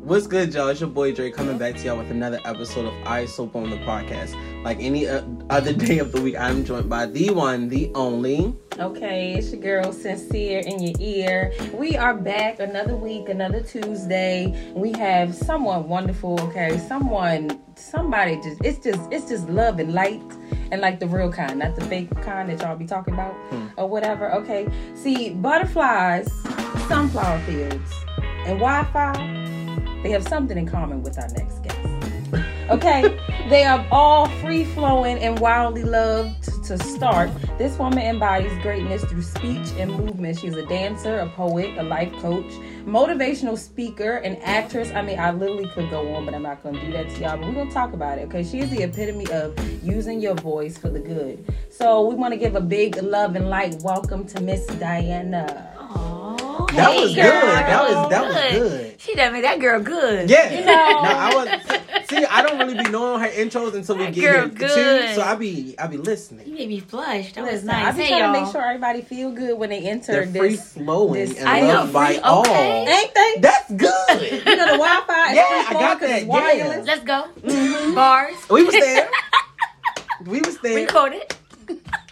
What's 0.00 0.26
good, 0.26 0.54
y'all? 0.54 0.68
It's 0.68 0.80
your 0.80 0.88
boy 0.88 1.12
Dre 1.12 1.30
coming 1.30 1.58
back 1.58 1.74
to 1.76 1.82
y'all 1.84 1.98
with 1.98 2.10
another 2.10 2.40
episode 2.44 2.86
of 2.86 2.94
I 3.06 3.26
Soap 3.26 3.56
on 3.56 3.68
the 3.68 3.76
podcast. 3.78 4.34
Like 4.62 4.78
any 4.80 5.06
uh, 5.06 5.22
other 5.50 5.72
day 5.72 5.98
of 5.98 6.12
the 6.12 6.20
week, 6.20 6.36
I'm 6.38 6.64
joined 6.64 6.88
by 6.88 7.06
the 7.06 7.30
one, 7.30 7.68
the 7.68 7.90
only. 7.94 8.54
Okay, 8.78 9.34
it's 9.34 9.52
your 9.52 9.60
girl 9.60 9.92
Sincere 9.92 10.60
in 10.60 10.80
your 10.80 10.94
ear. 11.00 11.52
We 11.74 11.96
are 11.96 12.14
back 12.14 12.60
another 12.60 12.94
week, 12.94 13.28
another 13.28 13.60
Tuesday. 13.60 14.72
We 14.74 14.92
have 14.92 15.34
someone 15.34 15.88
wonderful, 15.88 16.40
okay? 16.42 16.78
Someone, 16.78 17.60
somebody 17.74 18.36
just 18.36 18.64
it's 18.64 18.78
just 18.78 19.00
it's 19.12 19.28
just 19.28 19.48
love 19.48 19.78
and 19.78 19.92
light 19.92 20.22
and 20.70 20.80
like 20.80 21.00
the 21.00 21.08
real 21.08 21.30
kind, 21.30 21.58
not 21.58 21.74
the 21.74 21.84
fake 21.86 22.08
kind 22.22 22.48
that 22.50 22.60
y'all 22.60 22.76
be 22.76 22.86
talking 22.86 23.14
about 23.14 23.34
or 23.76 23.88
whatever. 23.88 24.32
Okay. 24.32 24.68
See, 24.94 25.30
butterflies, 25.30 26.32
sunflower 26.86 27.40
fields, 27.40 27.92
and 28.46 28.58
Wi-Fi, 28.58 29.37
they 30.02 30.10
have 30.10 30.26
something 30.26 30.56
in 30.56 30.66
common 30.66 31.02
with 31.02 31.18
our 31.18 31.28
next 31.28 31.62
guest. 31.62 31.78
Okay, 32.70 33.18
they 33.48 33.64
are 33.64 33.86
all 33.90 34.28
free 34.40 34.64
flowing 34.64 35.18
and 35.18 35.38
wildly 35.38 35.84
loved 35.84 36.44
to 36.64 36.78
start. 36.78 37.30
This 37.56 37.78
woman 37.78 38.00
embodies 38.00 38.52
greatness 38.62 39.02
through 39.04 39.22
speech 39.22 39.66
and 39.78 39.90
movement. 39.90 40.38
She's 40.38 40.54
a 40.54 40.66
dancer, 40.66 41.18
a 41.20 41.28
poet, 41.30 41.78
a 41.78 41.82
life 41.82 42.12
coach, 42.20 42.44
motivational 42.84 43.56
speaker, 43.56 44.16
an 44.16 44.36
actress. 44.42 44.90
I 44.90 45.00
mean, 45.00 45.18
I 45.18 45.30
literally 45.30 45.68
could 45.70 45.88
go 45.88 46.14
on, 46.14 46.26
but 46.26 46.34
I'm 46.34 46.42
not 46.42 46.62
going 46.62 46.74
to 46.74 46.84
do 46.84 46.92
that 46.92 47.08
to 47.08 47.20
y'all. 47.20 47.38
But 47.38 47.48
we're 47.48 47.54
going 47.54 47.68
to 47.68 47.74
talk 47.74 47.94
about 47.94 48.18
it, 48.18 48.22
okay? 48.28 48.44
She 48.44 48.60
is 48.60 48.68
the 48.68 48.82
epitome 48.82 49.26
of 49.30 49.58
using 49.82 50.20
your 50.20 50.34
voice 50.34 50.76
for 50.76 50.90
the 50.90 51.00
good. 51.00 51.42
So 51.70 52.06
we 52.06 52.14
want 52.14 52.34
to 52.34 52.38
give 52.38 52.54
a 52.54 52.60
big 52.60 53.02
love 53.02 53.34
and 53.34 53.48
light 53.48 53.80
welcome 53.82 54.26
to 54.26 54.42
Miss 54.42 54.66
Diana. 54.66 55.77
Aww. 56.68 56.76
That 56.76 56.92
Hey, 56.92 57.00
was 57.00 57.14
good. 57.14 57.24
That 57.24 57.88
was 57.88 58.10
that 58.10 58.24
was 58.26 58.52
good. 58.52 59.00
She 59.00 59.14
done 59.14 59.32
made 59.32 59.44
that 59.44 59.58
girl 59.60 59.80
good. 59.80 60.28
Yeah. 60.28 60.50
You 60.52 60.64
know- 60.66 60.72
No, 60.72 61.00
I 61.02 61.34
was. 61.34 62.08
See, 62.10 62.24
I 62.24 62.42
don't 62.42 62.58
really 62.58 62.82
be 62.82 62.90
knowing 62.90 63.20
her 63.20 63.28
intros 63.28 63.74
until 63.74 63.96
we 63.96 64.04
That 64.04 64.14
get 64.14 64.22
girl 64.22 64.40
here 64.40 64.48
good. 64.48 65.08
too. 65.08 65.14
So 65.14 65.22
I 65.22 65.34
be 65.34 65.74
I 65.78 65.86
be 65.86 65.96
listening. 65.98 66.46
You 66.46 66.52
listening. 66.54 66.54
made 66.54 66.68
me 66.68 66.80
blush. 66.80 67.32
That 67.34 67.44
was 67.44 67.52
Listen, 67.64 67.70
I 67.70 67.82
nice. 67.84 67.96
be 67.96 68.02
Hey, 68.02 68.08
trying 68.08 68.20
to 68.32 68.38
y'all. 68.38 68.44
make 68.44 68.52
sure 68.52 68.62
everybody 68.64 69.02
feel 69.02 69.30
good 69.32 69.58
when 69.58 69.70
they 69.70 69.80
enter 69.80 70.12
They're 70.12 70.26
free 70.26 70.56
this. 70.56 70.72
flowing 70.72 71.12
this- 71.28 71.38
and 71.38 71.48
I 71.48 71.60
know, 71.60 71.66
loved 71.68 71.92
by 71.92 72.06
free- 72.06 72.18
all. 72.20 72.40
okay. 72.40 72.86
Ain't 72.88 73.14
they? 73.14 73.34
That's 73.40 73.70
good. 73.72 74.32
You 74.46 74.56
know 74.56 74.66
the 74.66 74.78
Wi-Fi 74.78 75.30
is 75.30 75.36
Yeah, 75.36 75.48
free 75.48 75.58
I 75.58 75.64
flowing 75.70 75.86
got 75.86 76.00
'cause 76.00 76.08
that, 76.08 76.16
it's 76.16 76.26
yeah. 76.26 76.32
wireless. 76.32 76.86
Let's 76.86 77.04
go. 77.04 77.24
Mm-hmm. 77.42 77.94
Bars. 77.94 78.34
we 78.50 78.62
was 78.64 78.74
there. 78.74 79.08
We 80.26 80.40
was 80.40 80.58
there. 80.58 80.74
Recorded. 80.74 81.22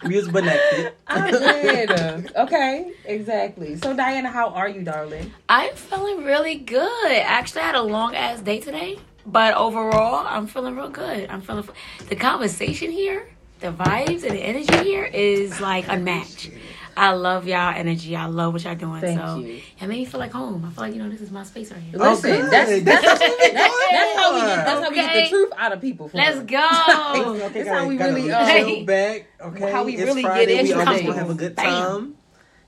We 0.04 0.16
was 0.16 0.28
connected. 0.28 0.92
I 1.06 1.30
did. 1.30 2.36
Okay, 2.36 2.92
exactly. 3.04 3.76
So 3.76 3.96
Diana, 3.96 4.28
how 4.28 4.50
are 4.50 4.68
you, 4.68 4.82
darling? 4.82 5.32
I'm 5.48 5.74
feeling 5.74 6.24
really 6.24 6.56
good. 6.56 7.12
Actually, 7.12 7.62
I 7.62 7.66
had 7.66 7.74
a 7.74 7.82
long 7.82 8.14
ass 8.14 8.40
day 8.40 8.60
today, 8.60 8.98
but 9.24 9.54
overall, 9.54 10.26
I'm 10.26 10.46
feeling 10.46 10.76
real 10.76 10.90
good. 10.90 11.28
I'm 11.30 11.40
feeling 11.40 11.68
the 12.08 12.16
conversation 12.16 12.90
here, 12.90 13.28
the 13.60 13.72
vibes, 13.72 14.22
and 14.22 14.32
the 14.32 14.40
energy 14.40 14.76
here 14.84 15.04
is 15.04 15.60
like 15.60 15.88
unmatched. 15.88 16.50
I 16.96 17.12
love 17.12 17.46
y'all 17.46 17.74
energy. 17.76 18.16
I 18.16 18.26
love 18.26 18.54
what 18.54 18.64
y'all 18.64 18.74
doing. 18.74 19.00
Thank 19.02 19.20
so 19.20 19.38
you. 19.38 19.60
it 19.78 19.80
made 19.80 19.88
me 19.88 20.04
feel 20.06 20.18
like 20.18 20.32
home. 20.32 20.64
I 20.64 20.70
feel 20.70 20.84
like 20.84 20.94
you 20.94 21.02
know 21.02 21.10
this 21.10 21.20
is 21.20 21.30
my 21.30 21.42
space 21.42 21.70
right 21.70 21.80
here. 21.80 22.00
Oh, 22.00 22.10
Listen, 22.10 22.30
good. 22.30 22.50
that's 22.50 22.70
that's, 22.82 23.02
That's 23.02 23.20
what 23.20 23.92
that's, 23.92 24.16
how 24.18 24.34
we 24.34 24.40
get 24.40 24.56
that's 24.56 24.82
how 24.82 24.90
we 24.90 24.96
get 24.96 25.24
the 25.24 25.28
truth 25.28 25.52
out 25.58 25.72
of 25.72 25.80
people. 25.82 26.08
For 26.08 26.16
Let's 26.16 26.36
real. 26.36 26.46
go. 26.46 27.38
Okay, 27.46 27.48
That's 27.64 27.68
how 27.68 27.86
we 27.86 27.98
really, 27.98 28.22
chill 28.22 28.34
uh, 28.34 28.84
back. 28.84 29.26
Okay, 29.40 29.70
how 29.70 29.84
we 29.84 29.96
it's 29.96 30.04
really 30.04 30.22
get 30.22 30.48
it. 30.48 30.62
We 30.62 30.72
into 30.72 30.80
always 30.80 31.00
things. 31.00 31.08
gonna 31.08 31.18
have 31.18 31.30
a 31.30 31.34
good 31.34 31.54
Bam. 31.54 32.16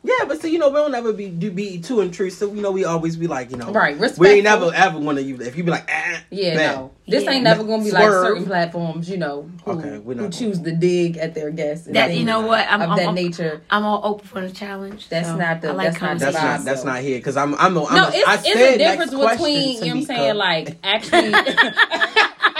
Time. 0.06 0.10
Yeah, 0.20 0.24
but 0.28 0.40
see, 0.40 0.50
you 0.52 0.58
know, 0.58 0.68
we 0.68 0.74
don't 0.76 0.94
ever 0.94 1.12
be 1.12 1.28
do 1.28 1.50
be 1.50 1.78
too 1.80 2.00
intrusive. 2.00 2.54
You 2.54 2.62
know, 2.62 2.70
we 2.70 2.84
always 2.84 3.16
be 3.16 3.26
like, 3.26 3.50
you 3.50 3.56
know, 3.56 3.72
Right, 3.72 3.94
Respectful. 3.98 4.22
We 4.22 4.28
ain't 4.30 4.44
never 4.44 4.70
ever 4.74 4.98
want 4.98 5.18
to. 5.18 5.22
You. 5.24 5.36
If 5.40 5.56
you 5.56 5.64
be 5.64 5.70
like, 5.70 5.88
ah, 5.92 6.22
Yeah, 6.30 6.54
bad. 6.56 6.76
no. 6.76 6.90
This 7.06 7.24
Yeah. 7.24 7.30
ain't 7.32 7.44
never 7.44 7.64
gonna 7.64 7.82
be 7.82 7.90
like 7.90 8.04
certain 8.10 8.44
platforms, 8.46 9.08
you 9.10 9.16
know, 9.16 9.50
who, 9.64 9.72
Okay, 9.72 9.98
we're 9.98 10.14
not 10.14 10.24
who 10.24 10.30
choose 10.30 10.60
to 10.60 10.72
dig 10.72 11.16
at 11.16 11.34
their 11.34 11.50
guests. 11.50 11.86
and 11.86 11.96
That 11.96 12.14
you 12.14 12.24
know 12.24 12.42
what? 12.42 12.66
I'm, 12.70 12.82
of 12.82 12.90
I'm, 12.90 12.96
that 12.96 13.08
I'm, 13.08 13.14
nature. 13.14 13.60
I'm 13.70 13.84
all 13.84 14.00
open 14.04 14.26
for 14.26 14.40
the 14.40 14.50
challenge. 14.50 15.08
That's 15.08 15.28
so 15.28 15.36
not 15.36 15.60
the- 15.62 15.70
I 15.70 15.72
like 15.72 15.92
that's 15.92 16.00
not 16.00 16.18
That's 16.18 16.34
not 16.36 16.64
that's 16.64 16.84
not 16.84 17.00
here 17.00 17.18
because 17.18 17.36
I'm 17.36 17.54
I'm 17.56 17.76
a, 17.76 17.84
I'm 17.84 17.96
No, 17.96 18.04
a, 18.04 18.10
it's, 18.12 18.28
I 18.28 18.34
it's 18.34 18.44
said 18.52 18.74
a 18.74 18.78
next 18.78 19.10
difference 19.10 19.32
between, 19.38 19.72
you 19.72 19.80
know 19.80 19.86
what 19.86 19.96
I'm 19.96 20.02
saying, 20.04 20.36
like, 20.36 20.76
actually. 20.84 21.32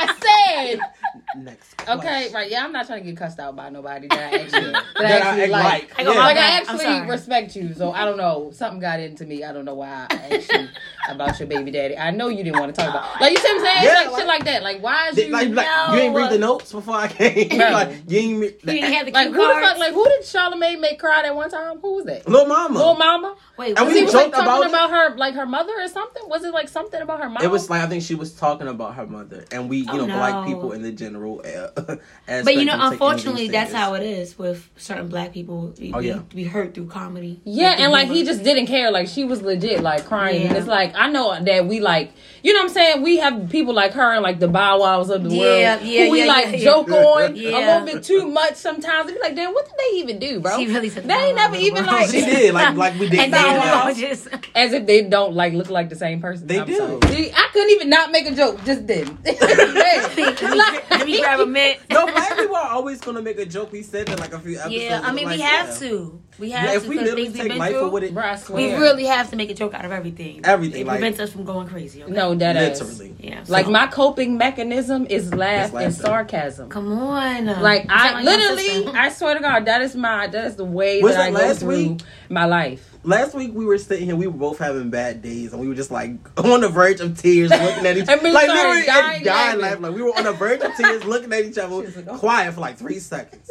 I 0.01 0.15
said, 0.77 0.81
next. 1.37 1.75
okay, 1.89 2.31
right, 2.33 2.51
yeah, 2.51 2.65
I'm 2.65 2.73
not 2.73 2.87
trying 2.87 3.01
to 3.03 3.07
get 3.11 3.17
cussed 3.17 3.39
out 3.39 3.55
by 3.57 3.69
nobody 3.71 4.09
that 4.09 4.33
I 4.33 4.39
actually, 4.41 4.71
that 4.73 4.85
I 4.97 5.03
That 5.03 5.11
I 5.11 5.29
actually 5.29 5.47
like. 5.49 5.99
like. 5.99 5.99
I 5.99 6.03
Yeah. 6.13 6.19
Like, 6.19 6.37
I 6.37 6.51
actually 6.61 7.11
respect 7.11 7.57
you, 7.57 7.75
so 7.75 7.93
I 7.93 8.05
don't 8.05 8.17
know. 8.17 8.51
Something 8.53 8.81
got 8.81 9.01
into 9.01 9.25
me. 9.25 9.45
I 9.45 9.53
don't 9.53 9.65
know 9.65 9.75
why 9.75 10.07
I 10.11 10.15
actually 10.35 10.69
about 11.09 11.39
your 11.39 11.49
baby 11.49 11.71
daddy. 11.71 11.97
I 11.97 12.11
know 12.11 12.29
you 12.29 12.45
didn't 12.45 12.59
want 12.61 12.75
to 12.75 12.81
talk 12.81 12.91
about 12.91 13.21
Like, 13.21 13.33
you 13.33 13.39
see 13.39 13.49
what 13.49 13.61
I'm 13.61 13.65
saying? 13.67 13.85
Yeah, 13.85 13.95
like, 13.95 14.11
like- 14.11 14.19
shit 14.19 14.27
like 14.27 14.45
that. 14.45 14.63
Like, 14.63 14.83
why 14.83 15.09
is 15.09 15.15
Did- 15.17 15.27
you. 15.29 15.33
like, 15.33 15.49
like, 15.51 15.67
No. 15.67 15.95
you 15.95 16.01
ain't 16.01 16.15
read 16.15 16.31
the 16.33 16.39
notes 16.39 16.73
before 16.73 16.97
I 16.97 17.09
came. 17.09 17.59
Right. 17.59 17.73
like 17.73 17.97
you 18.09 18.19
ain't. 18.19 18.43
You 18.43 18.51
didn't 18.65 18.93
have 18.93 19.07
the 19.07 19.13
like, 19.13 19.29
cue 19.29 19.35
who 19.37 19.47
the 19.49 19.61
fuck, 19.61 19.79
like, 19.79 19.93
who 19.95 20.05
did 20.05 20.23
Charlamagne 20.23 20.81
make 20.81 20.99
cry 20.99 21.23
that 21.23 21.35
one 21.35 21.51
time? 21.51 21.79
Who 21.79 21.95
was 21.97 22.05
that? 22.07 22.29
Little 22.29 22.47
mama. 22.47 22.79
Little 22.79 22.95
mama? 22.97 23.37
Wait, 23.57 23.77
And 23.77 23.87
was 23.87 23.95
we 23.95 24.01
he 24.01 24.05
was 24.05 24.15
like 24.15 24.31
talking 24.33 24.43
about 24.45 24.67
about, 24.67 24.91
her, 24.91 25.17
like 25.17 25.35
her 25.35 25.47
mother 25.47 25.73
or 25.79 25.89
something. 25.89 26.23
Was 26.29 26.45
it 26.45 26.53
like 26.53 26.69
something 26.69 27.01
about 27.01 27.21
her 27.21 27.29
mom? 27.29 27.43
It 27.43 27.51
was 27.51 27.69
like 27.71 27.83
I 27.83 27.87
think 27.87 28.03
she 28.03 28.15
was 28.15 28.33
talking 28.35 28.69
about 28.69 28.95
her 28.95 29.07
mother, 29.07 29.45
and 29.51 29.69
we, 29.69 29.79
you 29.79 29.87
Oh, 29.91 29.97
know, 29.97 30.07
black 30.07 30.47
people 30.47 30.73
in 30.73 30.83
the 30.83 30.93
general. 30.93 31.18
Uh, 31.27 31.97
But 32.45 32.55
you 32.57 32.65
know, 32.65 32.77
unfortunately, 32.79 33.49
that's 33.49 33.73
how 33.73 33.95
it 33.95 34.03
is 34.03 34.39
with 34.39 34.69
certain 34.77 35.09
black 35.09 35.33
people. 35.33 35.75
We, 35.79 35.93
Oh, 35.95 35.99
yeah. 35.99 36.21
we, 36.35 36.43
we 36.43 36.45
hurt 36.45 36.75
through 36.75 36.87
comedy. 36.89 37.41
Yeah, 37.45 37.75
and 37.79 37.91
like 37.93 38.09
he 38.09 38.25
just 38.25 38.43
didn't 38.45 38.67
care. 38.67 38.91
Like 38.91 39.09
she 39.09 39.25
was 39.25 39.43
legit, 39.43 39.83
like 39.83 40.05
crying. 40.07 40.43
And 40.43 40.53
Yeah. 40.53 40.59
it's 40.59 40.67
like 40.69 40.95
I 40.95 41.09
know 41.11 41.39
that 41.43 41.67
we 41.67 41.81
like, 41.81 42.13
you 42.43 42.53
know 42.53 42.61
what 42.61 42.69
I'm 42.69 42.75
saying. 42.75 43.03
We 43.03 43.19
have 43.19 43.49
people 43.51 43.75
like 43.75 43.93
her 43.93 44.13
and 44.13 44.23
like 44.23 44.39
the 44.39 44.49
Bow 44.49 44.79
Wows 44.81 45.11
of 45.11 45.23
the 45.25 45.31
Yeah, 45.31 45.39
world 45.77 45.87
yeah, 45.89 46.05
who 46.05 46.11
we 46.13 46.19
yeah, 46.21 46.27
like 46.27 46.45
yeah, 46.47 46.51
yeah. 46.53 46.65
joke 46.65 46.89
on 46.93 47.23
a 47.23 47.29
little 47.37 47.85
bit 47.87 48.03
too 48.05 48.27
much 48.27 48.55
sometimes. 48.57 49.09
And 49.09 49.17
be 49.17 49.21
like, 49.23 49.35
damn, 49.35 49.53
what 49.55 49.65
did 49.65 49.75
they 49.79 49.97
even 49.99 50.19
do, 50.19 50.41
bro? 50.41 50.57
She 50.59 50.67
really 50.67 50.91
said 50.91 51.05
they 51.05 51.15
ain't 51.15 51.37
never 51.37 51.55
Wow. 51.55 51.61
even 51.61 51.87
like 51.95 52.11
She 52.11 52.21
did 52.21 52.55
like 52.55 52.77
like 52.77 52.99
we 52.99 53.09
did. 53.09 53.21
And 53.21 53.33
Bow 53.33 53.39
then 53.43 53.59
Wow. 53.59 53.65
we 53.65 53.69
all 53.91 53.95
just 53.95 54.29
as 54.55 54.73
if 54.73 54.87
they 54.87 55.03
don't 55.03 55.35
like 55.35 55.53
look 55.55 55.71
like 55.71 55.89
the 55.89 55.97
same 55.97 56.21
person. 56.21 56.47
They 56.47 56.61
I'm 56.61 56.67
do. 56.67 56.77
sorry. 56.77 57.01
See, 57.15 57.33
I 57.33 57.49
couldn't 57.53 57.71
even 57.71 57.89
not 57.91 58.13
make 58.13 58.27
a 58.27 58.35
joke. 58.35 58.63
Just 58.65 58.87
didn't. 58.87 59.19
let 59.25 61.07
me 61.09 61.21
grab 61.21 61.41
a 61.41 61.47
mint. 61.47 61.79
No, 61.91 62.07
black 62.07 62.37
people 62.37 62.57
are 62.57 62.69
always 62.71 63.01
gonna 63.01 63.23
make 63.23 63.39
a 63.39 63.47
joke. 63.47 63.73
We 63.73 63.83
said 63.83 64.07
that 64.09 64.21
like 64.21 64.33
a 64.33 64.39
few 64.39 64.59
episodes. 64.59 64.75
Yeah, 64.75 65.01
I 65.03 65.13
mean, 65.13 65.27
like, 65.27 65.37
we 65.37 65.43
have 65.43 65.69
yeah. 65.69 65.89
to. 65.89 66.23
We 66.39 66.51
have 66.51 66.65
Yeah, 66.67 66.71
to. 66.73 66.77
if 66.77 66.83
we 66.87 66.97
because 66.99 67.05
literally 67.17 67.33
take 67.33 67.59
life 67.59 67.73
through, 67.73 67.81
for 67.81 67.89
what 67.91 68.03
it, 68.05 68.15
Bro, 68.15 68.23
I 68.23 68.39
we 68.51 68.75
really 68.75 69.05
have 69.07 69.31
to 69.31 69.37
make 69.37 69.51
a 69.51 69.55
joke 69.55 69.75
out 69.75 69.85
of 69.85 69.91
everything. 69.93 70.41
Everything, 70.45 70.83
It 70.83 70.87
like- 70.87 70.99
prevents 71.01 71.19
us 71.21 71.33
from 71.33 71.45
going 71.45 71.67
crazy. 71.69 72.05
Okay? 72.05 72.13
no, 72.13 72.35
that 72.37 72.57
ass. 72.57 72.81
literally. 72.81 73.15
Yeah. 73.19 73.45
Like 73.49 73.67
my 73.69 73.87
coping 73.89 74.37
mechanism 74.39 75.07
is 75.07 75.35
laugh 75.35 75.75
and 75.75 75.93
sarcasm. 75.93 76.69
Come 76.69 76.93
on. 76.93 77.47
Like 77.47 77.87
I 77.89 78.23
literally. 78.23 78.87
I 78.97 79.09
swear 79.09 79.35
to 79.35 79.41
God, 79.41 79.65
that 79.65 79.83
is 79.83 79.97
my 79.97 80.27
that 80.29 80.45
is 80.47 80.57
the 80.57 80.65
way 80.65 81.03
Was 81.03 81.15
that 81.17 81.29
I 81.29 81.31
go 81.31 81.55
through 81.55 81.69
week? 81.69 82.01
my 82.29 82.45
life. 82.45 82.98
Last 83.09 83.35
week 83.35 83.55
we 83.55 83.65
were 83.65 83.79
sitting 83.79 84.05
here, 84.05 84.17
we 84.17 84.27
were 84.27 84.35
both 84.35 84.59
having 84.59 84.91
bad 84.91 85.23
days, 85.23 85.55
and 85.55 85.63
we 85.63 85.67
were 85.67 85.75
just 85.75 85.91
like 85.91 86.11
on 86.45 86.61
the 86.61 86.69
verge 86.69 87.01
of 87.01 87.19
tears, 87.19 87.49
looking 87.49 87.87
at 87.87 87.97
each 87.97 88.07
other. 88.07 88.31
like 88.31 88.45
started 88.45 88.53
literally 88.53 88.85
dying 88.85 89.25
dying 89.25 89.25
laughing. 89.25 89.61
laughing. 89.61 89.83
Like 89.83 89.95
we 89.95 90.03
were 90.03 90.11
on 90.11 90.25
the 90.25 90.33
verge 90.35 90.61
of 90.61 90.77
tears, 90.77 91.05
looking 91.07 91.33
at 91.33 91.43
each 91.43 91.57
other, 91.57 91.75
like, 91.75 92.07
oh. 92.07 92.19
quiet 92.19 92.53
for 92.53 92.61
like 92.61 92.77
three 92.77 92.99
seconds, 92.99 93.51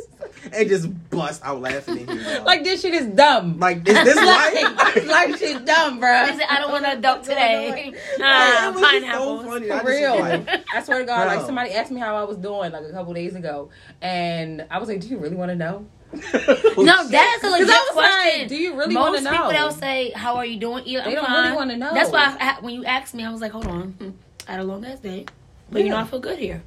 and 0.53 0.69
just 0.69 1.09
bust 1.09 1.41
out 1.43 1.59
laughing 1.59 2.01
in 2.01 2.07
here. 2.07 2.33
y'all. 2.35 2.43
Like 2.43 2.63
this 2.63 2.83
shit 2.83 2.93
is 2.93 3.07
dumb. 3.07 3.57
like 3.57 3.77
is 3.77 3.95
this 3.95 4.15
like, 4.15 4.63
life? 4.77 5.07
like 5.07 5.37
shit 5.37 5.65
dumb, 5.65 5.99
bro. 5.99 6.25
He 6.27 6.37
said, 6.37 6.45
I 6.47 6.59
don't 6.59 6.71
want 6.71 6.85
to 6.85 6.91
adult 6.91 7.23
today. 7.23 7.71
Like, 7.71 7.85
it 7.87 7.93
was 8.19 8.79
just 8.79 8.83
pineapple. 8.83 9.41
so 9.41 9.49
funny. 9.49 9.67
For 9.69 9.73
just 9.73 9.85
real. 9.87 10.19
like, 10.19 10.65
I 10.71 10.83
swear 10.83 10.99
to 10.99 11.05
God, 11.05 11.35
like 11.35 11.43
somebody 11.47 11.71
asked 11.71 11.89
me 11.89 11.99
how 11.99 12.15
I 12.15 12.25
was 12.25 12.37
doing 12.37 12.71
like 12.71 12.83
a 12.83 12.91
couple 12.91 13.11
days 13.15 13.33
ago, 13.33 13.71
and 14.03 14.67
I 14.69 14.77
was 14.77 14.87
like, 14.87 15.01
"Do 15.01 15.07
you 15.07 15.17
really 15.17 15.35
want 15.35 15.49
to 15.49 15.55
know?" 15.55 15.87
No, 16.13 17.07
that's 17.07 17.43
a 17.43 17.49
legit 17.49 17.69
I 17.69 17.71
was 17.71 17.89
question. 17.93 18.39
like, 18.41 18.47
do 18.47 18.55
you 18.55 18.75
really 18.75 18.95
wanna 18.95 19.17
people 19.19 19.31
know? 19.33 19.49
they'll 19.51 19.71
say, 19.71 20.11
"How 20.11 20.35
are 20.35 20.45
you 20.45 20.57
doing?" 20.59 20.83
Yeah, 20.85 21.03
They 21.03 21.09
I'm 21.11 21.15
don't 21.15 21.25
fine. 21.25 21.43
really 21.45 21.55
wanna 21.55 21.77
know. 21.77 21.93
That's 21.93 22.11
why 22.11 22.35
I, 22.39 22.57
when 22.61 22.73
you 22.73 22.85
asked 22.85 23.13
me, 23.13 23.25
I 23.25 23.31
was 23.31 23.41
like, 23.41 23.51
"Hold 23.51 23.67
on. 23.67 24.15
I 24.47 24.51
had 24.51 24.59
a 24.61 24.63
long 24.63 24.85
ass 24.85 24.99
day, 24.99 25.25
but 25.71 25.83
you 25.83 25.89
know 25.89 25.97
I 25.97 26.05
feel 26.05 26.19
good 26.19 26.39
here." 26.39 26.63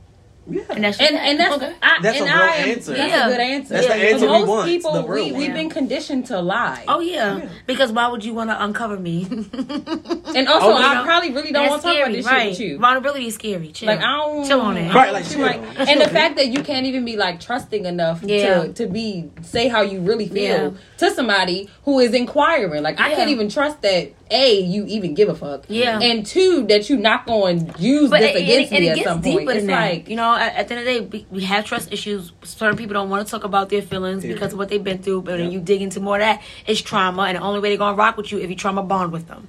Yeah. 0.50 0.62
And 0.70 0.84
that's 0.84 1.00
And 1.00 1.16
and 1.16 1.38
that's 1.40 1.54
okay. 1.56 1.74
I, 1.82 1.98
That's 2.02 2.18
and 2.20 2.28
a 2.28 2.32
real 2.32 2.42
I 2.42 2.56
answer. 2.56 2.94
That's 2.94 3.12
Yeah. 3.12 3.26
a 3.26 3.30
good 3.30 3.40
answer. 3.40 3.74
That's 3.74 3.86
the 3.86 3.96
Yeah. 3.98 4.02
answer 4.04 4.26
But 4.26 4.32
we 4.32 4.38
most 4.40 4.48
want. 4.48 4.66
people, 4.66 4.92
the 4.92 5.02
real 5.08 5.24
we, 5.26 5.32
one. 5.32 5.40
we've 5.40 5.54
been 5.54 5.70
conditioned 5.70 6.26
to 6.26 6.40
lie. 6.40 6.84
Oh 6.88 7.00
yeah. 7.00 7.36
Yeah. 7.38 7.48
because 7.66 7.92
why 7.92 8.08
would 8.08 8.24
you 8.24 8.34
want 8.34 8.50
to 8.50 8.62
uncover 8.64 8.98
me? 8.98 9.26
and 9.30 10.48
also, 10.48 10.66
Oh, 10.66 10.76
I 10.76 10.94
know, 10.94 11.04
probably 11.04 11.32
really 11.32 11.52
don't 11.52 11.68
want 11.68 11.82
to 11.82 11.88
talk 11.88 11.96
about 11.96 12.12
this 12.12 12.26
right? 12.26 12.40
shit 12.42 12.50
with 12.50 12.60
you. 12.60 12.78
Vulnerability 12.78 13.26
is 13.26 13.34
scary. 13.34 13.68
Chill. 13.72 13.86
Like 13.88 14.00
I 14.00 14.16
don't 14.16 14.46
Chill 14.46 14.60
on 14.60 14.76
it. 14.76 14.92
Right, 14.94 15.12
like, 15.12 15.28
chill. 15.28 15.40
like- 15.40 15.60
and 15.78 16.00
the 16.00 16.08
fact 16.08 16.36
that 16.36 16.48
you 16.48 16.62
can't 16.62 16.86
even 16.86 17.04
be 17.04 17.16
like 17.16 17.40
trusting 17.40 17.84
enough 17.86 18.22
Yeah. 18.22 18.62
to 18.64 18.72
to 18.74 18.86
be 18.86 19.30
say 19.42 19.68
how 19.68 19.82
you 19.82 20.00
really 20.00 20.28
feel 20.28 20.42
Yeah. 20.42 20.70
to 20.98 21.10
somebody 21.14 21.68
who 21.84 21.98
is 22.00 22.12
inquiring. 22.14 22.82
Like 22.82 23.00
I 23.00 23.14
can't 23.14 23.30
even 23.30 23.48
trust 23.48 23.82
that 23.82 24.12
a 24.30 24.60
you 24.60 24.84
even 24.86 25.14
give 25.14 25.28
a 25.28 25.34
fuck. 25.34 25.64
Yeah. 25.68 25.98
and 26.00 26.24
two 26.24 26.66
that 26.68 26.88
you 26.88 26.96
not 26.96 27.26
going 27.26 27.72
to 27.72 27.80
use 27.82 28.10
But 28.10 28.20
this 28.20 28.36
it, 28.36 28.42
against 28.42 28.72
it, 28.72 28.76
it 28.76 28.80
me 28.80 28.88
at 28.90 28.94
gets 28.96 29.08
some 29.08 29.20
deeper 29.20 29.36
point. 29.38 29.48
than 29.48 29.56
It's 29.58 29.66
that. 29.66 29.80
like 29.92 30.08
you 30.08 30.16
know, 30.16 30.34
at, 30.34 30.54
at 30.56 30.68
the 30.68 30.74
end 30.76 30.88
of 30.88 30.94
the 30.94 31.00
day, 31.00 31.06
we, 31.30 31.38
we 31.38 31.44
have 31.44 31.64
trust 31.64 31.92
issues. 31.92 32.32
Certain 32.44 32.76
people 32.76 32.94
don't 32.94 33.10
want 33.10 33.26
to 33.26 33.30
talk 33.30 33.44
about 33.44 33.68
their 33.68 33.82
feelings 33.82 34.24
Yeah. 34.24 34.34
because 34.34 34.52
of 34.52 34.58
what 34.58 34.68
they've 34.68 34.82
been 34.82 34.98
through. 34.98 35.22
But 35.22 35.38
Yeah. 35.38 35.44
when 35.44 35.52
you 35.52 35.60
dig 35.60 35.82
into 35.82 36.00
more 36.00 36.16
of 36.16 36.20
that, 36.20 36.42
it's 36.66 36.80
trauma, 36.80 37.22
and 37.22 37.36
the 37.36 37.42
only 37.42 37.60
way 37.60 37.68
they're 37.70 37.78
gonna 37.78 37.96
rock 37.96 38.16
with 38.16 38.30
you 38.32 38.38
if 38.38 38.48
you 38.50 38.56
trauma 38.56 38.82
bond 38.82 39.12
with 39.12 39.26
them. 39.28 39.48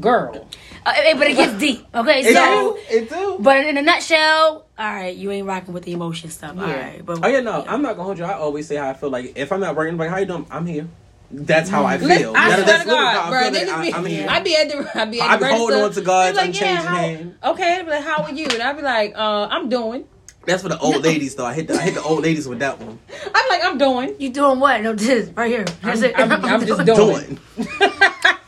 girl. 0.00 0.46
Uh, 0.86 0.94
but 1.16 1.26
it 1.26 1.36
gets 1.36 1.58
deep. 1.58 1.84
Okay, 1.94 2.20
It 2.20 2.32
so 2.34 2.78
do. 2.88 2.96
It 2.96 3.10
do. 3.10 3.36
but 3.40 3.64
in 3.66 3.76
a 3.76 3.82
nutshell, 3.82 4.64
all 4.78 4.86
right, 4.94 5.14
you 5.16 5.30
ain't 5.32 5.46
rocking 5.46 5.74
with 5.74 5.82
the 5.82 5.92
emotion 5.92 6.30
stuff. 6.30 6.56
All 6.56 6.66
Yeah. 6.68 6.80
right, 6.86 7.04
but 7.04 7.18
Oh 7.22 7.26
yeah, 7.28 7.40
no, 7.40 7.64
I'm 7.66 7.82
not 7.82 7.92
gonna 7.96 8.04
hold 8.04 8.18
you. 8.18 8.24
I 8.24 8.34
always 8.34 8.68
say 8.68 8.76
how 8.76 8.88
I 8.88 8.94
feel. 8.94 9.10
Like 9.10 9.32
if 9.36 9.52
I'm 9.52 9.60
not 9.60 9.74
work, 9.76 9.88
I'm 9.88 9.96
like, 9.98 10.08
"How 10.10 10.18
you 10.18 10.26
doing?" 10.26 10.46
I'm 10.50 10.66
here. 10.66 10.86
That's 11.30 11.68
how 11.68 11.84
I 11.84 11.98
feel. 11.98 12.08
Listen, 12.08 12.36
I 12.36 12.48
That- 12.48 12.54
swear 12.56 12.66
that's 12.66 12.82
to 12.84 12.88
literally 12.88 13.12
God, 13.12 13.16
I 13.16 13.30
bro. 13.30 13.40
feel 13.40 13.66
that 13.66 13.82
be, 13.82 13.92
I, 13.92 13.96
I'm 13.98 14.04
here. 14.06 14.26
I 14.30 14.40
be 14.40 14.56
at 14.56 14.68
the, 14.70 15.00
I 15.00 15.04
be 15.04 15.20
at 15.20 15.30
I 15.30 15.36
the 15.36 15.44
be 15.46 15.52
holding 15.52 15.82
on 15.82 15.92
to 15.92 16.00
God's 16.00 16.38
They 16.38 16.46
be 16.46 16.52
like, 16.52 16.60
yeah, 16.60 16.68
unchanging 16.68 16.86
how, 16.86 16.96
hand. 16.96 17.34
Okay, 17.44 17.76
they 17.78 17.84
be 17.84 17.90
like, 17.90 18.04
how 18.04 18.22
are 18.22 18.32
you? 18.32 18.46
And 18.50 18.62
I 18.62 18.72
be 18.72 18.82
like, 18.82 19.12
uh, 19.14 19.48
I'm 19.50 19.68
doing. 19.68 20.04
That's 20.46 20.62
for 20.62 20.70
the 20.70 20.78
old 20.78 21.02
ladies, 21.04 21.34
though. 21.34 21.44
I 21.44 21.52
hit 21.52 21.68
the 21.68 21.74
I 21.74 21.82
hit 21.82 21.94
the 21.94 22.02
old 22.02 22.22
ladies 22.22 22.48
with 22.48 22.60
that 22.60 22.78
one. 22.80 22.98
I'm 23.34 23.48
like, 23.50 23.62
I'm 23.62 23.76
doing. 23.76 24.14
you 24.18 24.30
doing 24.30 24.58
what? 24.58 24.80
No, 24.82 24.94
this 24.94 25.28
right 25.30 25.50
here. 25.50 25.64
That's 25.82 26.00
it. 26.00 26.18
I'm, 26.18 26.32
I'm 26.44 26.66
just 26.66 26.84
doing. 26.86 26.96
Doing. 26.96 27.38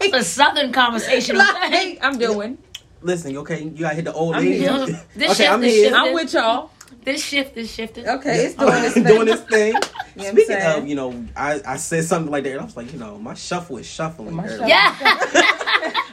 It's 0.01 0.17
a 0.17 0.25
southern 0.25 0.73
conversation. 0.73 1.37
Like, 1.37 1.99
I'm 2.01 2.19
doing. 2.19 2.57
Listen, 3.03 3.37
okay, 3.39 3.63
you 3.63 3.71
gotta 3.81 3.95
hit 3.97 4.05
the 4.07 4.13
old 4.15 4.37
ladies. 4.37 4.67
okay, 5.17 5.47
I'm 5.47 5.63
here. 5.63 5.93
I'm 5.95 6.15
with 6.15 6.33
y'all. 6.33 6.71
This 7.05 7.25
shift 7.25 7.57
is 7.57 7.71
shifting. 7.73 8.07
Okay, 8.09 8.45
it's 8.47 8.55
doing 8.55 8.83
this 8.83 8.95
thing. 8.95 9.05
doing 9.05 9.25
this 9.27 9.41
thing. 9.43 9.73
You 9.73 9.73
know 9.73 9.81
what 9.81 10.27
I'm 10.27 10.33
Speaking 10.35 10.45
saying? 10.47 10.83
of, 10.83 10.89
you 10.89 10.95
know, 10.95 11.25
I, 11.37 11.61
I 11.67 11.77
said 11.77 12.05
something 12.05 12.31
like 12.31 12.45
that, 12.45 12.53
and 12.53 12.61
I 12.61 12.65
was 12.65 12.77
like, 12.77 12.93
you 12.93 12.99
know, 12.99 13.17
my 13.19 13.35
shuffle 13.35 13.79
is 13.79 13.87
shuffling. 13.87 14.35
My 14.35 14.47
shuffle- 14.49 14.69
Yeah. 14.69 14.95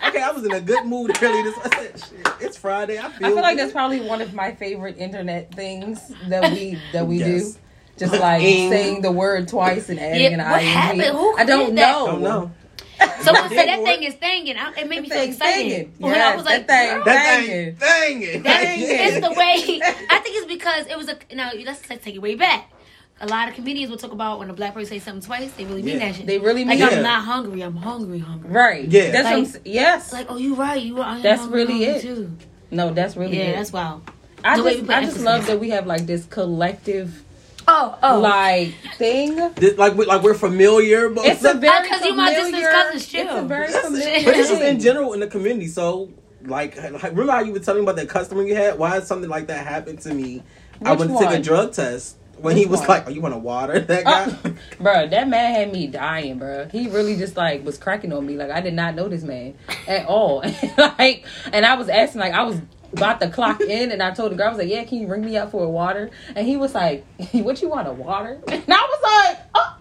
Okay, 0.07 0.21
I 0.21 0.31
was 0.31 0.45
in 0.45 0.53
a 0.53 0.61
good 0.61 0.85
mood 0.85 1.11
early. 1.21 1.43
This, 1.43 1.57
I 1.65 1.69
said, 1.75 1.99
shit, 1.99 2.27
it's 2.39 2.57
Friday. 2.57 2.97
I 2.97 3.09
feel. 3.09 3.27
I 3.27 3.29
feel 3.31 3.41
like 3.41 3.57
that's 3.57 3.73
probably 3.73 3.99
one 3.99 4.21
of 4.21 4.33
my 4.33 4.53
favorite 4.53 4.97
internet 4.97 5.53
things 5.53 5.99
that 6.29 6.49
we 6.53 6.79
that 6.93 7.05
we 7.05 7.17
Yes. 7.19 7.53
do. 7.53 7.59
Just 7.99 8.13
like 8.13 8.41
saying 8.41 9.01
the 9.01 9.11
word 9.11 9.47
twice 9.49 9.89
and 9.89 9.99
adding 9.99 10.21
Yeah, 10.21 10.45
an 10.45 10.49
what 10.51 10.61
ing. 10.61 10.67
happened? 10.69 11.01
Who 11.17 11.37
I 11.37 11.43
don't 11.43 11.65
did 11.69 11.77
that? 11.79 11.91
know. 11.91 12.07
I 12.07 12.11
don't 12.11 12.21
know. 12.21 12.51
Someone 13.21 13.49
said 13.49 13.65
that 13.67 13.83
thing 13.83 14.03
is 14.03 14.13
thinging. 14.15 14.57
I- 14.57 14.73
It 14.81 14.87
made 14.89 15.01
me 15.01 15.09
That 15.09 15.15
so 15.15 15.23
excited. 15.29 15.69
singing. 15.71 15.93
When 15.99 16.15
I 16.15 16.35
was 16.35 16.45
like, 16.45 16.67
that 16.67 16.87
thing. 16.87 16.95
girl, 16.95 17.05
That 17.05 17.23
Dang 17.23 17.45
thing, 17.47 17.75
dang 17.79 18.43
That, 18.43 18.61
Dang 18.63 18.79
it's 18.81 19.27
the 19.27 19.33
way. 19.33 19.81
I 20.09 20.19
think 20.19 20.35
it's 20.37 20.47
because 20.47 20.87
it 20.87 20.97
was 20.97 21.09
a. 21.09 21.17
Now 21.35 21.51
let's, 21.65 21.89
let's 21.89 22.03
take 22.03 22.15
it 22.15 22.21
way 22.21 22.35
back. 22.35 22.71
A 23.19 23.25
lot 23.27 23.49
of 23.49 23.55
comedians 23.55 23.89
will 23.89 23.97
talk 23.97 24.11
about 24.11 24.37
when 24.39 24.49
a 24.49 24.53
black 24.53 24.73
person 24.75 24.89
say 24.89 24.99
something 24.99 25.25
twice, 25.25 25.51
they 25.53 25.65
really 25.65 25.81
mean 25.81 25.99
Yeah. 25.99 26.07
that 26.07 26.15
shit. 26.15 26.25
They 26.27 26.37
really 26.37 26.63
like 26.65 26.77
mean 26.79 26.87
Yeah. 26.89 26.97
I'm 26.97 27.03
not 27.03 27.25
hungry. 27.25 27.61
I'm 27.61 27.75
hungry. 27.75 28.19
Hungry. 28.19 28.49
Right. 28.49 28.87
Yeah. 28.87 29.11
That's 29.11 29.23
what 29.25 29.33
I'm 29.33 29.43
Like- 29.43 29.61
yes. 29.65 30.13
Like 30.13 30.27
oh, 30.29 30.37
you 30.37 30.53
right. 30.55 30.81
You 30.81 31.01
are. 31.01 31.15
I 31.17 31.21
That's 31.21 31.41
hungry, 31.41 31.65
really 31.65 31.83
hungry 31.85 31.99
it. 31.99 32.01
Too. 32.01 32.31
no, 32.71 32.93
that's 32.93 33.15
really 33.17 33.37
Yeah, 33.39 33.45
it. 33.45 33.55
that's 33.55 33.73
wild. 33.73 34.09
I 34.43 34.55
the 34.57 34.63
just 34.71 34.89
I 34.89 35.03
just 35.03 35.19
love 35.21 35.47
that 35.47 35.59
we 35.59 35.71
have 35.71 35.87
like 35.87 36.05
this 36.05 36.25
collective 36.25 37.23
Oh, 37.67 37.97
oh. 38.01 38.19
like 38.19 38.73
thing. 38.97 39.35
This, 39.55 39.77
like, 39.77 39.95
we, 39.95 40.05
like 40.05 40.21
we're 40.23 40.33
familiar, 40.33 41.09
but 41.09 41.25
It's 41.25 41.43
a 41.43 41.53
very 41.55 41.67
Oh, 41.77 41.89
'cause 41.89 42.05
you 42.05 42.13
my 42.15 42.29
distant 42.29 42.47
familiar- 42.55 42.71
cousins, 42.71 43.07
too. 43.11 43.17
It's 43.19 43.33
a 43.33 43.41
very 43.43 43.67
familiar. 43.67 44.23
but 44.25 44.33
this 44.35 44.49
is 44.51 44.61
in 44.61 44.79
general 44.79 45.13
in 45.13 45.19
the 45.19 45.27
community. 45.27 45.67
So, 45.67 46.09
like, 46.45 46.77
like, 46.77 47.03
remember 47.03 47.31
how 47.31 47.41
you 47.41 47.51
were 47.51 47.59
telling 47.59 47.81
me 47.81 47.85
about 47.85 47.97
that 47.97 48.07
customer 48.09 48.43
you 48.43 48.55
had? 48.55 48.79
Why 48.79 48.97
did 48.99 49.07
something 49.07 49.29
like 49.29 49.47
that 49.47 49.65
happen 49.67 49.97
to 49.97 50.13
me? 50.13 50.43
I 50.83 50.91
Which 50.91 50.99
went 51.09 51.19
to 51.19 51.25
take 51.25 51.39
a 51.39 51.41
drug 51.41 51.73
test 51.73 52.15
when 52.39 52.55
he 52.55 52.67
was 52.67 52.79
one? 52.81 52.89
like, 52.89 53.07
"Oh, 53.07 53.09
you 53.09 53.19
want 53.19 53.33
to 53.33 53.39
water 53.39 53.79
that 53.81 54.03
guy?" 54.05 54.25
Uh, 54.45 54.49
bro, 54.79 55.07
that 55.07 55.27
man 55.27 55.53
had 55.55 55.73
me 55.73 55.87
dying, 55.87 56.37
bro. 56.37 56.67
He 56.71 56.87
really 56.87 57.15
just 57.17 57.35
like 57.35 57.65
was 57.65 57.77
cracking 57.77 58.13
on 58.13 58.25
me. 58.25 58.35
Like 58.37 58.51
I 58.51 58.61
did 58.61 58.75
not 58.75 58.93
know 58.95 59.09
this 59.09 59.23
man 59.23 59.55
at 59.87 60.05
all. 60.05 60.43
like, 60.99 61.25
and 61.51 61.65
I 61.65 61.75
was 61.75 61.89
asking, 61.89 62.21
like 62.21 62.33
I 62.33 62.43
was 62.43 62.61
about 62.93 63.19
to 63.21 63.29
clock 63.29 63.61
in, 63.61 63.91
and 63.91 64.01
I 64.01 64.11
told 64.13 64.31
the 64.31 64.35
girl, 64.35 64.47
I 64.47 64.49
was 64.49 64.57
like, 64.59 64.69
"Yeah, 64.69 64.83
can 64.83 64.99
you 64.99 65.07
ring 65.07 65.23
me 65.25 65.37
up 65.37 65.51
for 65.51 65.63
a 65.63 65.69
water?" 65.69 66.09
And 66.35 66.47
he 66.47 66.57
was 66.57 66.73
like, 66.75 67.05
"What 67.33 67.61
you 67.61 67.69
want 67.69 67.87
a 67.87 67.93
water?" 67.93 68.39
And 68.47 68.63
I 68.67 68.87
was 68.91 69.01
like, 69.03 69.45
"Oh, 69.55 69.77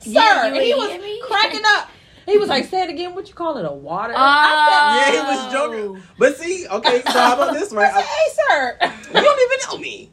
sir," 0.00 0.10
Yeah, 0.10 0.46
and 0.46 0.56
he 0.56 0.74
was 0.74 0.98
me? 1.00 1.22
cracking 1.26 1.62
up. 1.64 1.88
He 2.26 2.38
was 2.38 2.48
like, 2.48 2.66
"Say 2.66 2.82
it 2.84 2.90
again. 2.90 3.14
What 3.14 3.28
you 3.28 3.34
call 3.34 3.56
it? 3.58 3.64
A 3.64 3.72
water?" 3.72 4.12
Oh. 4.14 4.18
I 4.18 4.96
yeah, 4.96 5.10
he 5.12 5.18
was 5.18 5.52
joking. 5.52 6.02
But 6.18 6.36
see, 6.36 6.66
okay, 6.68 7.02
so 7.02 7.10
how 7.12 7.34
about 7.34 7.52
this, 7.54 7.70
said, 7.70 7.76
right? 7.78 7.92
I 7.94 8.00
said, 8.00 8.08
"Hey, 8.08 8.28
sir." 8.48 8.78
you 9.18 9.22
don't 9.22 9.40
even 9.52 9.58
know 9.70 9.78
me. 9.78 10.10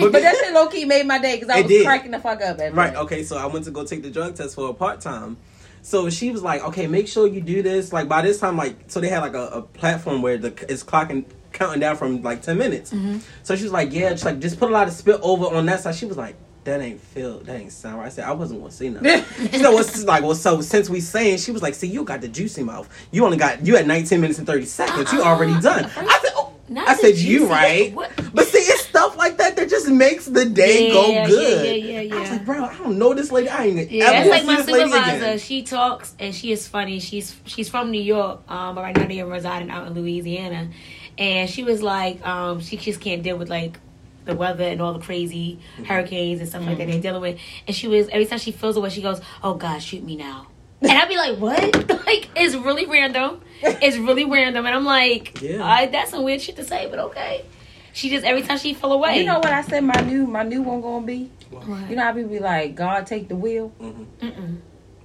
But 0.00 0.12
that 0.12 0.36
shit 0.36 0.52
low 0.54 0.68
key 0.68 0.84
made 0.84 1.06
my 1.06 1.18
day 1.18 1.34
because 1.36 1.48
I 1.50 1.60
was 1.62 1.68
did. 1.68 1.84
cracking 1.84 2.10
the 2.12 2.18
fuck 2.20 2.40
up. 2.42 2.58
At 2.60 2.74
Right. 2.74 2.92
that. 2.92 3.00
Okay. 3.02 3.22
So 3.24 3.36
I 3.36 3.46
went 3.46 3.64
to 3.64 3.70
go 3.72 3.84
take 3.84 4.02
the 4.02 4.10
drug 4.10 4.34
test 4.36 4.54
for 4.54 4.68
a 4.70 4.74
part 4.74 5.00
time. 5.00 5.36
So 5.82 6.08
she 6.10 6.30
was 6.30 6.42
like, 6.42 6.64
"Okay, 6.64 6.86
make 6.86 7.08
sure 7.08 7.26
you 7.26 7.40
do 7.40 7.62
this." 7.62 7.92
Like 7.92 8.08
by 8.08 8.22
this 8.22 8.38
time, 8.40 8.56
like 8.56 8.76
so 8.86 9.00
they 9.00 9.08
had 9.08 9.20
like 9.20 9.34
a, 9.34 9.46
a 9.48 9.62
platform 9.62 10.22
where 10.22 10.38
the 10.38 10.48
it's 10.68 10.82
clocking 10.84 11.24
counting 11.54 11.80
down 11.80 11.96
from 11.96 12.20
like 12.22 12.42
ten 12.42 12.58
minutes. 12.58 12.92
Mm-hmm. 12.92 13.18
So 13.42 13.56
she 13.56 13.62
was 13.62 13.72
like, 13.72 13.92
"Yeah, 13.92 14.10
just 14.10 14.24
like 14.26 14.40
just 14.40 14.58
put 14.58 14.68
a 14.68 14.72
lot 14.72 14.86
of 14.88 14.92
spit 14.92 15.18
over 15.22 15.46
on 15.46 15.64
that 15.66 15.80
side." 15.80 15.94
She 15.94 16.04
was 16.04 16.18
like, 16.18 16.36
"That 16.64 16.82
ain't 16.82 17.00
feel, 17.00 17.38
that 17.40 17.56
ain't 17.58 17.72
sound 17.72 17.98
right." 17.98 18.06
I 18.06 18.10
said, 18.10 18.24
"I 18.24 18.32
wasn't 18.32 18.60
gonna 18.60 18.72
say 18.72 18.90
nothing." 18.90 19.24
she 19.50 19.58
said, 19.58 19.70
"What's 19.70 20.04
like?" 20.04 20.22
Well, 20.22 20.34
so 20.34 20.60
since 20.60 20.90
we 20.90 21.00
saying, 21.00 21.38
she 21.38 21.50
was 21.52 21.62
like, 21.62 21.74
"See, 21.74 21.86
you 21.88 22.04
got 22.04 22.20
the 22.20 22.28
juicy 22.28 22.62
mouth. 22.62 22.88
You 23.10 23.24
only 23.24 23.38
got 23.38 23.64
you 23.64 23.76
had 23.76 23.86
nineteen 23.86 24.20
minutes 24.20 24.38
and 24.38 24.46
thirty 24.46 24.66
seconds. 24.66 25.10
You 25.12 25.22
already 25.22 25.58
done." 25.60 25.84
I 25.96 26.18
said, 26.22 26.32
"Oh." 26.36 26.50
Not 26.66 26.88
I 26.88 26.94
said, 26.94 27.16
"You 27.16 27.46
right." 27.46 27.92
What? 27.94 28.10
But 28.32 28.46
see, 28.46 28.56
it's 28.58 28.84
stuff 28.86 29.18
like 29.18 29.36
that 29.36 29.54
that 29.56 29.68
just 29.68 29.86
makes 29.86 30.24
the 30.24 30.46
day 30.46 30.86
Yeah, 30.88 30.92
go 30.94 31.06
good. 31.06 31.12
yeah, 31.12 31.26
good. 31.26 31.84
yeah, 31.84 32.00
yeah, 32.00 32.16
I 32.16 32.20
was 32.20 32.28
yeah. 32.30 32.36
like, 32.36 32.46
bro, 32.46 32.64
I 32.64 32.74
don't 32.78 32.96
know 32.98 33.12
this 33.12 33.30
lady. 33.30 33.50
I 33.50 33.64
ain't 33.66 33.90
Yeah, 33.90 34.04
ever 34.06 34.30
that's 34.30 34.30
like 34.30 34.46
my 34.46 34.56
this 34.56 34.66
lady 34.68 34.90
supervisor. 34.90 35.16
again. 35.16 35.38
She 35.38 35.62
talks 35.62 36.14
and 36.18 36.34
she 36.34 36.52
is 36.52 36.66
funny. 36.66 37.00
She's 37.00 37.36
she's 37.44 37.68
from 37.68 37.90
New 37.90 38.00
York, 38.00 38.50
um, 38.50 38.74
but 38.76 38.80
right 38.82 38.96
now 38.96 39.06
they're 39.06 39.26
residing 39.26 39.68
out 39.68 39.86
in 39.88 39.92
Louisiana. 39.92 40.70
And 41.18 41.48
she 41.48 41.62
was 41.64 41.82
like, 41.82 42.24
um, 42.26 42.60
she 42.60 42.76
just 42.76 43.00
can't 43.00 43.22
deal 43.22 43.36
with 43.38 43.48
like 43.48 43.78
the 44.24 44.34
weather 44.34 44.64
and 44.64 44.80
all 44.80 44.92
the 44.94 45.00
crazy 45.00 45.58
Mm-hmm. 45.74 45.84
hurricanes 45.84 46.40
and 46.40 46.48
stuff 46.48 46.64
like 46.66 46.78
that 46.78 46.86
they're 46.88 47.00
dealing 47.00 47.20
with. 47.22 47.38
And 47.66 47.76
she 47.76 47.88
was 47.88 48.08
every 48.08 48.26
time 48.26 48.38
she 48.38 48.52
feels 48.52 48.76
away, 48.76 48.90
she 48.90 49.02
goes, 49.02 49.20
"Oh 49.42 49.54
God, 49.54 49.80
shoot 49.82 50.02
me 50.02 50.16
now." 50.16 50.48
And 50.80 50.92
I'd 50.92 51.08
be 51.08 51.16
like, 51.16 51.38
"What?" 51.38 51.88
like 52.06 52.28
it's 52.36 52.54
really 52.54 52.86
random. 52.86 53.40
It's 53.62 53.96
really 53.96 54.24
random, 54.24 54.66
and 54.66 54.74
I'm 54.74 54.84
like, 54.84 55.40
Yeah. 55.42 55.64
I, 55.64 55.86
"That's 55.86 56.10
some 56.10 56.24
weird 56.24 56.40
shit 56.40 56.56
to 56.56 56.64
say, 56.64 56.88
but 56.90 56.98
okay." 56.98 57.44
She 57.92 58.10
just 58.10 58.24
every 58.24 58.42
time 58.42 58.58
she 58.58 58.74
fell 58.74 58.92
away. 58.92 59.20
You 59.20 59.24
know 59.26 59.36
what 59.38 59.52
I 59.52 59.62
said? 59.62 59.84
My 59.84 60.00
new 60.00 60.26
my 60.26 60.42
new 60.42 60.62
one 60.62 60.80
gonna 60.80 61.06
be. 61.06 61.30
What? 61.50 61.88
You 61.88 61.94
know 61.96 62.02
how 62.02 62.12
people 62.12 62.30
be 62.30 62.40
like, 62.40 62.74
God 62.74 63.06
take 63.06 63.28
the 63.28 63.36
wheel? 63.36 63.72
Mm-mm. 63.80 64.58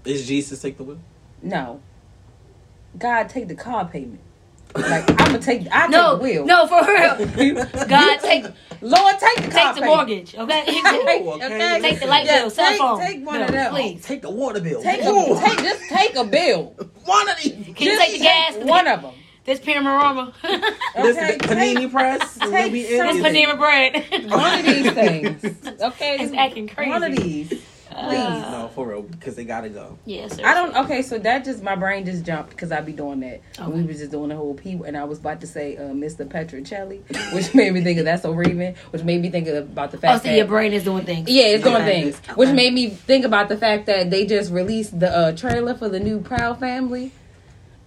Is 0.06 0.26
Jesus 0.28 0.60
take 0.62 0.78
the 0.78 0.84
wheel? 0.84 1.00
No. 1.44 1.82
God 2.98 3.30
take 3.30 3.48
the 3.48 3.56
car 3.56 3.86
payment. 3.86 4.20
Like 4.76 5.10
I'm 5.10 5.16
gonna 5.18 5.40
take 5.40 5.68
I 5.72 5.88
take 5.88 5.92
the 5.92 6.18
wheel. 6.22 6.46
no, 6.46 6.68
for 6.68 6.86
real. 6.86 7.66
God, 7.88 8.20
take 8.20 8.46
Lord 8.82 9.16
take 9.20 9.46
the 9.46 9.52
car 9.52 9.74
take 9.74 9.76
the 9.76 9.82
payment. 9.82 9.86
mortgage, 9.86 10.36
okay? 10.36 10.64
Oh, 10.68 11.34
okay. 11.44 11.80
Take 11.82 12.00
the 12.00 12.06
light 12.08 12.26
Yeah, 12.26 12.42
bill, 12.42 12.50
cell 12.50 12.70
take- 12.70 12.78
phone. 12.80 13.00
take 13.00 13.26
one 13.26 13.36
bill, 13.40 13.46
of 13.48 13.52
them. 13.52 13.74
please. 13.74 14.06
Take 14.06 14.22
the 14.22 14.30
water 14.30 14.62
bill. 14.62 14.82
Take 14.82 15.04
Ooh. 15.06 15.36
a, 15.36 15.42
take 15.42 15.58
just 15.60 15.82
take 15.90 16.16
a 16.16 16.24
bill. 16.24 16.76
one 17.06 17.30
of 17.30 17.38
these. 17.42 17.54
Can 17.54 17.76
you 17.88 17.98
take 17.98 18.14
the 18.14 18.20
gas? 18.20 18.56
One 18.58 18.88
of 18.88 19.02
them. 19.02 19.14
This 19.46 19.60
panorama. 19.60 20.34
This 20.44 21.18
Okay, 21.18 21.38
panini 21.40 21.92
press. 21.92 22.38
We'll 22.40 22.52
take 22.52 22.88
some- 22.98 23.10
in 23.18 23.24
this 23.24 23.36
it. 23.50 23.58
Bread. 23.58 24.30
One 24.30 24.60
of 24.60 24.66
these 24.66 24.92
things. 24.94 25.44
Okay. 25.82 26.18
It's 26.20 26.34
acting 26.34 26.68
crazy. 26.68 26.90
One 26.92 27.04
of 27.04 27.16
these. 27.18 27.62
Please. 28.04 28.42
No, 28.52 28.70
for 28.74 28.88
real, 28.88 29.02
because 29.04 29.36
they 29.36 29.44
gotta 29.46 29.70
go. 29.70 29.98
Yes, 30.06 30.40
I 30.44 30.54
don't. 30.54 30.76
Okay, 30.86 31.02
so 31.02 31.20
that 31.20 31.44
just 31.46 31.62
my 31.62 31.76
brain 31.76 32.06
just 32.06 32.26
jumped 32.26 32.52
because 32.52 32.72
I 32.72 32.82
be 32.82 32.94
doing 32.94 33.20
that. 33.22 33.42
And 33.58 33.68
we 33.74 33.80
Okay. 33.80 33.88
was 33.88 33.98
just 34.00 34.12
doing 34.12 34.30
the 34.30 34.36
whole 34.36 34.54
P, 34.54 34.80
and 34.86 34.96
I 34.98 35.04
was 35.04 35.20
about 35.20 35.42
to 35.42 35.48
say 35.48 35.76
uh, 35.78 35.82
Mr. 35.90 36.26
Petrocelli, 36.28 37.02
which 37.34 37.54
made 37.54 37.74
me 37.74 37.82
think 37.82 38.00
of 38.00 38.06
that's 38.06 38.22
so 38.24 38.32
Raven, 38.32 38.76
which 38.92 39.04
made 39.04 39.22
me 39.22 39.30
think 39.30 39.48
of, 39.48 39.58
about 39.58 39.92
the 39.92 39.98
Oh, 39.98 40.02
fact 40.02 40.24
so 40.24 40.30
that 40.30 40.36
your 40.38 40.46
brain 40.48 40.74
is 40.74 40.84
doing 40.84 41.06
things. 41.06 41.30
yeah, 41.30 41.44
it's 41.46 41.64
doing 41.64 41.76
Okay. 41.78 42.04
things, 42.04 42.18
which 42.36 42.50
made 42.50 42.74
me 42.74 42.90
think 42.90 43.26
about 43.26 43.50
the 43.50 43.58
fact 43.58 43.86
that 43.88 44.10
they 44.10 44.26
just 44.26 44.52
released 44.52 45.00
the 45.00 45.10
uh, 45.16 45.32
trailer 45.34 45.74
for 45.76 45.90
the 45.90 46.00
new 46.00 46.20
Proud 46.22 46.60
Family. 46.60 47.12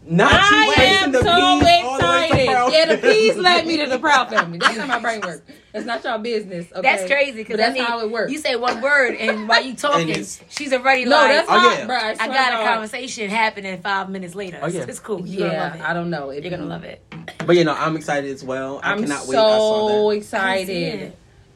Not 0.04 0.32
I 0.32 0.74
am 1.04 1.12
so 1.12 1.22
peas 1.22 1.62
the 1.62 1.78
excited. 1.78 2.72
Yeah, 2.72 2.86
the 2.86 2.98
Family. 2.98 3.14
peas 3.14 3.36
led 3.38 3.66
me 3.66 3.76
to 3.78 3.86
the 3.86 3.98
Proud 4.00 4.28
Family. 4.30 4.58
That's 4.58 4.76
how 4.76 4.86
my 4.86 4.98
brain 4.98 5.20
works. 5.22 5.42
It's 5.74 5.86
not 5.86 6.04
your 6.04 6.18
business. 6.18 6.70
Okay? 6.70 6.82
That's 6.82 7.06
crazy 7.06 7.32
because 7.32 7.54
But 7.56 7.74
that's 7.74 7.80
how 7.80 8.00
it 8.00 8.10
works. 8.10 8.30
You 8.30 8.38
say 8.38 8.56
one 8.56 8.80
word, 8.80 9.14
and 9.14 9.48
while 9.48 9.62
you 9.62 9.74
talking, 9.76 10.24
she's 10.50 10.72
already 10.72 11.04
no, 11.04 11.10
like, 11.16 11.28
that's 11.30 11.48
Oh, 11.50 11.54
not, 11.54 11.78
yeah. 11.78 11.86
bro. 11.86 11.96
I, 11.96 12.10
I 12.20 12.26
got 12.28 12.50
to 12.50 12.60
a 12.60 12.64
conversation 12.64 13.30
happening 13.30 13.80
five 13.80 14.10
minutes 14.10 14.34
later. 14.34 14.58
Oh, 14.62 14.66
yeah. 14.66 14.84
It's 14.86 14.98
cool. 15.00 15.26
You're 15.26 15.48
gonna 15.48 15.58
love 15.60 15.76
Yeah, 15.76 15.82
it. 15.84 15.90
I 15.90 15.94
don't 15.94 16.10
know. 16.10 16.30
It 16.30 16.44
You're 16.44 16.50
gonna 16.50 16.66
love 16.66 16.84
it. 16.84 17.02
But 17.46 17.56
you 17.56 17.64
know, 17.64 17.74
I'm 17.74 17.96
excited 17.96 18.30
as 18.30 18.44
well. 18.44 18.80
I 18.82 18.92
I'm 18.92 19.00
cannot 19.00 19.22
so 19.22 19.30
wait. 19.30 19.38
I 19.38 19.58
saw 19.58 20.10
that. 20.10 20.16
excited. 20.16 21.12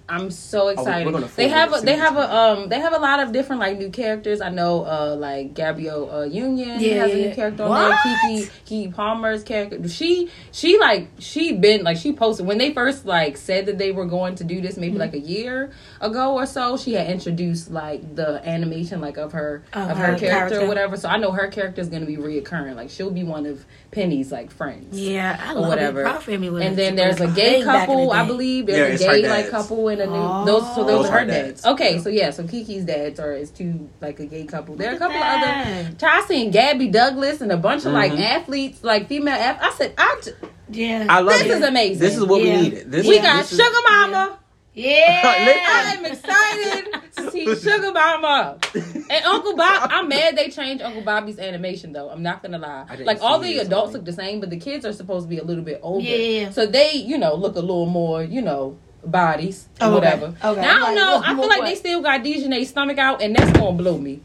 It. 0.08 0.12
I'm 0.12 0.30
so 0.30 0.68
excited. 0.68 1.12
Oh, 1.14 1.20
they 1.36 1.48
have 1.48 1.74
a, 1.74 1.80
they 1.80 1.96
have 1.96 2.16
a 2.16 2.34
um 2.34 2.68
they 2.68 2.78
have 2.80 2.92
a 2.94 2.98
lot 2.98 3.20
of 3.20 3.32
different 3.32 3.60
like 3.60 3.76
new 3.78 3.90
characters. 3.90 4.40
I 4.40 4.50
know 4.50 4.84
uh 4.84 5.16
like 5.18 5.54
Gabrielle 5.54 6.10
uh, 6.10 6.24
Union 6.24 6.80
Yeah, 6.80 6.94
has 7.02 7.12
a 7.12 7.16
new 7.16 7.34
character 7.34 7.64
on 7.64 7.70
What? 7.70 7.88
there. 8.04 8.16
Kiki 8.64 8.88
Keke 8.88 8.94
Palmer's 8.94 9.42
character. 9.42 9.88
She 9.88 10.30
she 10.52 10.78
like 10.78 11.08
she 11.18 11.52
been 11.56 11.82
like 11.82 11.96
she 11.96 12.12
posted 12.12 12.46
when 12.46 12.58
they 12.58 12.72
first 12.72 13.04
like 13.04 13.36
said 13.36 13.66
that 13.66 13.78
they 13.78 13.90
were 13.90 14.06
going 14.06 14.36
to 14.36 14.44
do 14.44 14.60
this 14.60 14.72
Mm-hmm. 14.76 14.80
maybe 14.80 14.98
like 14.98 15.14
a 15.14 15.18
year 15.18 15.72
ago 16.00 16.34
or 16.34 16.46
so. 16.46 16.76
She 16.76 16.92
had 16.94 17.08
introduced 17.10 17.70
like 17.70 18.14
the 18.14 18.46
animation 18.48 19.00
like 19.00 19.16
of 19.16 19.32
her 19.32 19.64
Of 19.72 19.90
of 19.90 19.96
her 19.98 20.04
her, 20.12 20.18
character, 20.18 20.26
character. 20.28 20.60
or 20.60 20.68
whatever. 20.68 20.96
So 20.96 21.08
I 21.08 21.16
know 21.16 21.32
her 21.32 21.48
character 21.48 21.80
is 21.80 21.88
gonna 21.88 22.06
be 22.06 22.16
reoccurring. 22.16 22.76
Like 22.76 22.90
she'll 22.90 23.10
be 23.10 23.24
one 23.24 23.44
of 23.46 23.64
Penny's 23.96 24.30
like 24.30 24.50
friends 24.50 24.96
Yeah, 24.96 25.40
I 25.42 25.52
or 25.52 25.60
love 25.60 25.68
whatever. 25.70 26.02
Proud 26.02 26.22
family 26.22 26.50
was 26.50 26.62
And 26.62 26.76
then 26.76 26.94
there's 26.96 27.18
a 27.20 27.26
gay 27.28 27.58
big 27.58 27.64
back 27.66 27.88
in 27.88 27.96
the 27.96 28.02
couple, 28.02 28.12
I 28.12 28.26
believe. 28.26 28.66
There's 28.66 29.00
it's 29.00 29.04
a 29.10 29.20
gay 29.22 29.28
like 29.28 29.50
couple 29.50 29.88
in 29.88 30.00
a 30.00 30.06
new 30.06 30.12
Oh. 30.12 30.44
those 30.44 30.74
so 30.74 30.84
those, 30.84 30.86
Those 31.02 31.06
are 31.06 31.18
her 31.20 31.24
dads. 31.24 31.62
dads. 31.62 31.66
Okay, 31.66 31.94
Yeah. 31.96 32.00
so 32.02 32.08
yeah, 32.10 32.30
so 32.30 32.42
Keke's 32.44 32.84
dads 32.84 33.18
are 33.18 33.32
is 33.32 33.50
two 33.50 33.88
like 34.02 34.20
a 34.20 34.26
gay 34.26 34.44
couple. 34.44 34.76
There 34.76 34.92
are 34.92 34.96
a 34.96 34.98
couple 34.98 35.16
at 35.16 35.38
other 35.38 35.82
that. 35.82 35.98
Chelsea 35.98 36.42
and 36.44 36.52
Gabby 36.52 36.88
Douglas 36.88 37.40
and 37.40 37.50
a 37.50 37.56
bunch 37.56 37.86
of 37.86 37.92
like 37.92 38.12
Mhm. 38.12 38.20
athletes, 38.20 38.84
like 38.84 39.08
female. 39.08 39.34
Ath- 39.34 39.58
I 39.62 39.70
said, 39.72 39.92
I 39.96 40.20
j- 40.22 40.32
Yeah. 40.70 41.06
I 41.08 41.20
love 41.20 41.38
this 41.38 41.42
it. 41.46 41.50
is 41.52 41.62
amazing. 41.62 41.98
This 41.98 42.16
is 42.18 42.24
what 42.24 42.42
Yeah. 42.42 42.54
we 42.56 42.62
needed. 42.62 42.92
This 42.92 43.06
we 43.06 43.16
is, 43.16 43.22
got 43.22 43.38
this 43.38 43.52
is- 43.52 43.58
Sugar 43.58 43.78
Mama. 43.90 44.38
Yeah. 44.76 45.22
I 45.24 45.94
am 45.96 46.04
excited 46.04 46.92
to 47.16 47.30
see 47.30 47.46
Sugar 47.56 47.92
Mama 47.92 48.58
and 48.74 49.24
Uncle 49.24 49.56
Bob. 49.56 49.90
I'm 49.90 50.06
mad 50.08 50.36
they 50.36 50.50
changed 50.50 50.82
Uncle 50.84 51.00
Bobby's 51.00 51.38
animation 51.38 51.92
though. 51.94 52.10
I'm 52.10 52.22
not 52.22 52.42
gonna 52.42 52.58
lie. 52.58 52.84
Like 53.02 53.22
all 53.22 53.38
the 53.38 53.56
adults 53.58 53.92
sorry. 53.92 53.94
look 53.94 54.04
the 54.04 54.12
same, 54.12 54.38
but 54.40 54.50
the 54.50 54.58
kids 54.58 54.84
are 54.84 54.92
supposed 54.92 55.24
to 55.24 55.28
be 55.30 55.38
a 55.38 55.44
little 55.44 55.64
bit 55.64 55.80
older. 55.82 56.04
Yeah, 56.06 56.16
yeah, 56.16 56.40
yeah. 56.42 56.50
So 56.50 56.66
they, 56.66 56.92
you 56.92 57.16
know, 57.16 57.34
look 57.34 57.56
a 57.56 57.60
little 57.60 57.86
more, 57.86 58.22
you 58.22 58.42
know, 58.42 58.76
bodies 59.02 59.66
or 59.80 59.86
Oh, 59.86 59.86
okay. 59.86 59.94
whatever. 59.94 60.26
Okay. 60.44 60.60
Now 60.60 60.76
I 60.76 60.78
don't 60.80 60.94
know. 60.94 61.14
look 61.16 61.26
I 61.28 61.34
feel 61.34 61.48
like 61.48 61.58
what? 61.60 61.64
they 61.68 61.74
still 61.76 62.02
got 62.02 62.20
Dijonay's 62.22 62.68
stomach 62.68 62.98
out, 62.98 63.22
and 63.22 63.34
that's 63.34 63.52
gonna 63.58 63.72
blow 63.78 63.96
me. 63.96 64.20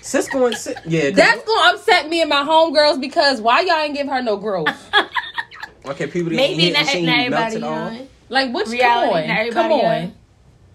Cisco 0.00 0.46
and 0.46 0.56
Cis- 0.56 0.74
yeah. 0.84 1.10
'cause- 1.10 1.12
That's 1.16 1.44
gonna 1.44 1.74
upset 1.76 2.08
me 2.08 2.22
and 2.22 2.28
my 2.28 2.42
homegirls 2.42 3.00
because 3.00 3.40
why 3.40 3.60
y'all 3.60 3.76
ain't 3.78 3.94
give 3.94 4.08
her 4.08 4.20
no 4.20 4.36
growth? 4.36 4.66
okay. 5.86 6.08
people 6.08 6.32
Maybe 6.32 6.64
ain't 6.64 6.72
not, 6.76 6.86
she 6.88 7.02
not 7.02 7.18
ain't 7.18 7.32
everybody. 7.32 8.08
Melted 8.30 8.30
off. 8.30 8.30
young. 8.30 8.30
Like, 8.30 8.54
which 8.54 8.68
Reality, 8.68 9.28
come 9.28 9.30
on, 9.30 9.52
come 9.52 9.72
on. 9.72 9.80
young. 9.80 10.12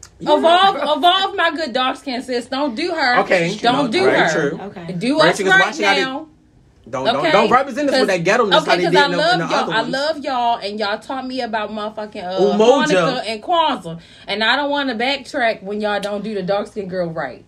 Evolve, 0.22 0.75
evolve, 0.77 1.36
my 1.36 1.51
good 1.56 1.74
dark 1.74 1.98
skin 1.98 2.22
sis. 2.24 2.48
Don't 2.48 2.75
do 2.75 2.92
her. 2.94 3.20
Okay, 3.22 3.56
don't 3.62 3.86
no, 3.86 3.88
do 3.92 4.04
very 4.04 4.18
her. 4.18 4.50
true. 4.50 4.60
Okay. 4.62 4.94
Do 4.94 5.20
Right, 5.20 5.30
us 5.32 5.42
right 5.42 5.60
why 5.60 5.72
she 5.72 5.82
now. 5.84 6.27
Don't 6.89 7.08
Okay. 7.08 7.32
don't 7.32 7.32
don't 7.32 7.51
represent 7.51 7.89
us 7.89 8.00
with 8.00 8.08
that 8.08 8.24
ghetto 8.24 8.46
Okay, 8.46 8.77
because 8.77 8.92
did 8.94 8.96
I 8.96 9.06
in 9.06 9.12
the, 9.12 9.18
in 9.18 9.18
love 9.18 9.39
the 9.39 9.56
y'all. 9.56 9.72
I 9.72 9.82
love 9.82 10.18
y'all, 10.20 10.58
and 10.58 10.80
y'all 10.80 11.00
taught 11.00 11.27
me 11.27 11.42
about 11.42 11.70
motherfucking 11.70 12.24
uh, 12.24 12.39
Umoja. 12.39 12.86
Hanukkah 12.88 13.24
and 13.27 13.44
Kwanzaa, 13.44 14.01
and 14.27 14.44
I 14.44 14.56
don't 14.56 14.70
want 14.72 14.89
to 14.89 14.96
backtrack 14.96 15.63
when 15.63 15.82
y'all 15.82 16.00
don't 16.00 16.24
do 16.24 16.34
the 16.34 16.44
dark 16.44 16.68
skin 16.68 16.88
girl 16.88 17.10
right. 17.10 17.46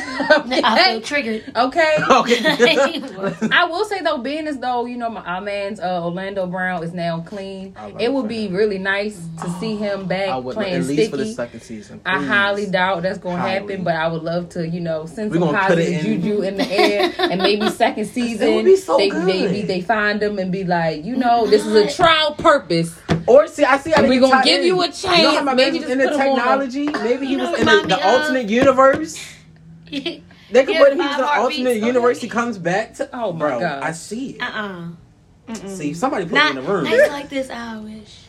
I 0.00 0.92
feel 0.92 1.00
triggered. 1.00 1.44
okay. 1.56 1.96
Okay. 2.22 3.02
I 3.52 3.64
will 3.68 3.84
say 3.84 4.00
though, 4.00 4.18
being 4.18 4.46
as 4.46 4.58
though 4.58 4.84
you 4.86 4.96
know 4.96 5.08
my 5.10 5.20
our 5.22 5.40
man's 5.40 5.80
uh, 5.80 6.04
Orlando 6.04 6.46
Brown 6.46 6.82
is 6.82 6.92
now 6.92 7.20
clean, 7.20 7.74
it 7.98 8.02
it 8.04 8.12
would 8.12 8.28
be 8.28 8.46
him. 8.46 8.54
really 8.54 8.78
nice 8.78 9.20
to 9.42 9.50
see 9.60 9.76
him 9.76 10.06
back 10.06 10.28
I 10.28 10.36
would 10.36 10.54
playing 10.54 10.74
at 10.74 10.84
least 10.84 11.10
for 11.10 11.16
the 11.16 11.24
sticky. 11.24 11.34
second 11.34 11.60
season. 11.62 12.00
I 12.04 12.22
highly 12.22 12.66
doubt 12.66 13.02
that's 13.02 13.18
gonna 13.18 13.38
happen, 13.40 13.82
but 13.84 13.94
I 13.96 14.08
would 14.08 14.22
love 14.22 14.48
to, 14.50 14.66
you 14.68 14.80
know, 14.80 15.06
send 15.06 15.30
We 15.30 15.38
some 15.38 15.48
gonna 15.52 15.66
put 15.68 15.78
it 15.78 15.92
positive 15.92 16.06
in- 16.14 16.22
juju 16.22 16.42
in 16.42 16.56
the 16.56 16.70
air, 16.70 17.12
and 17.18 17.40
maybe 17.40 17.68
second 17.70 18.06
season 18.06 18.54
would 18.56 18.64
be 18.64 18.76
so 18.76 18.96
they 18.96 19.08
good. 19.08 19.24
maybe 19.24 19.62
they 19.62 19.80
find 19.80 20.20
them 20.20 20.38
and 20.38 20.52
be 20.52 20.64
like, 20.64 21.04
you 21.04 21.16
know, 21.16 21.46
this 21.46 21.64
is 21.66 21.74
a 21.74 21.90
trial 21.94 22.34
purpose. 22.34 22.98
Or 23.26 23.46
see, 23.46 23.64
I 23.64 23.78
see 23.78 23.90
how 23.92 24.00
And 24.00 24.08
we 24.08 24.18
can 24.18 24.30
gonna 24.30 24.44
give 24.44 24.60
in. 24.62 24.66
you 24.66 24.74
a 24.82 24.86
You 24.86 24.88
know 24.88 24.92
chance, 24.92 25.36
how 25.38 25.44
my 25.44 25.54
maybe 25.54 25.78
man 25.78 25.88
was 25.88 25.88
just 25.88 25.92
in 25.92 25.98
the 25.98 26.04
put 26.08 26.20
on 26.20 26.36
technology. 26.36 26.86
Maybe 26.86 27.26
he 27.26 27.32
You 27.34 27.38
was 27.38 27.58
in 27.60 27.66
the, 27.66 27.80
the 27.82 27.86
me 27.96 28.02
alternate 28.02 28.48
universe. 28.50 29.16
They 29.92 30.64
could 30.64 30.74
Yeah, 30.74 30.78
put 30.80 30.92
him 30.92 31.00
in 31.00 31.06
Five 31.06 31.18
the 31.18 31.26
Heartbeats, 31.26 31.58
alternate 31.60 31.76
universe. 31.86 32.20
He 32.20 32.28
comes 32.28 32.58
back 32.58 32.94
to. 32.96 33.08
Oh 33.12 33.32
my 33.32 33.38
bro, 33.38 33.60
God. 33.60 33.82
I 33.82 33.92
see 33.92 34.30
it. 34.30 34.42
Uh 34.42 34.46
uh 35.48 35.66
See, 35.68 35.94
somebody 35.94 36.24
put 36.24 36.32
Not 36.34 36.54
me 36.54 36.60
in 36.60 36.64
the 36.66 36.72
room. 36.72 36.84
nights 36.84 37.08
like 37.10 37.28
this. 37.30 37.50
I 37.50 37.78
wish. 37.78 38.24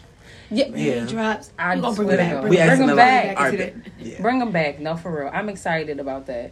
Yeah, 0.51 0.67
Yeah. 0.67 1.05
Drops. 1.05 1.51
I 1.58 1.75
we 1.75 1.82
gonna 1.82 1.96
bring 1.96 2.08
swear 2.08 2.15
it 2.15 2.17
to 2.17 2.24
back. 2.24 2.34
God. 2.34 2.41
Bring 2.41 2.51
We 2.51 2.58
it 2.58 2.65
Bring 2.67 2.79
him 2.82 2.88
them 2.88 2.96
back. 2.98 3.24
like, 3.27 3.38
Back 3.38 3.38
all 3.39 3.51
into 3.51 3.63
right, 3.65 3.75
yeah. 4.00 4.22
bring 4.22 4.39
them 4.39 4.51
back. 4.51 4.79
No, 4.79 4.96
for 4.98 5.22
real, 5.24 5.29
I'm 5.34 5.50
excited 5.50 6.00
about 6.00 6.25
that. 6.27 6.51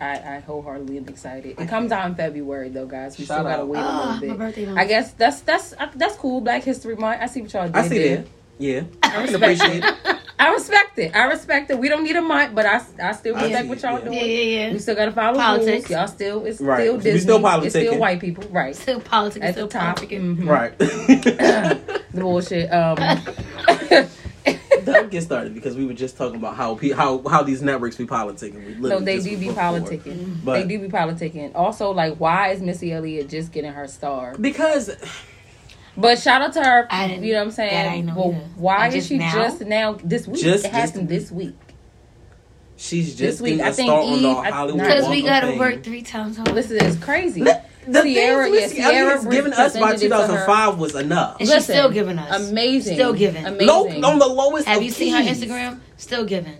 I, 0.00 0.12
I 0.36 0.40
wholeheartedly 0.40 0.96
am 0.96 1.08
excited. 1.08 1.60
It 1.60 1.68
comes 1.68 1.92
out 1.92 2.06
in 2.06 2.14
February 2.14 2.70
though, 2.70 2.86
guys. 2.86 3.18
We 3.18 3.24
Shout 3.26 3.36
still 3.38 3.44
gotta 3.44 3.62
out. 3.62 3.68
wait 3.68 3.80
a 3.80 3.82
Ah, 3.82 3.96
little 3.98 4.12
my 4.14 4.20
bit. 4.20 4.38
birthday. 4.38 4.68
I 4.74 4.84
guess 4.86 5.12
that's 5.12 5.40
that's 5.42 5.74
that's 5.94 6.16
cool. 6.16 6.40
Black 6.40 6.62
History 6.64 6.96
Month. 6.96 7.20
I 7.20 7.26
see 7.26 7.42
what 7.42 7.52
y'all 7.52 7.66
did. 7.66 7.76
I 7.76 7.88
see 7.88 7.98
there. 7.98 8.16
that. 8.18 8.26
Yeah, 8.58 8.82
I 9.02 9.26
can 9.26 9.34
appreciate 9.34 9.84
it. 9.84 9.94
I 10.40 10.52
respect 10.54 10.98
it. 10.98 11.14
I 11.14 11.24
respect 11.24 11.70
it. 11.70 11.78
We 11.78 11.88
don't 11.88 12.02
need 12.02 12.16
a 12.16 12.22
mic, 12.22 12.54
but 12.54 12.64
I, 12.66 12.80
I 13.02 13.12
still 13.12 13.34
respect 13.34 13.62
see 13.64 13.68
what 13.68 13.82
y'all 13.82 13.98
yeah. 13.98 14.04
doing. 14.04 14.14
Yeah, 14.16 14.22
yeah, 14.24 14.66
yeah. 14.66 14.72
We 14.72 14.78
still 14.78 14.94
gotta 14.94 15.12
follow 15.12 15.36
Politics. 15.38 15.68
rules. 15.68 15.90
Y'all 15.90 16.06
still 16.08 16.44
it's 16.46 16.60
Right. 16.60 16.80
still 16.80 16.96
We 16.96 17.02
Disney. 17.02 17.20
still 17.20 17.46
it's 17.62 17.74
still 17.74 17.98
white 17.98 18.20
people. 18.20 18.44
Right. 18.50 18.74
Still 18.74 19.00
politics. 19.00 19.44
At 19.44 19.54
Still 19.54 19.66
the 19.68 19.72
top. 19.78 19.98
politicking. 19.98 20.36
Mhm. 20.38 20.48
Right. 20.48 20.78
The 22.12 22.20
bullshit. 22.22 22.72
Um 22.72 22.96
Don't 24.84 25.10
get 25.10 25.22
started 25.22 25.52
because 25.54 25.76
we 25.76 25.84
were 25.84 25.92
just 25.92 26.16
talking 26.16 26.36
about 26.36 26.56
how 26.56 26.74
pe- 26.74 26.90
how 26.92 27.22
how 27.28 27.42
these 27.42 27.60
networks 27.62 27.96
be 27.96 28.06
politicking. 28.06 28.80
We 28.80 28.88
No, 28.88 28.98
they 28.98 29.18
do 29.20 29.36
be 29.36 29.48
before. 29.48 29.62
politicking. 29.62 30.42
But- 30.42 30.54
they 30.54 30.66
do 30.66 30.78
be 30.80 30.88
politicking. 30.88 31.52
Also, 31.54 31.90
like, 31.92 32.16
why 32.16 32.48
is 32.52 32.62
Missy 32.62 32.92
Elliott 32.92 33.28
just 33.28 33.52
getting 33.52 33.72
her 33.72 33.86
star? 33.86 34.34
Because 34.40 34.90
But 35.96 36.18
shout 36.18 36.40
out 36.42 36.52
to 36.54 36.62
her. 36.62 36.86
I 36.90 37.08
didn't- 37.08 37.24
you 37.24 37.32
know 37.32 37.40
what 37.40 37.44
I'm 37.46 37.50
saying? 37.52 37.70
that 37.72 37.88
I 37.92 38.00
know 38.00 38.14
well, 38.16 38.28
either. 38.30 38.40
why 38.56 38.78
Like, 38.88 38.94
is 38.96 39.06
she 39.06 39.18
now? 39.18 39.32
just 39.32 39.60
now 39.62 39.98
this 40.02 40.26
week? 40.26 40.42
Just- 40.42 40.64
it 40.64 40.72
just 40.72 40.74
happened 40.74 41.08
this 41.08 41.30
week. 41.30 41.56
she's 42.76 43.08
just 43.08 43.18
This 43.18 43.40
week, 43.40 43.50
getting 43.58 43.66
I 43.66 43.68
a 43.68 43.72
think 43.74 43.88
start 43.88 44.04
on 44.04 44.22
the 44.22 44.28
Eve- 44.30 44.36
Hollywood 44.54 44.80
Because 44.82 44.94
Because 44.94 45.08
we 45.10 45.22
gotta 45.22 45.46
Fame. 45.48 45.58
work 45.58 45.82
three 45.82 46.02
times 46.02 46.36
harder. 46.36 46.52
Listen, 46.54 46.76
it's 46.80 46.96
crazy. 46.96 47.40
The 47.86 48.02
Ciara- 48.02 48.02
thing 48.44 48.54
yeah, 48.54 48.60
is, 48.60 48.72
Ciara 48.74 48.92
Ciara's 48.92 49.26
giving 49.26 49.52
us 49.52 49.72
by 49.76 49.92
presented 49.92 50.06
it 50.06 50.08
to 50.10 50.14
her. 50.16 50.26
2005 50.26 50.78
was 50.78 50.94
enough. 50.94 51.36
And 51.40 51.48
Listen, 51.48 51.56
she's 51.58 51.64
still 51.64 51.90
giving 51.90 52.18
us. 52.18 52.50
Amazing. 52.50 52.94
Still 52.94 53.12
giving. 53.14 53.44
Amazing. 53.44 53.66
Low, 53.66 54.10
on 54.10 54.18
the 54.18 54.26
lowest. 54.28 54.66
Have 54.68 54.78
of 54.78 54.82
you 54.84 54.90
seen 54.90 55.14
her. 55.14 55.22
Instagram? 55.22 55.80
Still 55.96 56.24
giving. 56.24 56.56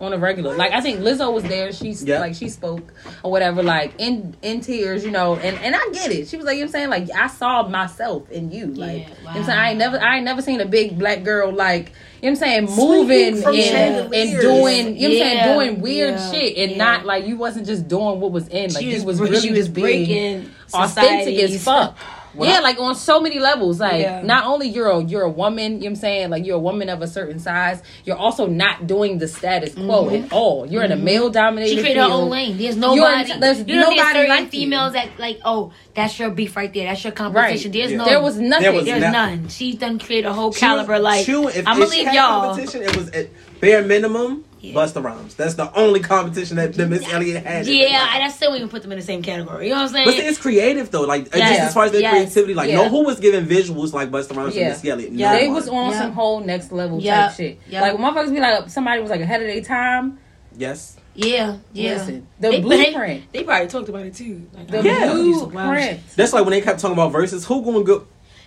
On 0.00 0.12
a 0.14 0.18
regular. 0.18 0.56
Like 0.56 0.72
I 0.72 0.80
think 0.80 1.00
Lizzo 1.00 1.32
was 1.32 1.44
there. 1.44 1.72
She's 1.72 2.02
Yeah. 2.02 2.20
like 2.20 2.34
she 2.34 2.48
spoke 2.48 2.92
or 3.22 3.30
whatever, 3.30 3.62
like 3.62 3.92
in 3.98 4.34
in 4.42 4.60
tears, 4.60 5.04
you 5.04 5.10
know. 5.10 5.36
And 5.36 5.58
and 5.58 5.74
I 5.76 5.88
get 5.92 6.10
it. 6.10 6.28
She 6.28 6.36
was 6.36 6.46
like, 6.46 6.56
you 6.56 6.64
know 6.64 6.70
what 6.70 6.80
I'm 6.80 6.90
saying, 6.90 7.08
like 7.08 7.10
I 7.14 7.26
saw 7.26 7.68
myself 7.68 8.30
in 8.30 8.50
you. 8.50 8.68
Like 8.68 8.78
Yeah, 8.80 9.08
you 9.08 9.14
know 9.14 9.24
what 9.24 9.36
I'm 9.36 9.44
saying. 9.44 9.58
I 9.58 9.68
ain't 9.70 9.78
never 9.78 10.00
I 10.02 10.16
ain't 10.16 10.24
never 10.24 10.42
seen 10.42 10.60
a 10.60 10.66
big 10.66 10.98
black 10.98 11.22
girl 11.22 11.52
like 11.52 11.92
you 12.22 12.30
know 12.30 12.38
what 12.38 12.46
I'm 12.48 12.66
saying, 12.66 12.76
moving 12.76 13.44
and, 13.44 14.14
and 14.14 14.40
doing 14.40 14.96
you 14.96 15.08
know 15.08 15.14
what 15.14 15.22
I'm 15.22 15.36
saying, 15.38 15.54
doing 15.54 15.80
weird 15.80 16.14
yeah, 16.14 16.30
shit 16.30 16.56
and 16.58 16.70
yeah. 16.72 16.76
not 16.78 17.04
like 17.04 17.26
you 17.26 17.36
wasn't 17.36 17.66
just 17.66 17.86
doing 17.88 18.20
what 18.20 18.32
was 18.32 18.48
in. 18.48 18.72
Like 18.72 18.82
she 18.82 18.90
you 18.90 19.04
was, 19.04 19.04
was 19.04 19.18
bre- 19.18 19.24
really 19.26 19.40
she 19.40 19.50
was 19.50 19.58
just 19.60 19.74
being 19.74 19.84
breaking 19.84 20.50
authentic 20.72 21.36
as 21.38 21.62
fuck. 21.62 21.96
When 22.34 22.48
yeah, 22.48 22.58
I- 22.58 22.60
like 22.60 22.78
on 22.78 22.94
so 22.94 23.20
many 23.20 23.38
levels. 23.38 23.80
Like 23.80 24.02
Yeah. 24.02 24.22
not 24.22 24.44
only 24.46 24.68
you're 24.68 24.88
a 24.90 25.02
you're 25.02 25.22
a 25.22 25.30
woman, 25.30 25.72
you 25.74 25.78
know 25.78 25.84
what 25.84 25.86
I'm 25.90 25.96
saying, 25.96 26.30
like 26.30 26.46
you're 26.46 26.56
a 26.56 26.60
woman 26.60 26.88
of 26.88 27.02
a 27.02 27.06
certain 27.08 27.38
size, 27.38 27.82
you're 28.04 28.16
also 28.16 28.46
not 28.46 28.86
doing 28.86 29.18
the 29.18 29.26
status 29.28 29.74
quo 29.74 30.10
at 30.10 30.32
all. 30.32 30.66
You're 30.66 30.82
in 30.84 30.92
a 30.92 30.96
male 30.96 31.30
dominated 31.30 31.70
Mm-hmm. 31.70 31.76
She 31.78 31.82
created 31.82 32.00
her 32.02 32.08
own 32.10 32.30
lane. 32.30 32.56
There's 32.58 32.76
nobody. 32.76 33.38
there's 33.38 33.58
you 33.60 33.76
know, 33.76 33.80
nobody 33.90 33.96
there's 34.00 34.12
certain 34.12 34.28
like 34.28 34.44
you. 34.44 34.50
females 34.50 34.92
that 34.92 35.08
like, 35.18 35.40
oh, 35.44 35.72
that's 35.94 36.18
your 36.18 36.30
beef 36.30 36.56
right 36.56 36.72
there. 36.72 36.86
That's 36.86 37.02
your 37.04 37.12
competition. 37.12 37.72
There's 37.72 37.90
Yeah. 37.90 37.96
no. 37.98 38.04
There 38.04 38.22
was 38.22 38.38
nothing. 38.38 38.62
There 38.62 38.72
was 38.72 38.84
There's 38.84 39.02
no- 39.02 39.10
none. 39.10 39.48
She 39.48 39.76
done 39.76 39.98
create 39.98 40.24
a 40.24 40.32
whole 40.32 40.52
She 40.52 40.60
caliber. 40.60 40.92
was- 40.94 41.02
like, 41.02 41.24
she 41.26 41.32
if, 41.32 41.66
I'm 41.66 41.78
gonna 41.78 41.86
leave 41.90 42.12
y'all. 42.12 42.42
competition, 42.54 42.82
it 42.82 42.96
was 42.96 43.08
at 43.10 43.28
bare 43.60 43.82
minimum. 43.82 44.44
Yeah. 44.62 44.74
Busta 44.74 45.02
Rhymes. 45.02 45.34
That's 45.36 45.54
the 45.54 45.72
only 45.74 46.00
competition 46.00 46.56
that, 46.58 46.74
that 46.74 46.86
Miss 46.88 47.10
Elliott 47.10 47.44
had. 47.46 47.66
Yeah, 47.66 48.10
and 48.14 48.22
I 48.22 48.28
still 48.28 48.50
wouldn't 48.50 48.66
even 48.66 48.70
put 48.70 48.82
them 48.82 48.92
in 48.92 48.98
the 48.98 49.04
same 49.04 49.22
category. 49.22 49.68
You 49.68 49.70
know 49.74 49.76
what 49.80 49.86
I'm 49.88 49.92
saying? 49.94 50.04
But 50.06 50.14
see, 50.16 50.20
it's 50.22 50.38
creative 50.38 50.90
though. 50.90 51.02
Like 51.02 51.34
Yes. 51.34 51.48
just 51.50 51.60
as 51.68 51.74
far 51.74 51.84
as 51.86 51.92
their 51.92 52.02
Yes. 52.02 52.12
creativity, 52.12 52.52
like 52.54 52.68
Yeah. 52.68 52.76
no 52.82 52.88
who 52.90 53.04
was 53.04 53.18
giving 53.20 53.46
visuals 53.46 53.92
like 53.94 54.10
Busta 54.10 54.36
Rhymes 54.36 54.54
Yeah. 54.54 54.62
and 54.66 54.72
Miss 54.72 54.84
Elliott. 54.84 55.12
Yeah. 55.12 55.32
No 55.32 55.38
They 55.38 55.46
one. 55.46 55.54
was 55.56 55.68
on 55.68 55.90
Yeah. 55.92 55.98
some 55.98 56.12
whole 56.12 56.40
next 56.40 56.72
level 56.72 57.00
Yeah. 57.00 57.28
type 57.28 57.36
shit. 57.36 57.58
Yeah. 57.68 57.80
Like 57.80 57.98
when 57.98 58.02
motherfuckers 58.14 58.34
be 58.34 58.40
like 58.40 58.68
somebody 58.68 59.00
was 59.00 59.10
like 59.10 59.22
ahead 59.22 59.40
of 59.40 59.46
their 59.46 59.62
time. 59.62 60.18
yes. 60.56 60.96
yeah, 61.14 61.56
yeah. 61.72 61.94
Listen, 61.94 62.26
the 62.38 62.50
They- 62.50 62.60
blueprint. 62.60 63.32
They, 63.32 63.38
they 63.40 63.44
probably 63.44 63.66
talked 63.68 63.88
about 63.88 64.04
it 64.06 64.14
too. 64.14 64.42
Like, 64.54 64.68
The 64.68 64.82
Yeah. 64.82 65.04
know 65.06 65.22
these 65.22 65.38
some 65.38 65.52
wild 65.52 65.68
blueprint. 65.70 66.00
That's 66.16 66.32
like 66.34 66.44
when 66.44 66.50
they 66.52 66.60
kept 66.60 66.80
talking 66.80 66.92
about 66.94 67.12
verses. 67.12 67.44
Who 67.46 67.62
going 67.62 67.78
to 67.78 67.84
go? 67.84 67.98
Busta 68.00 68.04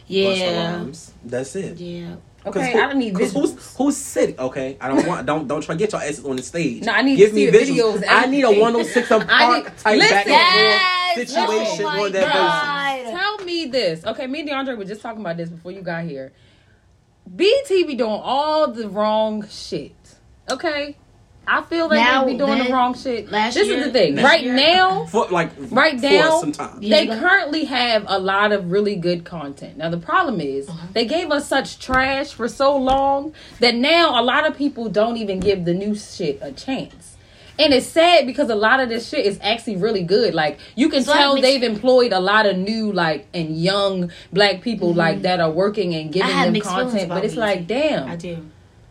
Yeah, 0.08 0.72
Rhymes. 0.74 1.12
That's 1.26 1.56
it. 1.56 1.80
yeah. 1.80 2.16
Okay, 2.46 2.72
who- 2.74 2.80
I 2.80 2.88
don't 2.88 2.98
need 2.98 3.16
'cause 3.16 3.34
visuals. 3.34 3.52
Who's, 3.54 3.76
who's 3.78 3.98
sitting? 3.98 4.40
Okay, 4.40 4.78
I 4.82 4.90
don't 4.90 5.06
want. 5.08 5.26
Don't 5.26 5.48
don't 5.48 5.62
try 5.62 5.76
to 5.76 5.80
get 5.80 5.92
your 5.92 6.02
asses 6.02 6.26
on 6.26 6.36
the 6.36 6.44
stage. 6.44 6.84
No, 6.84 6.92
I 6.92 7.02
need 7.02 7.16
Give 7.18 7.30
to 7.30 7.36
me 7.36 7.46
see 7.46 7.52
the 7.52 7.58
visuals. 7.60 7.98
videos, 8.00 8.06
I 8.10 8.26
need 8.26 8.44
a 8.44 8.52
106 8.52 9.12
and 9.12 9.24
I 9.30 9.46
Park 9.46 9.56
need- 9.66 9.78
type 9.78 9.84
back 9.84 10.26
listen. 10.26 10.34
and 10.34 10.52
forth 10.52 10.64
Yes, 10.64 10.82
oh 11.08 11.14
situation 11.16 11.86
oh 11.86 12.04
on 12.06 12.12
that 12.12 13.04
verses. 13.04 13.20
Tell 13.20 13.38
me 13.46 13.66
this. 13.68 14.06
Okay, 14.06 14.28
me 14.28 14.40
and 14.42 14.50
DeAndre 14.50 14.78
were 14.78 14.84
just 14.86 15.02
talking 15.02 15.22
about 15.22 15.38
this 15.38 15.50
before 15.50 15.72
you 15.72 15.82
got 15.82 16.04
here. 16.04 16.34
BET 17.26 17.68
be 17.70 17.96
doing 17.96 18.10
all 18.24 18.72
the 18.72 18.90
wrong 18.90 19.48
shit. 19.50 19.96
Okay? 20.52 20.98
I 21.46 21.62
feel 21.64 21.90
like 21.90 22.00
Now, 22.00 22.24
they 22.26 22.32
be 22.34 22.38
doing 22.38 22.58
then, 22.58 22.68
the 22.68 22.74
wrong 22.74 22.96
shit. 22.98 23.30
last 23.32 23.56
this 23.56 23.68
year- 23.68 23.80
is 23.80 23.86
the 23.88 23.92
thing. 23.92 24.16
Last 24.16 24.24
right 24.24 24.44
year- 24.44 24.54
now, 24.54 25.06
For 25.06 25.28
like 25.30 25.50
right 25.72 26.00
for 26.00 26.06
now, 26.10 26.40
some. 26.52 26.78
Yeah. 26.80 26.98
they 26.98 27.08
currently 27.08 27.66
have 27.66 28.06
a 28.08 28.18
lot 28.18 28.52
of 28.54 28.72
really 28.72 28.96
good 28.96 29.26
content. 29.26 29.78
Now 29.78 29.90
the 29.90 29.98
problem 29.98 30.40
is 30.40 30.70
Uh-huh. 30.70 30.88
they 30.94 31.06
gave 31.06 31.32
us 31.32 31.48
such 31.48 31.80
trash 31.80 32.30
for 32.32 32.48
so 32.48 32.78
long 32.78 33.34
that 33.60 33.76
now 33.76 34.20
a 34.20 34.24
lot 34.24 34.48
of 34.48 34.58
people 34.58 34.88
don't 34.90 35.18
even 35.18 35.40
give 35.42 35.66
the 35.66 35.74
new 35.74 35.96
shit 35.96 36.40
a 36.42 36.52
chance. 36.54 37.10
And 37.60 37.72
it's 37.72 37.86
sad 37.86 38.26
because 38.26 38.50
a 38.50 38.56
lot 38.56 38.80
of 38.80 38.90
this 38.90 39.08
shit 39.08 39.28
is 39.28 39.38
actually 39.44 39.76
really 39.76 40.02
good. 40.02 40.34
Like 40.34 40.58
you 40.76 40.90
can 40.90 41.04
So 41.04 41.14
tell 41.14 41.36
they've 41.40 41.62
employed 41.62 42.12
a 42.14 42.20
lot 42.20 42.46
of 42.48 42.58
new 42.58 42.92
like 42.92 43.28
and 43.34 43.56
young 43.56 44.12
black 44.32 44.62
people 44.62 44.94
like 44.94 45.22
that 45.22 45.40
are 45.40 45.52
working 45.52 45.94
and 45.94 46.12
giving 46.12 46.30
Mm-hmm. 46.30 46.38
I 46.40 46.44
have 46.46 46.54
them 46.54 46.62
content. 46.62 47.10
But 47.10 47.24
it's 47.26 47.36
BET. 47.36 47.42
like, 47.42 47.68
damn. 47.68 48.08
I 48.10 48.16
do. 48.16 48.38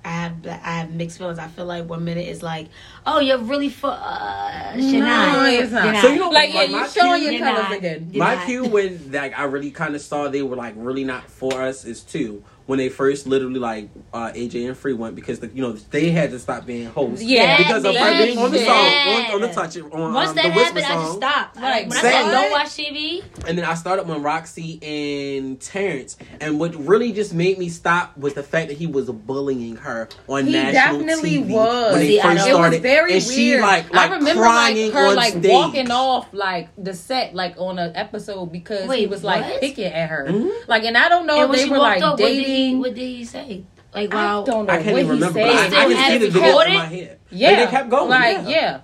I 0.05 0.09
have 0.09 0.47
I 0.47 0.51
have 0.79 0.91
mixed 0.93 1.19
feelings. 1.19 1.39
I 1.39 1.47
feel 1.49 1.65
like 1.65 1.89
one 1.89 2.05
minute 2.05 2.27
is 2.27 2.43
like, 2.43 2.69
oh, 3.07 3.21
you're 3.21 3.39
really 3.39 3.69
for 3.69 3.91
uh, 3.91 4.73
you're 4.77 5.01
No, 5.01 5.07
not. 5.07 5.49
it's 5.53 5.71
not. 5.73 5.85
You're 5.93 6.03
So 6.03 6.09
you 6.09 6.19
know, 6.21 6.31
like 6.31 6.53
yeah, 6.53 6.61
like, 6.61 6.71
you 6.71 6.77
my 6.77 6.87
showing 6.89 7.21
cue- 7.21 7.31
your 7.31 7.33
You're 7.47 7.55
colors 7.55 7.79
again. 7.79 8.11
You're 8.13 8.25
My 8.25 8.35
not. 8.35 8.47
cue 8.47 8.65
when 8.65 9.13
like 9.13 9.39
I 9.39 9.45
really 9.45 9.71
kind 9.71 9.95
of 9.95 10.01
saw 10.01 10.29
they 10.29 10.43
were 10.43 10.57
like 10.57 10.75
really 10.77 11.05
not 11.05 11.31
for 11.31 11.61
us 11.63 11.85
is 11.85 12.01
two. 12.03 12.43
When 12.67 12.79
they 12.79 12.89
first 12.89 13.27
literally 13.27 13.59
like 13.59 13.89
uh, 14.13 14.31
AJ 14.33 14.69
and 14.69 14.77
Free 14.77 14.93
went 14.93 15.15
because 15.17 15.41
the, 15.41 15.49
you 15.49 15.63
know 15.63 15.73
they 15.73 16.11
had 16.11 16.31
to 16.31 16.39
stop 16.39 16.65
being 16.65 16.87
hosts. 16.87 17.23
Yeah, 17.25 17.57
because 17.59 17.85
of 17.85 17.95
her 17.97 18.25
being 18.25 18.39
on 18.39 18.51
the 18.53 18.59
did. 18.59 18.67
song, 18.67 18.77
on, 18.77 19.35
on 19.35 19.41
the 19.41 19.49
touch 19.49 19.77
it, 19.77 19.83
on 19.93 20.13
Once 20.15 20.31
um, 20.31 20.37
that 20.37 20.43
the 20.45 20.49
whisper 20.51 20.81
happened, 20.81 20.85
I 20.87 20.95
just 20.95 21.07
song. 21.09 21.17
stopped. 21.17 21.57
Like, 21.57 21.65
Like 21.65 21.89
when 21.89 21.99
I 21.99 22.01
said 22.03 22.31
don't 22.31 22.51
watch 22.53 22.67
TV, 22.69 23.25
And 23.49 23.59
then 23.59 23.65
I 23.65 23.75
started 23.75 24.07
when 24.07 24.23
Rocsi 24.23 24.79
and 24.85 25.61
Terrence, 25.61 26.17
and 26.41 26.61
what 26.61 26.75
really 26.77 27.13
just 27.13 27.35
made 27.35 27.59
me 27.59 27.69
stop 27.69 28.17
was 28.17 28.35
the 28.35 28.43
fact 28.43 28.69
that 28.69 28.77
he 28.77 28.87
was 28.87 29.11
bullying 29.11 29.77
her 29.77 30.09
on 30.29 30.47
He 30.47 30.53
national 30.53 31.01
definitely 31.01 31.39
TV 31.39 31.49
was. 31.49 31.93
when 31.93 32.01
they 32.01 32.07
See, 32.17 32.21
first 32.21 32.37
know. 32.37 32.43
It 32.47 32.51
started. 32.55 32.71
was 32.77 32.81
very 32.81 33.13
and 33.15 33.23
she 33.23 33.49
weird. 33.51 33.63
like 33.63 33.93
like 33.93 34.11
I 34.11 34.15
remember 34.15 34.43
crying 34.43 34.85
like 34.87 34.95
her 34.95 35.07
on 35.09 35.17
like 35.17 35.33
stage. 35.33 35.51
walking 35.51 35.91
off 35.91 36.29
like 36.33 36.69
the 36.79 36.95
set 36.95 37.35
like 37.35 37.55
on 37.59 37.79
an 37.79 37.97
episode 37.97 38.53
because 38.53 38.93
he 38.95 39.07
was 39.07 39.25
like 39.25 39.45
what? 39.45 39.61
picking 39.61 39.87
at 39.87 40.09
her. 40.09 40.27
Mhm. 40.29 40.51
Like, 40.69 40.85
and 40.85 40.97
I 40.97 41.09
don't 41.09 41.27
know 41.27 41.43
and 41.45 41.53
if 41.55 41.61
they 41.61 41.69
were 41.69 41.79
like 41.79 42.03
up, 42.03 42.19
what 42.21 42.29
did, 42.29 42.45
he, 42.57 42.75
what 42.77 42.95
did 42.95 43.03
he 43.03 43.25
say? 43.25 43.65
Like, 43.95 44.13
I 44.15 44.17
wow, 44.17 44.45
don't 44.45 44.67
know 44.67 44.73
I 44.73 44.83
can't 44.83 44.93
what 44.93 45.01
even 45.03 45.11
remember. 45.17 45.41
he 45.41 45.45
But 45.47 45.55
I, 45.55 45.69
said. 45.69 45.73
I 45.75 45.85
Still 45.85 45.97
can 45.97 46.11
see 46.11 46.19
the 46.19 46.27
it 46.27 46.33
video 46.33 46.43
in 46.43 46.49
recorded? 46.49 46.75
my 46.75 46.85
head. 46.87 47.21
Yeah, 47.31 47.49
and 47.51 47.59
they 47.61 47.67
kept 47.71 47.91
going. 47.91 48.09
Like, 48.11 48.37
yeah. 48.39 48.49
yeah. 48.49 48.81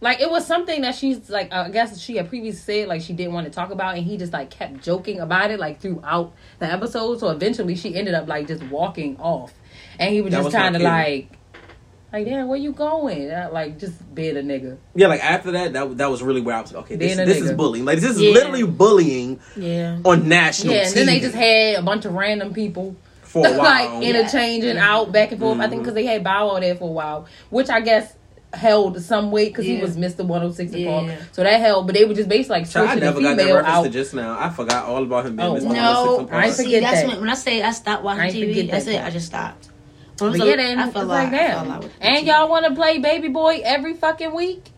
Like 0.00 0.20
it 0.20 0.30
was 0.30 0.46
something 0.46 0.82
that 0.82 0.94
she's 0.94 1.30
like 1.30 1.50
I 1.52 1.70
guess 1.70 1.98
she 1.98 2.16
had 2.16 2.28
previously 2.28 2.80
said 2.82 2.88
like 2.88 3.00
she 3.00 3.14
didn't 3.14 3.32
want 3.32 3.46
to 3.46 3.50
talk 3.50 3.70
about 3.70 3.96
and 3.96 4.04
he 4.04 4.18
just 4.18 4.30
like 4.32 4.50
kept 4.50 4.82
joking 4.82 5.20
about 5.20 5.50
it 5.50 5.58
like 5.58 5.80
throughout 5.80 6.34
the 6.58 6.66
episode. 6.70 7.18
So 7.18 7.30
eventually 7.30 7.74
she 7.76 7.94
ended 7.96 8.12
up 8.14 8.28
like 8.28 8.46
just 8.46 8.62
walking 8.64 9.16
off. 9.16 9.54
And 9.98 10.12
he 10.12 10.20
was 10.20 10.32
That 10.32 10.38
just 10.42 10.44
was 10.44 10.54
my 10.54 10.60
kinda 10.70 10.78
like 10.80 11.30
like, 12.18 12.26
damn, 12.26 12.48
where 12.48 12.58
you 12.58 12.72
going? 12.72 13.30
Uh, 13.30 13.48
Like, 13.52 13.78
just 13.78 14.14
being 14.14 14.36
a 14.36 14.40
nigga. 14.40 14.76
Yeah, 14.94 15.06
like 15.08 15.22
after 15.24 15.52
that, 15.52 15.72
that 15.74 15.96
that 15.98 16.10
was 16.10 16.22
really 16.22 16.40
where 16.40 16.56
I 16.56 16.60
was 16.62 16.72
like, 16.72 16.84
okay, 16.84 16.96
this, 16.96 17.16
this 17.16 17.38
is 17.40 17.52
bullying. 17.52 17.84
Like 17.84 17.98
this 18.00 18.10
is 18.12 18.20
Yeah. 18.20 18.30
literally 18.30 18.62
bullying 18.64 19.40
yeah. 19.56 19.98
on 20.04 20.28
national 20.28 20.74
Yeah, 20.74 20.86
and 20.86 20.94
then 20.94 21.06
they 21.06 21.20
just 21.20 21.34
had 21.34 21.76
a 21.78 21.82
bunch 21.82 22.04
of 22.04 22.14
random 22.14 22.52
people 22.54 22.96
for 23.22 23.46
a 23.46 23.50
while. 23.58 23.58
like 23.58 24.02
interchanging 24.04 24.76
out 24.78 25.12
back 25.12 25.30
and 25.32 25.40
forth. 25.40 25.60
I 25.60 25.68
think 25.68 25.82
because 25.82 25.94
they 25.94 26.04
had 26.06 26.22
Bow 26.24 26.48
Wow 26.48 26.60
there 26.60 26.74
for 26.76 26.88
a 26.88 26.92
while, 26.92 27.26
which 27.50 27.68
I 27.70 27.80
guess 27.80 28.12
held 28.54 28.98
some 29.02 29.30
weight 29.32 29.48
because 29.52 29.66
he 29.66 29.78
was 29.82 29.96
Mr. 29.98 30.24
106 30.24 30.72
and 30.72 30.86
Park. 30.86 31.06
Yeah. 31.08 31.16
So 31.32 31.42
that 31.42 31.60
held, 31.60 31.86
but 31.86 31.94
they 31.94 32.04
were 32.06 32.14
just 32.14 32.28
basically 32.28 32.60
like 32.60 32.70
Child, 32.70 32.88
I 32.88 32.92
switching 32.92 33.00
the 33.00 33.06
never 33.06 33.20
got 33.20 33.36
that 33.36 33.42
female 33.42 33.56
reference 33.56 33.74
to 33.82 33.86
out. 33.88 33.92
just 33.92 34.14
now. 34.14 34.38
I 34.40 34.48
forgot 34.50 34.84
all 34.86 35.02
about 35.02 35.26
him 35.26 35.36
being 35.36 35.48
Oh, 35.48 35.54
Mr. 35.56 35.64
wow. 35.64 35.68
106 35.68 35.74
No, 35.74 36.18
and 36.20 36.28
I 36.28 36.30
Park. 36.32 36.44
ain't 36.46 36.54
see, 36.54 36.64
forget 36.64 36.82
that's 36.82 37.00
that. 37.02 37.08
when 37.08 37.20
when 37.20 37.28
I 37.28 37.34
say 37.34 37.62
I 37.62 37.70
stopped 37.72 38.02
watching 38.04 38.22
ain't 38.24 38.34
TV. 38.34 38.70
That's 38.70 38.84
that 38.86 38.94
it. 38.94 39.04
I 39.04 39.10
just 39.10 39.26
stopped. 39.26 39.68
When 40.18 40.28
I 40.28 40.32
was 40.32 40.38
But 40.38 40.46
a- 40.46 40.50
yeah, 40.50 40.56
then 40.56 40.78
I 40.78 40.86
it's 40.86 40.94
like 40.96 41.04
out. 41.04 41.10
I 41.10 41.30
fell 41.30 41.64
damn. 41.64 41.70
out 41.72 41.82
with 41.84 41.92
And 42.00 42.16
TV. 42.16 42.26
y'all 42.26 42.48
want 42.48 42.66
to 42.66 42.74
play 42.74 42.98
Baby 42.98 43.28
Boy 43.28 43.60
every 43.64 43.94
fucking 43.94 44.34
week? 44.34 44.70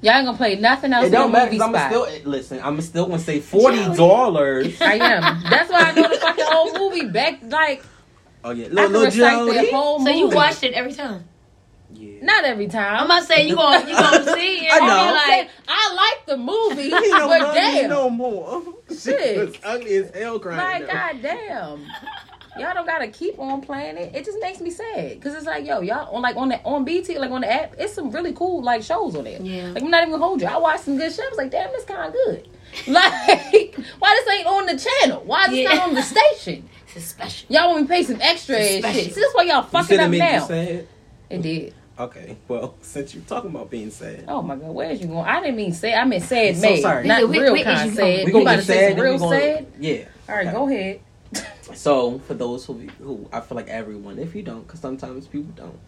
Y'all 0.00 0.14
ain't 0.14 0.26
gonna 0.26 0.36
play 0.36 0.56
nothing 0.56 0.92
else 0.92 1.06
It 1.06 1.10
don't 1.10 1.32
matter 1.32 1.50
because 1.50 1.62
I'm 1.66 1.72
spot. 1.74 1.90
still 1.90 2.04
eh, 2.06 2.18
listen. 2.24 2.60
I'm 2.62 2.80
still 2.82 3.06
gonna 3.06 3.18
say 3.18 3.40
forty 3.40 3.78
dollars. 3.96 4.80
I 4.82 4.94
am. 4.96 5.42
That's 5.48 5.70
why 5.70 5.78
I 5.80 5.92
know 5.92 6.08
the 6.08 6.16
fucking 6.16 6.44
whole 6.46 6.78
movie 6.78 7.06
back. 7.08 7.38
Like 7.42 7.82
Oh 8.44 8.50
yeah, 8.50 8.66
I 8.66 8.68
little, 8.68 8.84
can 8.84 8.92
little 8.92 9.04
recite 9.06 9.46
the 9.46 9.54
Jody. 9.54 9.70
whole 9.70 9.98
So 10.00 10.04
movie. 10.04 10.18
you 10.18 10.28
watched 10.28 10.62
it 10.62 10.74
every 10.74 10.92
time. 10.92 11.24
Yeah. 11.94 12.18
Not 12.22 12.44
every 12.44 12.66
time. 12.66 13.00
I'm 13.00 13.08
not 13.08 13.22
saying 13.24 13.48
you 13.48 13.54
gonna 13.56 13.88
you 13.88 13.94
gonna 13.96 14.24
see 14.34 14.66
it. 14.66 14.72
I 14.74 14.78
know. 14.80 14.86
I'll 14.92 15.08
be 15.08 15.36
like, 15.42 15.50
I 15.68 15.94
like 15.94 16.26
the 16.26 16.36
movie, 16.36 16.82
He 16.90 17.10
but 17.12 17.54
damn, 17.54 17.88
no 17.88 18.10
more. 18.10 18.62
Shit. 18.98 19.58
ugly 19.64 19.96
as 19.96 20.10
hell 20.10 20.38
crying. 20.38 20.58
like 20.82 20.86
though. 20.86 20.92
goddamn, 20.92 21.86
y'all 22.58 22.74
don't 22.74 22.86
gotta 22.86 23.08
keep 23.08 23.38
on 23.38 23.60
playing 23.60 23.96
it. 23.96 24.14
It 24.14 24.24
just 24.24 24.38
makes 24.40 24.60
me 24.60 24.70
sad 24.70 25.14
because 25.14 25.34
it's 25.34 25.46
like, 25.46 25.64
yo, 25.66 25.80
y'all 25.80 26.14
on 26.14 26.22
like 26.22 26.36
on 26.36 26.48
the 26.48 26.60
on 26.64 26.84
BET, 26.84 27.08
like 27.18 27.30
on 27.30 27.40
the 27.42 27.52
app, 27.52 27.74
it's 27.78 27.92
some 27.94 28.10
really 28.10 28.32
cool 28.32 28.62
like 28.62 28.82
shows 28.82 29.14
on 29.16 29.24
there. 29.24 29.40
Yeah. 29.40 29.68
Like 29.70 29.82
I'm 29.82 29.90
not 29.90 30.02
even 30.02 30.12
gonna 30.12 30.24
hold 30.24 30.40
you. 30.40 30.46
I 30.46 30.56
watched 30.58 30.84
some 30.84 30.96
good 30.96 31.10
shows. 31.12 31.20
I 31.26 31.28
was 31.30 31.38
like, 31.38 31.50
damn, 31.50 31.70
this 31.72 31.84
kind 31.84 32.06
of 32.08 32.12
good. 32.12 32.48
Like, 32.88 33.76
why 34.00 34.20
this 34.24 34.34
ain't 34.34 34.46
on 34.46 34.66
the 34.66 34.76
channel? 34.76 35.22
Why 35.24 35.44
is 35.44 35.50
this 35.50 35.58
Yeah. 35.60 35.74
not 35.74 35.88
on 35.88 35.94
the 35.94 36.02
station? 36.02 36.68
it's 36.96 37.04
special. 37.06 37.46
Y'all 37.52 37.68
want 37.70 37.82
me 37.82 37.86
to 37.86 37.92
pay 37.92 38.02
some 38.02 38.20
extra 38.20 38.56
and 38.56 38.84
shit. 38.84 38.94
See, 38.94 39.08
this 39.10 39.16
is 39.16 39.34
why 39.34 39.44
y'all 39.44 39.62
You 39.62 39.68
fucking 39.68 39.86
said 39.86 40.00
it 40.00 40.02
up 40.02 40.10
made 40.10 40.18
now. 40.18 40.32
you 40.34 40.40
sad. 40.40 40.88
It 41.30 41.42
did. 41.42 41.74
Okay, 41.96 42.36
well, 42.48 42.74
since 42.80 43.14
you're 43.14 43.22
talking 43.24 43.50
about 43.50 43.70
being 43.70 43.90
sad, 43.92 44.24
Oh 44.26 44.42
my 44.42 44.56
god, 44.56 44.70
where's 44.70 45.00
you 45.00 45.06
going? 45.06 45.24
I 45.24 45.40
didn't 45.40 45.54
mean 45.56 45.72
sad. 45.72 45.94
I 45.94 46.04
meant 46.04 46.24
sad 46.24 46.48
I'm 46.48 46.54
so 46.56 46.60
made, 46.68 46.82
sorry. 46.82 47.06
not 47.06 47.22
Nigga, 47.22 47.28
where- 47.28 47.40
real 47.42 47.52
where 47.52 47.60
is 47.60 47.64
kind 47.64 47.84
you 47.84 47.90
of 47.92 47.96
going? 47.96 48.16
sad. 48.16 48.18
we 48.18 48.26
You 48.26 48.32
gonna 48.32 48.42
about 48.42 48.50
get 48.50 48.56
to 48.60 48.66
say 48.66 48.78
sad. 48.80 48.90
some 48.96 49.00
real 49.04 49.18
gonna- 49.18 49.40
sad? 49.40 49.66
Yeah. 49.78 50.04
All 50.28 50.34
right, 50.34 50.46
Okay. 50.48 50.52
go 50.56 50.68
ahead. 50.68 51.00
So 51.74 52.18
for 52.20 52.34
those 52.34 52.64
who 52.66 52.74
who 53.02 53.28
I 53.32 53.40
feel 53.40 53.56
like 53.56 53.68
everyone, 53.68 54.18
if 54.18 54.34
you 54.34 54.42
don't, 54.42 54.66
because 54.66 54.80
sometimes 54.80 55.26
people 55.26 55.52
don't, 55.56 55.78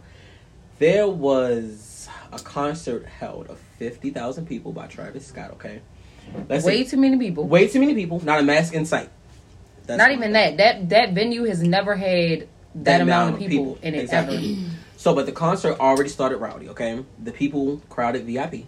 there 0.78 1.06
was 1.08 2.08
a 2.32 2.38
concert 2.38 3.06
held 3.06 3.46
of 3.48 3.58
fifty 3.78 4.10
thousand 4.10 4.46
people 4.46 4.72
by 4.72 4.86
Travis 4.88 5.26
Scott. 5.26 5.52
Okay, 5.52 5.80
let's 6.48 6.64
Way 6.64 6.84
see. 6.84 6.90
too 6.90 6.96
many 6.96 7.16
people. 7.18 7.46
way 7.46 7.68
too 7.68 7.78
many 7.80 7.94
people, 7.94 8.20
not 8.24 8.40
a 8.40 8.42
mask 8.42 8.74
in 8.74 8.84
sight. 8.84 9.10
That's 9.86 9.98
Not 9.98 10.10
even 10.10 10.32
that. 10.32 10.56
That 10.56 10.88
that 10.88 11.12
venue 11.12 11.44
has 11.44 11.62
never 11.62 11.94
had 11.94 12.48
that, 12.76 13.00
amount 13.02 13.34
of 13.34 13.38
people, 13.48 13.78
in 13.82 13.94
it 13.94 14.00
exactly. 14.02 14.36
ever. 14.54 14.70
So, 14.98 15.14
but 15.14 15.26
the 15.26 15.32
concert 15.32 15.78
already 15.78 16.08
started 16.08 16.38
rowdy. 16.38 16.70
Okay, 16.70 17.04
the 17.22 17.30
people 17.30 17.82
crowded 17.90 18.24
VIP. 18.24 18.64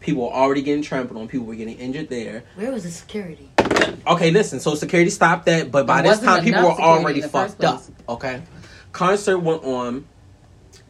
People 0.00 0.24
were 0.24 0.32
already 0.32 0.62
getting 0.62 0.82
trampled 0.82 1.20
on. 1.20 1.28
People 1.28 1.46
were 1.46 1.54
getting 1.54 1.78
injured 1.78 2.08
there. 2.08 2.44
Where 2.56 2.72
was 2.72 2.84
the 2.84 2.90
security? 2.90 3.50
Okay, 4.08 4.30
listen. 4.30 4.58
So 4.58 4.74
security 4.74 5.10
stopped 5.10 5.46
that, 5.46 5.70
but 5.70 5.86
by 5.86 6.00
It 6.00 6.04
this 6.04 6.20
time, 6.20 6.42
people 6.42 6.62
were 6.62 6.70
already 6.70 7.18
in 7.18 7.22
the 7.22 7.28
first 7.28 7.58
fucked 7.58 7.64
up. 7.64 7.82
Okay, 8.08 8.42
concert 8.92 9.38
went 9.38 9.64
on. 9.64 10.06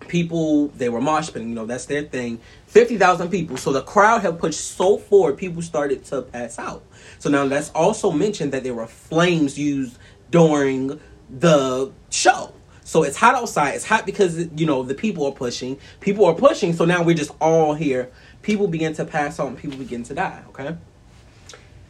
People 0.07 0.69
they 0.69 0.89
were 0.89 1.01
mosh 1.01 1.31
pitting. 1.31 1.51
You 1.51 1.55
know 1.55 1.67
that's 1.67 1.87
their 1.87 2.03
thing. 2.03 2.41
Fifty 2.67 2.97
thousand 2.97 3.31
people. 3.31 3.57
So 3.57 3.73
the 3.73 3.83
crowd 3.83 4.23
had 4.23 4.39
pushed 4.39 4.61
so 4.61 4.97
forward, 4.97 5.37
people 5.37 5.61
started 5.61 6.05
to 6.07 6.23
pass 6.23 6.59
out. 6.59 6.85
So 7.19 7.29
now 7.29 7.45
let's 7.45 7.71
also 7.71 8.11
mention 8.11 8.51
that 8.51 8.63
there 8.63 8.73
were 8.73 8.87
flames 8.87 9.59
used 9.59 9.99
during 10.31 10.99
the 11.29 11.93
show. 12.09 12.55
So 12.85 13.03
it's 13.03 13.19
hot 13.19 13.35
outside. 13.35 13.75
It's 13.75 13.85
hot 13.85 14.07
because 14.07 14.49
you 14.57 14.65
know 14.65 14.83
the 14.83 14.95
people 14.95 15.27
are 15.27 15.33
pushing. 15.33 15.79
People 16.01 16.25
are 16.25 16.35
pushing. 16.35 16.73
So 16.73 16.87
now 16.87 17.03
we're 17.03 17.17
just 17.17 17.33
all 17.41 17.75
here. 17.75 18.11
People 18.41 18.69
begin 18.69 18.95
to 18.95 19.05
pass 19.05 19.39
out 19.39 19.49
and 19.49 19.59
people 19.59 19.77
begin 19.77 20.05
to 20.05 20.15
die. 20.15 20.43
Okay 20.51 20.75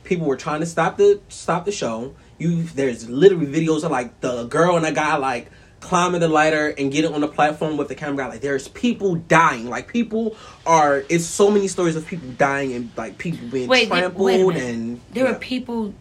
people 0.08 0.26
were 0.26 0.36
trying 0.36 0.60
to 0.60 0.66
stop 0.66 0.96
the 0.96 1.20
stop 1.28 1.64
the 1.64 1.72
show. 1.72 2.14
You 2.38 2.62
there's 2.64 3.08
literally 3.08 3.46
videos 3.46 3.84
of 3.84 3.90
like 3.90 4.20
the 4.20 4.44
girl 4.46 4.76
and 4.76 4.86
a 4.86 4.92
guy 4.92 5.16
like 5.16 5.50
climbing 5.80 6.20
the 6.20 6.28
ladder 6.28 6.74
and 6.76 6.90
getting 6.90 7.12
on 7.14 7.20
the 7.20 7.28
platform 7.28 7.76
with 7.76 7.86
the 7.88 7.94
camera 7.94 8.16
guy. 8.24 8.28
Like 8.30 8.40
there's 8.40 8.66
people 8.68 9.14
dying. 9.16 9.68
Like 9.68 9.86
people 9.88 10.36
are 10.66 11.04
it's 11.08 11.24
so 11.26 11.50
many 11.50 11.68
stories 11.68 11.94
of 11.94 12.06
people 12.06 12.28
dying 12.30 12.72
and 12.72 12.90
like 12.96 13.18
people 13.18 13.46
being 13.48 13.68
Wait, 13.68 13.88
wait, 13.90 13.98
trampled 14.00 14.24
wait 14.26 14.40
a 14.40 14.46
minute. 14.46 14.62
and 14.64 15.00
There 15.12 15.24
yeah. 15.24 15.32
were 15.32 15.38
people 15.38 15.94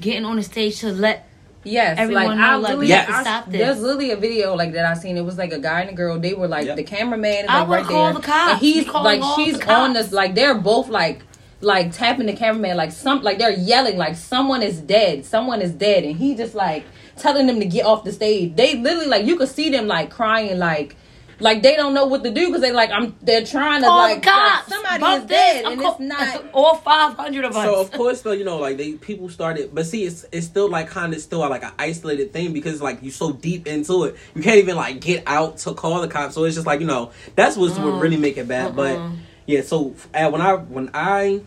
getting 0.00 0.24
on 0.24 0.36
the 0.36 0.42
stage 0.42 0.80
to 0.80 0.90
let 0.92 1.28
Yes, 1.66 1.96
Everyone 1.98 2.26
like 2.26 2.36
know, 2.36 2.44
I 2.44 2.54
like, 2.56 2.70
really, 2.72 2.86
we 2.88 2.90
have 2.92 3.06
to 3.06 3.14
I- 3.14 3.22
stop 3.22 3.46
this. 3.46 3.58
There's 3.58 3.80
literally 3.80 4.10
a 4.10 4.16
video 4.18 4.54
like 4.54 4.72
that 4.74 4.84
I 4.84 4.92
seen. 4.92 5.16
It 5.16 5.22
was 5.24 5.38
like 5.38 5.50
a 5.50 5.58
guy 5.58 5.80
and 5.80 5.88
a 5.88 5.94
girl. 5.94 6.18
They 6.20 6.34
were 6.34 6.46
like 6.46 6.66
Yep. 6.66 6.76
the 6.76 6.82
cameraman 6.82 7.44
is 7.44 7.48
I 7.48 7.62
would 7.62 7.74
right 7.74 7.84
call 7.86 8.04
there, 8.04 8.12
the 8.14 8.20
cops. 8.20 8.50
and 8.52 8.60
he's 8.60 8.84
We 8.84 8.92
like 8.92 9.22
she's 9.36 9.58
the 9.58 9.72
on 9.72 9.94
cops. 9.94 10.06
this 10.08 10.12
like 10.12 10.34
they're 10.34 10.54
both 10.56 10.88
like 10.90 11.22
like 11.60 11.92
tapping 11.92 12.26
the 12.26 12.32
cameraman 12.32 12.76
like 12.76 12.92
some 12.92 13.22
like 13.22 13.38
they're 13.38 13.50
yelling 13.50 13.96
like 13.96 14.16
someone 14.16 14.62
is 14.62 14.80
dead, 14.80 15.24
someone 15.24 15.62
is 15.62 15.72
dead, 15.72 16.04
and 16.04 16.16
he 16.16 16.34
just 16.34 16.54
like 16.54 16.84
telling 17.16 17.46
them 17.46 17.60
to 17.60 17.66
get 17.66 17.86
off 17.86 18.04
the 18.04 18.12
stage. 18.12 18.54
They 18.56 18.76
literally 18.76 19.06
like 19.06 19.26
you 19.26 19.36
could 19.36 19.48
see 19.48 19.70
them 19.70 19.86
like 19.86 20.10
crying 20.10 20.58
like. 20.58 20.96
Like 21.40 21.64
they 21.64 21.74
don't 21.74 21.94
know 21.94 22.06
what 22.06 22.22
to 22.22 22.30
do 22.30 22.46
because 22.46 22.62
they 22.62 22.70
like 22.70 22.90
I'm. 22.92 23.16
They're 23.20 23.44
trying 23.44 23.82
to 23.82 23.88
all 23.88 23.98
like, 23.98 24.22
the 24.22 24.30
cops. 24.30 24.70
like, 24.70 24.78
somebody 24.78 25.00
Bump 25.00 25.24
is 25.24 25.28
dead 25.28 25.64
I'm 25.64 25.72
and 25.72 25.80
call- 25.80 25.90
it's 25.90 26.00
not. 26.00 26.44
all 26.52 26.76
500 26.76 27.44
of 27.44 27.56
us. 27.56 27.64
So 27.64 27.80
of 27.80 27.90
course, 27.90 28.22
though, 28.22 28.30
you 28.30 28.44
know, 28.44 28.58
like 28.58 28.76
they 28.76 28.92
people 28.92 29.28
started, 29.28 29.74
but 29.74 29.84
see, 29.84 30.04
it's 30.04 30.24
it's 30.30 30.46
still 30.46 30.70
like 30.70 30.88
kind 30.88 31.12
of 31.12 31.20
still 31.20 31.40
like 31.40 31.64
an 31.64 31.72
isolated 31.76 32.32
thing 32.32 32.52
because 32.52 32.80
like 32.80 33.00
you're 33.02 33.10
so 33.10 33.32
deep 33.32 33.66
into 33.66 34.04
it, 34.04 34.16
you 34.36 34.44
can't 34.44 34.58
even 34.58 34.76
like 34.76 35.00
get 35.00 35.24
out 35.26 35.58
to 35.58 35.74
call 35.74 36.00
the 36.02 36.08
cops. 36.08 36.36
So 36.36 36.44
it's 36.44 36.54
just 36.54 36.68
like 36.68 36.78
you 36.78 36.86
know 36.86 37.10
that's 37.34 37.56
what's 37.56 37.76
what 37.76 37.88
mm-hmm. 37.88 37.98
really 37.98 38.16
make 38.16 38.36
it 38.38 38.46
bad. 38.46 38.76
But 38.76 38.96
Mm-mm. 38.96 39.16
Yeah, 39.46 39.62
so 39.62 39.94
uh, 40.14 40.30
when 40.30 40.40
I 40.40 40.54
when 40.54 40.90
I 40.94 41.40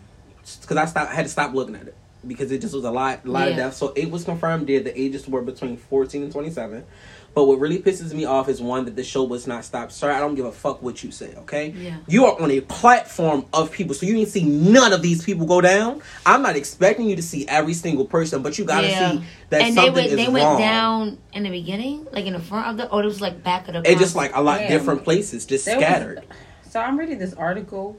because 0.62 0.76
I 0.76 0.84
stopped, 0.86 1.10
I 1.10 1.14
had 1.14 1.24
to 1.24 1.28
stop 1.30 1.54
looking 1.54 1.74
at 1.74 1.86
it 1.88 1.94
because 2.26 2.50
it 2.50 2.60
just 2.60 2.74
was 2.74 2.84
a 2.84 2.90
lot, 2.90 3.24
a 3.24 3.30
lot 3.30 3.48
of 3.48 3.50
Yeah. 3.56 3.64
deaths. 3.64 3.76
So 3.76 3.92
it 3.94 4.10
was 4.10 4.24
confirmed 4.24 4.66
there 4.66 4.80
the 4.80 4.98
ages 4.98 5.28
were 5.28 5.42
between 5.42 5.76
fourteen 5.76 6.22
and 6.22 6.32
twenty 6.32 6.50
seven. 6.50 6.84
But 7.34 7.44
what 7.44 7.60
really 7.60 7.78
pisses 7.78 8.12
me 8.14 8.24
off 8.24 8.48
is 8.48 8.60
one 8.60 8.86
that 8.86 8.96
the 8.96 9.04
show 9.04 9.22
was 9.22 9.46
not 9.46 9.64
stopped. 9.64 9.92
Sir, 9.92 10.10
I 10.10 10.18
don't 10.18 10.34
give 10.34 10.46
a 10.46 10.50
fuck 10.50 10.82
what 10.82 11.04
you 11.04 11.12
say, 11.12 11.34
okay? 11.36 11.68
Yeah. 11.68 11.98
You 12.08 12.24
are 12.24 12.40
on 12.40 12.50
a 12.50 12.60
platform 12.62 13.44
of 13.52 13.70
people, 13.70 13.94
so 13.94 14.06
you 14.06 14.14
didn't 14.14 14.30
see 14.30 14.42
none 14.42 14.92
of 14.92 15.02
these 15.02 15.22
people 15.22 15.46
go 15.46 15.60
down. 15.60 16.00
I'm 16.26 16.42
not 16.42 16.56
expecting 16.56 17.08
you 17.08 17.14
to 17.16 17.22
see 17.22 17.46
every 17.46 17.74
single 17.74 18.06
person, 18.06 18.42
but 18.42 18.58
you 18.58 18.64
gotta 18.64 18.88
Yeah. 18.88 19.12
see 19.12 19.24
that 19.50 19.60
and 19.60 19.76
they 19.76 19.82
something 19.82 19.94
went 19.94 20.06
is 20.08 20.16
they 20.16 20.24
wrong. 20.24 20.32
went 20.34 20.58
down 20.58 21.18
in 21.34 21.42
the 21.44 21.50
beginning, 21.50 22.06
like 22.12 22.24
in 22.24 22.32
the 22.32 22.40
front 22.40 22.66
of 22.68 22.76
the, 22.78 22.90
or 22.92 23.02
it 23.02 23.06
was 23.06 23.20
like 23.20 23.44
back 23.44 23.68
of 23.68 23.74
the. 23.74 23.88
It 23.88 23.98
just 23.98 24.16
like 24.16 24.34
a 24.34 24.40
lot 24.40 24.58
Damn. 24.60 24.70
different 24.70 25.04
places, 25.04 25.44
just 25.44 25.66
There 25.66 25.76
was- 25.76 25.84
scattered. 25.84 26.22
So 26.68 26.80
I'm 26.80 26.98
reading 26.98 27.18
this 27.18 27.34
article 27.34 27.96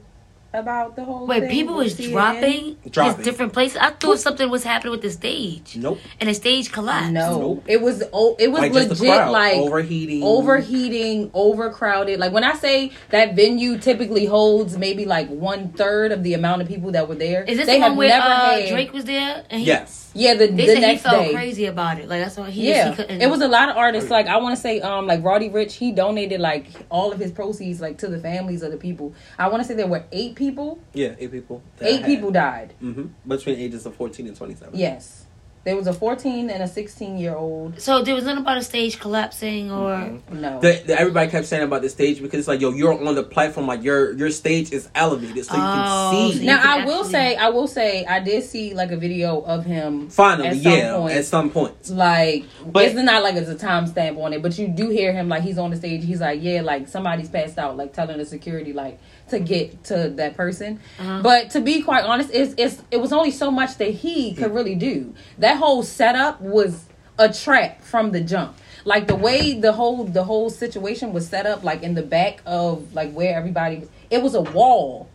about 0.52 0.96
the 0.96 1.04
whole. 1.04 1.26
Wait, 1.28 1.40
thing 1.42 1.50
people 1.50 1.76
with 1.76 1.96
was 1.98 2.06
CNN. 2.06 2.10
dropping, 2.12 2.76
Dropping. 2.90 3.16
his 3.16 3.24
different 3.24 3.52
places. 3.52 3.78
I 3.80 3.90
thought 3.90 4.18
something 4.18 4.50
was 4.50 4.64
happening 4.64 4.90
with 4.90 5.02
the 5.02 5.10
stage, 5.10 5.76
Nope. 5.76 5.98
and 6.20 6.28
the 6.28 6.34
stage 6.34 6.72
collapsed. 6.72 7.12
No, 7.12 7.38
Nope. 7.40 7.64
it 7.68 7.80
was 7.80 8.02
oh, 8.12 8.34
it 8.38 8.50
was 8.50 8.60
Like 8.60 8.72
legit 8.72 9.28
like 9.30 9.58
overheating. 9.58 10.22
overheating, 10.24 11.30
overcrowded. 11.34 12.18
Like 12.18 12.32
when 12.32 12.42
I 12.44 12.54
say 12.54 12.90
that 13.10 13.36
venue 13.36 13.78
typically 13.78 14.26
holds 14.26 14.76
maybe 14.76 15.04
like 15.04 15.28
one 15.28 15.70
third 15.70 16.10
of 16.12 16.22
the 16.24 16.34
amount 16.34 16.62
of 16.62 16.68
people 16.68 16.90
that 16.92 17.08
were 17.08 17.14
there. 17.14 17.44
Is 17.44 17.56
this 17.58 17.66
they 17.66 17.78
the 17.78 17.86
one 17.86 17.96
where 17.96 18.08
never 18.08 18.26
uh, 18.26 18.50
had 18.60 18.68
Drake 18.70 18.92
was 18.92 19.04
there? 19.04 19.44
And 19.50 19.60
he, 19.60 19.66
Yes. 19.68 20.09
Yeah, 20.14 20.34
the, 20.34 20.48
They 20.48 20.66
the 20.66 20.74
said 20.80 20.90
he 20.90 20.96
felt 20.96 21.24
day. 21.26 21.32
crazy 21.32 21.66
about 21.66 21.98
it. 22.00 22.08
Like 22.08 22.22
that's 22.22 22.36
why 22.36 22.50
he, 22.50 22.68
Yeah, 22.68 22.90
he 22.90 22.96
couldn't. 22.96 23.22
it 23.22 23.30
was 23.30 23.40
a 23.40 23.48
lot 23.48 23.68
of 23.68 23.76
artists. 23.76 24.10
Like 24.10 24.26
I 24.26 24.38
want 24.38 24.56
to 24.56 24.60
say, 24.60 24.80
um, 24.80 25.06
like 25.06 25.22
Roddy 25.22 25.48
Ricch, 25.50 25.72
he 25.72 25.92
donated 25.92 26.40
like 26.40 26.66
all 26.90 27.12
of 27.12 27.18
his 27.20 27.30
proceeds 27.30 27.80
like 27.80 27.98
to 27.98 28.08
the 28.08 28.18
families 28.18 28.62
of 28.62 28.72
the 28.72 28.76
people. 28.76 29.14
I 29.38 29.48
want 29.48 29.62
to 29.62 29.68
say 29.68 29.74
there 29.74 29.86
were 29.86 30.04
eight 30.12 30.34
people. 30.34 30.80
Yeah, 30.94 31.14
eight 31.18 31.30
people. 31.30 31.62
Eight 31.80 32.00
had- 32.00 32.06
people 32.06 32.30
died. 32.30 32.74
Mhm. 32.82 33.10
Between 33.26 33.58
ages 33.58 33.86
of 33.86 33.94
14 33.94 34.26
and 34.26 34.36
27. 34.36 34.76
Yes, 34.78 35.26
there 35.62 35.76
was 35.76 35.86
a 35.86 35.92
fourteen 35.92 36.48
and 36.48 36.62
a 36.62 36.66
sixteen 36.68 37.18
year 37.18 37.34
old. 37.34 37.78
So 37.80 38.02
there 38.02 38.14
was 38.14 38.24
nothing 38.24 38.40
about 38.42 38.56
a 38.56 38.62
stage 38.62 38.98
collapsing 38.98 39.70
or 39.70 39.90
Mm-hmm. 39.90 40.40
No, 40.40 40.58
The, 40.60 40.82
the, 40.86 40.98
everybody 40.98 41.30
kept 41.30 41.46
saying 41.46 41.62
about 41.62 41.82
the 41.82 41.88
stage 41.90 42.22
because 42.22 42.38
it's 42.38 42.48
like, 42.48 42.60
yo, 42.60 42.70
you're 42.70 42.92
on 43.06 43.14
the 43.14 43.22
platform, 43.22 43.66
like 43.66 43.82
your 43.82 44.12
your 44.14 44.30
stage 44.30 44.72
is 44.72 44.88
elevated, 44.94 45.44
so 45.44 45.54
you 45.54 45.60
Oh, 45.62 45.64
can 45.74 46.30
so 46.32 46.32
see. 46.32 46.40
you 46.40 46.46
now 46.46 46.62
can 46.62 46.80
I 46.80 46.84
will 46.86 47.04
say, 47.04 47.36
I 47.36 47.48
will 47.50 47.66
say, 47.66 48.06
I 48.06 48.20
did 48.20 48.42
see 48.44 48.72
like 48.74 48.90
a 48.90 48.96
video 48.96 49.40
of 49.42 49.66
him. 49.66 50.08
Finally, 50.08 50.48
at 50.48 50.56
some 50.56 50.72
yeah, 50.72 50.96
point. 50.96 51.12
at 51.14 51.24
some 51.26 51.50
point. 51.50 51.90
Like, 51.90 52.44
But- 52.64 52.84
it's 52.86 52.94
not 52.94 53.22
like 53.22 53.34
it's 53.34 53.50
a 53.50 53.54
timestamp 53.54 54.16
on 54.22 54.32
it, 54.32 54.40
but 54.42 54.58
you 54.58 54.66
do 54.68 54.88
hear 54.88 55.12
him 55.12 55.28
like 55.28 55.42
he's 55.42 55.58
on 55.58 55.70
the 55.70 55.76
stage. 55.76 56.04
He's 56.04 56.20
like, 56.20 56.42
yeah, 56.42 56.62
like 56.62 56.88
somebody's 56.88 57.28
passed 57.28 57.58
out, 57.58 57.76
like 57.76 57.92
telling 57.92 58.16
the 58.18 58.24
security 58.24 58.72
like 58.72 58.98
to 59.30 59.40
get 59.40 59.84
to 59.84 60.10
that 60.16 60.36
person. 60.36 60.80
Uh-huh. 60.98 61.20
But 61.22 61.50
to 61.50 61.60
be 61.60 61.82
quite 61.82 62.04
honest, 62.04 62.30
it's, 62.32 62.54
it's 62.58 62.82
it 62.90 62.98
was 63.00 63.12
only 63.12 63.30
so 63.30 63.50
much 63.50 63.76
that 63.78 63.90
he 63.90 64.34
could 64.34 64.52
really 64.54 64.74
do. 64.74 65.14
That 65.38 65.56
whole 65.56 65.82
setup 65.82 66.40
was 66.40 66.84
a 67.18 67.32
trap 67.32 67.82
from 67.82 68.12
the 68.12 68.20
jump. 68.20 68.56
Like 68.84 69.06
the 69.06 69.16
way 69.16 69.58
the 69.60 69.72
whole 69.72 70.04
the 70.04 70.24
whole 70.24 70.48
situation 70.50 71.12
was 71.12 71.28
set 71.28 71.46
up, 71.46 71.62
like 71.64 71.82
in 71.82 71.94
the 71.94 72.02
back 72.02 72.40
of 72.46 72.94
like 72.94 73.12
where 73.12 73.36
everybody 73.36 73.78
was, 73.80 73.88
it 74.10 74.22
was 74.22 74.34
a 74.34 74.40
wall. 74.40 75.08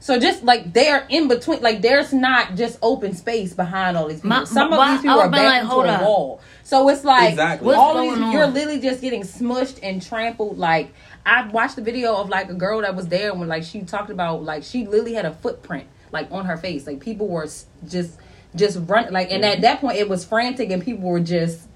So 0.00 0.20
just 0.20 0.44
like 0.44 0.72
they're 0.72 1.04
in 1.08 1.26
between, 1.26 1.60
like 1.60 1.82
there's 1.82 2.12
not 2.12 2.54
just 2.54 2.78
open 2.82 3.14
space 3.16 3.52
behind 3.54 3.96
all 3.96 4.06
these 4.06 4.18
people. 4.18 4.28
My- 4.28 4.44
Some 4.44 4.70
my- 4.70 4.76
of 4.76 4.92
these 4.92 5.02
people 5.02 5.18
are 5.20 5.28
back 5.28 5.42
like, 5.42 5.62
into 5.64 5.74
a 5.74 5.86
up. 5.88 6.02
wall. 6.02 6.40
So 6.68 6.86
it's 6.90 7.02
like 7.02 7.30
Exactly. 7.30 7.74
All 7.74 7.98
these, 7.98 8.18
on? 8.18 8.30
you're 8.30 8.46
literally 8.46 8.78
just 8.78 9.00
getting 9.00 9.22
smushed 9.22 9.78
and 9.82 10.02
trampled. 10.02 10.58
Like 10.58 10.92
I 11.24 11.48
watched 11.48 11.76
the 11.76 11.82
video 11.82 12.14
of 12.16 12.28
like 12.28 12.50
a 12.50 12.54
girl 12.54 12.82
that 12.82 12.94
was 12.94 13.08
there 13.08 13.32
when 13.32 13.48
like 13.48 13.62
she 13.64 13.80
talked 13.80 14.10
about 14.10 14.42
like 14.42 14.64
she 14.64 14.86
literally 14.86 15.14
had 15.14 15.24
a 15.24 15.32
footprint 15.32 15.86
like 16.12 16.30
on 16.30 16.44
her 16.44 16.58
face. 16.58 16.86
Like 16.86 17.00
people 17.00 17.26
were 17.26 17.48
just 17.88 18.18
just 18.54 18.80
run 18.82 19.10
like 19.14 19.30
and 19.30 19.46
at 19.46 19.62
that 19.62 19.80
point 19.80 19.96
it 19.96 20.10
was 20.10 20.26
frantic 20.26 20.70
and 20.70 20.84
people 20.84 21.08
were 21.08 21.20
just 21.20 21.66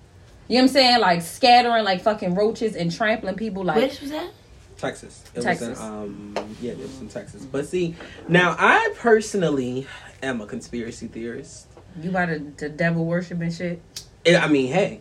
you 0.48 0.56
know 0.56 0.64
what 0.64 0.68
I'm 0.68 0.68
saying 0.68 1.00
like 1.00 1.22
scattering 1.22 1.84
like 1.84 2.02
fucking 2.02 2.34
roaches 2.34 2.76
and 2.76 2.94
trampling 2.94 3.36
people 3.36 3.64
like 3.64 3.76
where 3.76 3.88
this 3.88 3.98
was 4.02 4.10
that? 4.10 4.30
Texas. 4.76 5.24
It 5.34 5.40
Texas. 5.40 5.68
was 5.70 5.80
in, 5.80 5.86
um, 5.86 6.56
yeah, 6.60 6.72
it 6.72 6.78
was 6.78 7.00
in 7.00 7.08
Texas. 7.08 7.46
But 7.46 7.66
see, 7.66 7.94
now 8.28 8.54
I 8.58 8.92
personally 8.98 9.86
am 10.22 10.42
a 10.42 10.46
conspiracy 10.46 11.06
theorist. 11.06 11.66
you 11.98 12.10
about 12.10 12.26
to, 12.26 12.40
the 12.58 12.68
devil 12.68 13.06
worship 13.06 13.40
and 13.40 13.54
shit. 13.54 13.80
And, 14.24 14.36
I 14.36 14.48
mean, 14.48 14.72
hey, 14.72 15.00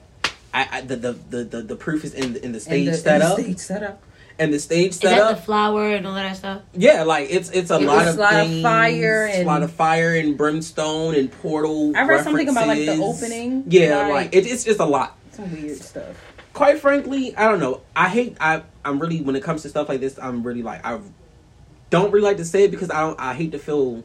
I, 0.54 0.68
I 0.72 0.82
the, 0.82 0.96
the 0.96 1.12
the 1.14 1.44
the 1.44 1.62
the 1.62 1.76
proof 1.76 2.04
is 2.04 2.14
in 2.14 2.34
the 2.34 2.44
in 2.44 2.52
the 2.52 2.58
And 2.58 2.62
stage 2.62 2.86
the, 2.88 2.94
setup 2.96 3.38
and 3.38 3.38
the 3.38 3.44
stage 3.44 3.58
setup. 3.60 4.04
and 4.40 4.54
the 4.54 4.60
stage 4.60 4.90
Is 4.92 5.00
that 5.00 5.10
setup. 5.18 5.36
the 5.38 5.42
flower 5.44 5.92
and 5.92 6.06
all 6.08 6.16
that 6.16 6.36
stuff? 6.38 6.62
Yeah, 6.74 7.04
like 7.04 7.28
it's 7.30 7.50
it's 7.52 7.72
a 7.72 7.76
It 7.76 7.84
lot 7.84 8.06
was 8.06 8.08
of 8.16 8.18
a 8.18 8.22
lot 8.22 8.34
of 8.34 8.48
things, 8.48 8.62
fire 8.64 9.30
a 9.34 9.44
lot 9.46 9.64
of 9.64 9.72
fire 9.72 10.16
and 10.16 10.38
brimstone 10.38 11.16
and 11.16 11.32
portal. 11.32 11.96
I 11.96 12.04
read 12.06 12.24
something 12.24 12.50
about, 12.50 12.68
like, 12.68 12.80
the 12.80 12.98
opening, 13.02 13.64
Yeah, 13.68 14.00
like- 14.08 14.12
like 14.12 14.36
it, 14.36 14.46
it's 14.48 14.64
just 14.64 14.80
a 14.80 14.86
lot. 14.86 15.16
Some 15.32 15.52
weird 15.54 15.78
stuff. 15.78 16.16
Quite 16.54 16.80
frankly, 16.80 17.34
I 17.38 17.48
don't 17.48 17.60
know. 17.62 17.82
I 17.96 18.10
hate. 18.10 18.36
I 18.42 18.64
I'm 18.84 19.00
really 19.00 19.22
when 19.22 19.38
it 19.38 19.44
comes 19.44 19.62
to 19.62 19.70
stuff 19.70 19.88
like 19.88 20.02
this. 20.02 20.20
I'm 20.22 20.44
really 20.44 20.64
like 20.64 20.86
I 20.86 21.00
don't 21.92 22.12
really 22.12 22.26
like 22.26 22.38
to 22.38 22.46
say 22.46 22.64
it 22.66 22.72
because 22.72 22.90
I 22.90 23.02
don't. 23.02 23.18
I 23.20 23.34
hate 23.36 23.54
to 23.54 23.60
feel 23.60 24.04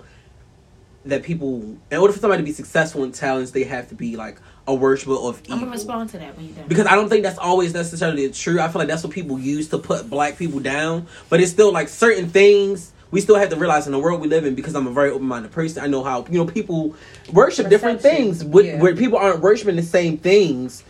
that 1.07 1.25
people 1.25 1.77
in 1.91 1.99
order 1.99 2.13
for 2.13 2.21
somebody 2.21 2.43
to 2.43 2.47
be 2.47 2.53
successful 2.53 3.03
in 3.03 3.11
talents, 3.11 3.51
they 3.51 3.65
have 3.65 3.89
to 3.89 3.95
be 3.97 4.15
like 4.17 4.39
a 4.69 4.75
worshiper 4.75 5.13
of 5.15 5.41
evil. 5.45 5.53
I'm 5.55 5.59
gonna 5.61 5.71
respond 5.73 6.11
to 6.11 6.19
that 6.19 6.37
when 6.37 6.47
you 6.49 6.53
done. 6.53 6.67
Because 6.69 6.87
I 6.87 6.95
don't 6.95 7.09
think 7.09 7.23
that's 7.23 7.39
always 7.39 7.73
necessarily 7.75 8.29
true. 8.31 8.61
I 8.61 8.69
feel 8.69 8.81
like 8.81 8.89
that's 8.89 9.05
what 9.05 9.13
people 9.13 9.39
use 9.39 9.69
to 9.69 9.79
put 9.79 10.11
black 10.11 10.37
people 10.39 10.61
down. 10.61 11.07
But 11.29 11.41
it's 11.41 11.51
still 11.53 11.73
like 11.73 11.89
certain 11.89 12.29
things 12.29 12.93
we 13.13 13.21
still 13.21 13.37
have 13.37 13.49
to 13.51 13.57
realize 13.57 13.87
in 13.87 13.93
the 13.93 13.99
world 14.01 14.21
we 14.21 14.27
live 14.27 14.45
in 14.45 14.57
because 14.57 14.75
I'm 14.75 14.87
a 14.89 14.91
very 14.91 15.11
open 15.11 15.29
minded 15.29 15.53
person. 15.53 15.83
I 15.85 15.87
know 15.87 16.03
how 16.03 16.27
you 16.29 16.39
know 16.39 16.45
people 16.47 16.97
worship 17.33 17.69
different 17.69 18.01
things 18.01 18.45
with, 18.45 18.67
Yeah. 18.67 18.81
where 18.81 18.97
people 18.97 19.17
aren't 19.19 19.41
worshiping 19.41 19.77
the 19.77 19.83
same 19.83 20.19
things 20.19 20.83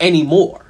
anymore. 0.00 0.64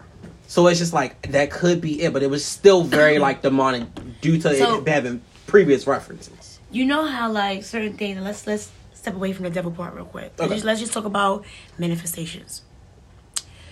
So 0.49 0.67
it's 0.67 0.79
just 0.79 0.93
like 0.93 1.31
that 1.33 1.51
could 1.51 1.81
be 1.81 2.03
it, 2.03 2.13
but 2.13 2.23
it 2.23 2.31
was 2.31 2.45
still 2.45 2.83
very 2.83 3.19
like 3.27 3.43
demonic 3.43 3.85
due 4.21 4.39
to 4.39 4.55
So- 4.57 4.81
it 4.81 4.89
having 4.89 5.23
previous 5.47 5.87
references. 5.87 6.59
you 6.71 6.85
know 6.85 7.07
how 7.07 7.31
like 7.31 7.63
certain 7.65 7.93
things. 7.95 8.21
Let's 8.21 8.47
let's 8.47 8.71
step 9.09 9.17
away 9.17 9.33
from 9.33 9.45
the 9.45 9.51
devil 9.51 9.71
part 9.71 9.95
real 9.95 10.05
quick. 10.05 10.33
Let's, 10.39 10.41
Okay. 10.43 10.55
just, 10.55 10.65
let's 10.67 10.81
just 10.81 10.93
talk 10.93 11.05
about 11.07 11.45
manifestations. 11.79 12.63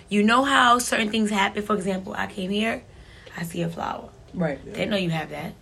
You 0.08 0.22
know 0.22 0.44
how 0.44 0.78
certain 0.78 1.10
things 1.10 1.30
happen. 1.30 1.62
For 1.62 1.74
example, 1.74 2.14
I 2.16 2.26
came 2.26 2.50
here, 2.50 2.82
I 3.36 3.42
see 3.42 3.62
a 3.62 3.68
flower. 3.68 4.08
Right. 4.32 4.64
Didn't 4.64 4.90
know 4.90 4.96
you 4.96 5.10
have 5.10 5.30
that. 5.30 5.52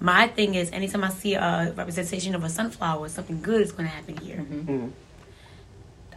My 0.00 0.28
thing 0.28 0.54
is, 0.54 0.70
anytime 0.70 1.02
I 1.04 1.10
see 1.10 1.34
a 1.34 1.72
representation 1.76 2.34
of 2.34 2.44
a 2.44 2.48
sunflower, 2.48 3.08
something 3.08 3.42
good 3.42 3.60
is 3.62 3.72
going 3.72 3.84
to 3.88 3.94
happen 3.94 4.16
here. 4.18 4.36
Mhm. 4.38 4.92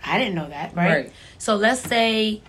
I 0.06 0.17
didn't 0.19 0.36
know 0.36 0.49
that, 0.49 0.75
right? 0.75 0.88
Right. 1.06 1.13
So 1.38 1.56
let's 1.56 1.82
say, 1.82 2.41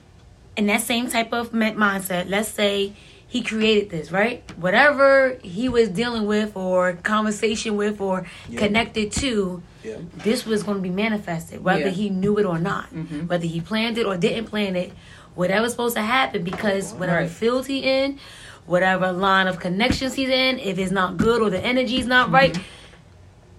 in 0.56 0.66
that 0.66 0.82
same 0.82 1.08
type 1.08 1.32
of 1.32 1.52
mindset, 1.52 2.28
let's 2.28 2.48
say 2.48 2.92
he 3.26 3.42
created 3.42 3.90
this, 3.90 4.12
right? 4.12 4.42
Whatever 4.56 5.38
he 5.42 5.68
was 5.68 5.88
dealing 5.88 6.26
with, 6.26 6.56
or 6.56 6.92
conversation 7.02 7.76
with, 7.76 8.00
or 8.00 8.26
Yeah. 8.48 8.58
connected 8.60 9.10
to, 9.12 9.62
Yeah. 9.84 9.96
this 10.16 10.46
was 10.46 10.62
going 10.62 10.78
to 10.78 10.82
be 10.82 10.90
manifested, 10.90 11.62
whether 11.62 11.80
Yeah. 11.86 11.88
he 11.90 12.08
knew 12.10 12.38
it 12.38 12.46
or 12.46 12.58
not, 12.58 12.92
Mhm. 12.94 13.28
whether 13.28 13.46
he 13.46 13.60
planned 13.60 13.98
it 13.98 14.06
or 14.06 14.16
didn't 14.16 14.46
plan 14.46 14.76
it, 14.76 14.92
whatever's 15.34 15.72
supposed 15.72 15.94
to 15.96 16.02
happen, 16.02 16.42
because 16.42 16.92
whatever 16.94 17.20
Right. 17.20 17.30
field 17.30 17.66
he 17.66 17.78
in, 17.80 18.18
whatever 18.66 19.12
line 19.12 19.46
of 19.46 19.60
connections 19.60 20.14
he's 20.14 20.30
in, 20.30 20.58
if 20.58 20.78
it's 20.78 20.90
not 20.90 21.16
good 21.18 21.42
or 21.42 21.50
the 21.50 21.60
energy's 21.60 22.06
not 22.06 22.30
right, 22.32 22.56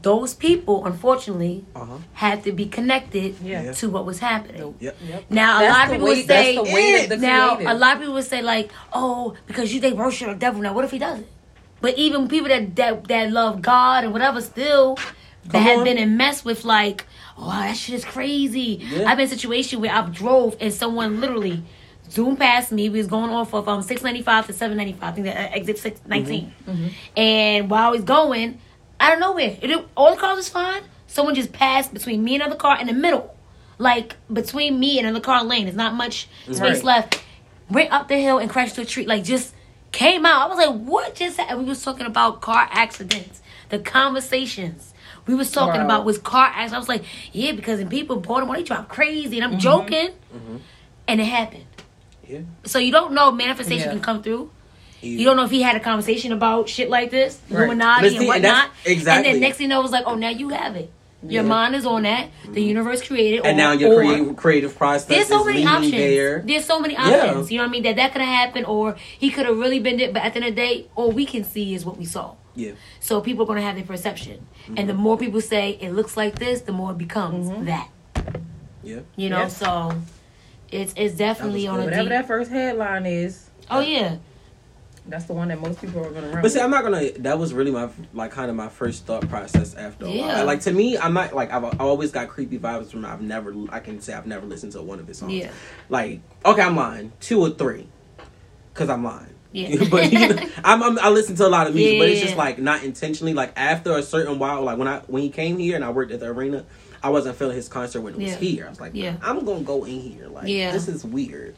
those 0.02 0.34
people, 0.36 0.86
unfortunately, 0.86 1.66
Uh 1.76 1.80
huh. 1.86 1.98
had 2.14 2.44
to 2.44 2.52
be 2.52 2.66
connected 2.66 3.36
Yeah. 3.44 3.72
to 3.74 3.90
what 3.90 4.06
was 4.06 4.20
happening. 4.20 4.76
Yep. 4.80 4.98
Yep. 5.08 5.24
Now, 5.32 5.62
a 5.62 5.70
lot 5.70 5.86
of 5.86 5.92
people 5.94 6.08
way- 6.08 6.16
would 6.18 6.28
say, 6.28 6.56
the 6.56 6.64
weight 6.64 7.10
the 7.10 7.18
now 7.18 7.56
creative. 7.56 7.76
a 7.76 7.80
lot 7.80 7.94
of 7.96 8.00
people 8.02 8.14
would 8.16 8.24
say 8.26 8.42
like, 8.42 8.72
oh, 8.94 9.34
because 9.48 9.74
you 9.74 9.80
they 9.82 9.94
worship 9.94 10.28
the 10.30 10.36
devil. 10.36 10.62
Now, 10.62 10.74
what 10.74 10.86
if 10.86 10.92
he 10.92 11.00
doesn't? 11.00 11.28
But 11.82 11.98
even 11.98 12.28
people 12.28 12.50
that 12.50 12.76
that, 12.76 13.08
that 13.08 13.32
love 13.32 13.62
God 13.62 14.04
and 14.04 14.14
whatever 14.14 14.42
still 14.42 14.98
that 15.45 15.60
have 15.60 15.84
been 15.84 15.97
in 15.97 16.17
mess 16.17 16.43
with 16.43 16.65
like, 16.65 17.05
oh, 17.38 17.49
that 17.49 17.77
shit 17.77 17.95
is 17.95 18.05
crazy. 18.05 18.79
Yeah. 18.81 19.10
I've 19.10 19.17
been 19.17 19.27
in 19.27 19.34
a 19.34 19.36
situation 19.36 19.81
where 19.81 19.91
I 19.93 20.01
drove 20.10 20.55
and 20.60 20.73
someone 20.73 21.21
literally 21.21 21.63
zoomed 22.10 22.39
past 22.39 22.71
me. 22.71 22.89
We 22.89 22.97
was 22.99 23.08
going 23.08 23.29
off 23.29 23.53
of 23.53 23.67
um 23.67 23.81
six 23.81 24.01
ninety 24.03 24.21
five 24.21 24.47
to 24.47 24.53
seven 24.53 24.77
ninety 24.77 24.93
five. 24.93 25.10
I 25.10 25.12
think 25.13 25.25
that 25.27 25.38
uh, 25.51 25.55
exit 25.55 25.77
six 25.77 25.99
nineteen. 26.05 26.53
Mm-hmm. 26.67 26.88
And 27.17 27.69
while 27.69 27.88
I 27.88 27.91
was 27.91 28.03
going, 28.03 28.60
out 28.99 29.13
of 29.13 29.19
nowhere, 29.19 29.58
it, 29.62 29.86
all 29.95 30.15
the 30.15 30.19
cars 30.19 30.38
was 30.38 30.49
fine. 30.49 30.81
Someone 31.08 31.36
just 31.36 31.53
passed 31.53 31.93
between 31.93 32.23
me 32.23 32.36
and 32.36 32.43
another 32.43 32.60
car 32.60 32.79
in 32.79 32.88
the 32.88 32.93
middle, 32.93 33.36
like 33.77 34.15
between 34.31 34.79
me 34.79 34.97
and 34.97 35.08
another 35.08 35.23
car 35.23 35.43
lane. 35.43 35.65
There's 35.65 35.75
not 35.77 35.93
much 35.93 36.27
space 36.45 36.60
Right. 36.60 36.84
left. 36.84 37.23
Went 37.69 37.91
up 37.91 38.08
the 38.08 38.17
hill 38.17 38.38
and 38.38 38.49
crashed 38.49 38.75
to 38.75 38.81
a 38.81 38.86
tree. 38.86 39.05
Like 39.05 39.23
just 39.23 39.53
came 39.91 40.25
out. 40.25 40.41
I 40.41 40.47
was 40.53 40.58
like, 40.58 40.81
what 40.81 41.15
just 41.15 41.38
happened? 41.38 41.60
We 41.60 41.65
was 41.65 41.81
talking 41.84 42.05
about 42.05 42.41
car 42.41 42.67
accidents, 42.71 43.41
the 43.69 43.79
conversations. 43.79 44.93
We 45.28 45.34
was 45.36 45.52
talking 45.52 45.80
Wow. 45.82 45.86
about 45.86 46.06
was 46.06 46.18
car 46.18 46.46
accidents. 46.48 46.74
I 46.74 46.78
was 46.78 46.90
like, 46.90 47.04
yeah, 47.34 47.52
because 47.54 47.80
in 47.80 47.90
people 47.90 48.18
Baltimore 48.18 48.56
they 48.56 48.64
drive 48.64 48.88
crazy, 48.88 49.40
and 49.40 49.46
Mm-hmm. 49.46 49.54
I'm 49.56 49.60
joking, 49.60 50.10
and 51.08 51.22
it 51.22 51.26
happened. 51.26 51.66
Yeah. 52.28 52.40
So 52.66 52.80
you 52.80 52.92
don't 52.92 53.14
know 53.14 53.32
manifestation 53.32 53.86
Yeah. 53.88 53.92
can 53.94 54.02
come 54.02 54.24
through. 54.24 54.50
You 55.02 55.24
don't 55.24 55.38
know 55.38 55.44
if 55.44 55.52
he 55.52 55.62
had 55.62 55.76
a 55.76 55.80
conversation 55.80 56.32
about 56.32 56.68
shit 56.68 56.90
like 56.90 57.12
this, 57.12 57.40
Right. 57.50 57.60
Illuminati 57.66 58.10
see, 58.10 58.16
and 58.16 58.22
and 58.24 58.28
whatnot. 58.28 58.42
that's- 58.44 58.72
exactly. 58.86 59.26
And 59.30 59.36
then 59.36 59.42
next 59.42 59.58
thing 59.58 59.66
you 59.66 59.70
know, 59.70 59.80
it 59.80 59.84
was 59.84 59.92
like, 59.92 60.06
oh, 60.08 60.16
now 60.16 60.30
you 60.30 60.50
have 60.50 60.76
it. 60.76 60.92
Your 61.28 61.44
Yeah. 61.44 61.50
mind 61.50 61.76
is 61.76 61.86
on 61.86 62.04
that. 62.04 62.30
The 62.52 62.62
universe 62.62 63.02
created. 63.06 63.46
And 63.46 63.56
or- 63.56 63.64
now 63.64 63.72
your 63.74 63.96
creative 63.96 64.36
creative 64.36 64.76
process 64.78 65.08
There's 65.08 65.28
so 65.28 65.44
many 65.44 65.66
options. 65.66 65.92
there. 65.92 66.44
There's 66.46 66.66
so 66.66 66.80
many 66.80 66.94
Yeah. 66.96 67.02
options. 67.28 67.52
You 67.52 67.58
know 67.60 67.64
what 67.66 67.70
I 67.70 67.72
mean? 67.72 67.84
That 67.84 67.96
that 67.98 68.12
could 68.14 68.22
have 68.22 68.34
happened, 68.36 68.66
or 68.68 68.96
he 69.20 69.30
could 69.30 69.46
have 69.46 69.58
really 69.58 69.80
been 69.80 70.00
it. 70.00 70.14
But 70.14 70.24
at 70.24 70.34
the 70.34 70.40
end 70.40 70.50
of 70.50 70.56
the 70.56 70.62
day, 70.62 70.86
all 70.96 71.12
we 71.12 71.26
can 71.26 71.44
see 71.44 71.74
is 71.76 71.86
what 71.86 71.98
we 71.98 72.06
saw. 72.06 72.32
Yeah. 72.56 72.72
So 73.00 73.22
people 73.22 73.44
are 73.44 73.48
gonna 73.48 73.62
have 73.62 73.76
their 73.76 73.86
perception, 73.86 74.46
and 74.68 74.78
Mm-hmm. 74.78 74.88
the 74.88 74.94
more 74.94 75.18
people 75.18 75.41
say 75.41 75.72
it 75.82 75.91
looks 75.91 76.15
like 76.18 76.39
this, 76.39 76.62
the 76.62 76.72
more 76.72 76.91
it 76.91 76.98
becomes 76.98 77.48
Mm-hmm. 77.50 77.65
that. 77.65 77.89
Yeah. 78.84 79.00
You 79.15 79.30
know, 79.30 79.39
Yeah. 79.41 79.48
so 79.48 80.02
it's 80.72 80.94
it's 80.96 81.15
definitely 81.15 81.68
on 81.68 81.80
a 81.80 81.84
Whatever 81.86 82.02
deep. 82.04 82.10
that 82.10 82.28
first 82.28 82.52
headline 82.52 83.06
is, 83.06 83.50
oh 83.70 83.80
yeah, 83.82 84.18
that's 85.08 85.26
the 85.26 85.34
one 85.34 85.50
that 85.50 85.60
most 85.60 85.80
people 85.82 86.04
are 86.06 86.10
gonna 86.10 86.30
run. 86.30 86.41
But 86.41 86.52
see, 86.52 86.58
with. 86.58 86.63
I'm 86.63 86.72
not 86.72 86.84
gonna. 86.84 87.12
That 87.20 87.38
was 87.38 87.54
really 87.54 87.72
my 87.72 87.89
like 88.13 88.32
kind 88.32 88.50
of 88.50 88.56
my 88.56 88.70
first 88.70 89.06
thought 89.06 89.28
process 89.30 89.76
after. 89.76 90.06
A 90.06 90.10
Yeah. 90.10 90.38
while. 90.38 90.46
Like 90.46 90.62
to 90.62 90.72
me, 90.72 90.98
I'm 90.98 91.13
not 91.13 91.34
like 91.36 91.52
I've, 91.52 91.63
I've 91.65 91.82
always 91.82 92.12
got 92.12 92.30
creepy 92.30 92.58
vibes 92.58 92.89
from. 92.91 93.06
I've 93.06 93.22
never. 93.22 93.54
I 93.70 93.80
can 93.80 94.02
say 94.02 94.13
I've 94.13 94.26
never 94.28 94.46
listened 94.48 94.72
to 94.74 94.82
one 94.82 95.00
of 95.00 95.08
his 95.08 95.18
songs. 95.20 95.34
Yeah. 95.34 95.52
Like 95.89 96.22
okay, 96.46 96.62
I'm 96.62 96.76
lying. 96.76 97.12
Two 97.20 97.41
or 97.41 97.50
three, 97.52 97.88
because 98.74 98.89
I'm 98.89 99.04
lying. 99.04 99.35
Yeah. 99.56 99.88
but 99.89 100.12
you 100.12 100.20
know, 100.20 100.36
I'm, 100.63 100.84
I'm 100.84 101.00
I 101.00 101.10
listen 101.10 101.36
to 101.38 101.48
a 101.48 101.50
lot 101.50 101.68
of 101.68 101.74
music, 101.76 101.98
but 102.00 102.10
it's 102.10 102.22
just 102.22 102.36
like 102.36 102.60
not 102.60 102.84
intentionally. 102.84 103.34
Like 103.34 103.54
after 103.56 103.94
a 103.98 104.04
certain 104.04 104.38
while, 104.38 104.62
like 104.63 104.78
when 104.78 104.88
I 104.88 105.00
when 105.08 105.24
he 105.24 105.30
came 105.30 105.58
here 105.58 105.76
and 105.76 105.86
I 105.86 105.91
worked 105.91 106.12
at 106.12 106.20
the 106.20 106.28
arena, 106.28 106.65
I 107.02 107.10
wasn't 107.10 107.38
feeling 107.38 107.56
his 107.56 107.70
concert 107.70 108.02
when 108.02 108.15
it 108.15 108.20
was 108.20 108.36
here. 108.36 108.65
I 108.65 108.70
was 108.70 108.82
like, 108.82 108.91
Yeah. 108.94 109.15
I'm 109.22 109.46
gonna 109.46 109.63
go 109.63 109.86
in 109.86 110.00
here. 110.02 110.28
Like, 110.28 110.48
Yeah. 110.48 110.72
this 110.72 110.88
is 110.89 111.06
weird. 111.06 111.56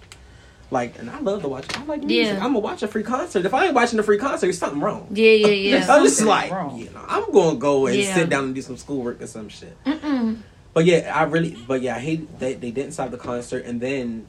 Like, 0.70 1.00
and 1.00 1.10
I 1.10 1.20
love 1.22 1.42
to 1.44 1.48
watch. 1.48 1.66
I 1.78 1.84
like 1.86 2.04
music. 2.04 2.34
Yeah. 2.36 2.40
I'm 2.44 2.50
gonna 2.52 2.60
watch 2.60 2.84
a 2.84 2.88
free 2.90 3.02
concert. 3.04 3.46
If 3.46 3.54
I 3.54 3.66
ain't 3.68 3.74
watching 3.74 3.98
a 4.00 4.04
free 4.04 4.18
concert, 4.18 4.48
there's 4.48 4.58
something 4.58 4.82
wrong. 4.82 5.08
Yeah, 5.12 5.32
yeah, 5.32 5.48
yeah. 5.48 5.76
I'm 5.78 6.04
just 6.04 6.18
Something's 6.18 6.24
like, 6.26 6.52
wrong. 6.52 6.78
you 6.78 6.90
know, 6.92 7.04
I'm 7.08 7.32
gonna 7.32 7.58
go 7.58 7.88
and 7.88 7.96
Yeah. 7.96 8.14
sit 8.14 8.30
down 8.30 8.44
and 8.44 8.54
do 8.56 8.62
some 8.62 8.78
schoolwork 8.78 9.22
or 9.22 9.28
some 9.28 9.48
shit. 9.50 9.76
Mm-mm. 9.86 10.40
But 10.74 10.86
yeah, 10.86 11.12
I 11.16 11.24
really, 11.24 11.58
but 11.68 11.82
yeah, 11.82 11.96
I 11.96 12.00
hate 12.00 12.38
that 12.40 12.62
they 12.62 12.70
didn't 12.72 12.92
stop 12.92 13.10
the 13.12 13.18
concert, 13.18 13.66
and 13.66 13.82
then 13.82 14.28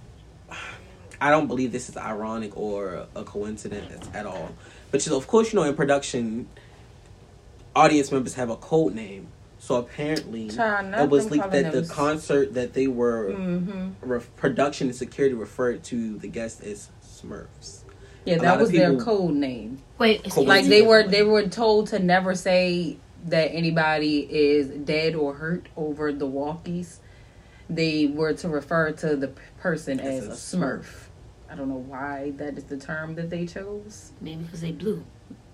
I 1.20 1.30
don't 1.30 1.46
believe 1.48 1.72
this 1.72 1.88
is 1.88 1.96
ironic 1.96 2.56
or 2.56 3.06
a 3.14 3.24
coincidence 3.24 4.08
at 4.14 4.24
all. 4.26 4.50
But 4.90 5.04
you 5.04 5.12
know, 5.12 5.18
of 5.18 5.26
course, 5.26 5.52
you 5.52 5.58
know, 5.58 5.64
in 5.64 5.74
production, 5.74 6.48
audience 7.74 8.10
members 8.12 8.34
have 8.34 8.50
a 8.50 8.56
code 8.56 8.94
name. 8.94 9.28
So 9.60 9.74
apparently, 9.76 10.48
Child, 10.50 10.94
it 10.94 11.10
was 11.10 11.24
nothing 11.26 11.40
leaked 11.40 11.50
that 11.52 11.72
the 11.72 11.92
concert 11.92 12.54
that 12.54 12.72
they 12.74 12.86
were 12.86 13.30
Mm-hmm. 13.32 13.88
re- 14.08 14.20
production 14.36 14.86
and 14.88 14.96
security 14.96 15.34
referred 15.34 15.82
to 15.84 16.16
the 16.18 16.28
guests 16.28 16.60
as 16.62 16.88
Smurfs. 17.04 17.80
Yeah, 18.24 18.36
A 18.36 18.40
that 18.40 18.54
of 18.54 18.60
was 18.60 18.70
their 18.70 18.96
code 18.96 19.34
name. 19.34 19.82
Wait, 19.98 20.22
Cool. 20.30 20.44
Like 20.44 20.66
they 20.66 20.82
were 20.82 21.02
they 21.06 21.24
were 21.24 21.48
told 21.48 21.88
to 21.88 21.98
never 21.98 22.34
say 22.36 22.98
that 23.26 23.46
anybody 23.52 24.20
is 24.20 24.68
dead 24.68 25.16
or 25.16 25.34
hurt 25.34 25.66
over 25.76 26.12
the 26.12 26.26
walkies. 26.26 26.98
They 27.68 28.06
were 28.06 28.32
to 28.34 28.48
refer 28.48 28.92
to 28.92 29.16
the 29.16 29.32
person 29.58 29.98
as 29.98 30.24
As 30.28 30.28
a 30.54 30.56
a 30.56 30.60
smurf. 30.60 30.86
I 31.50 31.54
don't 31.54 31.68
know 31.68 31.84
why 31.86 32.32
that 32.36 32.56
is 32.58 32.64
the 32.64 32.76
term 32.76 33.14
that 33.16 33.30
they 33.30 33.46
chose. 33.46 34.12
maybe 34.20 34.42
because 34.42 34.60
they 34.60 34.72
blew. 34.72 35.04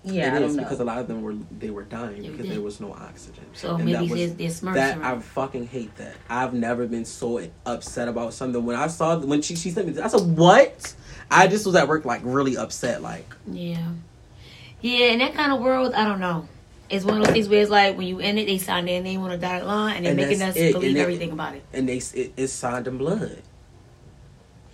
Yeah, 0.03 0.33
I 0.33 0.37
it 0.37 0.39
don't 0.41 0.55
know. 0.55 0.63
because 0.63 0.79
a 0.79 0.83
lot 0.83 0.99
of 0.99 1.07
them 1.07 1.23
were 1.23 1.33
they 1.57 1.71
were 1.71 1.81
dying 1.83 2.21
They 2.21 2.29
because 2.29 2.45
did. 2.45 2.51
there 2.55 2.61
was 2.61 2.79
no 2.79 2.93
oxygen. 2.93 3.43
So 3.53 3.75
And 3.75 3.85
maybe 3.85 3.93
that 3.93 4.01
was- 4.03 4.35
they're, 4.35 4.49
they're 4.49 4.73
That 4.73 4.97
I 5.03 5.17
fucking 5.19 5.65
hate 5.67 5.95
that. 5.97 6.13
I've 6.29 6.53
never 6.53 6.85
been 6.85 7.05
so 7.05 7.41
upset 7.65 8.07
about 8.07 8.33
something. 8.35 8.63
When 8.63 8.75
I 8.75 8.85
saw 8.87 9.17
when 9.17 9.41
she 9.41 9.55
she 9.55 9.71
sent 9.71 9.87
me, 9.87 9.99
I 9.99 10.07
said, 10.07 10.21
"What?" 10.37 10.93
I 11.31 11.47
just 11.47 11.65
was 11.65 11.75
at 11.75 11.87
work 11.87 12.05
like 12.05 12.21
really 12.23 12.55
upset. 12.55 13.01
Like 13.01 13.33
Yeah. 13.51 13.93
Yeah, 14.81 15.07
in 15.07 15.19
that 15.19 15.33
kind 15.33 15.51
of 15.51 15.61
world, 15.61 15.93
I 15.95 16.05
don't 16.05 16.19
know. 16.19 16.47
It's 16.87 17.03
one 17.03 17.17
of 17.19 17.23
those 17.25 17.33
things 17.33 17.49
where 17.49 17.61
it's 17.63 17.71
like 17.71 17.97
when 17.97 18.05
you 18.05 18.19
end 18.19 18.37
it, 18.37 18.45
they 18.45 18.59
sign 18.59 18.85
their 18.85 19.01
name 19.01 19.21
on 19.21 19.31
a 19.31 19.37
dotted 19.39 19.65
line 19.67 19.95
and 19.95 20.05
they're 20.05 20.11
And 20.11 20.21
making 20.21 20.41
us 20.43 20.55
it. 20.55 20.73
believe 20.73 20.89
And 20.89 20.97
it- 20.97 21.01
everything 21.01 21.31
about 21.31 21.55
it. 21.55 21.63
and 21.73 21.89
they 21.89 21.97
it, 21.97 22.33
it's 22.37 22.53
signed 22.53 22.85
in 22.87 22.99
blood, 22.99 23.41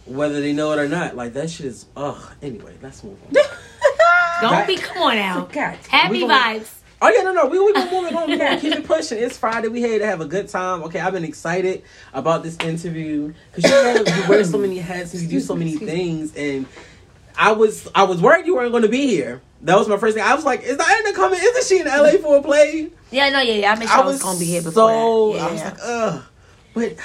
whether 0.06 0.42
they 0.42 0.54
know 0.54 0.72
it 0.72 0.80
or 0.80 0.88
not. 0.88 1.16
Like 1.16 1.34
that 1.34 1.50
shit 1.50 1.66
is. 1.68 1.86
Ugh. 1.96 2.22
Anyway, 2.42 2.76
let's 2.82 3.04
move 3.04 3.18
on. 3.28 3.34
Don't 4.42 4.52
That- 4.52 4.68
be, 4.68 4.76
come 4.78 4.98
on 5.04 5.16
now. 5.16 5.42
God. 5.52 5.78
Happy 5.88 6.22
gonna- 6.22 6.34
vibes. 6.34 6.72
Oh 7.04 7.10
yeah, 7.10 7.24
no, 7.24 7.34
no, 7.34 7.48
we 7.48 7.60
we 7.60 7.74
gonna 7.74 7.90
move 7.90 8.12
it 8.12 8.16
on. 8.16 8.30
We 8.30 8.38
gonna 8.38 8.62
keep 8.62 8.74
it 8.74 8.86
pushing. 8.86 9.18
It's 9.18 9.36
Friday. 9.36 9.70
We 9.70 9.80
here 9.80 9.98
to 9.98 10.06
have 10.06 10.22
a 10.22 10.26
good 10.26 10.48
time. 10.48 10.84
Okay, 10.84 11.00
I've 11.00 11.14
been 11.14 11.24
excited 11.24 11.82
about 12.14 12.44
this 12.44 12.58
interview 12.58 13.34
because 13.56 13.72
you 13.72 14.06
know 14.06 14.16
you 14.16 14.30
wear 14.30 14.44
so 14.44 14.60
many 14.60 14.78
hats 14.78 15.14
and 15.14 15.24
you 15.24 15.28
do 15.28 15.40
so 15.40 15.56
many 15.56 15.78
things, 15.78 16.36
and 16.36 16.68
I 17.36 17.54
was 17.54 17.88
I 17.96 18.04
was 18.04 18.22
worried 18.22 18.46
you 18.46 18.54
weren't 18.54 18.70
going 18.72 18.84
to 18.84 18.90
be 18.90 19.08
here. 19.08 19.42
That 19.62 19.80
was 19.80 19.88
my 19.88 19.98
first 19.98 20.16
thing. 20.16 20.24
I 20.24 20.36
was 20.36 20.46
like, 20.46 20.62
"Is 20.62 20.78
Diana 20.78 21.14
coming? 21.14 21.40
Isn't 21.42 21.64
she 21.66 21.80
in 21.80 21.88
LA 21.88 22.12
for 22.22 22.38
a 22.38 22.44
play?" 22.44 22.92
Yeah, 23.10 23.30
no, 23.30 23.40
yeah, 23.40 23.54
yeah. 23.56 23.72
I 23.72 23.80
made 23.80 23.90
sure 23.90 23.98
I, 23.98 24.06
was, 24.06 24.22
gonna 24.22 24.38
be 24.40 24.46
here 24.46 24.62
before 24.62 24.74
so. 24.74 25.36
Yeah, 25.36 25.48
I 25.48 25.52
was 25.52 25.64
like, 25.64 25.78
"Ugh," 25.82 26.24
but 26.76 26.96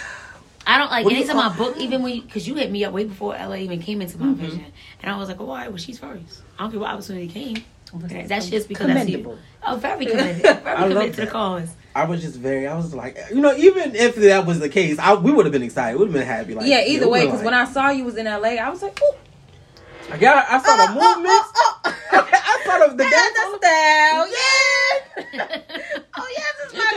I 0.66 0.79
don't 0.79 0.90
like 0.90 1.05
What 1.05 1.11
do 1.11 1.16
you- 1.16 1.22
anytime 1.22 1.38
I 1.38 1.57
book, 1.57 1.76
even 1.79 2.02
when 2.02 2.20
because 2.20 2.46
you, 2.48 2.55
hit 2.57 2.70
me 2.70 2.85
up 2.85 2.92
way 2.92 3.05
before 3.05 3.35
LA 3.35 3.57
even 3.57 3.81
came 3.81 4.02
into 4.02 4.18
my 4.18 4.26
mm-hmm. 4.26 4.35
vision, 4.44 4.66
and 5.02 5.12
I 5.12 5.16
was 5.16 5.29
like, 5.29 5.40
oh, 5.40 5.44
why? 5.44 5.68
Well, 5.68 5.76
she's 5.76 5.98
first. 5.98 6.42
I 6.59 6.62
don't 6.62 6.72
care 6.72 6.81
what 6.81 6.90
opportunity 6.90 7.29
came. 7.29 7.64
That's 7.94 8.48
just 8.48 8.68
because 8.68 8.88
that's 8.88 9.09
you. 9.09 9.18
Commendable. 9.18 9.38
Oh, 9.66 9.76
very 9.76 10.07
committed. 10.07 10.42
Very 10.42 10.66
I 10.66 10.81
love 10.81 10.88
committed 10.90 11.14
to 11.14 11.20
the 11.22 11.26
cause. 11.29 11.70
I 11.94 12.05
was 12.05 12.20
just 12.20 12.37
very. 12.37 12.66
I 12.66 12.76
was 12.76 12.92
like, 12.94 13.16
you 13.31 13.40
know, 13.40 13.55
even 13.57 13.94
if 13.94 14.16
that 14.16 14.44
was 14.44 14.59
the 14.59 14.68
case, 14.68 14.98
I 14.98 15.14
we 15.14 15.33
would 15.33 15.46
have 15.46 15.52
been 15.52 15.62
excited. 15.62 15.94
We 15.98 16.05
Would 16.05 16.09
have 16.09 16.14
been 16.14 16.26
happy. 16.26 16.55
Like, 16.55 16.66
yeah, 16.66 16.85
either 16.85 17.07
we 17.07 17.12
way, 17.12 17.20
because 17.22 17.38
like- 17.38 17.44
when 17.44 17.55
I 17.55 17.64
saw 17.64 17.90
you 17.90 18.05
was 18.05 18.16
in 18.16 18.26
LA, 18.26 18.57
I 18.57 18.68
was 18.70 18.83
like, 18.83 19.00
ooh, 19.00 19.14
I 20.11 20.19
got, 20.19 20.47
I 20.49 20.62
saw 20.62 20.77
the 20.87 20.92
movements. 20.92 21.51
I 22.12 22.62
saw 22.64 22.87
the, 22.87 22.95
the 22.95 23.05
dance. 23.05 23.35
that's 23.37 23.51
the 23.53 23.59
style, 23.59 24.29
yeah. 24.29 25.62
oh 26.16 26.29
yes, 26.37 26.55
it's 26.64 26.75
my 26.75 26.92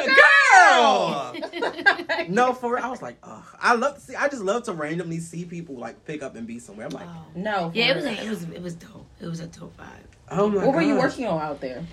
girl. 1.62 2.18
Girl. 2.18 2.26
No, 2.30 2.54
for 2.54 2.76
real. 2.76 2.84
I 2.84 2.90
was 2.90 3.02
like, 3.02 3.18
ugh. 3.24 3.44
I 3.60 3.74
love 3.76 3.96
to 3.96 4.02
see. 4.02 4.16
I 4.16 4.28
just 4.28 4.44
love 4.44 4.64
to 4.64 4.74
randomly 4.74 5.20
see 5.20 5.46
people 5.46 5.76
like 5.76 6.06
pick 6.06 6.22
up 6.22 6.36
and 6.36 6.46
be 6.46 6.60
somewhere. 6.60 6.86
I'm 6.88 6.92
like, 6.94 7.08
Oh. 7.08 7.26
No, 7.36 7.72
Yeah, 7.74 7.92
it 7.92 7.96
was 7.96 8.06
real. 8.06 8.14
it 8.20 8.30
was 8.30 8.44
it 8.44 8.62
was 8.62 8.74
dope. 8.76 9.06
It 9.20 9.28
was 9.28 9.40
a 9.40 9.48
dope 9.48 9.76
vibe. 9.78 9.88
oh 10.32 10.50
my 10.50 10.56
god. 10.58 10.66
What 10.68 10.76
were 10.76 10.82
you 10.82 10.96
working 10.98 11.26
on 11.28 11.42
out 11.42 11.60
there? 11.62 11.84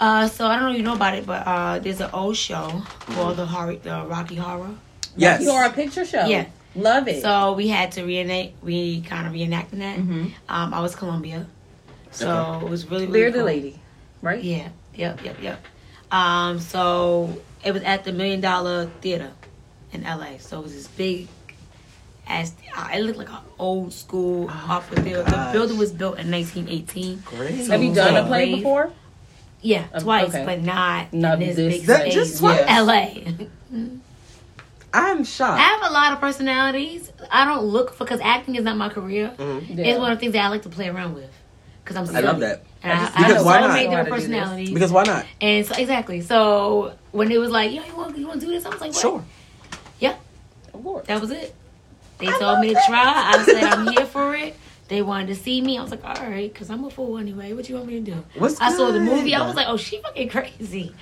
Uh, 0.00 0.28
so 0.28 0.46
I 0.46 0.54
don't 0.56 0.64
know 0.66 0.70
if 0.72 0.76
you 0.76 0.82
know 0.84 0.94
about 0.94 1.14
it, 1.14 1.26
but 1.26 1.44
uh, 1.46 1.78
there's 1.80 2.00
an 2.00 2.10
old 2.12 2.36
show 2.36 2.82
called 3.00 3.36
the 3.36 3.46
horror, 3.46 3.74
the 3.76 4.04
Rocky 4.06 4.36
Horror. 4.36 4.74
Yes. 5.16 5.42
You 5.42 5.50
are 5.50 5.64
a 5.64 5.72
picture 5.72 6.04
show. 6.04 6.24
Yeah. 6.26 6.46
Love 6.78 7.08
it. 7.08 7.22
So 7.22 7.52
we 7.52 7.68
had 7.68 7.92
to 7.92 8.04
reenact, 8.04 8.62
we 8.62 9.00
kind 9.02 9.26
of 9.26 9.32
reenacting 9.32 9.78
that. 9.78 9.98
Mhm. 9.98 10.32
Um, 10.48 10.74
I 10.74 10.80
was 10.80 10.94
Columbia, 10.96 11.46
so 12.10 12.30
Okay. 12.30 12.66
it 12.66 12.70
was 12.70 12.86
really 12.90 13.06
really 13.06 13.18
Bearded 13.20 13.34
cool. 13.34 13.44
lady, 13.44 13.78
right? 14.22 14.42
Yeah, 14.42 14.68
yep, 14.94 15.24
yep, 15.24 15.36
yep. 15.42 15.64
Um, 16.10 16.58
so 16.60 17.38
it 17.64 17.72
was 17.72 17.82
at 17.82 18.04
the 18.04 18.12
Million 18.12 18.40
Dollar 18.40 18.86
Theater 19.00 19.30
in 19.92 20.04
LA. 20.04 20.38
So 20.38 20.58
it 20.60 20.62
was 20.62 20.74
this 20.74 20.86
big 20.88 21.28
as 22.26 22.52
uh, 22.76 22.88
it 22.94 23.00
looked 23.02 23.18
like 23.18 23.30
an 23.30 23.38
old 23.58 23.92
school 23.92 24.48
opera 24.50 25.02
theater. 25.02 25.22
The 25.22 25.48
building 25.52 25.78
was 25.78 25.92
built 25.92 26.18
in 26.18 26.30
1918. 26.30 27.22
Great. 27.24 27.66
Have 27.68 27.82
you 27.82 27.94
done 27.94 28.16
a 28.16 28.26
play 28.26 28.54
before? 28.54 28.90
Yeah, 29.60 29.84
Um, 29.92 30.02
twice, 30.02 30.28
okay. 30.28 30.44
but 30.44 30.62
not, 30.62 31.12
Not 31.12 31.40
in 31.42 31.48
this, 31.48 31.56
this- 31.56 31.72
big 31.78 31.86
That- 31.86 32.00
space. 32.02 32.14
just 32.14 32.38
twice? 32.38 32.64
LA. 32.68 33.08
I'm 34.92 35.24
shocked. 35.24 35.60
I 35.60 35.64
have 35.64 35.90
a 35.90 35.92
lot 35.92 36.12
of 36.14 36.20
personalities. 36.20 37.12
I 37.30 37.44
don't 37.44 37.64
look 37.64 37.92
for 37.94 38.04
because 38.04 38.20
acting 38.20 38.56
is 38.56 38.64
not 38.64 38.76
my 38.76 38.88
career. 38.88 39.32
Mhm. 39.36 39.78
It's 39.78 39.98
one 39.98 40.10
of 40.12 40.16
the 40.18 40.20
things 40.20 40.32
that 40.32 40.44
I 40.44 40.48
like 40.48 40.62
to 40.62 40.68
play 40.70 40.88
around 40.88 41.14
with 41.14 41.30
because 41.84 41.96
I'm. 41.96 42.16
I 42.16 42.20
love 42.20 42.40
that. 42.40 42.62
And 42.82 42.92
I, 42.92 42.96
I 42.96 42.98
just- 43.00 43.16
I 43.16 43.20
have 43.20 43.28
Because 43.28 43.44
why 43.44 43.60
so 43.60 43.66
not? 43.66 43.72
many 43.74 43.86
I 43.86 43.90
know 43.90 43.96
how 43.96 44.02
different 44.04 44.22
to 44.22 44.28
do 44.28 44.32
this. 44.32 44.40
personalities. 44.40 44.70
Because 44.74 44.92
why 44.92 45.02
not? 45.04 45.26
And 45.40 45.66
so 45.66 45.74
exactly. 45.76 46.20
So 46.22 46.94
when 47.12 47.30
it 47.32 47.38
was 47.38 47.50
like, 47.50 47.72
yo, 47.72 47.82
you 47.84 47.96
want 47.96 48.16
you 48.16 48.26
want 48.26 48.40
to 48.40 48.46
do 48.46 48.52
this? 48.52 48.64
I 48.64 48.68
was 48.70 48.80
like, 48.80 48.92
what? 48.92 49.00
Sure. 49.00 49.24
Of 50.74 50.84
course. 50.84 51.06
That 51.06 51.20
was 51.20 51.30
it. 51.32 51.54
They 52.18 52.28
I 52.28 52.30
told 52.30 52.42
love 52.42 52.60
me 52.60 52.68
to 52.68 52.74
that. 52.74 52.86
try. 52.86 53.32
I 53.34 53.42
said 53.44 53.64
I'm 53.64 53.86
here 53.92 54.06
for 54.06 54.34
it. 54.34 54.54
They 54.88 55.02
wanted 55.02 55.26
to 55.28 55.34
see 55.34 55.60
me. 55.60 55.76
I 55.76 55.82
was 55.82 55.90
like, 55.90 56.04
all 56.04 56.14
right, 56.30 56.52
because 56.52 56.70
I'm 56.70 56.84
a 56.84 56.90
fool 56.90 57.18
anyway. 57.18 57.52
What 57.52 57.68
you 57.68 57.74
want 57.74 57.88
me 57.88 57.94
to 57.94 58.00
do? 58.12 58.24
What's 58.36 58.60
I 58.60 58.70
saw 58.72 58.90
the 58.92 59.00
movie. 59.00 59.34
I 59.34 59.44
was 59.46 59.56
like, 59.56 59.66
oh, 59.68 59.76
she 59.76 60.00
fucking 60.00 60.28
crazy. 60.34 60.94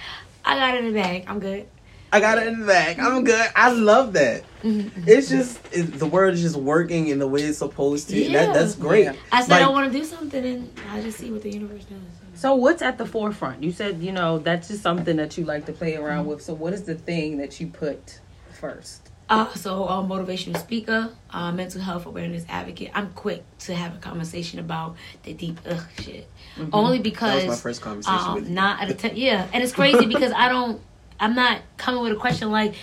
I 0.45 0.57
got 0.57 0.75
it 0.77 0.85
in 0.85 0.93
the 0.95 0.99
bag. 1.01 1.25
I'm 1.29 1.41
good. 1.41 1.69
I 2.13 2.21
got 2.21 2.39
it 2.39 2.47
in 2.47 2.61
the 2.61 2.67
back. 2.67 2.99
I'm 2.99 3.25
good. 3.25 3.51
I 3.57 3.73
love 3.73 4.13
that. 4.15 4.45
It's 4.63 5.29
just 5.29 5.61
it, 5.73 5.99
the 5.99 6.07
word 6.07 6.35
is 6.35 6.43
just 6.43 6.57
working 6.57 7.09
in 7.09 7.19
the 7.19 7.27
way 7.29 7.43
it's 7.43 7.59
supposed 7.59 8.09
to. 8.11 8.19
Yeah. 8.19 8.47
That, 8.47 8.55
that's 8.55 8.75
great. 8.75 9.05
Yeah. 9.05 9.15
I 9.33 9.43
said 9.43 9.61
I 9.63 9.67
Like- 9.67 9.75
want 9.75 9.93
to 9.93 9.99
do 9.99 10.05
something, 10.05 10.45
and 10.45 10.71
I 10.91 11.01
just 11.03 11.19
see 11.19 11.31
what 11.31 11.43
the 11.43 11.51
universe 11.53 11.85
does. 11.85 11.99
So 12.35 12.55
what's 12.55 12.83
at 12.83 12.99
the 12.99 13.07
forefront? 13.07 13.63
You 13.63 13.73
said 13.73 14.01
you 14.03 14.13
know 14.13 14.39
that's 14.39 14.69
just 14.69 14.83
something 14.83 15.17
that 15.17 15.37
you 15.39 15.45
like 15.45 15.67
to 15.67 15.73
play 15.73 15.97
around 15.97 16.27
with. 16.27 16.43
So 16.43 16.53
what 16.55 16.73
is 16.73 16.83
the 16.85 16.95
thing 16.95 17.39
that 17.39 17.61
you 17.61 17.69
put 17.69 18.21
first? 18.53 19.03
Uh, 19.29 19.53
so 19.55 19.85
a 19.89 19.95
motivational 20.05 20.57
speaker, 20.57 21.11
uh, 21.31 21.51
mental 21.51 21.81
health 21.81 22.07
awareness 22.07 22.45
advocate. 22.49 22.93
I'm 22.95 23.13
quick 23.15 23.43
to 23.61 23.75
have 23.75 23.97
a 23.97 23.99
conversation 23.99 24.61
about 24.61 24.95
the 25.25 25.33
deep 25.33 25.59
ugh 25.69 25.83
shit. 26.01 26.29
Only 26.73 26.99
That 26.99 27.03
because 27.03 27.45
was 27.45 27.57
my 27.59 27.61
first 27.63 27.81
conversation 27.83 28.19
um, 28.21 28.35
with 28.37 28.49
you. 28.49 28.55
not 28.55 28.81
at 28.83 28.91
a 28.91 28.95
time. 28.95 29.13
Yeah, 29.17 29.49
and 29.53 29.63
it's 29.65 29.73
crazy 29.73 30.07
because 30.15 30.33
I 30.33 30.49
don't. 30.49 30.81
I'm 31.21 31.35
not 31.35 31.61
coming 31.77 32.03
with 32.03 32.13
a 32.13 32.17
question 32.17 32.51
like, 32.51 32.75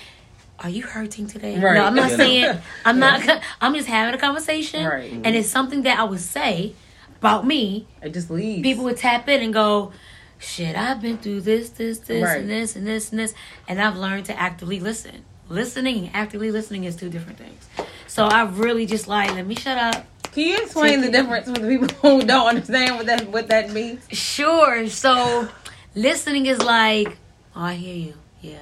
"Are 0.59 0.69
you 0.69 0.83
hurting 0.83 1.27
today?" 1.27 1.59
Right. 1.59 1.75
No, 1.75 1.83
I'm 1.85 1.95
not 1.95 2.11
Yeah. 2.11 2.17
saying. 2.23 2.57
I'm 2.85 2.99
not. 2.99 3.21
I'm 3.61 3.73
just 3.73 3.87
having 3.87 4.13
a 4.13 4.17
conversation, 4.17 4.85
Right. 4.85 5.11
and 5.11 5.35
it's 5.35 5.49
something 5.49 5.83
that 5.83 5.99
I 5.99 6.03
would 6.03 6.19
say 6.21 6.73
about 7.19 7.45
me. 7.45 7.87
It 8.01 8.13
just 8.13 8.29
leads. 8.29 8.63
People 8.63 8.83
would 8.85 8.97
tap 8.97 9.27
in 9.29 9.41
and 9.41 9.53
go, 9.53 9.91
"Shit, 10.39 10.75
I've 10.75 11.01
been 11.01 11.17
through 11.17 11.41
this, 11.41 11.69
this, 11.69 11.99
this, 11.99 12.23
Right. 12.23 12.39
and 12.41 12.49
this, 12.49 12.75
and 12.75 12.85
this, 12.87 13.11
and 13.11 13.19
this," 13.19 13.33
and 13.67 13.81
I've 13.81 13.97
learned 13.97 14.25
to 14.25 14.39
actively 14.39 14.79
listen. 14.79 15.23
Listening 15.49 16.09
actively 16.13 16.51
listening 16.51 16.85
is 16.85 16.95
two 16.95 17.09
different 17.09 17.37
things. 17.37 17.67
So 18.07 18.25
I 18.25 18.43
really 18.43 18.85
just 18.85 19.07
like, 19.07 19.31
let 19.35 19.45
me 19.45 19.55
shut 19.55 19.77
up. 19.77 20.05
Can 20.31 20.47
you 20.47 20.57
explain 20.57 21.01
the 21.01 21.11
difference 21.11 21.45
for 21.47 21.53
the 21.53 21.67
people 21.67 21.87
who 22.01 22.25
don't 22.25 22.47
understand 22.47 22.95
what 22.95 23.05
that 23.07 23.27
what 23.27 23.49
that 23.49 23.71
means? 23.71 24.01
Sure. 24.11 24.87
So 24.87 25.47
listening 25.95 26.45
is 26.47 26.59
like, 26.61 27.09
oh, 27.55 27.61
I 27.61 27.73
hear 27.75 27.95
you. 27.95 28.13
Yeah. 28.43 28.57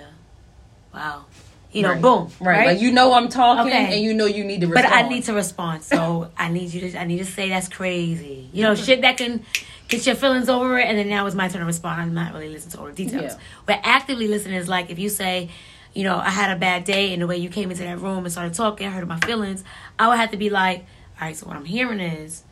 Wow. 0.94 1.26
You 1.74 1.84
know, 1.84 1.90
Right. 1.94 2.02
boom. 2.02 2.30
Right. 2.40 2.58
Right. 2.58 2.68
Like 2.68 2.80
you 2.82 2.92
know 2.92 3.14
I'm 3.14 3.28
talking 3.30 3.72
Okay. 3.74 3.94
and 3.96 4.04
you 4.04 4.14
know 4.14 4.26
you 4.26 4.44
need 4.44 4.62
to 4.62 4.68
respond. 4.68 4.92
but. 4.92 5.06
I 5.06 5.10
need 5.10 5.24
to 5.26 5.34
respond. 5.34 5.84
So 5.84 6.30
I 6.38 6.48
need 6.50 6.74
you 6.74 6.82
to. 6.90 6.98
I 7.00 7.04
need 7.06 7.18
to 7.20 7.26
say 7.26 7.50
that's 7.50 7.68
crazy. 7.68 8.50
You 8.54 8.64
know, 8.64 8.76
shit 8.76 9.02
that 9.02 9.18
can 9.18 9.44
get 9.88 10.06
your 10.06 10.16
feelings 10.16 10.48
over 10.50 10.78
it, 10.80 10.86
and 10.88 10.98
then 10.98 11.10
now 11.10 11.26
it's 11.26 11.36
my 11.36 11.48
turn 11.50 11.60
to 11.62 11.66
respond. 11.66 12.02
I'm 12.02 12.14
not 12.14 12.34
really 12.34 12.50
listening 12.50 12.72
to 12.74 12.80
all 12.80 12.86
the 12.86 12.94
details. 12.94 13.34
Yeah. 13.34 13.40
But 13.66 13.80
actively 13.84 14.28
listening 14.28 14.56
is 14.56 14.68
like 14.70 14.90
if 14.90 15.00
you 15.00 15.10
say. 15.10 15.50
You 15.94 16.06
know, 16.06 16.16
I 16.20 16.30
had 16.30 16.56
a 16.56 16.58
bad 16.58 16.86
day, 16.86 17.12
and 17.12 17.22
the 17.22 17.28
way 17.28 17.36
you 17.36 17.50
came 17.50 17.70
into 17.70 17.84
that 17.84 18.00
room 18.00 18.20
and 18.24 18.32
started 18.32 18.54
talking, 18.54 18.88
I 18.88 18.92
hurt 18.92 19.06
my 19.10 19.20
feelings. 19.20 19.66
I 20.00 20.08
would 20.08 20.20
have 20.20 20.32
to 20.32 20.38
be 20.38 20.50
like, 20.50 20.86
all 21.20 21.28
right, 21.28 21.36
so 21.36 21.46
what 21.48 21.58
I'm 21.58 21.66
hearing 21.66 22.00
is 22.00 22.44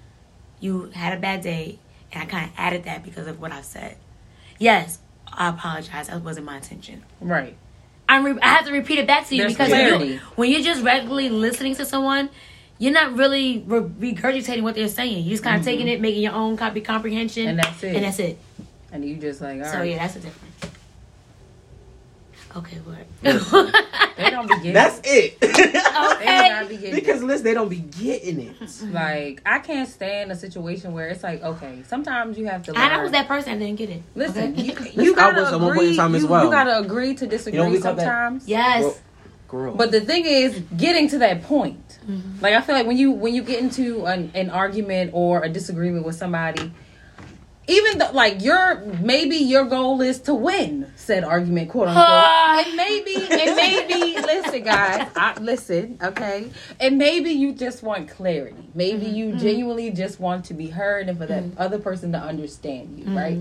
you 0.60 0.92
had 0.94 1.18
a 1.18 1.22
bad 1.22 1.39
day, 1.39 1.80
and 2.12 2.22
I 2.22 2.26
kind 2.26 2.50
of 2.50 2.52
added 2.58 2.84
that 2.84 3.02
because 3.02 3.28
of 3.28 3.39
what 3.39 3.54
I 3.54 3.62
said. 3.62 3.96
Yes, 4.58 5.00
I 5.34 5.50
apologize. 5.50 6.08
That 6.08 6.22
wasn't 6.22 6.46
my 6.46 6.58
intention. 6.58 7.04
Right. 7.22 7.56
I'm 8.08 8.26
re- 8.26 8.39
I 8.42 8.48
have 8.50 8.65
to 8.65 8.72
repeat 8.72 9.00
it 9.00 9.08
back 9.08 9.28
to 9.28 9.36
you 9.36 9.44
There's 9.44 9.54
because 9.54 9.72
when, 9.72 10.02
you, 10.10 10.18
when 10.36 10.52
you're 10.52 10.62
just 10.62 10.84
regularly 10.84 11.30
listening 11.30 11.76
to 11.76 11.86
someone, 11.86 12.30
you're 12.80 12.94
not 12.94 13.15
really 13.15 13.63
re- 13.68 14.13
regurgitating 14.13 14.63
what 14.63 14.76
they're 14.76 14.88
saying. 14.88 15.24
You're 15.24 15.32
just 15.32 15.44
kind 15.44 15.60
of 15.60 15.65
taking 15.65 15.88
it, 15.88 16.02
making 16.02 16.24
your 16.24 16.34
own 16.34 16.58
copy 16.58 16.82
comprehension, 16.82 17.46
Mm-hmm. 17.46 17.50
And 17.50 17.60
that's 17.60 17.84
it. 17.84 17.96
And 17.96 18.06
that's 18.06 18.20
it. 18.20 18.39
And 18.92 19.06
you 19.06 19.18
just 19.18 19.42
like, 19.42 19.58
all 19.58 19.63
right. 19.63 19.72
So 19.72 19.82
yeah, 19.84 19.98
that's 19.98 20.15
the 20.15 20.22
difference. 20.22 20.49
Okay, 22.56 22.78
what? 22.78 23.06
They 24.20 24.30
don't 24.32 24.48
be 24.50 24.56
getting 24.56 24.74
That's 24.74 25.00
it. 25.06 25.40
They 25.40 25.72
not 25.82 26.18
okay. 26.18 26.66
be 26.68 26.76
getting 26.78 26.96
because 26.96 27.24
listen, 27.24 27.46
they 27.46 27.54
don't 27.54 27.70
be 27.70 27.78
getting 27.78 28.42
it. 28.42 28.56
Like 28.92 29.42
I 29.46 29.60
can't 29.60 29.88
stand 29.88 30.30
a 30.32 30.36
situation 30.36 30.92
where 30.94 31.08
it's 31.08 31.24
like, 31.24 31.42
okay, 31.42 31.84
sometimes 31.88 32.38
you 32.38 32.46
have 32.48 32.64
to. 32.64 32.74
Learn. 32.74 32.82
And 32.82 32.94
I 32.94 33.02
was 33.02 33.12
that 33.14 33.28
person 33.30 33.54
that 33.58 33.66
didn't 33.66 33.78
get 33.78 33.90
it. 33.90 34.04
Listen, 34.16 34.52
Okay? 34.54 34.62
you, 34.62 34.74
you 35.04 35.14
I 35.14 35.16
gotta 35.16 35.42
was 35.42 35.54
agree. 35.54 35.88
one 35.88 35.96
time 35.96 36.16
as 36.16 36.24
you, 36.24 36.28
well. 36.28 36.44
you 36.44 36.52
gotta 36.52 36.80
agree 36.80 37.16
to 37.16 37.28
disagree 37.28 37.60
You 37.60 37.66
know 37.66 37.72
what 37.72 37.82
that? 37.84 37.98
sometimes. 37.98 38.48
yes. 38.48 38.84
Girl, 38.84 38.98
girl. 39.48 39.76
But 39.76 39.92
the 39.92 40.02
thing 40.02 40.26
is, 40.26 40.62
getting 40.76 41.08
to 41.10 41.20
that 41.20 41.44
point. 41.44 42.00
Mm-hmm. 42.06 42.42
Like 42.42 42.56
I 42.56 42.62
feel 42.62 42.76
like 42.76 42.88
when 42.88 42.98
you 42.98 43.12
when 43.12 43.34
you 43.34 43.42
get 43.44 43.60
into 43.62 44.06
an, 44.06 44.32
an 44.34 44.50
argument 44.50 45.12
or 45.14 45.44
a 45.44 45.50
disagreement 45.50 46.06
with 46.06 46.16
somebody, 46.16 46.74
even 47.70 48.00
though 48.00 48.12
like 48.12 48.42
your 48.44 48.80
maybe 49.02 49.38
your 49.38 49.66
goal 49.66 50.02
is 50.02 50.20
to 50.22 50.34
win 50.34 50.92
said 50.96 51.24
argument, 51.24 51.70
quote 51.70 51.88
unquote, 51.88 52.06
Ah. 52.08 52.64
and 52.68 52.76
maybe 52.76 53.16
and 53.16 53.56
maybe 53.56 54.16
listen, 54.20 54.64
guys, 54.64 55.08
I, 55.16 55.40
listen, 55.40 55.98
okay, 56.04 56.50
and 56.80 56.98
maybe 56.98 57.30
you 57.32 57.54
just 57.54 57.84
want 57.84 58.10
clarity. 58.10 58.56
Maybe 58.74 59.06
Mm-hmm. 59.06 59.16
you 59.16 59.36
genuinely 59.38 59.92
just 59.92 60.20
want 60.20 60.46
to 60.46 60.54
be 60.54 60.68
heard 60.68 61.08
and 61.10 61.18
for 61.18 61.26
that 61.28 61.44
other 61.58 61.80
person 61.80 62.12
to 62.14 62.18
understand 62.20 62.98
Mm-hmm. 63.00 63.10
you, 63.12 63.18
right? 63.18 63.40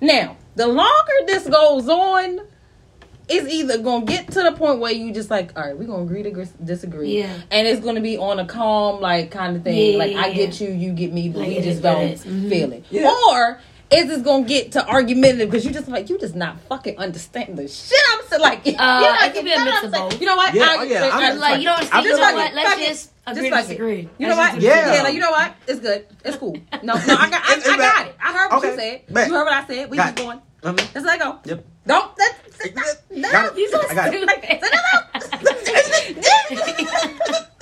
Now, 0.00 0.36
the 0.56 0.66
longer 0.66 1.12
this 1.26 1.46
goes 1.48 1.88
on, 1.88 2.40
it's 3.30 3.48
either 3.48 3.78
gonna 3.78 4.04
get 4.04 4.26
to 4.32 4.42
the 4.42 4.52
point 4.52 4.80
where 4.80 4.92
you 4.92 5.12
just 5.12 5.30
like, 5.30 5.56
all 5.56 5.64
right, 5.64 5.76
we're 5.78 5.86
gonna 5.86 6.02
agree 6.02 6.22
to 6.24 6.44
disagree, 6.64 7.18
Yeah. 7.18 7.32
and 7.50 7.66
it's 7.66 7.80
gonna 7.80 8.00
be 8.00 8.16
on 8.18 8.38
a 8.40 8.46
calm 8.46 9.00
like 9.00 9.30
kind 9.30 9.56
of 9.56 9.62
thing. 9.62 9.92
Yeah, 9.92 9.98
like 9.98 10.12
yeah, 10.12 10.22
I 10.22 10.26
yeah. 10.28 10.34
get 10.34 10.60
you, 10.60 10.68
you 10.70 10.92
get 10.92 11.12
me, 11.12 11.28
but 11.28 11.40
Like, 11.40 11.48
we 11.48 11.60
just 11.60 11.82
don't 11.82 12.02
it 12.02 12.12
is. 12.14 12.24
Mhm. 12.24 12.48
feel 12.50 12.72
it. 12.72 12.84
Yeah. 12.90 13.08
Or 13.28 13.60
is 13.92 14.06
this 14.06 14.22
gonna 14.22 14.44
get 14.46 14.72
to 14.72 14.86
argumentative 14.86 15.50
because 15.50 15.64
you 15.64 15.72
just 15.72 15.88
like 15.88 16.08
you 16.10 16.18
just 16.18 16.34
not 16.36 16.60
fucking 16.68 16.96
understand 16.98 17.56
the 17.58 17.66
shit 17.68 17.98
I'm 18.12 18.26
saying? 18.28 18.42
Like, 18.42 18.64
you 18.66 18.72
know, 18.72 18.78
Uh, 18.84 19.00
it 19.00 19.10
like, 19.20 19.34
could 19.34 19.44
be 19.44 19.50
you 19.50 19.56
a 19.56 19.58
know 19.58 19.64
mix 19.64 19.74
what 19.76 19.84
I'm 19.84 19.84
of 19.86 19.94
saying? 19.94 20.08
both. 20.10 20.20
You 20.20 20.26
know 20.26 20.36
what? 20.36 20.54
Yeah, 20.54 20.62
I- 20.64 20.76
oh, 20.78 20.82
yeah, 20.82 21.02
I- 21.04 21.08
I'm- 21.08 21.32
I- 21.32 21.34
Like 21.34 21.58
you 21.60 21.64
don't. 21.66 21.94
I 21.94 22.00
You 22.02 22.10
know 22.10 22.16
like 22.22 22.34
what? 22.36 22.54
Let's 22.54 22.68
Fuck 22.70 22.78
it. 22.80 22.88
just 22.88 23.10
agree 23.26 23.34
Just 23.34 23.44
to 23.44 23.50
fuck 23.50 23.64
it. 23.64 23.68
disagree. 23.68 24.08
You 24.18 24.28
know 24.28 24.36
what? 24.36 24.60
Yeah. 24.60 24.94
Yeah, 24.94 25.02
like 25.02 25.14
you 25.14 25.20
know 25.20 25.30
what? 25.32 25.54
It's 25.66 25.80
good. 25.80 26.06
It's 26.24 26.36
cool. 26.36 26.56
No, 26.82 26.94
no, 26.94 26.98
I 27.16 27.30
got, 27.30 27.42
I, 27.44 27.52
I 27.52 27.56
it's 27.56 27.66
got 27.68 28.06
it. 28.06 28.14
I 28.22 28.32
heard 28.32 28.50
what 28.52 28.62
you 28.64 28.76
said. 28.76 29.02
bet. 29.08 29.28
You 29.28 29.34
heard 29.34 29.44
what 29.44 29.52
I 29.54 29.66
said. 29.66 29.90
We 29.90 29.96
Got 29.96 30.06
just 30.16 30.18
it. 30.18 30.22
going. 30.22 30.40
Let's 30.62 31.06
let 31.06 31.18
go. 31.20 31.38
Yep. 31.46 31.64
Don't. 31.90 32.16
That's, 32.16 33.02
no. 33.10 33.32
Got 33.32 33.52
it. 33.52 33.58
You 33.58 33.70
so 33.70 33.82
I 33.88 33.94
got 33.94 34.14
it. 34.14 34.20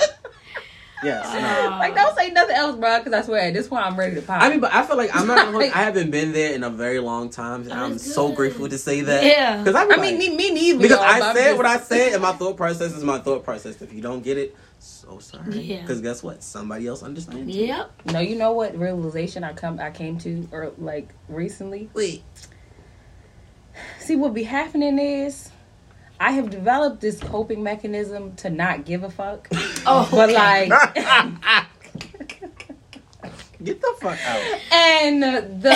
Yes. 1.02 1.32
no. 1.32 1.70
like, 1.78 1.94
don't 1.94 2.16
say 2.16 2.30
nothing 2.30 2.56
else, 2.56 2.76
bro. 2.76 2.98
Because 2.98 3.12
I 3.12 3.22
swear, 3.22 3.42
at 3.42 3.54
this 3.54 3.68
point, 3.68 3.84
I'm 3.84 3.96
ready 3.96 4.16
to 4.16 4.22
pop. 4.22 4.42
I 4.42 4.48
mean, 4.48 4.60
but 4.60 4.72
I 4.72 4.84
feel 4.84 4.96
like 4.96 5.14
I'm 5.14 5.26
not. 5.26 5.38
Gonna, 5.38 5.52
hold- 5.52 5.72
I 5.72 5.82
haven't 5.84 6.10
been 6.10 6.32
there 6.32 6.54
in 6.54 6.64
a 6.64 6.70
very 6.70 6.98
long 6.98 7.30
time, 7.30 7.62
and 7.62 7.72
oh, 7.72 7.76
I'm 7.76 7.90
That's 7.92 8.14
so 8.14 8.32
grateful 8.32 8.68
to 8.68 8.78
say 8.78 9.02
that. 9.02 9.24
Yeah. 9.24 9.58
Because 9.62 9.74
I, 9.74 9.84
I 9.84 9.96
mean, 10.00 10.18
me, 10.18 10.34
me 10.34 10.50
neither. 10.50 10.78
because 10.80 10.98
y'all, 10.98 11.06
I 11.06 11.34
said 11.34 11.44
just- 11.44 11.56
what 11.56 11.66
I 11.66 11.78
said, 11.78 12.12
and 12.14 12.22
my 12.22 12.32
thought 12.32 12.56
process 12.56 12.94
is 12.94 13.04
my 13.04 13.18
thought 13.18 13.44
process. 13.44 13.80
If 13.80 13.92
you 13.92 14.02
don't 14.02 14.22
get 14.22 14.38
it, 14.38 14.56
so 14.78 15.18
sorry. 15.18 15.60
Yeah. 15.60 15.82
Because 15.82 16.00
guess 16.00 16.22
what? 16.22 16.42
Somebody 16.42 16.86
else 16.86 17.02
understands. 17.02 17.54
Yep. 17.54 17.90
No, 18.12 18.20
you 18.20 18.36
know 18.36 18.52
what 18.52 18.76
realization 18.76 19.44
I 19.44 19.52
come 19.52 19.78
I 19.80 19.90
came 19.90 20.18
to 20.18 20.48
or 20.52 20.72
like 20.78 21.14
recently. 21.28 21.90
Wait. 21.94 22.22
See, 24.00 24.16
what 24.16 24.34
be 24.34 24.44
happening 24.44 24.98
is. 24.98 25.50
I 26.20 26.32
have 26.32 26.50
developed 26.50 27.00
this 27.00 27.20
coping 27.20 27.62
mechanism 27.62 28.34
to 28.36 28.50
not 28.50 28.84
give 28.84 29.04
a 29.04 29.10
fuck. 29.10 29.48
Oh, 29.86 30.08
But 30.10 30.30
okay. 30.30 30.68
like 30.68 31.66
Get 33.62 33.80
the 33.80 33.94
fuck 34.00 34.18
out. 34.24 34.60
and 34.70 35.20
the 35.22 35.74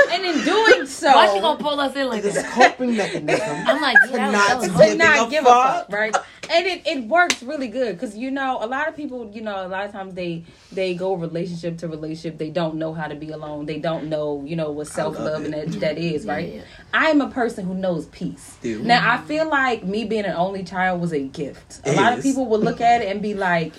and 0.12 0.24
in 0.24 0.44
doing 0.44 0.86
so 0.86 1.08
why 1.12 1.32
she 1.34 1.40
gonna 1.40 1.62
pull 1.62 1.78
us 1.78 1.94
in 1.94 2.08
like 2.08 2.22
This 2.22 2.34
this? 2.34 2.50
coping 2.52 2.96
mechanism. 2.96 3.48
I'm 3.66 3.80
like, 3.82 3.96
To 4.06 4.10
yeah, 4.12 4.30
not 4.30 4.48
that 4.48 4.58
was 4.60 4.68
to 4.68 4.86
give- 4.88 4.98
not 4.98 5.26
a 5.26 5.30
give 5.30 5.44
fuck. 5.44 5.74
a 5.74 5.78
fuck, 5.80 5.92
right? 5.92 6.16
And 6.52 6.66
it, 6.66 6.84
it 6.86 7.04
works 7.04 7.42
really 7.44 7.68
good 7.68 7.94
because 7.96 8.16
you 8.16 8.30
know 8.30 8.58
a 8.60 8.66
lot 8.66 8.88
of 8.88 8.96
people, 8.96 9.30
you 9.32 9.40
know, 9.40 9.64
a 9.64 9.68
lot 9.68 9.84
of 9.84 9.92
times 9.92 10.14
they 10.14 10.44
they 10.72 10.94
go 10.94 11.14
relationship 11.14 11.78
to 11.78 11.86
relationship. 11.88 12.38
They 12.38 12.50
don't 12.50 12.74
know 12.76 12.92
how 12.92 13.06
to 13.08 13.14
be 13.14 13.30
alone. 13.30 13.66
They 13.66 13.78
don't 13.78 14.08
know, 14.08 14.42
you 14.44 14.56
know, 14.56 14.70
what 14.72 14.88
self 14.88 15.16
love 15.18 15.44
and 15.44 15.52
that 15.54 15.68
that 15.80 15.98
is, 15.98 16.24
Yeah, 16.24 16.32
right? 16.32 16.54
yeah. 16.54 16.62
I 16.92 17.10
am 17.10 17.20
a 17.20 17.28
person 17.30 17.66
who 17.66 17.74
knows 17.74 18.06
peace. 18.06 18.56
Dude. 18.62 18.84
Now 18.84 19.12
I 19.12 19.18
feel 19.18 19.48
like 19.48 19.84
me 19.84 20.04
being 20.04 20.24
an 20.24 20.34
only 20.34 20.64
child 20.64 21.00
was 21.00 21.12
a 21.12 21.20
gift. 21.20 21.82
A 21.86 21.90
It 21.92 21.96
lot 21.96 22.14
of 22.16 22.22
people 22.22 22.46
would 22.46 22.62
look 22.62 22.80
at 22.80 23.02
it 23.02 23.08
and 23.08 23.20
be 23.22 23.34
like. 23.34 23.74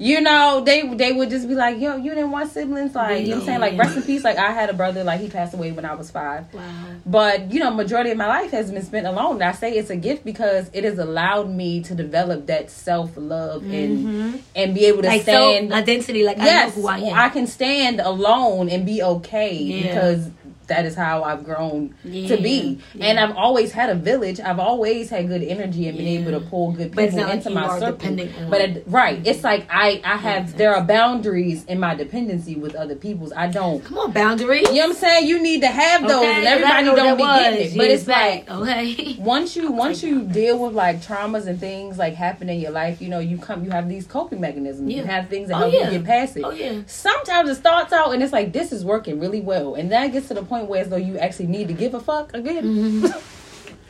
You 0.00 0.20
know, 0.20 0.62
they 0.64 0.86
they 0.94 1.10
would 1.10 1.28
just 1.28 1.48
be 1.48 1.56
like, 1.56 1.80
"Yo, 1.80 1.96
you 1.96 2.10
didn't 2.14 2.30
want 2.30 2.52
siblings." 2.52 2.94
Like, 2.94 3.22
you 3.22 3.30
know 3.30 3.34
what 3.36 3.40
I'm 3.40 3.46
saying? 3.46 3.60
Like, 3.60 3.76
rest 3.78 3.96
in 3.96 4.04
peace. 4.04 4.22
Like, 4.22 4.38
I 4.38 4.52
had 4.52 4.70
a 4.70 4.72
brother, 4.72 5.02
like, 5.02 5.20
he 5.20 5.28
passed 5.28 5.54
away 5.54 5.72
when 5.72 5.84
I 5.84 5.94
was 5.96 6.08
five. 6.08 6.54
Wow. 6.54 6.62
But 7.04 7.50
you 7.52 7.58
know, 7.58 7.72
majority 7.74 8.10
of 8.12 8.16
my 8.16 8.28
life 8.28 8.52
has 8.52 8.70
been 8.70 8.84
spent 8.84 9.08
alone. 9.08 9.34
And 9.34 9.42
I 9.42 9.52
say 9.52 9.72
it's 9.72 9.90
a 9.90 9.96
gift 9.96 10.24
because 10.24 10.70
it 10.72 10.84
has 10.84 10.98
allowed 11.00 11.50
me 11.50 11.82
to 11.82 11.96
develop 11.96 12.46
that 12.46 12.70
self 12.70 13.10
love 13.16 13.64
and 13.64 14.40
and 14.54 14.72
be 14.74 14.84
able 14.86 15.02
to 15.02 15.08
Mm-hmm. 15.08 15.16
Like 15.16 15.22
stand. 15.22 15.72
identity. 15.72 16.22
Like 16.24 16.36
yes, 16.38 16.72
I 16.72 16.76
know 16.76 16.82
who 16.82 16.88
I 16.88 16.98
am. 17.24 17.30
can 17.32 17.46
stand 17.48 17.98
alone 18.00 18.68
and 18.68 18.86
be 18.86 19.02
okay 19.02 19.54
Yeah. 19.56 19.82
because 19.88 20.30
that 20.68 20.84
is 20.86 20.94
how 20.94 21.24
I've 21.24 21.44
grown 21.44 21.94
to 22.04 22.36
be. 22.36 22.78
yeah. 22.94 23.06
And 23.06 23.18
I've 23.20 23.36
always 23.36 23.72
had 23.72 23.90
a 23.90 23.94
village. 23.94 24.38
I've 24.40 24.58
always 24.58 25.10
had 25.10 25.26
good 25.28 25.42
energy 25.42 25.88
and 25.88 25.96
been 25.98 26.06
Yeah. 26.06 26.20
able 26.20 26.32
to 26.32 26.40
pull 26.40 26.72
good 26.72 26.94
But 26.94 27.04
it's 27.04 27.14
people 27.14 27.26
like 27.28 27.36
into 27.38 27.48
you 27.50 27.54
my 27.54 27.78
circle. 27.78 28.16
But 28.50 28.60
it, 28.60 28.84
right, 28.86 29.20
it's 29.26 29.42
like 29.44 29.66
I 29.70 30.00
I 30.04 30.16
have 30.16 30.56
there 30.56 30.74
are 30.74 30.82
boundaries 30.84 31.64
in 31.64 31.80
my 31.80 31.94
dependency 31.94 32.54
with 32.54 32.74
other 32.74 32.94
people's. 32.94 33.32
I 33.32 33.48
don't. 33.48 33.84
Come 33.84 33.98
on, 33.98 34.12
boundaries. 34.12 34.68
You 34.68 34.74
know 34.74 34.80
what 34.80 34.90
I'm 34.90 34.94
saying? 34.96 35.26
You 35.28 35.42
need 35.42 35.60
to 35.62 35.68
have 35.68 36.02
those, 36.06 36.24
and 36.24 36.46
everybody 36.46 36.84
don't 36.84 37.16
be 37.16 37.22
getting 37.24 37.72
it. 37.72 37.76
But 37.76 37.90
it's 37.90 38.06
like 38.06 38.48
okay. 38.50 39.16
once 39.18 39.56
you 39.56 39.72
once 39.72 40.02
you 40.02 40.22
deal 40.22 40.58
with 40.58 40.74
like 40.74 41.00
traumas 41.02 41.46
and 41.46 41.58
things 41.58 41.98
like 41.98 42.14
happen 42.14 42.48
in 42.48 42.60
your 42.60 42.70
life, 42.72 43.00
you 43.00 43.08
know, 43.08 43.18
you 43.18 43.38
come 43.38 43.64
you 43.64 43.70
have 43.70 43.88
these 43.88 44.06
coping 44.06 44.40
mechanisms. 44.40 44.92
You 44.92 45.04
have 45.04 45.28
things 45.28 45.48
that 45.48 45.56
Oh, 45.56 45.60
help 45.60 45.72
yeah. 45.72 45.90
you 45.90 45.98
get 45.98 46.06
past 46.06 46.36
it. 46.36 46.44
Oh 46.44 46.50
yeah. 46.50 46.82
Sometimes 46.86 47.48
it 47.50 47.56
starts 47.56 47.92
out 47.92 48.12
and 48.12 48.22
it's 48.22 48.32
like 48.32 48.52
this 48.52 48.70
is 48.72 48.84
working 48.84 49.18
really 49.18 49.40
well, 49.40 49.74
and 49.74 49.90
then 49.90 50.04
it 50.04 50.12
gets 50.12 50.28
to 50.28 50.34
the 50.34 50.42
point 50.42 50.57
where 50.66 50.80
as 50.82 50.88
though 50.88 50.96
you 50.96 51.18
actually 51.18 51.46
need 51.46 51.68
to 51.68 51.74
give 51.74 51.94
a 51.94 52.00
fuck 52.00 52.34
again. 52.34 53.04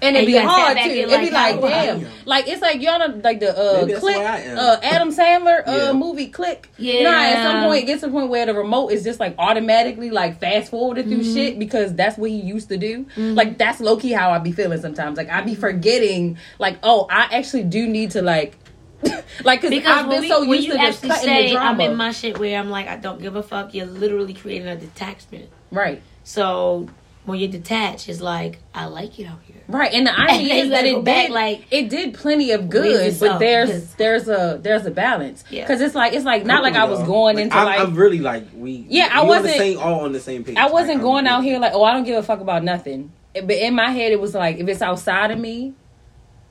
And 0.01 0.17
And 0.17 0.17
it'd 0.17 0.27
be 0.29 0.39
hard 0.39 0.77
too. 0.77 0.83
and 0.83 0.91
It'd 0.91 1.21
be 1.23 1.31
like, 1.33 1.57
like, 1.57 1.65
oh, 1.65 1.69
damn, 1.69 2.07
like 2.25 2.47
it's 2.47 2.63
like 2.63 2.81
you're 2.81 2.93
on 2.93 3.03
a, 3.03 3.09
like 3.17 3.41
the 3.41 3.51
uh 3.51 3.85
click, 3.99 4.17
where 4.17 4.29
I 4.29 4.39
am. 4.43 4.57
uh 4.57 4.77
Adam 4.81 5.11
Sandler 5.11 5.67
uh 5.67 5.73
Yeah. 5.73 5.93
movie 5.93 6.29
Click. 6.29 6.71
You 6.79 7.03
know, 7.03 7.11
at 7.11 7.43
some 7.43 7.65
point 7.65 7.83
it 7.83 7.87
gets 7.87 8.01
to 8.03 8.07
the 8.07 8.13
point 8.13 8.31
where 8.31 8.47
the 8.47 8.55
remote 8.55 8.91
is 8.93 9.03
just 9.03 9.19
like 9.19 9.35
automatically 9.39 10.11
like 10.11 10.39
fast 10.39 10.71
forwarded 10.71 11.09
through 11.09 11.19
Mm-hmm. 11.23 11.35
shit 11.35 11.59
because 11.59 11.97
that's 11.97 12.17
what 12.17 12.31
he 12.31 12.37
used 12.41 12.69
to 12.69 12.77
do. 12.77 13.07
Like 13.17 13.59
that's 13.59 13.81
low 13.81 13.97
key 13.97 14.13
how 14.13 14.31
I 14.31 14.39
be 14.39 14.53
feeling 14.53 14.81
sometimes. 14.81 15.17
Like 15.19 15.31
I 15.31 15.41
be 15.41 15.57
forgetting, 15.57 16.39
like 16.61 16.79
oh, 16.85 17.09
I 17.11 17.31
actually 17.33 17.65
do 17.65 17.89
need 17.89 18.13
to 18.13 18.23
like, 18.23 18.57
like 19.43 19.63
cause 19.63 19.71
Because 19.71 20.05
I've 20.05 20.11
been 20.11 20.21
we, 20.21 20.29
so 20.29 20.41
when 20.47 20.51
used 20.51 20.67
you 20.69 20.73
to 20.75 20.79
just 20.79 21.05
actually 21.05 21.09
cutting 21.11 21.45
the 21.45 21.49
say 21.51 21.57
I'm 21.57 21.81
in 21.81 21.97
my 21.97 22.13
shit 22.13 22.39
where 22.39 22.57
I'm 22.57 22.71
like 22.71 22.87
I 22.87 22.97
don't 22.99 23.21
give 23.21 23.35
a 23.35 23.43
fuck, 23.43 23.75
you're 23.75 23.87
literally 23.87 24.35
creating 24.35 24.69
a 24.69 24.77
detachment. 24.77 25.49
right, 25.73 26.01
So 26.29 26.87
when 27.25 27.38
you're 27.41 27.51
detached, 27.51 28.07
it's 28.09 28.21
like 28.21 28.59
I 28.75 28.85
like 28.85 29.19
it 29.19 29.25
out 29.25 29.38
here. 29.47 29.57
right. 29.67 29.91
And 29.95 30.07
the 30.07 30.12
irony 30.21 30.51
is 30.53 30.69
that 30.71 30.85
it 30.85 30.93
go 30.97 31.01
back, 31.03 31.29
did 31.29 31.33
like, 31.33 31.64
it 31.71 31.88
did 31.88 32.12
plenty 32.12 32.51
of 32.51 32.69
good, 32.69 33.19
but 33.19 33.38
there's 33.38 33.95
there's 33.95 34.29
a 34.29 34.59
there's 34.62 34.85
a 34.85 34.91
balance 34.91 35.43
Yeah. 35.51 35.62
because 35.64 35.81
it's 35.81 35.95
like 35.95 36.12
it's 36.12 36.27
like 36.27 36.45
not 36.45 36.62
like 36.62 36.75
I 36.75 36.85
was 36.85 37.03
going 37.05 37.37
Like, 37.37 37.45
into 37.45 37.57
I'm, 37.57 37.64
like 37.64 37.81
I'm 37.81 37.95
really 37.95 38.19
like 38.19 38.45
we. 38.55 38.85
Yeah, 38.91 39.09
I 39.11 39.23
we 39.25 39.31
on 39.31 39.43
the 39.43 39.49
wasn't- 39.49 39.57
same, 39.57 39.79
all 39.79 40.01
on 40.01 40.12
the 40.12 40.21
same 40.21 40.45
page. 40.45 40.57
I 40.59 40.67
wasn't 40.69 40.97
Like, 40.97 41.03
going 41.03 41.27
I'm 41.27 41.33
out 41.33 41.45
here 41.45 41.59
like, 41.59 41.73
oh, 41.75 41.83
I 41.83 41.95
don't 41.95 42.05
give 42.05 42.19
a 42.19 42.23
fuck 42.23 42.41
about 42.41 42.62
nothing. 42.62 43.11
But 43.33 43.51
in 43.53 43.75
my 43.75 43.91
head, 43.91 44.12
it 44.12 44.21
was 44.21 44.35
like, 44.35 44.59
if 44.59 44.69
it's 44.69 44.83
outside 44.83 45.31
of 45.31 45.38
me, 45.38 45.73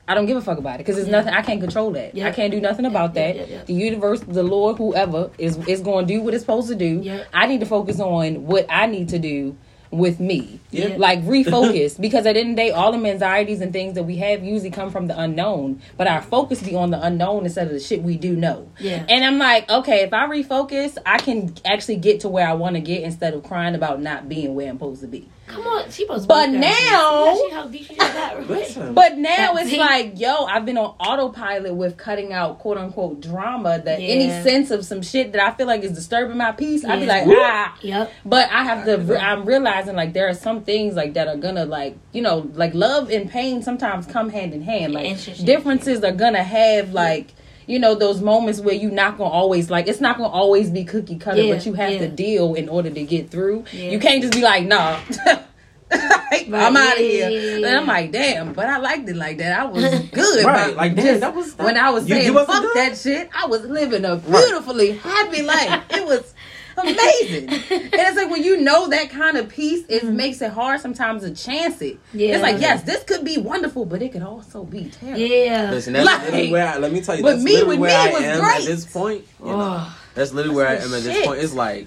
I 0.06 0.14
don't 0.14 0.24
give 0.26 0.38
a 0.38 0.40
fuck 0.40 0.58
about 0.58 0.76
it 0.76 0.78
because 0.78 0.96
it's 0.96 1.06
Yeah. 1.08 1.18
nothing 1.18 1.34
I 1.34 1.42
can't 1.42 1.60
control 1.60 1.90
that. 1.92 2.14
Yeah. 2.16 2.26
I 2.28 2.30
can't 2.30 2.50
do 2.50 2.60
nothing 2.60 2.86
about 2.86 3.14
Yeah, 3.14 3.32
that. 3.32 3.36
yeah, 3.36 3.56
yeah. 3.56 3.64
The 3.64 3.74
universe, 3.74 4.20
the 4.20 4.42
Lord, 4.42 4.78
whoever 4.78 5.30
is 5.38 5.56
is 5.68 5.80
going 5.82 6.06
to 6.08 6.14
do 6.14 6.20
what 6.22 6.34
it's 6.34 6.42
supposed 6.42 6.68
to 6.68 6.74
do. 6.74 7.00
Yeah. 7.02 7.24
I 7.32 7.46
need 7.46 7.60
to 7.60 7.66
focus 7.66 8.00
on 8.00 8.46
what 8.46 8.64
I 8.70 8.86
need 8.86 9.08
to 9.10 9.18
do 9.18 9.56
with 9.90 10.20
me. 10.20 10.60
Yeah. 10.70 10.96
Like 10.96 11.22
refocus 11.22 12.00
because 12.00 12.26
at 12.26 12.34
the 12.34 12.40
end 12.40 12.50
of 12.50 12.56
the 12.56 12.62
day, 12.62 12.70
all 12.70 12.92
the 12.92 13.08
anxieties 13.08 13.60
and 13.60 13.72
things 13.72 13.94
that 13.94 14.04
we 14.04 14.16
have 14.16 14.44
usually 14.44 14.70
come 14.70 14.90
from 14.90 15.06
the 15.06 15.18
unknown. 15.18 15.80
But 15.96 16.06
our 16.06 16.22
focus 16.22 16.62
be 16.62 16.74
on 16.74 16.90
the 16.90 17.02
unknown 17.02 17.44
instead 17.44 17.66
of 17.66 17.72
the 17.72 17.80
shit 17.80 18.02
we 18.02 18.16
do 18.16 18.36
know. 18.36 18.70
Yeah. 18.78 19.04
And 19.08 19.24
I'm 19.24 19.38
like, 19.38 19.68
okay, 19.70 20.02
if 20.02 20.12
I 20.12 20.26
refocus, 20.26 20.98
I 21.06 21.18
can 21.18 21.54
actually 21.64 21.96
get 21.96 22.20
to 22.20 22.28
where 22.28 22.46
I 22.46 22.54
want 22.54 22.76
to 22.76 22.80
get 22.80 23.02
instead 23.02 23.34
of 23.34 23.42
crying 23.42 23.74
about 23.74 24.00
not 24.00 24.28
being 24.28 24.54
where 24.54 24.68
I'm 24.68 24.76
supposed 24.76 25.00
to 25.02 25.08
be. 25.08 25.28
Come 25.48 25.66
on, 25.66 25.90
she 25.90 26.04
was. 26.04 26.26
But 26.26 26.50
now- 26.50 26.60
yeah, 26.60 27.34
she 27.34 27.50
how 27.50 27.66
deep 27.66 27.86
she 27.86 27.94
just 27.96 28.14
got. 28.14 28.94
But 28.94 29.18
now 29.18 29.54
it's 29.56 29.70
deep. 29.70 29.80
like, 29.80 30.18
yo, 30.20 30.44
I've 30.44 30.64
been 30.64 30.78
on 30.78 30.94
autopilot 31.00 31.74
with 31.74 31.96
cutting 31.96 32.32
out 32.32 32.58
quote 32.58 32.78
unquote 32.78 33.20
drama 33.20 33.80
that 33.84 33.98
any 34.00 34.28
sense 34.42 34.70
of 34.70 34.84
some 34.84 35.02
shit 35.02 35.32
that 35.32 35.40
I 35.44 35.56
feel 35.56 35.66
like 35.66 35.82
is 35.82 35.92
disturbing 35.92 36.36
my 36.36 36.52
peace. 36.52 36.84
I'd 36.84 37.00
be 37.00 37.06
like, 37.06 37.24
ah. 37.26 37.76
Yep. 37.82 38.12
But 38.24 38.50
I 38.50 38.64
have 38.64 38.84
to. 38.84 39.18
I'm 39.20 39.44
realizing 39.44 39.96
like 39.96 40.12
there 40.12 40.28
are 40.28 40.34
some 40.34 40.62
things 40.62 40.94
like 40.94 41.14
that 41.14 41.28
are 41.28 41.36
gonna 41.36 41.64
like 41.64 41.96
you 42.12 42.22
know 42.22 42.50
like 42.54 42.74
love 42.74 43.10
and 43.10 43.30
pain 43.30 43.62
sometimes 43.62 44.06
come 44.06 44.30
hand 44.30 44.52
in 44.52 44.62
hand. 44.62 44.92
Like 44.92 45.06
Interesting. 45.06 45.46
differences 45.46 46.04
are 46.04 46.12
gonna 46.12 46.42
have 46.42 46.92
like 46.92 47.34
you 47.68 47.78
know 47.78 47.94
those 47.94 48.20
moments 48.20 48.58
where 48.60 48.74
you're 48.74 48.90
not 48.90 49.16
gonna 49.18 49.30
always 49.30 49.70
like 49.70 49.86
it's 49.86 50.00
not 50.00 50.16
gonna 50.16 50.28
always 50.30 50.70
be 50.70 50.84
cookie 50.84 51.16
cutter, 51.18 51.40
Yeah, 51.42 51.54
but 51.54 51.66
you 51.66 51.74
have 51.74 51.92
yeah. 51.92 51.98
to 52.00 52.08
deal 52.08 52.54
in 52.54 52.68
order 52.68 52.90
to 52.90 53.04
get 53.04 53.30
through. 53.30 53.64
Yeah. 53.72 53.90
You 53.90 53.98
can't 54.00 54.20
just 54.22 54.32
be 54.34 54.40
like 54.42 54.64
nah. 54.66 54.98
Like, 55.90 56.48
I'm 56.52 56.76
out 56.76 56.92
of 56.92 56.98
here. 56.98 57.30
yeah, 57.30 57.56
yeah, 57.58 57.66
And 57.68 57.76
I'm 57.78 57.86
like, 57.86 58.12
damn, 58.12 58.52
but 58.52 58.66
I 58.66 58.76
liked 58.76 59.08
it 59.08 59.16
like 59.16 59.38
that. 59.38 59.58
I 59.58 59.64
was 59.64 59.82
good. 60.12 60.44
Right, 60.44 60.66
but 60.68 60.76
like, 60.76 60.94
damn, 60.94 61.04
just 61.06 61.20
that 61.22 61.34
was- 61.34 61.56
when 61.56 61.78
I 61.78 61.88
was 61.90 62.06
you- 62.08 62.14
you 62.16 62.20
saying 62.22 62.34
wasn't 62.34 62.52
fuck 62.52 62.62
good? 62.62 62.76
that 62.76 62.98
shit, 62.98 63.30
I 63.34 63.46
was 63.46 63.62
living 63.64 64.04
a 64.04 64.16
beautifully 64.16 64.92
happy 64.92 65.40
life. 65.42 65.84
It 65.90 66.04
was 66.04 66.34
amazing. 66.78 67.48
and 67.48 67.60
it's 67.94 68.16
like 68.16 68.30
when 68.30 68.42
you 68.42 68.60
know 68.60 68.88
that 68.88 69.10
kind 69.10 69.36
of 69.36 69.48
peace, 69.48 69.84
it 69.88 70.04
makes 70.04 70.40
it 70.42 70.50
hard 70.52 70.80
sometimes 70.80 71.22
to 71.22 71.30
chance 71.34 71.80
it. 71.82 71.98
Yeah. 72.12 72.34
It's 72.34 72.42
like, 72.42 72.60
yes, 72.60 72.82
this 72.82 73.02
could 73.04 73.24
be 73.24 73.38
wonderful, 73.38 73.84
but 73.84 74.02
it 74.02 74.12
could 74.12 74.22
also 74.22 74.64
be 74.64 74.86
terrible. 74.90 75.20
Yeah. 75.20 75.70
Listen, 75.70 75.92
that's 75.94 76.06
Like- 76.06 76.22
literally 76.24 76.50
where 76.52 76.68
I, 76.68 76.78
let 76.78 76.92
me 76.92 77.00
tell 77.00 77.16
you. 77.16 77.22
But 77.22 77.32
That's 77.32 77.44
me 77.44 77.52
literally 77.54 77.76
with 77.76 77.80
where 77.90 78.04
me 78.04 78.10
I 78.10 78.12
was 78.14 78.22
am 78.22 78.40
great. 78.40 78.60
at 78.60 78.64
this 78.66 78.86
point. 78.86 79.24
You 79.40 79.46
know, 79.46 79.76
Oh. 79.80 79.98
that's 80.14 80.32
literally 80.32 80.56
where 80.56 80.68
I 80.68 80.74
am 80.76 80.94
at 80.94 81.02
this 81.02 81.26
point. 81.26 81.40
It's 81.40 81.54
like 81.54 81.86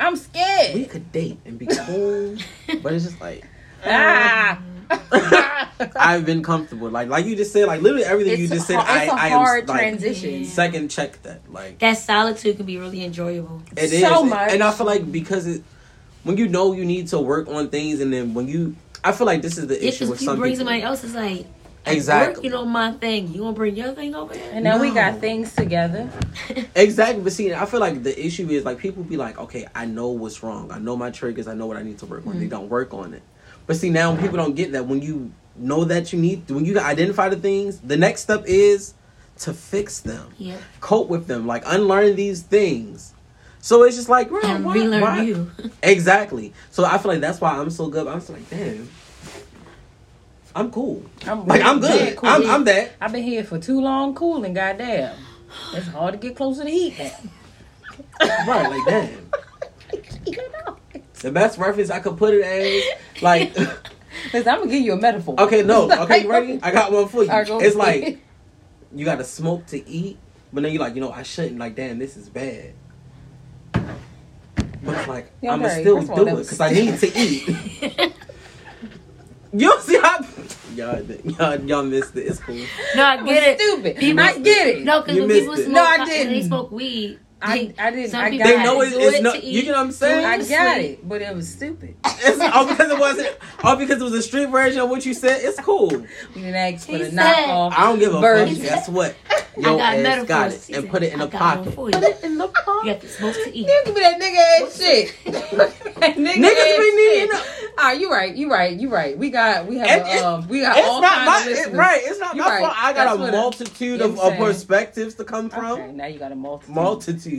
I'm 0.00 0.16
scared. 0.16 0.74
we 0.74 0.84
could 0.86 1.12
date 1.12 1.38
and 1.44 1.58
be 1.58 1.66
cool, 1.66 2.36
but 2.82 2.92
it's 2.92 3.04
just 3.04 3.20
like 3.20 3.46
ah. 3.86 4.58
I've 5.96 6.24
been 6.24 6.42
comfortable. 6.42 6.88
Like 6.90 7.08
like 7.08 7.26
you 7.26 7.36
just 7.36 7.52
said, 7.52 7.66
like 7.66 7.80
literally 7.82 8.04
everything 8.04 8.38
you 8.38 8.48
just 8.48 8.66
said. 8.66 8.76
hard- 8.76 8.88
I 8.88 9.02
it's 9.04 9.12
a 9.12 9.16
I 9.16 9.28
hard 9.30 9.62
am 9.62 9.66
like 9.68 9.78
transition. 9.80 10.44
second 10.44 10.88
check 10.90 11.22
that 11.22 11.50
like 11.52 11.78
That 11.80 11.98
solitude 11.98 12.56
can 12.56 12.66
be 12.66 12.78
really 12.78 13.04
enjoyable. 13.04 13.62
it 13.76 13.92
is, 13.92 14.00
So 14.00 14.24
much. 14.24 14.52
and 14.52 14.62
I 14.62 14.70
feel 14.72 14.86
like 14.86 15.10
because 15.10 15.46
it 15.46 15.62
when 16.22 16.36
you 16.36 16.48
know 16.48 16.72
you 16.72 16.84
need 16.84 17.08
to 17.08 17.18
work 17.20 17.48
on 17.48 17.68
things, 17.68 18.00
and 18.00 18.12
then 18.12 18.34
when 18.34 18.48
you 18.48 18.76
I 19.02 19.12
feel 19.12 19.26
like 19.26 19.42
this 19.42 19.58
is 19.58 19.66
the 19.66 19.74
Yeah, 19.80 19.88
issue 19.88 20.04
with 20.08 20.20
because 20.20 20.22
you 20.22 20.26
some 20.26 20.38
bring 20.38 20.52
people. 20.52 20.66
somebody 20.66 20.82
else, 20.82 21.04
it's 21.04 21.14
like 21.14 21.46
Exactly. 21.86 22.36
working 22.36 22.54
on 22.54 22.68
my 22.70 22.92
thing. 22.92 23.28
You 23.28 23.40
gonna 23.40 23.52
bring 23.52 23.76
your 23.76 23.92
thing 23.92 24.14
over 24.14 24.32
here? 24.32 24.50
And 24.54 24.64
now 24.64 24.80
we 24.80 24.90
got 24.90 25.20
things 25.20 25.54
together. 25.54 26.08
Exactly, 26.76 27.22
but 27.22 27.32
see, 27.32 27.52
I 27.52 27.66
feel 27.66 27.80
like 27.80 28.02
the 28.02 28.26
issue 28.26 28.48
is 28.48 28.64
like 28.64 28.78
people 28.78 29.02
be 29.04 29.16
like, 29.16 29.38
okay, 29.38 29.66
I 29.74 29.84
know 29.84 30.08
what's 30.08 30.42
wrong, 30.42 30.70
I 30.72 30.78
know 30.78 30.96
my 30.96 31.10
triggers, 31.10 31.46
I 31.46 31.54
know 31.54 31.66
what 31.66 31.76
I 31.76 31.82
need 31.82 31.98
to 31.98 32.06
work 32.06 32.26
on. 32.26 32.32
They 32.38 32.40
mm-hmm. 32.46 32.48
don't 32.50 32.68
work 32.70 32.94
on 32.94 33.12
it, 33.14 33.22
but 33.66 33.76
see 33.76 33.90
now 33.90 34.14
people 34.16 34.36
don't 34.36 34.54
get 34.54 34.72
that 34.72 34.86
when 34.86 35.00
you 35.02 35.32
know 35.56 35.84
that 35.84 36.12
you 36.12 36.18
need 36.18 36.50
when 36.50 36.64
you 36.64 36.78
identify 36.78 37.28
the 37.28 37.36
things, 37.36 37.78
the 37.80 37.96
next 37.96 38.22
step 38.22 38.42
is 38.46 38.94
to 39.38 39.52
fix 39.52 40.00
them, 40.00 40.28
Yeah. 40.38 40.56
cope 40.80 41.08
with 41.08 41.26
them, 41.26 41.46
like 41.46 41.62
unlearn 41.66 42.14
these 42.16 42.42
things. 42.42 43.12
So 43.60 43.82
it's 43.84 43.96
just 43.96 44.08
like, 44.08 44.28
bro, 44.28 44.40
And 44.42 44.64
why- 44.64 44.74
relearn 44.74 45.00
why- 45.00 45.22
you. 45.22 45.50
Exactly. 45.82 46.52
So 46.70 46.84
I 46.84 46.98
feel 46.98 47.10
like 47.12 47.20
that's 47.20 47.40
why 47.40 47.56
I'm 47.58 47.70
so 47.70 47.88
good. 47.88 48.06
I'm 48.06 48.18
just 48.18 48.30
like, 48.30 48.48
damn, 48.50 48.88
I'm 50.54 50.70
cool. 50.70 51.02
I'm 51.26 51.46
Like 51.46 51.62
I'm 51.62 51.80
really 51.80 51.98
good. 52.10 52.16
cool. 52.16 52.28
I'm, 52.28 52.48
I'm 52.48 52.64
that. 52.64 52.92
I've 53.00 53.12
been 53.12 53.22
here 53.24 53.42
for 53.42 53.58
too 53.58 53.80
long 53.80 54.14
cooling, 54.14 54.54
goddamn. 54.54 55.16
It's 55.72 55.86
hard 55.88 56.12
to 56.12 56.18
get 56.18 56.36
closer 56.36 56.64
to 56.64 56.70
heat 56.70 56.94
now. 56.98 57.12
Right, 58.46 58.68
like 58.70 58.86
damn. 58.86 59.30
The 61.24 61.32
best 61.32 61.56
reference 61.56 61.88
I 61.88 62.00
could 62.00 62.18
put 62.18 62.34
it 62.34 62.42
as, 62.44 63.22
like, 63.22 63.56
Listen, 64.34 64.46
I'm 64.46 64.58
gonna 64.58 64.70
give 64.70 64.82
you 64.82 64.92
a 64.92 64.96
metaphor. 64.98 65.34
okay, 65.40 65.62
no, 65.62 65.90
okay, 66.02 66.24
you 66.24 66.30
ready? 66.30 66.60
I 66.62 66.70
got 66.70 66.92
one 66.92 67.08
for 67.08 67.24
you. 67.24 67.30
Alright, 67.30 67.46
go 67.46 67.60
It's 67.60 67.74
like 67.74 68.18
you 68.94 69.06
got 69.06 69.16
to 69.16 69.24
smoke 69.24 69.64
to 69.68 69.88
eat, 69.88 70.18
but 70.52 70.62
then 70.62 70.72
you're 70.72 70.82
like, 70.82 70.94
you 70.94 71.00
know, 71.00 71.10
I 71.10 71.22
shouldn't. 71.22 71.58
Like, 71.58 71.76
damn, 71.76 71.98
this 71.98 72.18
is 72.18 72.28
bad. 72.28 72.74
But 73.72 73.86
it's 74.86 75.08
like 75.08 75.32
Yeah, 75.40 75.54
I'ma 75.54 75.68
still 75.68 75.96
first 75.96 76.10
of 76.10 76.18
all, 76.18 76.24
do 76.26 76.36
it 76.36 76.42
because 76.42 76.60
I 76.60 76.70
need 76.72 76.98
to 76.98 77.18
eat. 77.18 77.48
you 79.54 79.68
don't 79.70 79.80
see 79.80 79.98
how 79.98 80.18
y'all, 80.74 81.02
y'all, 81.02 81.60
y'all 81.64 81.82
missed 81.84 82.16
it. 82.16 82.26
It's 82.26 82.38
cool. 82.38 82.60
No, 82.96 83.02
I 83.02 83.22
get 83.24 83.42
it. 83.48 83.60
stupid. 83.60 83.96
People- 83.96 84.22
I 84.24 84.38
get 84.40 84.66
it. 84.66 84.84
No, 84.84 85.00
because 85.00 85.16
You 85.16 85.22
when 85.22 85.28
missed 85.28 85.40
people 85.40 85.54
it. 85.54 85.64
smoke, 85.64 85.74
No, 85.74 85.84
I 85.84 86.04
didn't. 86.04 86.32
They 86.34 86.42
smoke 86.42 86.70
weed, 86.70 87.18
I- 87.44 87.74
I 87.78 87.90
didn't- 87.90 88.10
Some 88.10 88.20
I 88.20 88.30
people 88.30 88.46
got 88.46 88.56
They 88.56 88.64
know 88.64 88.80
it. 88.80 88.86
it's, 88.88 88.96
do 88.96 89.00
it's 89.02 89.16
it 89.18 89.22
not. 89.22 89.34
to 89.34 89.46
You 89.46 89.60
eat 89.62 89.66
know 89.66 89.72
what 89.72 89.80
I'm 89.80 89.92
saying? 89.92 90.24
I 90.24 90.38
got 90.38 90.78
it, 90.80 91.08
but 91.08 91.22
it 91.22 91.34
was 91.34 91.48
stupid. 91.48 91.94
It's 92.26 92.40
all 92.40 92.66
because 92.66 92.90
it 92.90 92.98
wasn't. 92.98 93.36
All 93.62 93.76
because 93.76 94.00
it 94.00 94.04
was 94.04 94.14
a 94.14 94.22
street 94.22 94.46
version 94.48 94.80
of 94.80 94.88
what 94.88 95.04
you 95.04 95.12
said. 95.12 95.40
It's 95.42 95.60
cool. 95.60 95.90
You 95.92 96.06
didn't 96.34 96.54
ask 96.54 96.86
for 96.86 96.96
the 96.96 97.10
said- 97.10 97.14
knockoff. 97.14 97.72
I 97.76 97.80
don't 97.84 97.98
give 97.98 98.14
a 98.14 98.20
Version. 98.20 98.56
fuck. 98.56 98.64
Guess 98.64 98.88
what? 98.88 99.14
I 99.56 99.60
got 99.62 99.80
ass 99.80 100.02
metaphors. 100.02 100.28
got 100.28 100.52
it 100.52 100.64
He 100.64 100.74
and 100.74 100.90
put 100.90 101.02
it 101.02 101.12
in 101.12 101.20
I 101.20 101.26
the 101.26 101.30
pocket. 101.38 101.74
Put 101.76 101.94
it 101.94 102.24
in 102.24 102.38
the 102.38 102.48
pocket. 102.48 102.64
You 102.66 102.72
pocket. 102.74 102.88
have 102.88 103.00
to 103.02 103.08
smoke 103.08 103.34
to 103.34 103.54
eat. 103.56 103.66
Give 103.84 103.94
me 103.94 104.00
that 104.00 104.20
nigga 104.20 104.66
ass 104.66 104.78
shit. 104.78 105.14
Nigga 106.04 106.14
Niggas 106.16 106.56
ass 106.56 106.78
be 106.78 106.96
needing. 106.96 107.28
Ah, 107.78 107.92
you 107.92 108.10
right, 108.10 108.34
you 108.34 108.50
right, 108.50 108.78
you 108.78 108.88
right. 108.88 109.16
We 109.18 109.30
got, 109.30 109.66
we 109.66 109.78
have, 109.78 110.06
It- 110.06 110.22
a, 110.22 110.26
um, 110.28 110.48
we 110.48 110.60
got 110.60 110.76
all 110.78 111.02
kinds 111.02 111.26
my 111.26 111.40
of 111.40 111.46
it, 111.46 111.50
listeners. 111.50 111.76
right. 111.76 112.00
It's 112.04 112.20
not 112.20 112.34
You 112.36 112.42
my 112.42 112.48
right. 112.48 112.60
fault. 112.62 112.74
I 112.76 112.92
got 112.92 113.16
That's 113.18 113.28
a 113.28 113.32
multitude 113.32 114.00
you 114.00 114.04
of, 114.06 114.18
of 114.18 114.36
perspectives 114.36 115.14
to 115.16 115.24
come 115.24 115.50
from. 115.50 115.72
Okay, 115.72 115.92
now 115.92 116.06
you 116.06 116.18
got 116.18 116.32
a 116.32 116.36
multitude. 116.36 116.74
Multitude. 116.74 117.33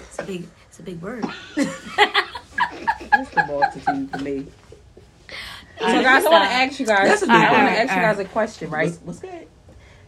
It's 0.00 0.18
a 0.18 0.22
big, 0.22 0.46
it's 0.68 0.78
a 0.78 0.82
big 0.82 1.00
word. 1.00 1.24
That's 1.56 3.30
the 3.30 3.44
multitude 3.46 4.10
for 4.10 4.18
me. 4.18 4.46
So 5.78 5.84
Alright, 5.86 6.04
guys, 6.04 6.24
I 6.26 6.30
want 6.30 6.44
to 6.44 6.50
ask 6.50 6.80
you 6.80 6.86
guys. 6.86 7.08
That's 7.08 7.22
a 7.22 7.26
I 7.26 7.28
good 7.28 7.52
want 7.52 7.52
one. 7.52 7.72
to 7.72 7.78
ask 7.78 7.94
you 7.94 8.02
guys 8.02 8.18
a 8.18 8.24
question, 8.24 8.70
right? 8.70 8.88
What's, 8.90 9.00
what's 9.02 9.20
that? 9.20 9.46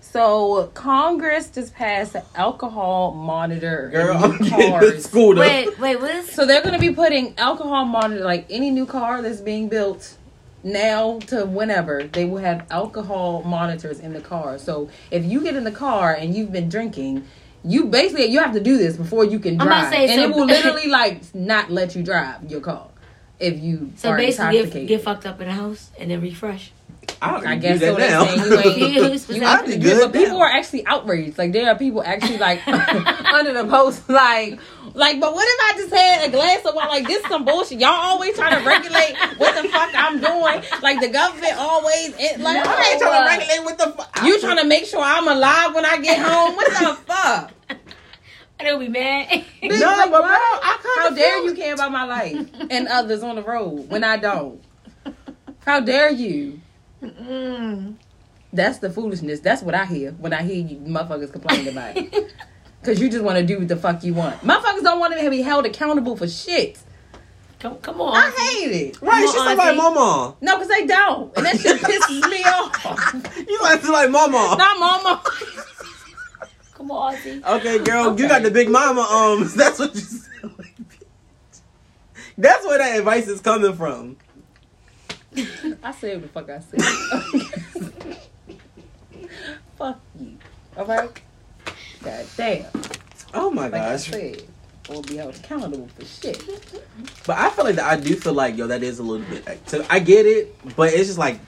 So 0.01 0.71
Congress 0.75 1.51
just 1.51 1.75
passed 1.75 2.15
the 2.15 2.25
alcohol 2.35 3.13
monitor 3.15 3.87
in 3.87 3.93
Girl, 3.93 4.19
new 4.19 4.25
I'm 4.25 4.71
cars. 4.71 5.13
Wait, 5.13 5.79
wait, 5.79 6.01
what 6.01 6.11
is? 6.11 6.33
So 6.33 6.47
they're 6.47 6.63
going 6.63 6.75
to 6.75 6.81
be 6.81 6.93
putting 6.93 7.39
alcohol 7.39 7.85
monitor 7.85 8.25
like 8.25 8.47
any 8.51 8.71
new 8.71 8.87
car 8.87 9.23
that's 9.23 9.41
being 9.41 9.69
built 9.69 10.17
now 10.65 11.21
to 11.21 11.47
whenever 11.47 12.03
they 12.03 12.25
will 12.25 12.39
have 12.39 12.67
alcohol 12.71 13.43
monitors 13.45 14.01
in 14.01 14.13
the 14.13 14.21
car. 14.21 14.59
So 14.59 14.91
if 15.13 15.25
you 15.25 15.43
get 15.43 15.55
in 15.55 15.63
the 15.65 15.71
car 15.71 16.13
and 16.13 16.35
you've 16.35 16.51
been 16.51 16.69
drinking, 16.69 17.25
you 17.65 17.87
basically 17.87 18.27
you 18.27 18.39
have 18.41 18.53
to 18.55 18.61
do 18.61 18.79
this 18.79 18.97
before 18.97 19.25
you 19.25 19.39
can 19.39 19.57
drive, 19.57 19.93
and 19.93 20.11
so- 20.11 20.23
it 20.25 20.35
will 20.35 20.47
literally 20.57 20.89
like 20.89 21.35
not 21.35 21.71
let 21.71 21.95
you 21.95 22.03
drive 22.03 22.51
your 22.51 22.61
car 22.61 22.89
if 23.39 23.59
you 23.61 23.93
So 23.97 24.17
basically, 24.17 24.63
get, 24.71 24.87
get 24.87 25.03
fucked 25.03 25.27
up 25.27 25.41
in 25.41 25.49
the 25.49 25.55
house 25.55 25.91
and 25.99 26.11
then 26.11 26.21
refresh. 26.21 26.73
I, 27.23 27.31
don't 27.33 27.47
I 27.47 27.57
guess 27.57 27.81
so. 27.81 27.95
that 27.95 27.99
They 27.99 28.09
now. 28.09 28.25
saying 28.25 28.39
you 28.51 28.59
ain't- 28.59 28.95
You 28.95 29.11
was 29.11 29.29
You. 29.29 29.45
I'd 29.45 29.69
Yeah, 29.69 29.77
good 29.77 30.01
but 30.13 30.19
people 30.19 30.39
now. 30.39 30.45
are 30.45 30.49
actually 30.51 30.87
outraged. 30.87 31.37
Like 31.39 31.53
there 31.53 31.69
are 31.71 31.77
people 31.77 32.03
actually 32.03 32.39
like 32.39 32.67
under 32.69 33.53
the 33.53 33.67
post, 33.69 34.09
like, 34.09 34.59
like. 34.95 35.21
But 35.21 35.35
what 35.35 35.47
if 35.47 35.61
I 35.77 35.79
just 35.81 35.95
had 35.95 36.29
a 36.29 36.31
glass 36.31 36.65
of 36.65 36.75
wine? 36.75 36.89
Like 36.89 37.07
this, 37.07 37.23
is 37.23 37.29
some 37.29 37.45
bullshit. 37.45 37.79
Y'all 37.81 37.91
always 37.91 38.35
trying 38.37 38.59
to 38.59 38.67
regulate 38.67 39.15
what 39.37 39.55
the 39.63 39.69
fuck 39.69 39.91
I'm 39.95 40.19
doing. 40.21 40.63
Like 40.83 41.01
the 41.01 41.09
government 41.09 41.55
always, 41.59 42.15
it, 42.19 42.41
like, 42.41 42.65
No. 42.65 42.71
I 42.71 42.91
ain't 42.93 43.01
trying 43.01 43.23
to 43.23 43.29
regulate 43.45 43.65
what 43.65 43.79
the 43.79 43.91
fuck. 44.03 44.25
you 44.25 44.41
trying 44.41 44.57
to 44.59 44.65
make 44.65 44.87
sure 44.87 45.01
I'm 45.03 45.29
alive 45.29 45.75
when 45.75 45.85
I 45.85 45.99
get 46.01 46.19
home? 46.21 46.57
What 46.57 46.69
the 46.73 46.95
fuck? 47.05 47.53
I 48.59 48.65
don't 48.65 48.81
be 48.81 48.89
mad. 48.89 49.29
Bitch, 49.63 49.79
No, 49.81 49.87
like, 49.87 50.11
but 50.11 50.21
what? 50.21 50.23
bro, 50.23 50.37
I 50.37 50.79
kinda 50.83 51.01
How 51.01 51.11
dare 51.15 51.35
feel- 51.37 51.45
you 51.47 51.55
care 51.55 51.75
about 51.75 51.93
my 51.93 52.05
life 52.05 52.47
and 52.71 52.89
others 52.89 53.23
on 53.23 53.37
the 53.37 53.43
road 53.43 53.89
when 53.91 54.05
I 54.05 54.17
don't? 54.17 54.63
How 55.67 55.81
dare 55.81 56.11
you? 56.11 56.61
Mm. 57.03 57.95
That's 58.53 58.79
the 58.79 58.91
foolishness. 58.91 59.41
That's 59.41 59.63
what 59.63 59.75
I 59.75 59.85
hear 59.87 60.13
when 60.13 60.33
I 60.33 60.43
hear 60.43 60.57
you 60.67 60.79
motherfuckers 60.79 61.33
complaining 61.33 61.69
about 61.69 61.97
it. 61.97 62.33
Cause 62.83 62.99
you 62.99 63.11
just 63.11 63.23
want 63.23 63.37
to 63.39 63.45
do 63.45 63.59
what 63.59 63.69
the 63.69 63.77
fuck 63.77 64.03
you 64.03 64.15
want. 64.15 64.41
Motherfuckers 64.41 64.83
don't 64.83 64.99
want 64.99 65.19
to 65.19 65.31
be 65.31 65.43
held 65.43 65.67
accountable 65.67 66.17
for 66.17 66.27
shit. 66.27 66.79
Come, 67.59 67.77
come 67.79 68.01
on. 68.01 68.17
I 68.17 68.31
hate 68.31 68.73
it. 68.73 69.03
Right, 69.03 69.23
Come 69.23 69.33
she's 69.33 69.37
on, 69.41 69.47
like 69.57 69.59
auntie. 69.67 69.77
mama. 69.77 70.35
No, 70.41 70.57
cause 70.57 70.69
they 70.69 70.87
don't, 70.87 71.37
and 71.37 71.45
that 71.45 71.61
shit 71.61 71.79
pisses 71.79 72.31
me 72.31 72.43
off. 72.47 73.47
You 73.47 73.59
like 73.61 73.87
like 73.87 74.11
mama. 74.11 74.55
Not 74.59 74.79
mama. 74.81 75.23
Come 76.73 76.91
on, 76.91 77.15
Auntie. 77.15 77.43
Okay, 77.45 77.79
girl, 77.85 78.07
Okay. 78.13 78.23
you 78.23 78.29
got 78.31 78.43
the 78.43 78.51
big 78.51 78.71
mama 78.71 79.07
arms. 79.11 79.55
That's 79.55 79.79
what 79.79 79.95
you 79.95 80.01
sound 80.01 80.55
like. 80.57 80.75
That's 82.39 82.65
where 82.65 82.79
that 82.79 82.99
advice 82.99 83.29
is 83.29 83.43
coming 83.43 83.75
from. 83.75 84.17
I 85.83 85.93
said 85.93 86.21
what 86.21 86.23
the 86.23 86.29
fuck 86.29 86.51
I 86.51 86.61
said. 86.61 86.83
fuck 89.79 90.01
you. 90.19 90.37
All 90.77 90.85
right. 90.87 91.11
God 92.03 92.27
damn. 92.37 92.67
Oh 93.35 93.51
my 93.51 93.69
Like 93.69 93.83
I 93.83 93.93
gosh. 93.93 94.11
said, 94.11 94.43
I 94.89 94.93
will 94.93 95.03
be 95.03 95.17
held 95.17 95.35
accountable 95.37 95.89
for 95.97 96.05
shit. 96.05 96.43
But 97.27 97.39
I 97.39 97.51
feel 97.51 97.65
like 97.65 97.77
that 97.77 97.87
I 97.87 97.97
do 98.01 98.15
feel 98.17 98.33
like 98.35 98.57
yo, 98.57 98.67
that 98.69 98.83
is 98.83 98.99
a 98.99 99.03
little 99.03 99.25
bit. 99.27 99.61
So 99.69 99.85
I 99.89 99.99
get 100.01 100.27
it, 100.27 100.55
but 100.77 100.93
it's 100.93 101.07
just 101.09 101.19
like 101.19 101.39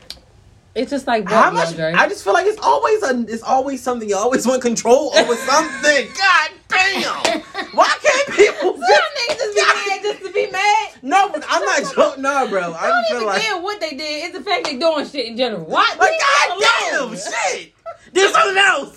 It's 0.74 0.90
just 0.90 1.06
like 1.06 1.24
what, 1.24 1.32
how 1.32 1.50
much. 1.50 1.78
I 1.78 2.08
just 2.08 2.24
feel 2.24 2.32
like 2.34 2.46
it's 2.46 2.60
always 2.62 3.02
a, 3.02 3.20
it's 3.28 3.42
always 3.42 3.82
something 3.82 4.08
you 4.08 4.16
always 4.16 4.46
want 4.46 4.62
control 4.62 5.12
over 5.16 5.34
something. 5.34 6.08
God 6.16 6.50
damn! 6.68 7.40
Why 7.72 7.96
can't 8.02 8.11
people? 8.30 8.72
Some 8.74 9.08
niggas 9.18 9.38
just 9.38 9.54
be 9.54 9.60
mad 9.90 10.02
just 10.02 10.22
to 10.24 10.32
be 10.32 10.50
mad. 10.50 10.88
No, 11.02 11.28
but 11.30 11.44
I'm 11.48 11.64
not 11.64 11.94
joking, 11.94 12.22
nah, 12.22 12.46
bro. 12.46 12.72
I 12.74 12.86
don't 12.88 13.04
feel 13.06 13.16
even 13.16 13.26
like, 13.26 13.42
care 13.42 13.60
what 13.60 13.80
they 13.80 13.90
did. 13.90 14.24
It's 14.26 14.38
the 14.38 14.44
fact 14.44 14.64
they 14.64 14.76
doing 14.78 15.06
shit 15.06 15.26
in 15.26 15.36
general. 15.36 15.64
What? 15.64 15.98
like, 15.98 16.12
goddamn, 16.48 17.16
shit. 17.16 17.72
There's 18.12 18.32
something 18.32 18.58
else. 18.58 18.94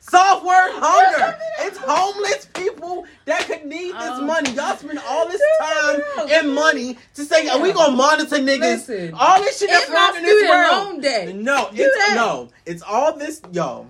Soft 0.00 0.44
word 0.44 0.72
hunger. 0.74 1.38
It's 1.60 1.78
homeless 1.78 2.46
people 2.52 3.06
that 3.24 3.46
could 3.46 3.64
need 3.64 3.92
this 3.94 4.10
Um, 4.10 4.26
money. 4.26 4.50
Y'all 4.50 4.76
spend 4.76 4.98
all 5.08 5.26
this 5.26 5.40
time 5.58 6.02
and 6.28 6.54
money 6.54 6.98
to 7.14 7.24
say, 7.24 7.48
"Are 7.48 7.58
we 7.58 7.72
gonna 7.72 7.96
monitor 7.96 8.36
niggas?" 8.36 8.60
Listen, 8.88 9.14
all 9.18 9.40
this 9.40 9.58
shit 9.58 9.70
that's 9.70 9.88
wrong 9.88 10.16
in 10.16 10.22
this 10.22 10.48
world. 10.50 11.00
day. 11.00 11.32
No, 11.34 11.70
it's 11.72 12.14
no, 12.14 12.50
it's 12.66 12.82
all 12.82 13.14
this, 13.16 13.40
yo, 13.52 13.86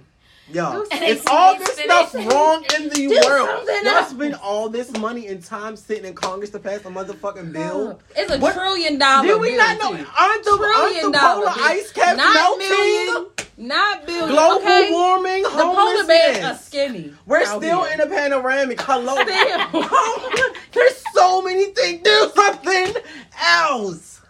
yo. 0.53 0.85
And 0.93 1.03
It's 1.05 1.27
all 1.27 1.57
this 1.59 1.77
stuff 1.77 2.15
wrong 2.15 2.65
in 2.77 2.89
the 2.89 2.95
Do 2.95 3.09
world. 3.29 3.49
Y'all 3.83 3.87
else. 3.95 4.11
spend 4.11 4.35
all 4.37 4.69
this 4.69 4.91
money 4.99 5.27
and 5.29 5.43
time 5.45 5.77
sitting 5.77 6.05
in 6.05 6.15
Congress 6.15 6.51
to 6.51 6.59
pass 6.59 6.81
a 6.81 6.91
motherfucking 6.91 7.53
bill. 7.53 8.01
It's 8.17 8.33
a 8.33 8.39
What- 8.39 8.55
trillion 8.55 8.99
dollar. 8.99 9.27
Did 9.27 9.41
we 9.41 9.57
not 9.57 9.79
know? 9.79 9.89
Aren't 9.93 10.45
the, 10.45 10.73
aren't 10.77 11.13
the 11.13 11.19
polar 11.19 11.55
bill. 11.55 11.65
ice 11.65 11.93
caps 11.93 12.17
not 12.17 12.35
melting? 12.35 12.69
million, 12.69 13.27
not 13.57 14.07
billion. 14.07 14.29
Global 14.29 14.57
okay? 14.67 14.91
warming, 14.91 15.43
The 15.43 15.49
polar 15.49 16.05
bears 16.07 16.45
are 16.45 16.57
skinny. 16.59 17.13
We're 17.27 17.45
still 17.47 17.85
here. 17.85 17.95
in 17.95 18.01
a 18.01 18.07
panoramic. 18.07 18.81
Hello. 18.81 19.15
There's 20.73 21.03
so 21.15 21.43
many 21.43 21.67
things. 21.73 22.03
Do 22.03 22.31
something 22.35 22.95
else. 23.43 24.21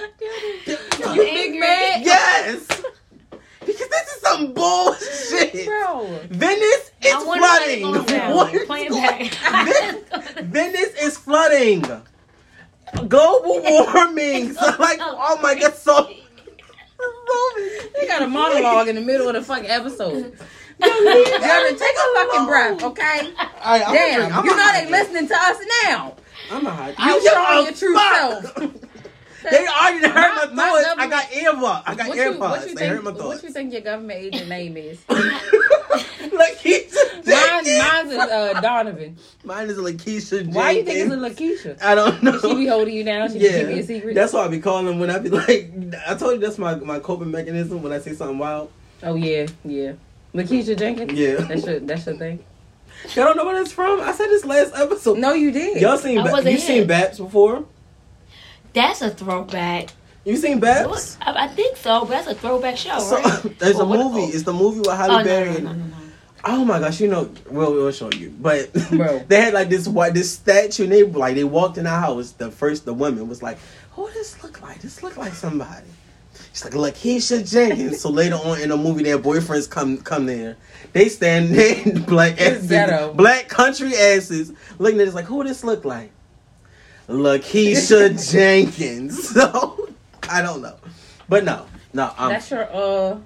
You 0.66 1.14
big 1.14 1.58
man. 1.58 2.02
Yes. 2.02 2.66
Because 3.64 3.88
this 3.88 4.08
is 4.16 4.20
some 4.22 4.52
bullshit. 4.54 5.66
bro? 5.66 6.06
Venice 6.30 6.90
is 7.02 7.14
I 7.14 7.24
wonder 7.24 7.46
how 7.46 7.58
they 7.66 7.80
flooding. 7.80 7.92
going 7.92 8.06
down. 8.06 8.34
What 8.36 8.54
is 8.54 8.66
Playing 8.66 8.88
going- 8.90 9.02
back. 9.02 10.44
Venice 10.44 10.94
is 11.02 11.16
flooding. 11.18 11.80
Global 13.08 13.62
warming. 13.94 14.54
So 14.60 14.66
like, 14.78 14.98
oh 15.00 15.38
my 15.42 15.54
god, 15.54 15.74
so. 15.74 16.08
You 18.00 18.06
got 18.08 18.22
a 18.22 18.26
monologue 18.28 18.88
in 18.88 18.94
the 18.96 19.00
middle 19.00 19.28
of 19.28 19.34
the 19.34 19.42
fucking 19.42 19.70
episode. 19.70 20.36
Jordan, 20.82 21.76
take 21.78 21.96
a 21.96 22.14
fucking 22.14 22.46
breath, 22.46 22.82
okay? 22.82 23.32
Alright, 23.38 23.86
I'm 23.86 23.94
Damn, 23.94 24.44
you 24.44 24.52
a 24.52 24.56
know 24.56 24.56
they 24.56 24.62
hydrate. 24.86 24.90
listening 24.90 25.28
to 25.28 25.34
us 25.36 25.56
now. 25.84 26.16
I'm 26.50 26.66
a 26.66 26.70
hydrate. 26.70 26.98
You 26.98 27.14
Yo, 27.22 27.30
showing 27.32 27.64
your 27.66 27.74
true 27.74 27.96
self. 27.96 28.89
They 29.42 29.66
already 29.66 30.06
heard 30.08 30.14
my, 30.14 30.46
My- 30.46 30.54
my 30.54 30.82
thoughts. 30.82 30.94
I 30.98 31.06
got 31.08 31.24
earbuds. 31.24 31.82
I 31.86 31.94
got 31.94 32.08
What 32.08 32.16
you, 32.18 32.38
what 32.38 32.68
you 32.68 32.74
they 32.74 32.88
heard 32.88 33.04
my 33.04 33.10
think? 33.10 33.18
thoughts. 33.22 33.34
What 33.36 33.42
you 33.44 33.50
think 33.50 33.72
your 33.72 33.80
government 33.82 34.18
agent 34.20 34.48
name 34.48 34.76
is? 34.76 34.98
Lakeisha 36.30 37.26
Mine, 37.26 37.64
Jenkins. 37.64 37.78
mine 37.78 38.06
is 38.10 38.18
uh, 38.18 38.60
Donovan. 38.60 39.16
Mine 39.44 39.68
is 39.70 39.78
Lakeisha 39.78 40.30
Jenkins. 40.30 40.54
Why 40.54 40.70
you 40.72 40.84
think 40.84 40.98
it's 40.98 41.12
a 41.12 41.16
Lakeisha? 41.16 41.82
I 41.82 41.94
don't 41.94 42.22
know. 42.22 42.38
She 42.38 42.54
be 42.54 42.66
holding 42.66 42.94
you 42.94 43.04
down. 43.04 43.28
She 43.28 43.38
be 43.38 43.44
keeping 43.46 43.60
yeah, 43.68 43.74
your 43.76 43.82
secret. 43.84 44.14
that's 44.14 44.32
why 44.32 44.44
I 44.44 44.48
be 44.48 44.60
calling 44.60 44.98
when 44.98 45.10
I 45.10 45.18
be 45.18 45.28
like, 45.30 45.72
I 46.06 46.14
told 46.14 46.34
you 46.34 46.38
that's 46.38 46.58
my 46.58 46.74
my 46.76 46.98
coping 46.98 47.30
mechanism 47.30 47.82
when 47.82 47.92
I 47.92 47.98
say 47.98 48.14
something 48.14 48.38
wild. 48.38 48.70
oh 49.02 49.14
yeah, 49.14 49.46
yeah. 49.64 49.92
Lakeisha 50.34 50.76
Jenkins. 50.78 51.12
Yeah. 51.12 51.36
That's 51.36 51.66
your 51.66 51.80
that's 51.80 52.06
your 52.06 52.16
thing. 52.16 52.44
Y'all 53.14 53.24
don't 53.26 53.36
know 53.36 53.46
where 53.46 53.56
that's 53.56 53.72
from. 53.72 54.00
I 54.00 54.12
said 54.12 54.26
this 54.28 54.44
last 54.44 54.74
episode. 54.74 55.18
No, 55.18 55.32
you 55.32 55.50
did. 55.50 55.80
Y'all 55.80 55.96
seen 55.96 56.22
ba- 56.22 56.50
you 56.50 56.58
seen 56.58 56.86
Baps 56.86 57.16
before? 57.16 57.64
That's 58.72 59.02
a 59.02 59.10
throwback. 59.10 59.90
You 60.24 60.36
seen 60.36 60.60
Baps? 60.60 61.16
I, 61.22 61.44
I 61.44 61.48
think 61.48 61.76
so, 61.78 62.00
but 62.00 62.10
that's 62.10 62.26
a 62.28 62.34
throwback 62.34 62.76
show, 62.76 62.98
So, 62.98 63.20
right? 63.22 63.58
there's 63.58 63.78
a 63.78 63.82
Or 63.82 63.86
what- 63.86 63.98
movie. 63.98 64.32
It's 64.32 64.42
the 64.44 64.52
movie 64.52 64.80
with 64.80 64.90
Halle 64.90 65.20
Oh, 65.20 65.24
Berry. 65.24 65.50
no, 65.50 65.56
and- 65.56 65.64
no, 65.64 65.72
no, 65.72 65.84
no. 65.86 65.94
Oh 66.42 66.64
my 66.64 66.78
gosh, 66.78 67.00
you 67.00 67.08
know, 67.08 67.30
we'll, 67.50 67.72
we'll 67.72 67.92
show 67.92 68.10
you. 68.12 68.30
But 68.40 68.72
Bro. 68.90 69.24
they 69.28 69.40
had 69.42 69.52
like 69.54 69.68
this 69.68 69.86
what 69.86 70.14
this 70.14 70.30
statue, 70.32 70.84
and 70.84 70.92
they 70.92 71.02
like 71.02 71.34
they 71.34 71.44
walked 71.44 71.76
in 71.76 71.86
our 71.86 72.00
house. 72.00 72.30
The 72.32 72.50
first 72.50 72.86
the 72.86 72.94
woman 72.94 73.28
was 73.28 73.42
like, 73.42 73.58
"Who 73.92 74.06
does 74.06 74.14
this 74.14 74.42
look 74.42 74.62
like? 74.62 74.80
This 74.80 75.02
look 75.02 75.18
like 75.18 75.34
somebody." 75.34 75.86
She's 76.54 76.64
like, 76.64 76.72
"Lakeisha 76.72 77.50
Jenkins." 77.50 78.00
so 78.00 78.08
later 78.08 78.36
on 78.36 78.58
in 78.62 78.70
the 78.70 78.76
movie, 78.78 79.02
their 79.02 79.18
boyfriends 79.18 79.68
come 79.68 79.98
come 79.98 80.24
there. 80.24 80.56
They 80.94 81.10
stand 81.10 81.48
there, 81.54 81.84
black 82.06 82.40
asses, 82.40 83.14
black 83.16 83.48
country 83.48 83.94
asses, 83.94 84.50
looking 84.78 84.98
at 84.98 85.08
us 85.08 85.14
like, 85.14 85.26
"Who 85.26 85.44
this 85.44 85.62
look 85.62 85.84
like?" 85.84 86.10
Lakeisha 87.10 88.30
Jenkins. 88.32 89.30
So 89.34 89.88
I 90.28 90.42
don't 90.42 90.62
know, 90.62 90.76
but 91.28 91.44
no, 91.44 91.66
no. 91.92 92.12
Um, 92.16 92.28
That's 92.30 92.50
your 92.50 92.68
uh. 92.72 93.18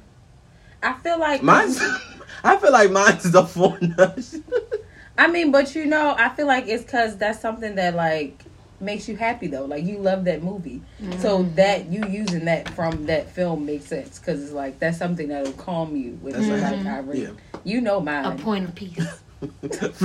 I 0.82 0.92
feel 0.94 1.18
like 1.18 1.42
mine's. 1.42 1.80
I 2.44 2.56
feel 2.56 2.72
like 2.72 2.90
mine's 2.90 3.30
the 3.30 3.44
four 3.44 3.78
nuts. 3.80 4.36
I 5.18 5.28
mean, 5.28 5.50
but 5.52 5.74
you 5.74 5.86
know, 5.86 6.14
I 6.18 6.28
feel 6.30 6.46
like 6.46 6.66
it's 6.66 6.82
because 6.84 7.16
that's 7.16 7.40
something 7.40 7.74
that 7.76 7.94
like 7.94 8.42
makes 8.80 9.08
you 9.08 9.16
happy 9.16 9.46
though. 9.46 9.64
Like 9.64 9.84
you 9.84 9.98
love 9.98 10.24
that 10.24 10.42
movie, 10.42 10.82
so 11.20 11.38
Mm-hmm. 11.38 11.54
that 11.56 11.86
you 11.86 12.06
using 12.08 12.44
that 12.46 12.68
from 12.70 13.06
that 13.06 13.30
film 13.30 13.64
makes 13.66 13.86
sense 13.86 14.18
because 14.18 14.42
it's 14.42 14.52
like 14.52 14.78
that's 14.78 14.98
something 14.98 15.28
that'll 15.28 15.52
calm 15.54 15.96
you. 15.96 16.18
With 16.22 16.34
That's 16.34 16.48
like 16.48 16.62
right. 16.62 16.86
irate. 16.98 17.18
Yeah. 17.18 17.30
You 17.64 17.80
know 17.80 18.00
mine. 18.00 18.24
A 18.24 18.34
point 18.36 18.64
of 18.68 18.74
peace. 18.74 19.20
Because 19.60 19.98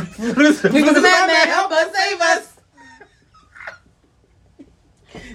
Because 0.61 1.01
Batman 1.01 1.47
help 1.47 1.71
us, 1.71 1.95
save 1.95 2.21
us. 2.21 2.55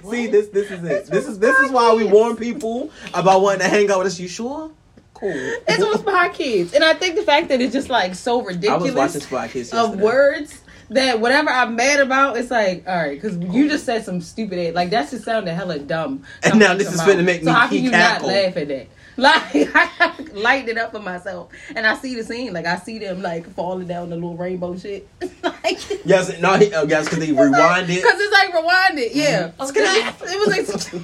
See, 0.09 0.27
this 0.27 0.47
this 0.49 0.71
is 0.71 0.83
it. 0.83 1.07
This 1.07 1.27
is 1.27 1.39
this 1.39 1.57
is 1.59 1.71
why 1.71 1.93
we 1.93 2.05
warn 2.05 2.35
people 2.35 2.91
about 3.13 3.41
wanting 3.41 3.61
to 3.61 3.67
hang 3.67 3.89
out 3.91 3.99
with 3.99 4.07
us. 4.07 4.19
You 4.19 4.27
sure? 4.27 4.71
Cool. 5.13 5.31
It's 5.33 5.81
on 5.83 5.97
Spy 5.97 6.29
Kids, 6.29 6.73
and 6.73 6.83
I 6.83 6.93
think 6.93 7.15
the 7.15 7.23
fact 7.23 7.47
that 7.49 7.61
it's 7.61 7.73
just 7.73 7.89
like 7.89 8.15
so 8.15 8.41
I 8.41 8.43
was 8.43 8.55
ridiculous 8.55 8.93
watching 8.93 9.21
Spy 9.21 9.47
Kids 9.47 9.73
of 9.73 9.99
words 9.99 10.61
that 10.89 11.19
whatever 11.19 11.49
I'm 11.49 11.75
mad 11.75 11.99
about, 11.99 12.37
it's 12.37 12.51
like 12.51 12.83
all 12.87 12.95
right 12.95 13.19
because 13.19 13.37
you 13.37 13.69
just 13.69 13.85
said 13.85 14.03
some 14.03 14.21
stupid 14.21 14.59
ass 14.59 14.75
like 14.75 14.89
that 14.91 15.09
just 15.09 15.23
sounded 15.23 15.53
hella 15.53 15.79
dumb. 15.79 16.23
And 16.43 16.59
now 16.59 16.73
this 16.73 16.93
is 16.93 17.05
your 17.05 17.15
to 17.15 17.23
make 17.23 17.43
so 17.43 17.47
me 17.47 17.51
how 17.51 17.67
can 17.67 17.83
you 17.83 17.91
cackle. 17.91 18.27
not 18.27 18.35
laugh 18.35 18.57
at 18.57 18.67
that? 18.67 18.87
Like 19.17 19.43
I 19.75 20.13
lighten 20.33 20.69
it 20.71 20.77
up 20.77 20.91
for 20.91 20.99
myself, 20.99 21.49
and 21.75 21.87
I 21.87 21.95
see 21.95 22.15
the 22.15 22.23
scene. 22.23 22.51
Like 22.53 22.65
I 22.65 22.77
see 22.77 22.99
them 22.99 23.21
like 23.21 23.49
falling 23.51 23.87
down 23.87 24.09
the 24.09 24.15
little 24.15 24.35
rainbow 24.35 24.77
shit. 24.77 25.07
like, 25.43 25.79
Yes, 26.05 26.37
no, 26.41 26.57
he, 26.57 26.73
uh, 26.73 26.85
yes, 26.85 27.05
because 27.05 27.19
they 27.19 27.31
rewind 27.31 27.89
it. 27.89 28.01
because 28.03 28.19
it's 28.19 28.33
like 28.33 28.51
rewinded. 28.53 29.09
Yeah, 29.13 29.51
Oh, 29.59 29.71
Because 29.71 29.87
God. 29.87 30.15
it, 30.21 30.31
it 30.31 30.39
was 30.39 30.91
like. 30.93 31.03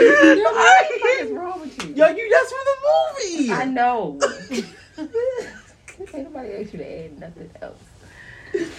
Yo, 0.00 0.42
what 0.42 0.88
the 0.88 0.98
fuck 1.00 1.20
is 1.26 1.30
wrong 1.32 1.60
with 1.60 1.84
you? 1.88 1.94
Yo, 1.94 2.08
you 2.08 2.30
that's 2.30 2.52
from 2.52 2.64
the 2.64 3.36
movie. 3.36 3.52
I 3.52 3.64
know. 3.64 4.18
Can't 6.06 6.24
nobody 6.24 6.52
asked 6.54 6.72
you 6.72 6.78
to 6.78 7.04
add 7.04 7.18
nothing 7.18 7.50
else. 7.60 7.82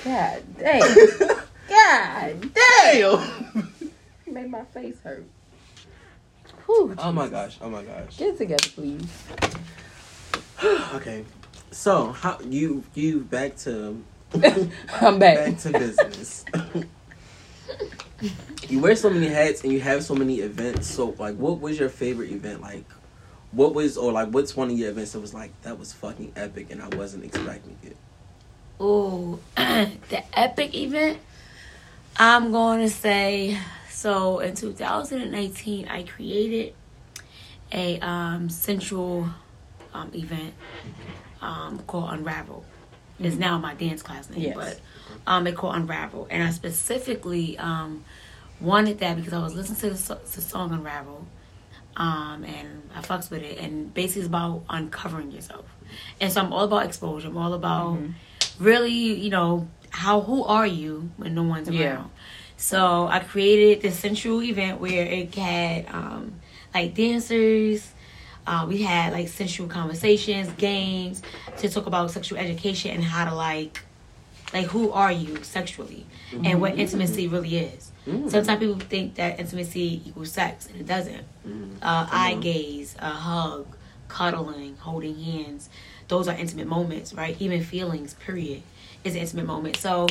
God 0.05 0.43
damn. 0.57 1.39
God 1.69 2.51
damn. 2.53 3.11
Damn. 3.53 3.73
Made 4.27 4.51
my 4.51 4.63
face 4.65 4.97
hurt. 5.03 5.25
Whew, 6.65 6.93
Oh 6.97 7.11
my 7.11 7.27
gosh. 7.27 7.57
Oh 7.61 7.69
my 7.69 7.83
gosh. 7.83 8.17
Get 8.17 8.37
together, 8.37 8.69
please. 8.69 9.23
Okay. 10.93 11.23
So 11.71 12.11
how 12.11 12.37
you 12.41 12.83
you 12.93 13.21
back 13.21 13.55
to 13.59 14.03
I'm 14.33 15.17
back. 15.19 15.37
back 15.37 15.57
to 15.59 15.71
business. 15.71 16.45
you 18.69 18.79
wear 18.79 18.95
so 18.95 19.09
many 19.09 19.27
hats 19.27 19.63
and 19.63 19.71
you 19.71 19.79
have 19.79 20.03
so 20.03 20.13
many 20.15 20.39
events. 20.41 20.87
So 20.87 21.15
like, 21.17 21.35
what 21.37 21.59
was 21.61 21.79
your 21.79 21.89
favorite 21.89 22.31
event? 22.31 22.61
Like, 22.61 22.83
what 23.51 23.73
was 23.73 23.97
or 23.97 24.11
like 24.11 24.29
what's 24.29 24.55
one 24.55 24.69
of 24.69 24.77
your 24.77 24.89
events 24.89 25.13
that 25.13 25.19
was 25.21 25.33
like 25.33 25.51
that 25.61 25.79
was 25.79 25.93
fucking 25.93 26.33
epic 26.35 26.67
and 26.71 26.81
I 26.81 26.87
wasn't 26.95 27.23
expecting 27.23 27.77
it. 27.83 27.95
Oh, 28.79 29.39
the 29.55 30.23
epic 30.33 30.75
event. 30.75 31.19
I'm 32.19 32.51
going 32.51 32.81
to 32.81 32.89
say 32.89 33.57
so. 33.89 34.39
In 34.39 34.55
2018, 34.55 35.87
I 35.87 36.03
created 36.03 36.73
a 37.71 37.99
um, 38.01 38.49
central 38.49 39.29
um, 39.93 40.11
event 40.13 40.53
um, 41.41 41.79
called 41.87 42.11
Unravel. 42.11 42.65
It's 43.19 43.35
now 43.37 43.57
my 43.57 43.73
dance 43.73 44.01
class 44.01 44.29
name, 44.29 44.41
Yes. 44.41 44.55
but 44.55 44.79
um, 45.27 45.45
it 45.47 45.55
called 45.55 45.75
Unravel, 45.75 46.27
and 46.29 46.43
I 46.43 46.51
specifically 46.51 47.57
um, 47.57 48.03
wanted 48.61 48.99
that 48.99 49.17
because 49.17 49.33
I 49.33 49.39
was 49.39 49.55
listening 49.55 49.79
to 49.81 49.89
the, 49.91 49.97
so- 49.97 50.15
the 50.15 50.41
song 50.41 50.71
Unravel, 50.71 51.25
um, 51.97 52.43
and 52.45 52.89
I 52.95 53.01
fucks 53.01 53.29
with 53.29 53.41
it, 53.43 53.57
and 53.59 53.93
basically 53.93 54.21
it's 54.21 54.27
about 54.27 54.63
uncovering 54.69 55.31
yourself, 55.31 55.65
and 56.21 56.31
so 56.31 56.41
I'm 56.41 56.53
all 56.53 56.63
about 56.63 56.85
exposure. 56.85 57.27
I'm 57.27 57.37
all 57.37 57.53
about 57.53 57.99
really, 58.57 58.91
you 58.93 59.29
know, 59.29 59.67
how 59.89 60.21
who 60.21 60.43
are 60.43 60.67
you 60.67 61.09
when 61.17 61.35
no 61.35 61.43
one's 61.43 61.67
around. 61.69 61.77
Yeah. 61.79 62.03
So 62.57 63.07
I 63.07 63.19
created 63.19 63.81
this 63.81 63.97
central 63.97 64.41
event 64.43 64.79
where 64.81 65.05
it 65.05 65.33
had 65.33 65.87
um, 65.89 66.33
like 66.73 66.93
dancers. 66.93 67.91
Uh, 68.45 68.65
we 68.67 68.81
had 68.81 69.13
like 69.13 69.27
sensual 69.27 69.67
conversations, 69.67 70.49
games 70.57 71.21
to 71.57 71.69
talk 71.69 71.85
about 71.85 72.09
sexual 72.11 72.37
education 72.39 72.91
and 72.91 73.03
how 73.03 73.25
to 73.25 73.35
like, 73.35 73.81
like 74.53 74.65
who 74.67 74.91
are 74.91 75.11
you 75.11 75.43
sexually 75.43 76.05
and 76.43 76.59
what 76.59 76.77
intimacy 76.77 77.27
really 77.27 77.57
is. 77.57 77.91
Sometimes 78.31 78.59
people 78.59 78.79
think 78.79 79.15
that 79.15 79.39
intimacy 79.39 80.01
equals 80.05 80.31
sex 80.31 80.65
and 80.67 80.77
it 80.81 80.87
doesn't. 80.87 81.25
Uh, 81.81 82.07
eye 82.11 82.37
gaze, 82.41 82.95
a 82.99 83.09
hug, 83.09 83.67
cuddling, 84.07 84.75
holding 84.77 85.19
hands, 85.19 85.69
those 86.07 86.27
are 86.27 86.35
intimate 86.35 86.65
moments, 86.67 87.13
right? 87.13 87.35
Even 87.39 87.63
feelings, 87.63 88.15
period, 88.15 88.63
is 89.03 89.15
an 89.15 89.21
intimate 89.21 89.45
moment. 89.45 89.77
So 89.77 90.07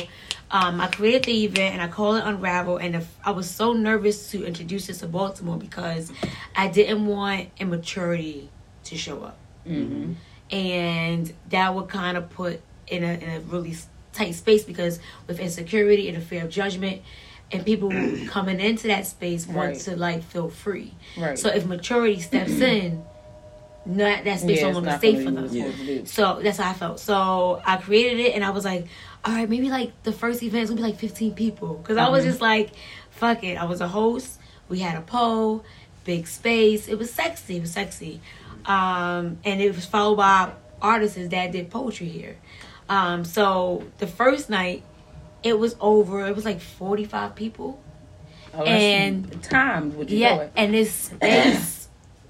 um, 0.51 0.81
I 0.81 0.87
created 0.87 1.23
the 1.25 1.45
event 1.45 1.73
and 1.73 1.81
I 1.81 1.87
called 1.87 2.17
it 2.17 2.23
Unravel. 2.25 2.77
And 2.77 2.95
if, 2.95 3.15
I 3.23 3.31
was 3.31 3.49
so 3.49 3.73
nervous 3.73 4.31
to 4.31 4.43
introduce 4.45 4.87
this 4.87 4.99
to 4.99 5.07
Baltimore 5.07 5.57
because 5.57 6.11
I 6.55 6.67
didn't 6.67 7.05
want 7.05 7.49
immaturity 7.59 8.49
to 8.85 8.97
show 8.97 9.23
up. 9.23 9.37
Mm-hmm. 9.67 10.13
And 10.51 11.33
that 11.49 11.75
would 11.75 11.89
kind 11.89 12.17
of 12.17 12.29
put 12.29 12.61
in 12.87 13.03
a, 13.03 13.13
in 13.13 13.29
a 13.29 13.39
really 13.41 13.75
tight 14.13 14.33
space 14.33 14.63
because 14.63 14.99
with 15.27 15.39
insecurity 15.39 16.07
and 16.09 16.17
a 16.17 16.21
fear 16.21 16.43
of 16.43 16.49
judgment, 16.49 17.01
and 17.51 17.65
people 17.65 17.89
coming 18.27 18.59
into 18.59 18.87
that 18.87 19.05
space 19.05 19.47
want 19.47 19.57
Right. 19.71 19.79
to 19.81 19.95
like 19.95 20.23
feel 20.23 20.49
free. 20.49 20.93
Right. 21.17 21.37
So 21.37 21.49
if 21.49 21.65
maturity 21.65 22.19
steps 22.19 22.51
in, 22.61 23.03
not 23.89 24.23
that 24.23 24.39
space 24.39 24.57
Yeah, 24.57 24.63
no 24.63 24.67
it's 24.69 24.75
longer 24.75 24.89
not 24.91 25.01
safe 25.01 25.23
gonna 25.23 25.41
for 25.47 25.53
be 25.53 25.59
them. 25.59 25.67
what 25.67 25.71
it's 25.71 25.73
supposed 25.73 25.77
to 25.87 25.99
do. 25.99 26.05
So 26.05 26.39
that's 26.43 26.57
how 26.57 26.69
I 26.69 26.73
felt. 26.73 26.99
So 26.99 27.61
I 27.65 27.77
created 27.77 28.19
it 28.19 28.35
and 28.35 28.43
I 28.45 28.51
was 28.51 28.63
like, 28.65 28.87
all 29.25 29.33
right, 29.33 29.49
maybe 29.49 29.69
like 29.69 29.91
the 30.03 30.11
first 30.11 30.41
event 30.43 30.63
is 30.63 30.69
gonna 30.69 30.81
be 30.81 30.87
like 30.87 30.97
15 30.99 31.33
people. 31.33 31.75
Because 31.75 31.97
I 31.97 32.09
was 32.09 32.23
just 32.23 32.41
like, 32.41 32.71
fuck 33.11 33.43
it. 33.43 33.55
I 33.55 33.65
was 33.65 33.81
a 33.81 33.87
host. 33.87 34.39
We 34.69 34.79
had 34.79 34.97
a 34.97 35.01
pole, 35.01 35.63
big 36.05 36.27
space. 36.27 36.87
It 36.87 36.97
was 36.99 37.11
sexy. 37.11 37.57
It 37.57 37.61
was 37.61 37.71
sexy. 37.71 38.21
Um, 38.65 39.39
and 39.43 39.61
it 39.61 39.75
was 39.75 39.85
followed 39.85 40.15
by 40.17 40.51
artists 40.81 41.17
that 41.17 41.51
did 41.51 41.69
poetry 41.71 42.07
here. 42.09 42.37
Um, 42.87 43.25
so 43.25 43.83
the 43.97 44.07
first 44.07 44.49
night, 44.49 44.83
it 45.43 45.57
was 45.57 45.75
over. 45.79 46.25
It 46.27 46.35
was 46.35 46.45
like 46.45 46.59
45 46.61 47.35
people. 47.35 47.81
Oh, 48.53 48.63
And- 48.63 49.41
timed 49.43 49.95
would 49.95 50.09
you 50.11 50.19
Yeah, 50.19 50.35
know 50.35 50.41
it? 50.43 50.51
and 50.55 50.73
this 50.73 50.91
space 50.93 51.78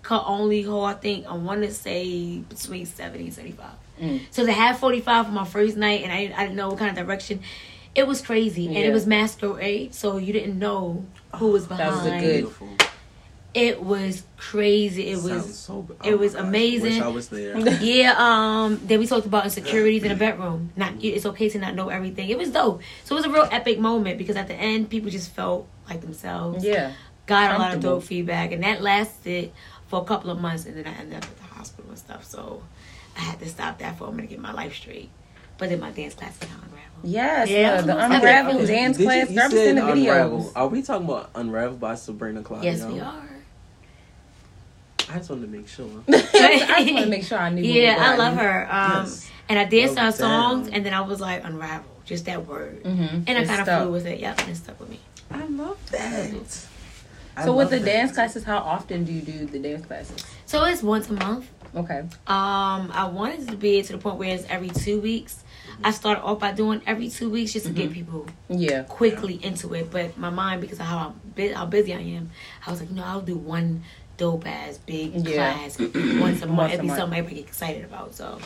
could 0.10 0.24
only 0.26 0.64
hold, 0.64 0.86
I 0.90 0.94
think, 0.96 1.28
I 1.28 1.34
want 1.34 1.62
to 1.62 1.72
say 1.72 2.40
between 2.40 2.88
70 2.88 3.26
and 3.26 3.34
75. 3.34 3.68
Mm. 4.02 4.22
So 4.32 4.44
to 4.44 4.52
have 4.52 4.80
45 4.80 5.28
for 5.28 5.32
my 5.32 5.46
first 5.46 5.78
night, 5.78 6.02
and 6.02 6.12
I, 6.12 6.34
I 6.36 6.46
didn't 6.46 6.56
know 6.56 6.70
what 6.70 6.80
kind 6.80 6.90
of 6.90 7.06
direction, 7.06 7.42
it 7.94 8.08
was 8.08 8.20
crazy. 8.20 8.66
And 8.70 8.78
it 8.78 8.92
was 8.92 9.06
masquerade, 9.06 9.94
so 9.94 10.18
you 10.18 10.34
didn't 10.34 10.58
know 10.58 11.06
who 11.36 11.50
was 11.52 11.68
That 11.68 11.78
behind. 11.78 11.96
was 11.96 12.06
a 12.08 12.20
good- 12.66 12.88
It 13.54 13.84
was 13.84 14.24
crazy. 14.38 15.10
It 15.10 15.20
Sounds 15.20 15.46
was. 15.46 15.56
so, 15.60 15.88
oh 15.88 15.96
it 16.10 16.18
was 16.18 16.34
gosh, 16.34 16.44
amazing. 16.44 16.94
Wish 16.94 17.02
I 17.02 17.08
was 17.10 17.30
there. 17.30 17.58
Yeah, 17.80 18.16
um, 18.18 18.82
then 18.84 18.98
we 19.00 19.06
talked 19.06 19.28
about 19.28 19.44
insecurities 19.46 20.02
in 20.02 20.10
the 20.10 20.16
bedroom. 20.16 20.72
Not 20.76 20.94
it's 21.04 21.28
okay 21.28 21.50
to 21.50 21.60
not 21.60 21.76
know 21.76 21.90
everything. 21.90 22.30
It 22.30 22.38
was 22.40 22.50
dope. 22.50 22.82
So 23.04 23.14
it 23.16 23.18
was 23.20 23.26
a 23.26 23.30
real 23.30 23.48
epic 23.52 23.78
moment 23.80 24.18
because 24.18 24.38
at 24.38 24.48
the 24.48 24.56
end 24.56 24.90
people 24.90 25.12
just 25.12 25.30
felt 25.36 25.68
like 25.88 26.02
themselves 26.02 26.66
Yeah. 26.66 26.94
got 27.28 27.56
a 27.56 27.60
lot 27.60 27.76
of 27.76 27.82
dope 27.82 28.04
feedback, 28.04 28.52
and 28.54 28.64
that 28.64 28.82
lasted 28.82 29.52
for 29.90 30.02
a 30.02 30.06
couple 30.06 30.30
of 30.32 30.40
months, 30.40 30.66
and 30.66 30.78
then 30.78 30.88
I 30.88 30.98
ended 30.98 31.18
up 31.18 31.24
at 31.26 31.38
the 31.38 31.44
hospital 31.56 31.90
and 31.90 31.98
stuff. 32.00 32.24
So 32.26 32.64
I 33.18 33.22
had 33.22 33.40
to 33.40 33.50
stop 33.50 33.80
that 33.80 33.98
for 33.98 34.08
a 34.08 34.12
minute 34.12 34.30
to 34.30 34.36
get 34.36 34.40
my 34.40 34.54
life 34.54 34.74
straight. 34.76 35.10
But 35.58 35.68
then 35.70 35.82
my 35.82 35.92
dance 35.92 36.14
class 36.14 36.38
got 36.38 36.50
unraveled. 36.52 36.80
Yes, 37.04 37.50
Yeah, 37.50 37.82
the 37.82 37.94
I 37.98 38.08
did- 38.08 38.16
Unravel 38.24 38.56
okay. 38.62 38.66
dance 38.68 38.98
Did 38.98 39.04
you- 39.04 39.10
class. 39.10 39.30
you 39.30 39.36
Girl, 39.36 39.46
I've 39.46 39.52
said 39.52 39.66
seen 39.68 39.76
the 39.76 39.92
Unravel. 39.92 40.40
videos. 40.40 40.52
Are 40.56 40.68
we 40.68 40.82
talking 40.82 41.06
about 41.06 41.30
Unravel 41.36 41.78
by 41.78 41.96
Sabrina 41.96 42.42
Claudio? 42.44 42.72
Yes, 42.72 42.86
we 42.86 43.00
are. 43.02 43.24
I 45.12 45.18
just 45.18 45.30
wanted 45.30 45.42
to 45.42 45.58
make 45.58 45.68
sure. 45.68 45.90
I 46.08 46.12
just 46.22 46.34
want 46.94 47.04
to 47.04 47.06
make 47.08 47.24
sure 47.24 47.40
I 47.40 47.50
knew. 47.50 47.64
Yeah, 47.64 47.96
I 48.00 48.10
was. 48.12 48.20
love 48.20 48.38
her. 48.38 48.68
Um, 48.72 48.92
Yes. 49.06 49.30
and 49.50 49.58
I 49.60 49.66
danced 49.66 49.96
Love 49.96 50.06
our 50.06 50.12
songs, 50.12 50.68
down. 50.68 50.76
and 50.76 50.86
then 50.86 50.94
I 50.94 51.02
was 51.02 51.20
like, 51.20 51.44
unravel, 51.44 51.90
just 52.06 52.26
that 52.26 52.46
word, 52.46 52.84
Mhm. 52.84 53.24
and 53.26 53.30
I 53.30 53.44
kind 53.46 53.60
of 53.60 53.66
stuck. 53.66 53.82
flew 53.84 53.92
with 53.92 54.06
it. 54.06 54.20
Yep, 54.20 54.40
and 54.42 54.50
it 54.50 54.56
stuck 54.56 54.80
with 54.80 54.90
me. 54.90 55.00
I 55.32 55.46
love 55.48 55.78
that. 55.92 56.28
I 56.28 56.32
So 57.46 57.54
with 57.56 57.70
the 57.70 57.80
that. 57.80 57.86
dance 57.86 58.12
classes, 58.14 58.44
how 58.44 58.58
often 58.60 59.04
do 59.06 59.12
you 59.14 59.22
do 59.22 59.46
the 59.46 59.60
dance 59.60 59.86
classes? 59.86 60.24
So 60.46 60.64
it's 60.66 60.82
once 60.84 61.10
a 61.10 61.14
month. 61.14 61.50
Okay. 61.76 62.00
Um, 62.28 62.90
I 62.94 63.08
wanted 63.12 63.48
to 63.50 63.56
be 63.56 63.82
to 63.84 63.92
the 63.94 63.98
point 64.00 64.18
where 64.18 64.34
it's 64.34 64.46
every 64.50 64.70
two 64.70 65.00
weeks. 65.00 65.44
I 65.84 65.92
started 65.92 66.22
off 66.24 66.40
by 66.40 66.52
doing 66.52 66.82
every 66.88 67.10
two 67.10 67.30
weeks 67.30 67.54
just 67.54 67.66
to 67.68 67.72
get 67.72 67.92
people 67.94 68.26
Yeah. 68.50 68.84
quickly 68.84 69.36
into 69.44 69.74
it. 69.76 69.92
But 69.92 70.18
my 70.18 70.30
mind, 70.30 70.62
because 70.62 70.80
of 70.80 70.86
how 70.88 70.98
I'm 70.98 71.22
bu- 71.36 71.54
how 71.54 71.66
busy 71.68 71.94
I 71.94 72.00
am, 72.00 72.32
I 72.66 72.72
was 72.72 72.80
like, 72.82 72.90
no, 72.92 73.04
I'll 73.04 73.22
do 73.22 73.36
one 73.36 73.84
dope 74.18 74.46
ass 74.48 74.78
big 74.80 75.14
Yeah. 75.28 75.54
class 75.54 75.80
once 75.80 75.94
a 76.42 76.48
month. 76.48 76.58
Once 76.58 76.74
It'd 76.74 76.82
be 76.82 76.88
month. 76.88 77.00
something 77.00 77.20
everybody 77.20 77.36
get 77.42 77.48
excited 77.48 77.86
about. 77.86 78.14
So, 78.16 78.40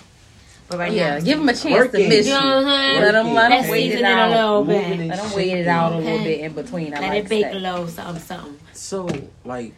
but 0.70 0.80
right 0.80 0.92
Yeah. 0.92 1.16
now, 1.18 1.24
Give 1.24 1.38
them 1.40 1.50
a 1.50 1.54
chance 1.54 1.66
Working. 1.66 2.02
to 2.02 2.08
miss 2.10 2.28
you 2.28 2.34
you. 2.34 2.40
know 2.40 2.46
what 2.46 2.56
I'm 2.58 2.64
saying? 2.66 3.02
Let 3.02 3.12
them 3.12 3.34
let 3.34 3.50
Let's 3.52 3.64
them 3.64 3.72
wait 3.72 3.92
it 3.92 4.00
it 4.00 4.02
a 4.02 4.06
out. 4.08 4.32
little 4.32 4.66
Moving 4.66 4.90
bit. 4.90 5.00
it. 5.00 5.08
Let 5.10 5.18
them 5.24 5.32
wait 5.36 5.52
it 5.54 5.68
out 5.68 5.92
a 5.94 5.98
little 5.98 6.18
bit 6.24 6.40
in 6.40 6.54
between. 6.54 6.94
I 6.94 7.00
Let 7.00 7.10
like 7.10 7.24
it 7.26 7.30
bake 7.30 7.44
that. 7.52 7.62
low, 7.62 7.88
something, 7.88 8.24
something. 8.24 8.60
So, 8.74 9.08
like, 9.46 9.74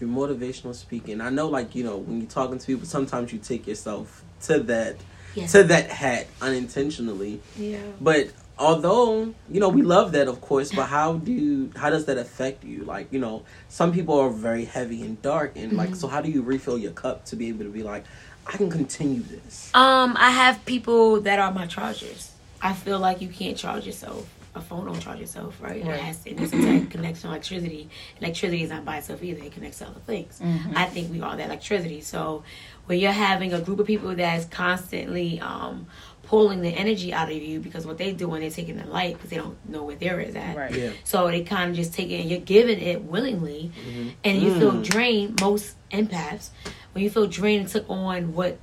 your 0.00 0.08
motivational 0.10 0.74
speaking. 0.74 1.20
I 1.20 1.30
know, 1.30 1.48
like, 1.48 1.74
you 1.74 1.84
know, 1.84 1.96
when 1.98 2.20
you're 2.20 2.30
talking 2.30 2.58
to 2.58 2.66
people, 2.66 2.86
sometimes 2.86 3.32
you 3.32 3.38
take 3.38 3.66
yourself 3.66 4.22
to 4.42 4.58
that 4.60 4.96
Yes. 5.34 5.52
to 5.52 5.62
that 5.64 5.88
hat 5.90 6.26
unintentionally. 6.42 7.40
Yeah. 7.58 7.78
But 8.00 8.28
although 8.58 9.34
you 9.50 9.60
know 9.60 9.68
we 9.70 9.80
love 9.82 10.12
that, 10.12 10.28
of 10.28 10.40
course, 10.40 10.70
but 10.72 10.86
how 10.86 11.14
do 11.14 11.70
how 11.76 11.88
does 11.90 12.04
that 12.06 12.18
affect 12.18 12.64
you? 12.64 12.84
Like, 12.84 13.12
you 13.12 13.18
know, 13.18 13.42
some 13.68 13.92
people 13.92 14.18
are 14.20 14.28
very 14.30 14.64
heavy 14.66 15.02
and 15.02 15.20
dark, 15.22 15.52
and 15.56 15.72
like, 15.72 15.88
mm-hmm. 15.90 15.96
so 15.98 16.08
how 16.08 16.20
do 16.20 16.30
you 16.30 16.42
refill 16.42 16.76
your 16.78 16.92
cup 16.92 17.24
to 17.26 17.36
be 17.36 17.48
able 17.48 17.64
to 17.64 17.70
be 17.70 17.82
like, 17.82 18.04
I 18.46 18.56
can 18.56 18.70
continue 18.70 19.22
this? 19.22 19.70
Um, 19.74 20.16
I 20.18 20.30
have 20.30 20.64
people 20.64 21.20
that 21.22 21.38
are 21.38 21.52
my 21.52 21.66
chargers. 21.66 22.32
I 22.60 22.72
feel 22.72 22.98
like 22.98 23.20
you 23.20 23.28
can't 23.28 23.56
charge 23.56 23.86
yourself. 23.86 24.28
A 24.54 24.60
phone 24.60 24.84
don't 24.84 25.00
charge 25.00 25.20
itself, 25.20 25.56
right? 25.62 25.82
Right. 25.82 25.94
It 25.94 26.00
has 26.00 26.26
it 26.26 26.38
needs 26.38 26.52
a 26.52 26.60
tight 26.60 26.90
connection 26.90 27.30
electricity. 27.30 27.88
Electricity 28.20 28.62
is 28.64 28.70
not 28.70 28.84
by 28.84 28.98
itself 28.98 29.22
either. 29.22 29.42
It 29.42 29.52
connects 29.52 29.78
to 29.78 29.86
other 29.86 30.00
things. 30.00 30.38
Mm-hmm. 30.42 30.76
I 30.76 30.84
think 30.84 31.10
we 31.10 31.22
are 31.22 31.34
that 31.36 31.46
electricity. 31.46 32.02
So 32.02 32.44
when 32.86 32.98
you're 32.98 33.12
having 33.12 33.54
a 33.54 33.60
group 33.60 33.78
of 33.80 33.86
people 33.86 34.14
that's 34.14 34.44
constantly 34.44 35.40
um, 35.40 35.86
pulling 36.24 36.60
the 36.60 36.68
energy 36.68 37.14
out 37.14 37.30
of 37.30 37.36
you 37.36 37.60
because 37.60 37.86
what 37.86 37.96
they 37.96 38.12
do 38.12 38.26
doing, 38.26 38.42
they're 38.42 38.50
taking 38.50 38.76
the 38.76 38.84
light 38.86 39.14
because 39.14 39.30
they 39.30 39.36
don't 39.36 39.56
know 39.70 39.84
where 39.84 39.96
there 39.96 40.20
is 40.20 40.36
at. 40.36 40.54
Right. 40.54 40.74
Yeah. 40.76 40.90
So 41.04 41.28
they 41.28 41.44
kind 41.44 41.70
of 41.70 41.76
just 41.76 41.94
take 41.94 42.10
it 42.10 42.20
and 42.20 42.28
you're 42.28 42.40
giving 42.40 42.78
it 42.78 43.00
willingly, 43.04 43.72
and 44.22 44.42
you 44.42 44.52
feel 44.58 44.72
Mm. 44.72 44.84
drained. 44.84 45.40
Most 45.40 45.76
empaths, 45.90 46.50
when 46.92 47.02
you 47.04 47.10
feel 47.10 47.26
drained 47.26 47.62
and 47.62 47.68
took 47.68 47.88
on 47.88 48.34
what 48.34 48.58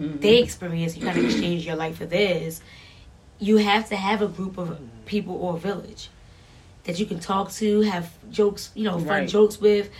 Mhm. 0.00 0.20
they 0.20 0.38
experience, 0.38 0.96
you 0.96 1.04
kind 1.04 1.18
of 1.18 1.24
exchange 1.24 1.66
your 1.66 1.76
life 1.76 1.96
for 1.96 2.06
theirs. 2.06 2.60
You 3.38 3.58
have 3.58 3.88
to 3.90 3.96
have 3.96 4.22
a 4.22 4.28
group 4.28 4.58
of 4.58 4.78
people 5.06 5.34
or 5.36 5.54
a 5.56 5.58
village 5.58 6.08
that 6.84 6.98
you 6.98 7.06
can 7.06 7.18
talk 7.20 7.50
to, 7.52 7.80
have 7.82 8.10
jokes, 8.30 8.70
you 8.74 8.84
know, 8.84 8.98
fun 8.98 9.06
Right. 9.08 9.28
jokes 9.28 9.60
with. 9.60 9.90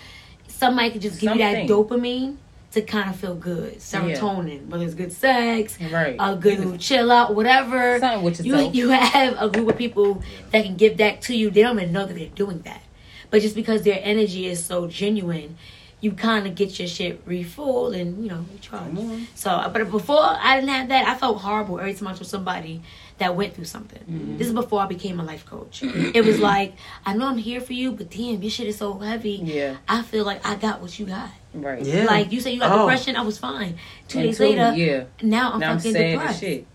Somebody 0.48 0.90
can 0.90 1.00
just 1.00 1.20
give 1.20 1.32
you 1.32 1.38
that 1.38 1.66
dopamine 1.66 2.36
to 2.72 2.82
kind 2.82 3.08
of 3.10 3.16
feel 3.16 3.34
good, 3.34 3.78
serotonin, 3.78 4.66
whether 4.68 4.84
it's 4.84 4.94
good 4.94 5.12
sex, 5.12 5.78
Right. 5.90 6.16
a 6.18 6.36
good 6.36 6.58
little 6.58 6.76
chill 6.78 7.10
out, 7.10 7.34
whatever. 7.34 7.98
Something 7.98 8.22
with 8.22 8.44
You 8.44 8.70
you 8.72 8.88
have 8.90 9.36
a 9.40 9.48
group 9.48 9.68
of 9.70 9.76
people 9.78 10.22
that 10.52 10.64
can 10.64 10.76
give 10.76 10.98
that 10.98 11.22
to 11.22 11.36
you. 11.36 11.50
They 11.50 11.62
don't 11.62 11.78
even 11.78 11.92
know 11.92 12.04
that 12.06 12.14
they're 12.14 12.28
doing 12.28 12.60
that, 12.64 12.82
but 13.30 13.40
just 13.42 13.54
because 13.56 13.82
their 13.82 14.00
energy 14.02 14.46
is 14.46 14.62
so 14.64 14.86
genuine, 14.86 15.56
you 16.00 16.12
kind 16.12 16.46
of 16.46 16.54
get 16.54 16.78
your 16.78 16.86
shit 16.88 17.26
refueled 17.26 17.98
and 17.98 18.22
you 18.22 18.28
know 18.30 18.44
recharge. 18.52 18.96
So, 19.34 19.68
but 19.72 19.90
before 19.90 20.20
I 20.22 20.56
didn't 20.56 20.68
have 20.70 20.88
that, 20.88 21.08
I 21.08 21.14
felt 21.14 21.40
horrible 21.40 21.78
every 21.78 21.94
time 21.94 22.08
I 22.08 22.12
was 22.12 22.28
somebody 22.28 22.82
that 23.18 23.34
went 23.34 23.54
through 23.54 23.64
something. 23.64 24.00
Mm-hmm. 24.00 24.36
This 24.36 24.46
is 24.48 24.52
before 24.52 24.80
I 24.82 24.86
became 24.86 25.18
a 25.20 25.24
life 25.24 25.46
coach. 25.46 25.82
it 25.82 26.22
was 26.24 26.38
like 26.52 26.74
I 27.06 27.14
know 27.14 27.26
I'm 27.26 27.38
here 27.38 27.60
for 27.62 27.72
you, 27.72 27.92
but 27.92 28.10
damn, 28.10 28.42
your 28.42 28.50
shit 28.50 28.66
is 28.66 28.76
so 28.76 28.98
heavy. 28.98 29.40
Yeah. 29.42 29.76
I 29.88 30.02
feel 30.02 30.24
like 30.26 30.46
I 30.46 30.54
got 30.56 30.80
what 30.82 30.98
you 30.98 31.06
got. 31.06 31.30
Right. 31.54 31.82
Yeah. 31.82 32.04
Like 32.04 32.30
you 32.30 32.40
said, 32.40 32.52
you 32.52 32.60
got 32.60 32.72
Oh. 32.72 32.86
depression. 32.86 33.16
I 33.16 33.22
was 33.22 33.38
fine. 33.38 33.78
Two 34.08 34.18
And 34.18 34.28
days 34.28 34.36
two- 34.36 34.44
later, 34.44 34.74
yeah. 34.76 35.04
now 35.22 35.52
I'm 35.52 35.60
now 35.60 35.70
I'm 35.72 35.78
fucking 35.78 35.92
sad 35.94 36.02
as 36.04 36.12
depressed. 36.18 36.40
shit. 36.40 36.66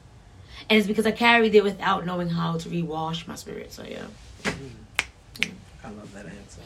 And 0.68 0.78
it's 0.80 0.88
because 0.88 1.06
I 1.06 1.12
carried 1.12 1.54
it 1.54 1.64
without 1.64 2.06
knowing 2.08 2.30
how 2.30 2.58
to 2.58 2.70
rewash 2.70 3.28
my 3.28 3.36
spirit. 3.36 3.72
So 3.72 3.84
yeah. 3.84 4.06
I 5.84 5.90
love 5.90 6.12
that 6.16 6.26
answer. 6.26 6.62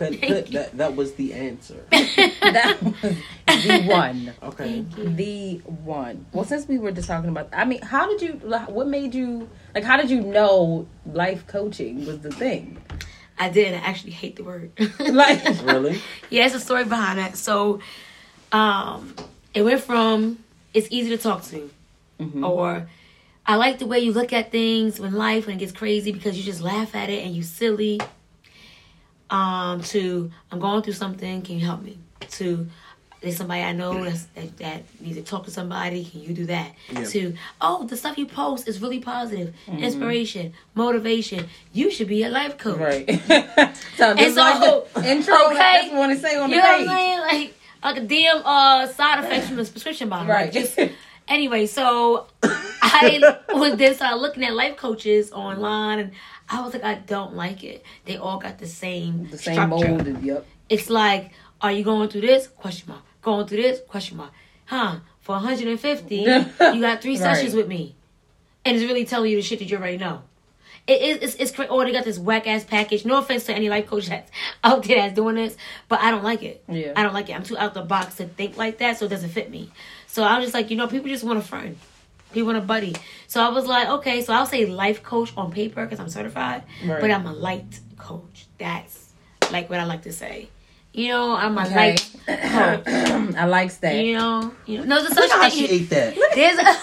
Thank 0.00 0.12
Could, 0.12 0.20
Thank 0.20 0.32
could, 0.46 0.52
you. 0.54 0.58
that 0.60 0.78
that 0.78 0.96
was 0.96 1.12
the 1.14 1.34
answer. 1.34 1.84
that 1.90 2.78
was 2.82 3.64
the 3.66 3.82
one. 3.86 4.32
Okay. 4.42 4.64
Thank 4.82 4.96
you. 4.96 5.08
The 5.10 5.58
one. 5.68 6.24
Well, 6.32 6.44
since 6.46 6.66
we 6.66 6.78
were 6.78 6.90
just 6.90 7.06
talking 7.06 7.28
about, 7.28 7.50
I 7.52 7.66
mean, 7.66 7.82
how 7.82 8.08
did 8.08 8.22
you? 8.22 8.32
What 8.68 8.88
made 8.88 9.14
you 9.14 9.46
like? 9.74 9.84
How 9.84 9.98
did 9.98 10.08
you 10.10 10.22
know 10.22 10.86
life 11.04 11.46
coaching 11.46 12.06
was 12.06 12.20
the 12.20 12.30
thing? 12.30 12.78
I 13.38 13.50
did. 13.50 13.74
I 13.74 13.78
actually 13.78 14.12
hate 14.12 14.36
the 14.36 14.44
word. 14.44 14.70
Like, 14.98 15.44
Really? 15.64 16.00
yeah, 16.30 16.46
it's 16.46 16.54
a 16.54 16.60
story 16.60 16.84
behind 16.84 17.18
that. 17.18 17.36
So, 17.36 17.80
um, 18.52 19.14
it 19.52 19.62
went 19.62 19.82
from 19.82 20.38
it's 20.72 20.88
easy 20.90 21.10
to 21.10 21.18
talk 21.18 21.42
to, 21.44 21.68
Mhm. 22.18 22.48
or 22.48 22.88
I 23.46 23.56
like 23.56 23.78
the 23.80 23.86
way 23.86 23.98
you 23.98 24.12
look 24.12 24.32
at 24.32 24.50
things 24.50 24.98
when 24.98 25.12
life 25.12 25.46
when 25.46 25.56
it 25.56 25.58
gets 25.58 25.72
crazy 25.72 26.10
because 26.12 26.38
you 26.38 26.42
just 26.44 26.62
laugh 26.62 26.94
at 26.94 27.10
it 27.10 27.22
and 27.24 27.34
you 27.34 27.42
silly. 27.42 28.00
Um, 29.30 29.80
to 29.82 30.30
I'm 30.50 30.58
going 30.58 30.82
through 30.82 30.94
something. 30.94 31.42
Can 31.42 31.58
you 31.58 31.64
help 31.66 31.82
me? 31.82 31.98
To 32.32 32.66
there's 33.20 33.36
somebody 33.36 33.60
I 33.62 33.72
know 33.72 34.02
that's, 34.02 34.24
that 34.34 34.56
that 34.58 34.82
needs 35.00 35.16
to 35.18 35.22
talk 35.22 35.44
to 35.44 35.50
somebody. 35.50 36.04
Can 36.04 36.22
you 36.22 36.32
do 36.34 36.46
that? 36.46 36.72
Yeah. 36.90 37.04
To 37.04 37.34
oh, 37.60 37.84
the 37.86 37.96
stuff 37.96 38.16
you 38.18 38.26
post 38.26 38.66
is 38.66 38.80
really 38.80 38.98
positive, 39.00 39.54
inspiration, 39.68 40.54
motivation. 40.74 41.46
You 41.72 41.90
should 41.90 42.08
be 42.08 42.22
a 42.24 42.28
life 42.30 42.56
coach. 42.58 42.78
right. 42.78 43.06
so 43.96 44.12
is 44.16 44.34
so, 44.34 44.40
like 44.40 44.94
the 44.94 45.04
intro. 45.10 45.34
okay. 45.34 45.54
That's 45.54 45.88
what 45.88 45.94
I 45.94 45.98
want 45.98 46.12
to 46.12 46.18
say 46.18 46.36
on 46.36 46.50
You 46.50 46.56
the 46.56 46.62
know 46.62 46.68
what 46.68 46.80
I'm 46.80 46.86
saying? 46.88 47.20
Like, 47.20 47.54
like 47.84 47.96
a 47.98 48.06
damn 48.06 48.42
uh 48.44 48.86
side 48.88 49.24
effect 49.24 49.46
from 49.46 49.56
the 49.56 49.64
prescription 49.64 50.08
bottle. 50.08 50.28
Like, 50.28 50.36
Right. 50.44 50.52
just 50.52 50.78
anyway, 51.28 51.66
so 51.66 52.26
I 52.92 53.38
was 53.54 53.76
then 53.76 53.94
started 53.94 54.16
looking 54.16 54.44
at 54.44 54.54
life 54.54 54.76
coaches 54.76 55.32
online, 55.32 55.98
and 55.98 56.12
I 56.48 56.62
was 56.62 56.72
like, 56.74 56.84
I 56.84 56.94
don't 56.94 57.34
like 57.34 57.64
it. 57.64 57.84
They 58.04 58.16
all 58.16 58.38
got 58.38 58.58
the 58.58 58.66
same 58.66 59.28
the 59.30 59.38
same 59.38 59.54
structure. 59.78 60.16
yep. 60.22 60.46
It's 60.68 60.88
like, 60.90 61.32
are 61.60 61.72
you 61.72 61.84
going 61.84 62.08
through 62.08 62.22
this? 62.22 62.46
Question 62.48 62.88
mark. 62.90 63.02
Going 63.22 63.46
through 63.46 63.62
this? 63.62 63.80
Question 63.88 64.16
mark. 64.18 64.30
Huh? 64.66 65.00
For 65.20 65.32
150, 65.32 66.14
you 66.16 66.26
got 66.80 67.02
three 67.02 67.12
Right. 67.12 67.18
sessions 67.18 67.54
with 67.54 67.68
me, 67.68 67.94
and 68.64 68.76
it's 68.76 68.84
really 68.86 69.04
telling 69.04 69.30
you 69.30 69.36
the 69.36 69.42
shit 69.42 69.58
that 69.58 69.66
you 69.70 69.76
already 69.76 69.98
know. 69.98 70.22
It 70.86 71.02
is. 71.02 71.16
It's, 71.22 71.34
it's, 71.36 71.50
cra- 71.52 71.66
oh, 71.68 71.84
they 71.84 71.92
got 71.92 72.04
this 72.04 72.18
whack 72.18 72.46
ass 72.48 72.64
package. 72.64 73.04
No 73.04 73.18
offense 73.18 73.44
to 73.44 73.54
any 73.54 73.68
life 73.68 73.86
coach 73.86 74.08
that's 74.08 74.30
out 74.64 74.82
there 74.84 74.96
that's 74.96 75.14
doing 75.14 75.34
this, 75.36 75.56
but 75.88 76.00
I 76.00 76.10
don't 76.10 76.24
like 76.24 76.42
it. 76.42 76.64
Yeah. 76.68 76.94
I 76.96 77.02
don't 77.02 77.12
like 77.12 77.28
it. 77.28 77.34
I'm 77.34 77.42
too 77.44 77.56
out 77.58 77.68
of 77.68 77.74
the 77.74 77.82
box 77.82 78.16
to 78.16 78.24
think 78.26 78.56
like 78.56 78.78
that, 78.78 78.98
so 78.98 79.04
it 79.04 79.08
doesn't 79.10 79.28
fit 79.28 79.50
me. 79.50 79.70
So 80.06 80.22
I 80.24 80.36
was 80.36 80.46
just 80.46 80.54
like, 80.54 80.70
you 80.70 80.76
know, 80.76 80.88
people 80.88 81.08
just 81.08 81.22
want 81.22 81.38
a 81.38 81.42
friend. 81.42 81.76
People 82.32 82.46
want 82.52 82.58
a 82.58 82.66
buddy. 82.66 82.94
So 83.26 83.42
I 83.42 83.48
was 83.48 83.66
like, 83.66 83.88
okay, 83.88 84.22
so 84.22 84.32
I'll 84.32 84.46
say 84.46 84.66
life 84.66 85.02
coach 85.02 85.32
on 85.36 85.50
paper 85.50 85.84
because 85.84 85.98
I'm 86.00 86.08
certified, 86.08 86.62
Right. 86.84 87.00
but 87.00 87.10
I'm 87.10 87.26
a 87.26 87.32
light 87.32 87.80
coach. 87.96 88.46
That's 88.58 89.12
like 89.50 89.68
what 89.70 89.80
I 89.80 89.84
like 89.84 90.02
to 90.02 90.12
say. 90.12 90.48
You 90.92 91.08
know, 91.08 91.34
I'm 91.36 91.56
a 91.58 91.62
Okay. 91.66 91.74
light 91.76 92.10
coach. 92.26 92.82
I 93.36 93.46
likes 93.46 93.76
that. 93.78 93.94
You 93.94 94.14
know, 94.18 94.52
you 94.66 94.78
know, 94.78 94.84
no, 94.84 95.02
there's 95.02 95.14
such 95.14 95.30
how 95.30 95.48
she 95.48 95.66
thing. 95.66 95.80
ate 95.82 95.90
that. 95.90 96.14
There's 96.34 96.58
a 96.58 96.76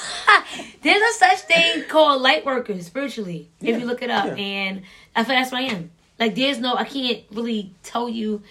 there's 0.82 1.02
a 1.02 1.14
such 1.18 1.40
thing 1.42 1.84
called 1.90 2.22
light 2.22 2.46
workers 2.46 2.86
spiritually. 2.86 3.50
Yeah, 3.60 3.74
If 3.76 3.82
you 3.82 3.86
look 3.86 4.02
it 4.02 4.10
up, 4.10 4.28
yeah. 4.28 4.36
and 4.36 4.82
I 5.16 5.24
feel 5.24 5.36
that's 5.36 5.52
what 5.52 5.62
I 5.62 5.66
am. 5.66 5.92
Like, 6.20 6.36
there's 6.36 6.58
no, 6.60 6.76
I 6.76 6.84
can't 6.86 7.22
really 7.32 7.72
tell 7.84 8.08
you. 8.10 8.42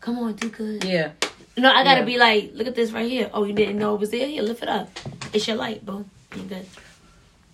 Come 0.00 0.18
on, 0.18 0.34
do 0.34 0.48
good. 0.50 0.84
Yeah. 0.84 1.12
No, 1.56 1.70
I 1.70 1.84
gotta 1.84 2.00
Yeah. 2.00 2.06
be 2.06 2.18
like, 2.18 2.50
look 2.54 2.66
at 2.66 2.74
this 2.74 2.90
right 2.90 3.08
here. 3.08 3.30
Oh, 3.32 3.44
you 3.44 3.52
didn't 3.52 3.78
know 3.78 3.94
it 3.94 4.00
was 4.00 4.10
there? 4.10 4.26
Here, 4.26 4.42
lift 4.42 4.62
it 4.62 4.68
up. 4.68 4.88
It's 5.32 5.46
your 5.46 5.56
light. 5.56 5.84
Boom. 5.86 6.10
You 6.36 6.42
good. 6.42 6.66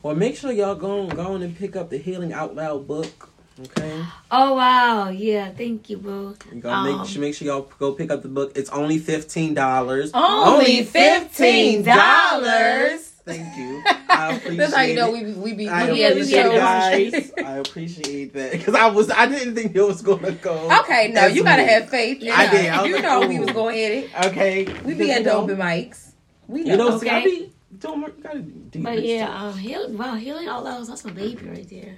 Well, 0.02 0.14
make 0.14 0.36
sure 0.36 0.50
y'all 0.52 0.74
go 0.74 1.06
go 1.08 1.34
on 1.34 1.42
and 1.42 1.56
pick 1.56 1.76
up 1.76 1.90
the 1.90 1.98
Healing 1.98 2.32
Out 2.32 2.54
Loud 2.54 2.86
book. 2.86 3.28
Okay, 3.62 4.02
Oh 4.30 4.54
wow, 4.54 5.10
yeah. 5.10 5.50
Thank 5.50 5.90
you, 5.90 5.98
boo. 5.98 6.34
you 6.54 6.66
Um, 6.68 6.82
make 6.84 7.06
sure 7.06 7.20
make 7.20 7.34
sure 7.34 7.46
y'all 7.46 7.70
go 7.78 7.92
pick 7.92 8.10
up 8.10 8.22
the 8.22 8.28
book. 8.28 8.52
It's 8.56 8.70
only 8.70 8.96
fifteen 8.98 9.52
dollars. 9.52 10.12
Only 10.14 10.82
fifteen 10.84 11.84
dollars. 11.84 13.08
Thank 13.26 13.58
you. 13.58 13.82
I 14.08 14.34
appreciate 14.34 14.56
That's 14.56 14.74
how 14.74 14.82
you 14.82 14.94
know 14.94 15.14
it. 15.14 15.26
we 15.26 15.32
we 15.34 15.52
be 15.52 15.68
I 15.68 15.92
we 15.92 16.00
Yeah, 16.00 16.14
we 16.14 16.22
the 16.22 16.30
be 16.30 16.36
appreciate 16.36 16.46
it, 16.46 16.56
guys. 16.56 17.32
I 17.44 17.56
appreciate 17.58 18.32
that 18.32 18.52
because 18.52 18.74
I 18.74 18.86
was 18.88 19.10
I 19.10 19.26
didn't 19.26 19.54
think 19.54 19.76
it 19.76 19.82
was 19.82 20.00
gonna 20.00 20.32
go. 20.32 20.70
Okay, 20.80 21.08
no, 21.12 21.26
you 21.26 21.44
gotta 21.44 21.64
have 21.64 21.90
faith. 21.90 22.22
I 22.22 22.50
did. 22.50 22.70
I 22.70 22.86
you 22.86 22.94
like, 22.94 23.02
know 23.02 23.26
we 23.26 23.38
was 23.38 23.50
gonna 23.50 23.72
hit 23.74 24.04
it. 24.04 24.10
Okay, 24.28 24.64
We 24.84 24.94
be 24.94 25.12
at 25.12 25.24
the 25.24 25.34
open 25.34 25.58
mics. 25.58 26.12
We 26.48 26.64
know. 26.64 26.70
You 26.72 26.76
know, 26.78 26.98
see, 26.98 27.10
I 27.10 27.18
Okay. 27.18 27.24
be 27.26 27.52
doing 27.78 28.02
work. 28.02 28.22
Gotta 28.22 28.40
do 28.40 28.82
But 28.82 29.02
yeah, 29.02 29.26
too. 29.26 29.32
um, 29.32 29.58
healing. 29.58 29.98
Wow, 29.98 30.14
healing 30.16 30.48
all 30.48 30.64
that 30.64 30.78
was 30.78 30.88
that's 30.88 31.04
my 31.04 31.12
baby 31.12 31.46
right 31.46 31.68
there. 31.68 31.94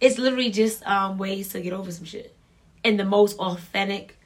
It's 0.00 0.18
literally 0.18 0.50
just 0.50 0.86
um 0.86 1.18
ways 1.18 1.48
to 1.50 1.60
get 1.60 1.72
over 1.72 1.90
some 1.90 2.04
shit 2.04 2.34
in 2.84 2.96
the 2.96 3.04
most 3.04 3.38
authentic 3.38 4.18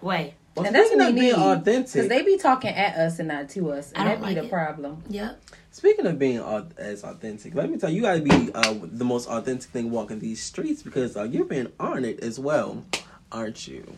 way. 0.00 0.34
Well, 0.54 0.66
and 0.66 0.74
that's 0.74 0.88
speaking 0.88 0.98
what 0.98 1.08
of 1.08 1.14
we 1.14 1.20
being 1.20 1.32
need. 1.32 1.42
authentic, 1.46 1.92
Because 1.94 2.08
they 2.08 2.22
be 2.22 2.36
talking 2.36 2.70
at 2.70 2.96
us 2.96 3.18
and 3.18 3.28
not 3.28 3.48
to 3.50 3.72
us. 3.72 3.90
And 3.92 4.02
I 4.02 4.04
that 4.04 4.10
don't 4.20 4.28
be 4.28 4.34
like 4.34 4.36
the 4.36 4.44
it. 4.44 4.50
problem. 4.50 5.02
Yep. 5.08 5.40
Speaking 5.70 6.06
of 6.06 6.18
being 6.18 6.40
au- 6.40 6.68
as 6.76 7.02
authentic, 7.04 7.54
let 7.54 7.70
me 7.70 7.78
tell 7.78 7.88
you, 7.88 7.96
you 7.96 8.02
gotta 8.02 8.20
be 8.20 8.52
uh, 8.54 8.74
the 8.82 9.04
most 9.04 9.28
authentic 9.28 9.70
thing 9.70 9.90
walking 9.90 10.18
these 10.18 10.42
streets 10.42 10.82
because 10.82 11.16
uh, 11.16 11.22
you're 11.22 11.46
being 11.46 11.72
honored 11.80 12.20
as 12.20 12.38
well, 12.38 12.84
aren't 13.30 13.66
you? 13.66 13.94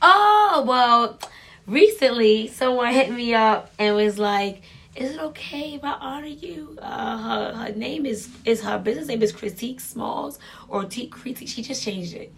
Oh 0.00 0.64
well, 0.66 1.18
recently 1.66 2.46
someone 2.48 2.92
hit 2.92 3.10
me 3.10 3.34
up 3.34 3.72
and 3.78 3.96
was 3.96 4.18
like, 4.18 4.62
"Is 4.96 5.12
it 5.14 5.20
okay 5.20 5.74
if 5.74 5.82
I 5.84 5.92
honor 5.92 6.26
you?" 6.26 6.78
Uh, 6.80 7.18
her 7.18 7.56
her 7.56 7.72
name 7.72 8.06
is 8.06 8.28
is 8.44 8.62
her 8.62 8.78
business 8.78 9.08
name 9.08 9.22
is 9.22 9.32
Critique 9.32 9.80
Smalls 9.80 10.38
or 10.68 10.84
T 10.84 11.06
Critique. 11.08 11.48
She 11.48 11.62
just 11.62 11.82
changed 11.82 12.14
it, 12.14 12.32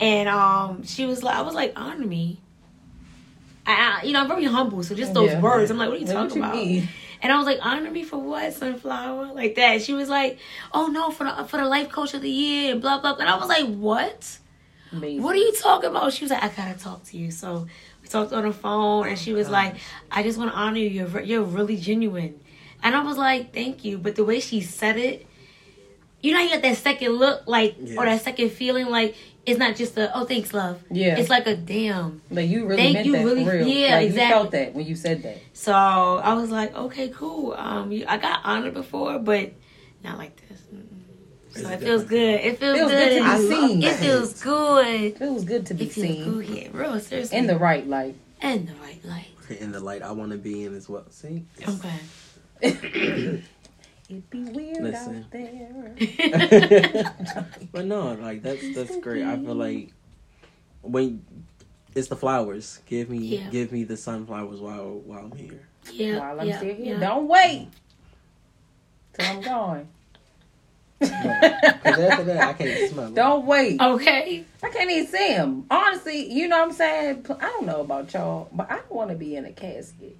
and 0.00 0.28
um, 0.28 0.84
she 0.84 1.06
was 1.06 1.22
like, 1.22 1.34
"I 1.36 1.42
was 1.42 1.54
like, 1.54 1.72
honor 1.76 2.06
me." 2.06 2.40
I, 3.64 4.00
I- 4.00 4.04
you 4.04 4.12
know, 4.12 4.20
I'm 4.22 4.28
very 4.28 4.44
humble, 4.44 4.82
so 4.82 4.94
just 4.94 5.14
those 5.14 5.30
Yeah. 5.30 5.40
words. 5.40 5.70
I'm 5.70 5.78
like, 5.78 5.88
what 5.88 5.96
are 5.96 6.00
you 6.00 6.06
Like, 6.06 6.14
talking 6.16 6.40
what 6.40 6.48
about? 6.50 6.56
mean? 6.66 6.88
And 7.22 7.32
I 7.32 7.36
was 7.38 7.46
like, 7.46 7.60
honor 7.62 7.88
me 7.92 8.02
for 8.02 8.16
what, 8.16 8.52
sunflower? 8.52 9.32
Like 9.34 9.54
that. 9.54 9.82
She 9.82 9.92
was 9.94 10.08
like, 10.08 10.38
oh 10.74 10.88
no, 10.88 11.10
for 11.12 11.22
the 11.24 11.44
for 11.44 11.58
the 11.58 11.66
life 11.68 11.88
coach 11.88 12.14
of 12.14 12.22
the 12.22 12.28
year 12.30 12.72
and 12.72 12.80
blah 12.80 13.00
blah. 13.00 13.14
Blah 13.14 13.20
and 13.24 13.30
I 13.32 13.38
was 13.38 13.48
like, 13.48 13.66
what? 13.76 14.38
Amazing. 14.90 15.22
What 15.22 15.36
are 15.36 15.38
you 15.38 15.52
talking 15.52 15.90
about? 15.90 16.12
She 16.12 16.24
was 16.24 16.32
like, 16.32 16.42
I 16.42 16.48
gotta 16.48 16.76
talk 16.76 17.04
to 17.04 17.16
you. 17.16 17.30
So 17.30 17.68
talked 18.12 18.32
on 18.32 18.44
the 18.44 18.52
phone, 18.52 19.08
and 19.08 19.18
she 19.18 19.32
was 19.32 19.48
like, 19.48 19.76
I 20.10 20.22
just 20.22 20.38
want 20.38 20.52
to 20.52 20.56
honor 20.56 20.78
you. 20.78 20.88
You're 20.88 21.20
you're 21.22 21.42
really 21.42 21.76
genuine. 21.76 22.38
And 22.82 22.94
I 22.94 23.02
was 23.02 23.16
like, 23.16 23.52
thank 23.54 23.84
you. 23.84 23.98
But 23.98 24.16
the 24.16 24.24
way 24.24 24.40
she 24.40 24.60
said 24.60 24.96
it, 24.98 25.26
you 26.20 26.32
know, 26.32 26.40
you 26.40 26.50
got 26.50 26.62
that 26.62 26.76
second 26.76 27.12
look, 27.12 27.42
like, 27.46 27.76
or 27.96 28.04
that 28.04 28.22
second 28.22 28.50
feeling, 28.50 28.86
like 28.88 29.14
it's 29.44 29.58
not 29.58 29.74
just 29.74 29.96
a 29.98 30.16
oh 30.16 30.24
thanks 30.24 30.54
love. 30.54 30.80
Yeah. 30.90 31.18
It's 31.18 31.28
like 31.30 31.46
a 31.48 31.56
damn. 31.56 32.22
Like 32.30 32.48
you 32.48 32.64
really 32.66 32.82
Thank 32.82 32.94
meant 32.94 33.06
you, 33.06 33.12
that 33.12 33.24
really- 33.24 33.44
for 33.44 33.52
real. 33.52 33.66
yeah, 33.66 33.96
like, 33.96 34.06
exactly. 34.06 34.22
You 34.22 34.28
felt 34.34 34.50
that 34.52 34.74
when 34.74 34.86
you 34.86 34.94
said 34.94 35.22
that. 35.24 35.38
So 35.52 35.72
I 35.72 36.34
was 36.34 36.50
like, 36.50 36.74
okay, 36.76 37.08
cool. 37.08 37.54
Um, 37.54 37.90
you, 37.90 38.04
I 38.06 38.18
got 38.18 38.40
honored 38.44 38.74
before, 38.74 39.18
but 39.18 39.52
not 40.04 40.18
like 40.18 40.36
this. 40.48 40.60
So 41.54 41.68
it 41.68 41.72
it 41.74 41.80
feels 41.80 42.04
good. 42.04 42.40
It 42.40 42.58
feels, 42.58 42.78
Feels 42.78 42.90
good. 42.90 42.98
good 42.98 43.22
to 43.22 43.24
be 43.24 43.48
seen. 43.48 43.82
It 43.82 43.96
feels 43.96 44.42
good. 44.42 44.86
It 44.86 45.18
feels 45.18 45.44
good 45.44 45.66
to 45.66 45.74
be 45.74 45.84
It 45.84 45.92
feels 45.92 46.06
seen 46.08 46.24
good 46.24 46.44
here, 46.46 46.70
real 46.72 46.98
seriously. 47.00 47.38
in 47.38 47.46
the 47.46 47.56
right 47.58 47.86
light. 47.86 48.14
In 48.40 48.66
the 48.66 48.74
right 48.74 49.04
light. 49.04 49.28
In 49.60 49.70
the 49.72 49.80
light 49.80 50.02
I 50.02 50.12
want 50.12 50.30
to 50.32 50.38
be 50.38 50.64
in 50.64 50.74
as 50.74 50.88
well. 50.88 51.04
See, 51.10 51.44
Okay. 51.68 51.92
It'd 54.08 54.30
be 54.30 54.44
weird 54.44 54.82
Listen. 54.82 55.18
out 55.18 55.30
there. 55.30 55.94
but 57.72 57.84
no, 57.86 58.12
like 58.14 58.42
that's 58.42 58.74
that's 58.74 58.96
great. 58.98 59.24
I 59.24 59.36
feel 59.36 59.54
like 59.54 59.90
when 60.82 61.24
it's 61.94 62.08
the 62.08 62.16
flowers, 62.16 62.80
give 62.86 63.10
me 63.10 63.18
Yeah. 63.18 63.48
give 63.50 63.72
me 63.72 63.84
the 63.84 63.96
sunflowers 63.96 64.60
while 64.60 65.00
while 65.04 65.26
I'm 65.26 65.36
here. 65.36 65.68
Yeah. 65.92 66.18
While 66.18 66.40
I'm 66.40 66.48
yeah, 66.48 66.56
still 66.58 66.74
here, 66.74 66.94
yeah. 66.94 67.00
don't 67.00 67.28
wait 67.28 67.68
till 69.14 69.26
I'm 69.26 69.40
gone. 69.42 69.88
Because 71.10 71.98
after 71.98 72.24
that, 72.24 72.48
I 72.48 72.52
can't 72.52 72.90
smell. 72.90 73.08
it. 73.08 73.14
Don't 73.14 73.46
wait. 73.46 73.80
Okay. 73.80 74.44
I 74.62 74.68
can't 74.70 74.90
even 74.90 75.06
see 75.06 75.28
him. 75.32 75.66
Honestly, 75.70 76.32
you 76.32 76.48
know 76.48 76.58
what 76.60 76.68
I'm 76.68 76.72
saying? 76.74 77.26
I 77.40 77.46
don't 77.46 77.66
know 77.66 77.80
about 77.80 78.12
y'all, 78.14 78.48
but 78.52 78.70
I 78.70 78.76
don't 78.76 78.92
want 78.92 79.10
to 79.10 79.16
be 79.16 79.36
in 79.36 79.44
a 79.44 79.52
casket. 79.52 80.16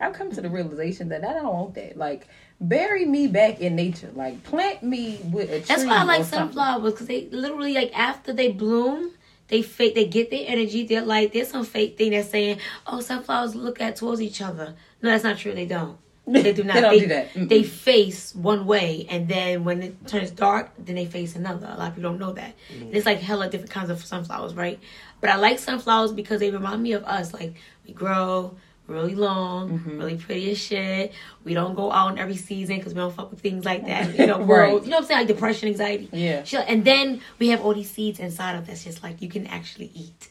I've 0.00 0.12
come 0.12 0.30
to 0.32 0.40
the 0.40 0.48
realization 0.48 1.08
that 1.08 1.24
I 1.24 1.32
don't 1.32 1.52
want 1.52 1.74
that. 1.74 1.96
Like, 1.96 2.28
bury 2.60 3.04
me 3.04 3.26
back 3.26 3.60
in 3.60 3.74
nature. 3.74 4.10
Like, 4.14 4.44
plant 4.44 4.82
me 4.82 5.18
with 5.32 5.50
a 5.50 5.58
tree. 5.58 5.64
That's 5.66 5.84
why 5.84 5.96
I 5.98 6.04
like 6.04 6.24
sunflowers 6.24 6.92
because 6.92 7.06
they 7.08 7.28
literally 7.30 7.74
like 7.74 7.90
after 7.98 8.32
they 8.32 8.52
bloom, 8.52 9.10
they 9.48 9.62
fake. 9.62 9.94
They 9.96 10.04
get 10.06 10.30
their 10.30 10.44
energy. 10.46 10.86
They're 10.86 11.04
like 11.04 11.32
there's 11.32 11.48
some 11.48 11.64
fake 11.64 11.98
thing 11.98 12.12
that's 12.12 12.30
saying, 12.30 12.58
"Oh, 12.86 13.00
sunflowers 13.00 13.56
look 13.56 13.80
at 13.80 13.96
towards 13.96 14.20
each 14.20 14.40
other." 14.40 14.74
No, 15.02 15.10
that's 15.10 15.24
not 15.24 15.38
true. 15.38 15.52
They 15.54 15.66
don't. 15.66 15.98
They 16.32 16.52
do 16.52 16.64
not. 16.64 16.74
They 16.74 16.80
don't 16.80 16.90
they, 16.92 17.00
do 17.00 17.06
that. 17.08 17.32
Mm-mm. 17.34 17.48
They 17.48 17.62
face 17.62 18.34
one 18.34 18.66
way, 18.66 19.06
and 19.08 19.28
then 19.28 19.64
when 19.64 19.82
it 19.82 20.06
turns 20.06 20.30
dark, 20.30 20.70
then 20.78 20.94
they 20.96 21.06
face 21.06 21.36
another. 21.36 21.66
A 21.70 21.76
lot 21.78 21.88
of 21.88 21.94
people 21.96 22.10
don't 22.10 22.18
know 22.20 22.32
that. 22.32 22.54
And 22.70 22.94
it's 22.94 23.06
like 23.06 23.18
hella 23.20 23.48
different 23.48 23.70
kinds 23.70 23.90
of 23.90 24.04
sunflowers, 24.04 24.54
right? 24.54 24.78
But 25.20 25.30
I 25.30 25.36
like 25.36 25.58
sunflowers 25.58 26.12
because 26.12 26.40
they 26.40 26.50
remind 26.50 26.82
me 26.82 26.92
of 26.92 27.04
us. 27.04 27.32
Like 27.34 27.54
we 27.86 27.92
grow 27.92 28.56
really 28.86 29.14
long, 29.14 29.70
Mm-hmm. 29.80 29.98
really 29.98 30.16
pretty 30.16 30.50
as 30.50 30.58
shit. 30.58 31.12
We 31.44 31.52
don't 31.52 31.74
go 31.74 31.92
out 31.92 32.12
in 32.12 32.18
every 32.18 32.36
season 32.36 32.76
because 32.78 32.94
we 32.94 33.00
don't 33.00 33.14
fuck 33.14 33.30
with 33.30 33.40
things 33.40 33.64
like 33.64 33.84
that. 33.86 34.18
You 34.18 34.26
know, 34.30 34.38
Right. 34.38 34.46
world. 34.46 34.84
You 34.84 34.90
know 34.90 34.96
what 34.96 35.02
I'm 35.02 35.08
saying? 35.08 35.20
Like 35.20 35.28
depression, 35.28 35.68
anxiety. 35.68 36.08
Yeah. 36.12 36.42
And 36.66 36.84
then 36.84 37.20
we 37.38 37.48
have 37.48 37.60
all 37.60 37.74
these 37.74 37.90
seeds 37.90 38.18
inside 38.18 38.56
of 38.56 38.68
us, 38.68 38.84
just 38.84 39.02
like 39.02 39.20
you 39.20 39.28
can 39.28 39.46
actually 39.46 39.90
eat, 39.94 40.30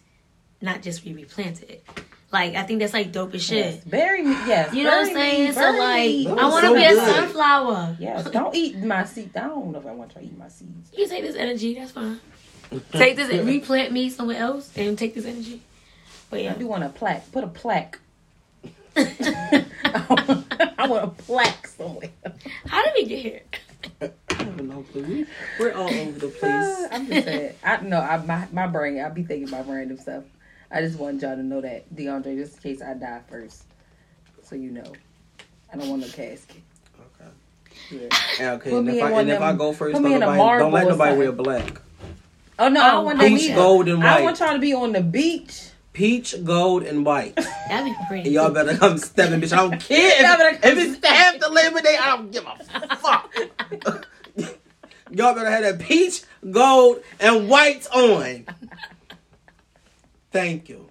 not 0.61 0.81
just 0.81 1.05
we 1.05 1.13
replanted 1.13 1.69
it. 1.69 1.83
Like 2.31 2.55
I 2.55 2.63
think 2.63 2.79
that's 2.81 2.93
like 2.93 3.11
dope 3.13 3.33
as 3.35 3.43
shit. 3.43 3.57
Yes. 3.75 3.83
Bury 3.85 4.21
me. 4.21 4.31
Yes. 4.47 4.73
You 4.73 4.83
know 4.83 4.89
what 4.97 5.07
I'm 5.07 5.13
saying? 5.13 5.43
Me, 5.45 5.51
So 5.53 5.61
like, 5.71 6.09
me. 6.09 6.27
I 6.27 6.33
want 6.49 6.61
to 6.63 6.67
so 6.67 6.75
be 6.75 6.83
a 6.83 6.89
good. 6.89 7.15
sunflower. 7.15 7.95
Yes. 7.99 8.29
Don't 8.31 8.53
eat 8.55 8.77
my 8.77 9.05
seeds. 9.05 9.35
I 9.35 9.41
don't 9.47 9.71
know 9.71 9.79
if 9.79 9.85
I 9.85 9.93
want 9.93 10.11
to 10.15 10.21
eat 10.21 10.37
my 10.37 10.49
seeds. 10.49 10.91
You 10.93 11.07
take 11.07 11.23
this 11.23 11.35
energy. 11.37 11.75
That's 11.75 11.91
fine. 11.91 12.19
Take 12.91 13.15
this 13.15 13.29
and 13.31 13.47
replant 13.47 13.93
me 13.93 14.09
somewhere 14.09 14.37
else 14.37 14.71
and 14.75 14.97
take 14.97 15.13
this 15.15 15.25
energy. 15.25 15.61
But 16.29 16.41
yeah, 16.43 16.49
I 16.49 16.53
yeah, 16.53 16.59
do 16.59 16.67
want 16.67 16.83
a 16.83 16.89
plaque. 16.89 17.31
Put 17.31 17.45
a 17.45 17.47
plaque. 17.47 17.97
I 18.97 20.85
want 20.89 21.03
a 21.05 21.07
plaque 21.23 21.67
somewhere. 21.67 22.09
how 22.67 22.83
did 22.83 22.93
we 22.95 23.05
get 23.05 23.19
here? 23.19 23.41
I 24.01 24.33
have 24.43 24.61
no 24.61 24.83
clue. 24.91 25.03
We- 25.03 25.25
We're 25.59 25.73
all 25.73 25.87
over 25.87 26.19
the 26.19 26.27
Uh, 26.27 26.31
place. 26.31 26.87
I'm 26.91 27.07
just 27.07 27.25
saying. 27.25 27.53
I 27.63 27.77
know. 27.81 27.99
I 28.01 28.17
my 28.25 28.47
my 28.51 28.67
brain. 28.67 28.99
I 28.99 29.07
be 29.09 29.23
thinking 29.23 29.47
about 29.47 29.67
random 29.69 29.97
stuff. 29.97 30.23
I 30.71 30.81
just 30.81 30.99
want 30.99 31.21
y'all 31.21 31.35
to 31.35 31.43
know 31.43 31.61
that 31.61 31.93
DeAndre, 31.95 32.35
just 32.37 32.57
in 32.57 32.61
case 32.73 32.81
I 32.81 32.93
die 32.93 33.21
first, 33.29 33.63
so 34.43 34.55
you 34.55 34.71
know, 34.71 34.91
I 35.73 35.77
don't 35.77 35.89
want 35.89 36.01
no 36.01 36.07
casket. 36.07 36.57
Okay. 36.99 37.29
Yeah. 37.91 38.09
Yeah, 38.39 38.51
okay. 38.53 38.69
Put 38.71 38.77
And 38.79 38.87
me 38.87 38.93
if, 38.93 38.99
in 38.99 39.07
I, 39.07 39.11
one 39.11 39.21
and 39.21 39.29
of 39.31 39.35
if 39.37 39.41
I 39.41 39.47
them- 39.49 39.57
go 39.57 39.73
first, 39.73 39.93
put 39.95 40.01
don't, 40.01 40.09
me 40.11 40.15
in 40.15 40.23
a 40.23 40.25
nobody, 40.25 40.37
marble 40.39 40.65
don't 40.65 40.73
let 40.73 40.85
or 40.85 40.89
nobody 40.91 41.11
something. 41.11 41.19
wear 41.19 41.31
black. 41.61 41.81
Oh 42.59 42.69
no, 42.69 42.81
I 42.81 42.91
don't 42.91 43.05
want 43.05 43.19
that 43.19 43.27
Peach, 43.27 43.43
either. 43.43 43.55
gold, 43.55 43.87
and 43.87 44.03
I 44.03 44.15
white. 44.15 44.23
want 44.23 44.39
y'all 44.39 44.53
to 44.53 44.59
be 44.59 44.73
on 44.73 44.91
the 44.91 45.01
beach. 45.01 45.69
peach, 45.93 46.35
gold, 46.43 46.83
and 46.83 47.05
white. 47.05 47.35
That'd 47.69 47.85
be 47.85 47.95
pretty. 48.07 48.23
And 48.23 48.31
y'all 48.33 48.49
better 48.51 48.75
come 48.75 48.97
stepping, 48.97 49.39
bitch. 49.41 49.53
I 49.53 49.57
don't 49.57 49.79
care 49.87 50.21
Y'all 50.21 50.41
if, 50.53 50.61
come 50.61 50.71
if 50.71 50.77
it's 50.79 50.97
stepping. 50.97 51.17
after 51.43 51.53
Labor 51.53 51.81
Day. 51.81 51.97
I 52.01 52.15
don't 52.17 52.31
give 52.31 52.45
a 52.45 52.95
fuck. 52.97 53.33
y'all 55.11 55.33
better 55.35 55.49
have 55.51 55.61
that 55.63 55.79
peach, 55.79 56.23
gold, 56.49 57.01
and 57.19 57.47
white 57.47 57.85
on. 57.93 58.45
Thank 60.31 60.69
you. 60.69 60.89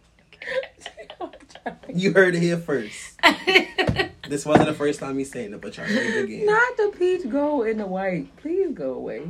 You 1.93 2.13
heard 2.13 2.35
it 2.35 2.41
here 2.43 2.59
first. 2.59 3.19
This 4.29 4.45
wasn't 4.45 4.67
the 4.67 4.75
first 4.75 4.99
time 4.99 5.17
he's 5.19 5.31
saying 5.31 5.53
it, 5.53 5.61
but 5.61 5.77
y'all 5.77 5.87
heard 5.87 5.97
it 5.99 6.25
again. 6.25 6.47
Not 6.47 6.77
the 6.77 6.93
peach 6.99 7.31
gold 7.31 7.69
and 7.69 7.79
the 7.79 7.87
white. 7.87 8.35
Please 8.39 8.73
go 8.75 8.95
away. 8.95 9.21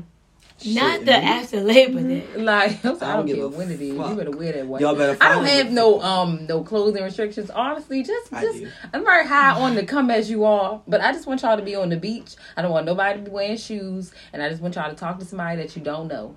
Not 0.65 0.93
Shit, 0.95 1.01
the 1.01 1.13
man. 1.13 1.23
after 1.25 1.61
Labor 1.61 2.01
Day. 2.03 2.27
Like 2.35 2.71
I 2.71 2.75
don't, 2.83 3.03
I 3.03 3.17
don't 3.17 3.27
give 3.27 3.37
care 3.37 3.45
a 3.45 3.49
when 3.49 3.71
it 3.71 3.79
is. 3.79 3.95
fuck. 3.95 4.09
You 4.11 4.17
better 4.17 4.31
wear 4.31 4.53
that 4.55 4.67
white. 4.67 4.81
Y'all 4.81 4.95
better 4.95 5.19
I 5.21 5.35
don't 5.35 5.45
have 5.45 5.71
no 5.71 6.01
um 6.01 6.47
no 6.47 6.63
clothing 6.65 7.03
restrictions. 7.05 7.51
Honestly, 7.51 8.03
just 8.05 8.31
just. 8.33 8.65
I'm 8.95 9.05
very 9.05 9.27
high 9.27 9.51
on 9.61 9.75
the 9.75 9.85
come 9.85 10.11
as 10.11 10.31
you 10.31 10.47
are, 10.47 10.81
but 10.89 11.03
I 11.03 11.13
just 11.13 11.27
want 11.27 11.43
y'all 11.43 11.59
to 11.59 11.63
be 11.63 11.75
on 11.75 11.91
the 11.91 11.99
beach. 11.99 12.37
I 12.57 12.63
don't 12.63 12.71
want 12.71 12.87
nobody 12.87 13.19
to 13.19 13.25
be 13.27 13.31
wearing 13.31 13.59
shoes, 13.59 14.13
and 14.33 14.43
I 14.43 14.49
just 14.49 14.63
want 14.63 14.77
y'all 14.77 14.89
to 14.89 14.97
talk 14.97 15.19
to 15.19 15.27
somebody 15.27 15.61
that 15.61 15.77
you 15.77 15.83
don't 15.83 16.09
know. 16.09 16.37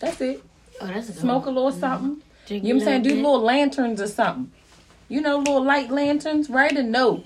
That's 0.00 0.20
it. 0.20 0.42
Oh, 0.80 0.86
that's 0.86 1.08
a 1.08 1.12
good 1.12 1.20
Smoke 1.20 1.46
a 1.46 1.50
little 1.50 1.70
mm-hmm. 1.70 1.80
something. 1.80 2.22
Drink 2.46 2.64
You 2.64 2.74
know 2.74 2.78
what 2.78 2.82
I'm 2.82 2.86
saying? 2.88 3.02
Do 3.02 3.14
little 3.16 3.40
lanterns 3.40 4.00
or 4.00 4.06
something. 4.08 4.50
You 5.08 5.20
know, 5.20 5.38
little 5.38 5.62
light 5.64 5.90
lanterns. 5.90 6.48
Write 6.50 6.76
a 6.76 6.82
note. 6.82 7.24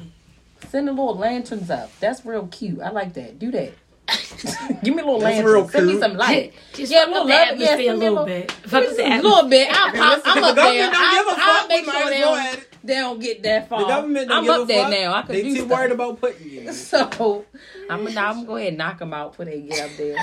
Send 0.71 0.89
the 0.89 0.93
little 0.93 1.17
lanterns 1.17 1.71
up. 1.71 1.91
That's 2.01 2.25
real 2.25 2.47
cute. 2.49 2.81
I 2.81 2.91
like 2.91 3.15
that. 3.15 3.39
Do 3.39 3.51
that. 3.53 3.73
Give 4.83 4.95
me 4.95 5.01
a 5.03 5.05
little 5.05 5.19
That's 5.21 5.37
lantern. 5.37 5.53
real 5.53 5.69
Send 5.69 5.87
me 5.87 5.99
some 5.99 6.15
light. 6.15 6.53
Just 6.75 6.93
Yeah, 6.93 7.05
fuck 7.05 7.09
little 7.25 7.33
up 7.33 7.49
love- 7.51 7.59
yeah, 7.59 7.65
a 7.65 7.69
send 7.69 7.79
me 7.79 7.89
a 7.89 7.95
little 7.95 8.13
little- 8.25 8.27
bit. 8.27 8.53
Fuck 8.65 8.85
up 8.85 8.97
the 8.97 9.03
A 9.07 9.17
little 9.23 9.49
bit. 9.49 9.69
I'm, 9.71 9.95
I'm, 9.97 10.21
I'm 10.25 10.41
the 10.43 10.49
up 10.49 10.55
there. 10.57 10.91
government 10.91 10.93
don't 10.93 11.03
I'll, 11.03 11.25
give 11.25 11.27
a 11.27 11.41
I'll 11.43 11.61
fuck. 11.61 11.69
make 11.69 11.85
sure 11.85 11.95
might 11.95 12.11
they 12.11 12.21
don't, 12.21 12.67
they 12.85 12.95
don't 12.97 13.21
get 13.21 13.43
that 13.45 13.69
far. 13.69 13.81
The 13.81 13.87
government 13.87 14.29
don't 14.29 14.37
I'm 14.39 14.45
give 14.45 14.53
up 14.53 14.63
a 14.63 14.67
there 14.67 14.83
fuck. 14.83 14.91
now. 14.93 15.15
I 15.15 15.23
can 15.23 15.33
they 15.33 15.43
do 15.43 15.49
too 15.55 15.57
stuff. 15.61 15.71
worried 15.71 15.93
about 15.93 16.21
putting 16.21 16.51
you. 16.51 16.73
So 16.73 17.45
I'm 17.89 18.05
gonna, 18.05 18.21
I'm 18.21 18.35
gonna 18.37 18.47
go 18.47 18.57
ahead 18.57 18.69
and 18.69 18.79
knock 18.79 18.99
them 18.99 19.15
out 19.15 19.33
before 19.33 19.47
they 19.47 19.61
get 19.63 19.91
up 19.91 19.97
there. 19.97 20.17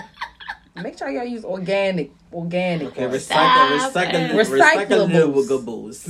Make 0.75 0.97
sure 0.97 1.09
y'all 1.09 1.25
use 1.25 1.43
organic, 1.43 2.11
organic. 2.33 2.87
Okay, 2.89 3.07
ones. 3.11 3.27
recycle, 3.27 3.77
recycle, 3.77 4.13
it. 4.13 4.31
recyclables. 4.47 6.07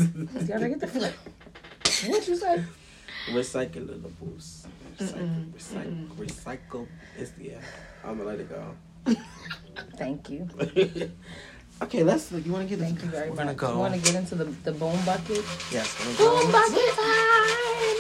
Y'all 0.50 0.60
get 0.60 0.80
the 0.80 0.88
flip. 0.88 1.14
What 2.08 2.28
you 2.28 2.36
say? 2.36 2.64
Recyclables. 3.32 4.66
Recycle, 5.00 5.52
recycle, 5.52 6.08
recycle. 6.18 6.88
It's, 7.18 7.32
yeah, 7.40 7.58
I'm 8.04 8.18
gonna 8.18 8.30
let 8.30 8.40
it 8.40 8.50
go. 8.50 8.76
Thank 9.98 10.30
you. 10.30 10.48
okay, 11.82 12.04
let's. 12.04 12.32
You 12.32 12.52
want 12.52 12.70
to 12.70 12.76
get? 12.76 12.80
Thank 12.86 13.02
you 13.02 13.10
very 13.10 13.30
We're 13.30 13.36
much. 13.38 13.46
gonna 13.46 13.54
go. 13.56 13.72
You 13.74 13.80
want 13.80 13.94
to 13.96 14.00
get 14.00 14.16
into 14.16 14.36
the 14.36 14.46
the 14.64 14.72
bone 14.74 15.00
bucket? 15.06 15.44
Yes. 15.72 15.96
gonna 15.98 16.16
Bone 16.18 16.46
go. 16.46 16.52
bucket 16.52 16.94
time. 16.94 17.98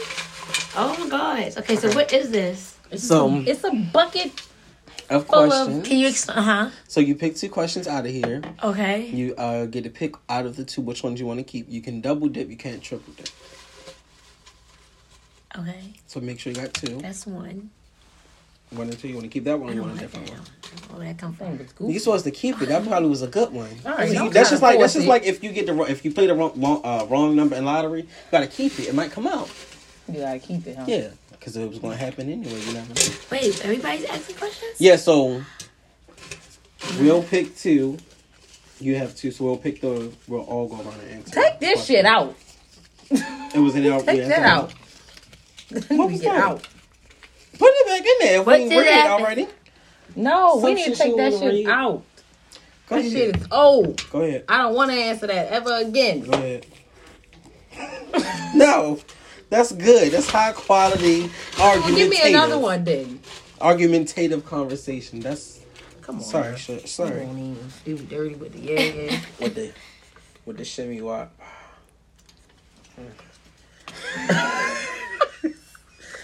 Oh 0.77 0.95
my 0.99 1.07
god. 1.09 1.57
Okay, 1.57 1.75
so 1.75 1.91
what 1.93 2.13
is 2.13 2.29
this? 2.29 2.77
It's 2.91 3.03
So, 3.03 3.41
It's 3.47 3.63
a 3.63 3.71
bucket. 3.91 4.31
Of 5.11 5.27
full 5.27 5.39
of- 5.43 5.49
questions. 5.49 5.87
Can 5.87 5.97
you 5.97 6.07
explain? 6.07 6.37
Uh 6.37 6.41
huh. 6.41 6.69
So 6.87 6.99
you 6.99 7.15
pick 7.15 7.35
two 7.35 7.49
questions 7.49 7.87
out 7.87 8.05
of 8.05 8.11
here. 8.11 8.41
Okay. 8.63 9.05
You 9.07 9.35
uh 9.35 9.65
get 9.65 9.83
to 9.83 9.89
pick 9.89 10.15
out 10.29 10.45
of 10.45 10.55
the 10.55 10.63
two 10.63 10.81
which 10.81 11.03
ones 11.03 11.19
you 11.19 11.25
want 11.25 11.39
to 11.39 11.43
keep. 11.43 11.69
You 11.69 11.81
can 11.81 12.01
double 12.01 12.27
dip. 12.29 12.49
You 12.49 12.57
can't 12.57 12.81
triple 12.81 13.13
dip. 13.13 13.29
Okay. 15.57 15.93
So 16.07 16.19
make 16.21 16.39
sure 16.39 16.51
you 16.53 16.59
got 16.61 16.73
two. 16.73 16.97
That's 16.99 17.27
one. 17.27 17.69
One 18.71 18.87
and 18.87 18.97
two. 18.97 19.09
You 19.09 19.15
want 19.15 19.25
to 19.25 19.29
keep 19.29 19.43
that 19.43 19.59
one 19.59 19.69
I 19.69 19.71
or 19.73 19.75
you 19.75 19.81
don't 19.81 19.89
want 19.89 19.99
a 19.99 20.03
like 20.03 20.11
that. 20.13 20.19
different 20.25 20.39
one? 20.89 20.97
Where 20.99 21.07
that 21.07 21.17
come 21.19 21.33
from? 21.33 21.57
Thing 21.57 21.67
was. 21.79 21.93
You 21.93 21.99
supposed 21.99 22.23
to 22.23 22.31
keep 22.31 22.61
it. 22.61 22.69
That 22.69 22.87
probably 22.87 23.09
was 23.09 23.21
a 23.21 23.27
good 23.27 23.51
one. 23.51 23.69
All 23.85 23.91
right, 23.97 24.09
So 24.09 24.23
you- 24.25 24.29
that's 24.29 24.49
just 24.49 24.61
like 24.63 24.79
that's 24.79 24.93
just 24.93 25.05
it. 25.05 25.09
like 25.09 25.25
if 25.25 25.43
you 25.43 25.51
get 25.51 25.65
the 25.65 25.73
wrong- 25.73 25.89
if 25.89 26.05
you 26.05 26.13
play 26.13 26.27
the 26.27 26.35
wrong 26.35 26.53
wrong, 26.55 26.79
uh, 26.85 27.05
wrong 27.09 27.35
number 27.35 27.57
in 27.57 27.65
lottery, 27.65 28.01
you 28.03 28.07
gotta 28.31 28.47
keep 28.47 28.79
it. 28.79 28.87
It 28.87 28.95
might 28.95 29.11
come 29.11 29.27
out. 29.27 29.49
You 30.07 30.19
gotta 30.19 30.39
keep 30.39 30.65
it, 30.67 30.77
huh? 30.77 30.85
Yeah, 30.87 31.09
because 31.41 31.57
it 31.57 31.67
was 31.67 31.79
gonna 31.79 31.97
happen 31.97 32.29
anyway. 32.29 32.61
You 32.61 32.73
never 32.73 32.93
know. 32.93 33.01
Wait, 33.31 33.65
everybody's 33.65 34.05
asking 34.05 34.35
questions? 34.35 34.75
Yeah, 34.79 34.95
so 34.95 35.41
we'll 36.99 37.23
pick 37.23 37.57
two. 37.57 37.97
You 38.79 38.95
have 38.95 39.15
two, 39.15 39.31
so 39.31 39.45
we'll 39.45 39.57
pick 39.57 39.81
the. 39.81 40.11
We'll 40.27 40.41
all 40.41 40.67
go 40.67 40.75
around 40.75 40.99
and 41.01 41.09
answer. 41.11 41.41
Take 41.41 41.59
this 41.59 41.85
shit 41.85 42.05
out. 42.05 42.35
It 43.09 43.57
was 43.59 43.75
in 43.75 43.91
our. 43.91 44.01
Take 44.03 44.19
yeah, 44.19 44.27
that 44.27 44.43
out. 44.43 44.73
What 45.89 46.11
was 46.11 46.21
that? 46.21 46.35
out. 46.35 46.67
Put 47.57 47.69
it 47.71 47.87
back 47.87 48.05
in 48.05 48.27
there. 48.27 48.43
What 48.43 48.59
we 48.59 48.69
did 48.69 48.77
read 48.77 49.05
it 49.05 49.09
already. 49.11 49.47
No, 50.15 50.55
Some 50.55 50.63
we 50.63 50.73
need 50.75 50.93
to 50.93 50.95
take 50.95 51.15
that 51.17 51.33
shit 51.33 51.41
read. 51.53 51.67
out. 51.69 52.03
Go 52.87 52.95
That 52.95 52.99
ahead. 52.99 53.11
shit 53.11 53.35
is 53.37 53.47
old. 53.51 54.09
Go 54.11 54.21
ahead. 54.21 54.43
I 54.49 54.57
don't 54.59 54.75
want 54.75 54.91
to 54.91 54.97
answer 54.97 55.27
that 55.27 55.47
ever 55.51 55.77
again. 55.77 56.21
Go 56.21 56.31
ahead. 56.33 56.65
no, 58.55 58.99
that's 59.51 59.71
good. 59.73 60.11
That's 60.11 60.27
high 60.27 60.53
quality 60.53 61.29
Well, 61.59 61.69
argumentative. 61.77 61.97
give 61.97 62.09
me 62.09 62.33
another 62.33 62.57
one 62.57 62.83
then. 62.83 63.19
Argumentative 63.61 64.43
conversation. 64.45 65.19
That's 65.19 65.59
Come 66.01 66.15
on. 66.15 66.21
sorry, 66.23 66.47
man. 66.49 66.57
sh- 66.57 66.69
You 66.69 66.79
sorry. 66.87 67.25
won't 67.25 67.37
even 67.37 67.71
do 67.85 67.97
dirty 68.05 68.33
with 68.35 68.53
the 68.53 68.59
yeah, 68.59 68.79
yeah. 68.79 69.19
With 69.39 69.53
the 69.53 69.71
with 70.47 70.57
the 70.57 70.65
shimmy 70.65 71.01
walk. 71.01 71.29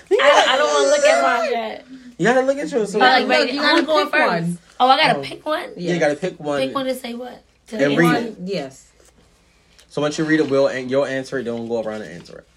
I, 0.09 0.45
I 0.49 0.57
don't 0.57 0.67
want 0.67 0.85
to 0.85 0.89
look 0.91 1.05
at 1.05 1.21
my 1.21 1.49
yet. 1.49 1.85
You 2.17 2.25
gotta 2.25 2.41
look 2.41 2.57
at 2.57 2.71
yours. 2.71 2.91
So 2.93 2.99
I 2.99 3.19
like 3.19 3.21
Look, 3.27 3.29
ready. 3.29 3.51
you 3.53 3.61
gotta 3.61 3.83
going 3.83 4.05
pick 4.05 4.13
first. 4.13 4.43
one. 4.47 4.57
Oh, 4.79 4.87
I 4.87 4.97
gotta 4.97 5.19
Oh. 5.19 5.23
pick 5.23 5.45
one. 5.45 5.69
Yeah. 5.75 5.93
You 5.93 5.99
gotta 5.99 6.15
pick 6.15 6.39
one. 6.39 6.59
Pick 6.61 6.73
one 6.75 6.85
to 6.85 6.95
say 6.95 7.13
what? 7.13 7.43
To 7.67 7.77
And 7.77 7.97
read 7.97 8.03
One, 8.03 8.15
it. 8.15 8.37
yes. 8.43 8.91
So 9.89 10.01
once 10.01 10.17
you 10.17 10.23
read 10.25 10.39
it, 10.39 10.49
will 10.49 10.67
and 10.67 10.89
you'll 10.89 11.05
answer 11.05 11.37
it. 11.39 11.43
Don't 11.43 11.67
go 11.67 11.81
around 11.83 12.01
and 12.01 12.11
answer 12.11 12.39
it. 12.39 12.47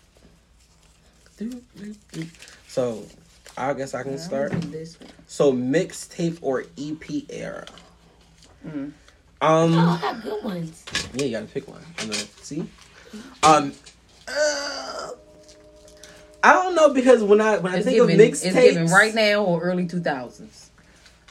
So, 2.66 3.04
I 3.56 3.72
guess 3.74 3.94
I 3.94 4.02
can 4.02 4.18
start. 4.18 4.52
This. 4.70 4.96
So 5.26 5.52
mixtape 5.52 6.38
or 6.42 6.64
EP 6.78 7.24
era. 7.30 7.66
Mm. 8.66 8.72
Um. 8.72 8.92
Oh, 9.42 9.98
I 9.98 10.00
got 10.00 10.22
good 10.22 10.44
ones. 10.44 10.84
Yeah, 11.14 11.24
you 11.24 11.30
gotta 11.32 11.46
pick 11.46 11.66
one. 11.66 11.80
I'm 11.98 12.06
gonna 12.10 12.18
see. 12.42 12.64
Um, 13.42 13.72
uh, 14.28 15.10
I 16.44 16.52
don't 16.52 16.74
know 16.74 16.92
because 16.92 17.22
when 17.24 17.40
I 17.40 17.58
when 17.58 17.72
I 17.72 17.76
It's 17.78 17.86
think 17.86 17.96
given, 17.96 18.14
of 18.14 18.20
it's 18.20 18.42
given 18.42 18.86
right 18.86 19.14
now 19.14 19.42
or 19.44 19.60
early 19.62 19.86
2000s. 19.86 20.68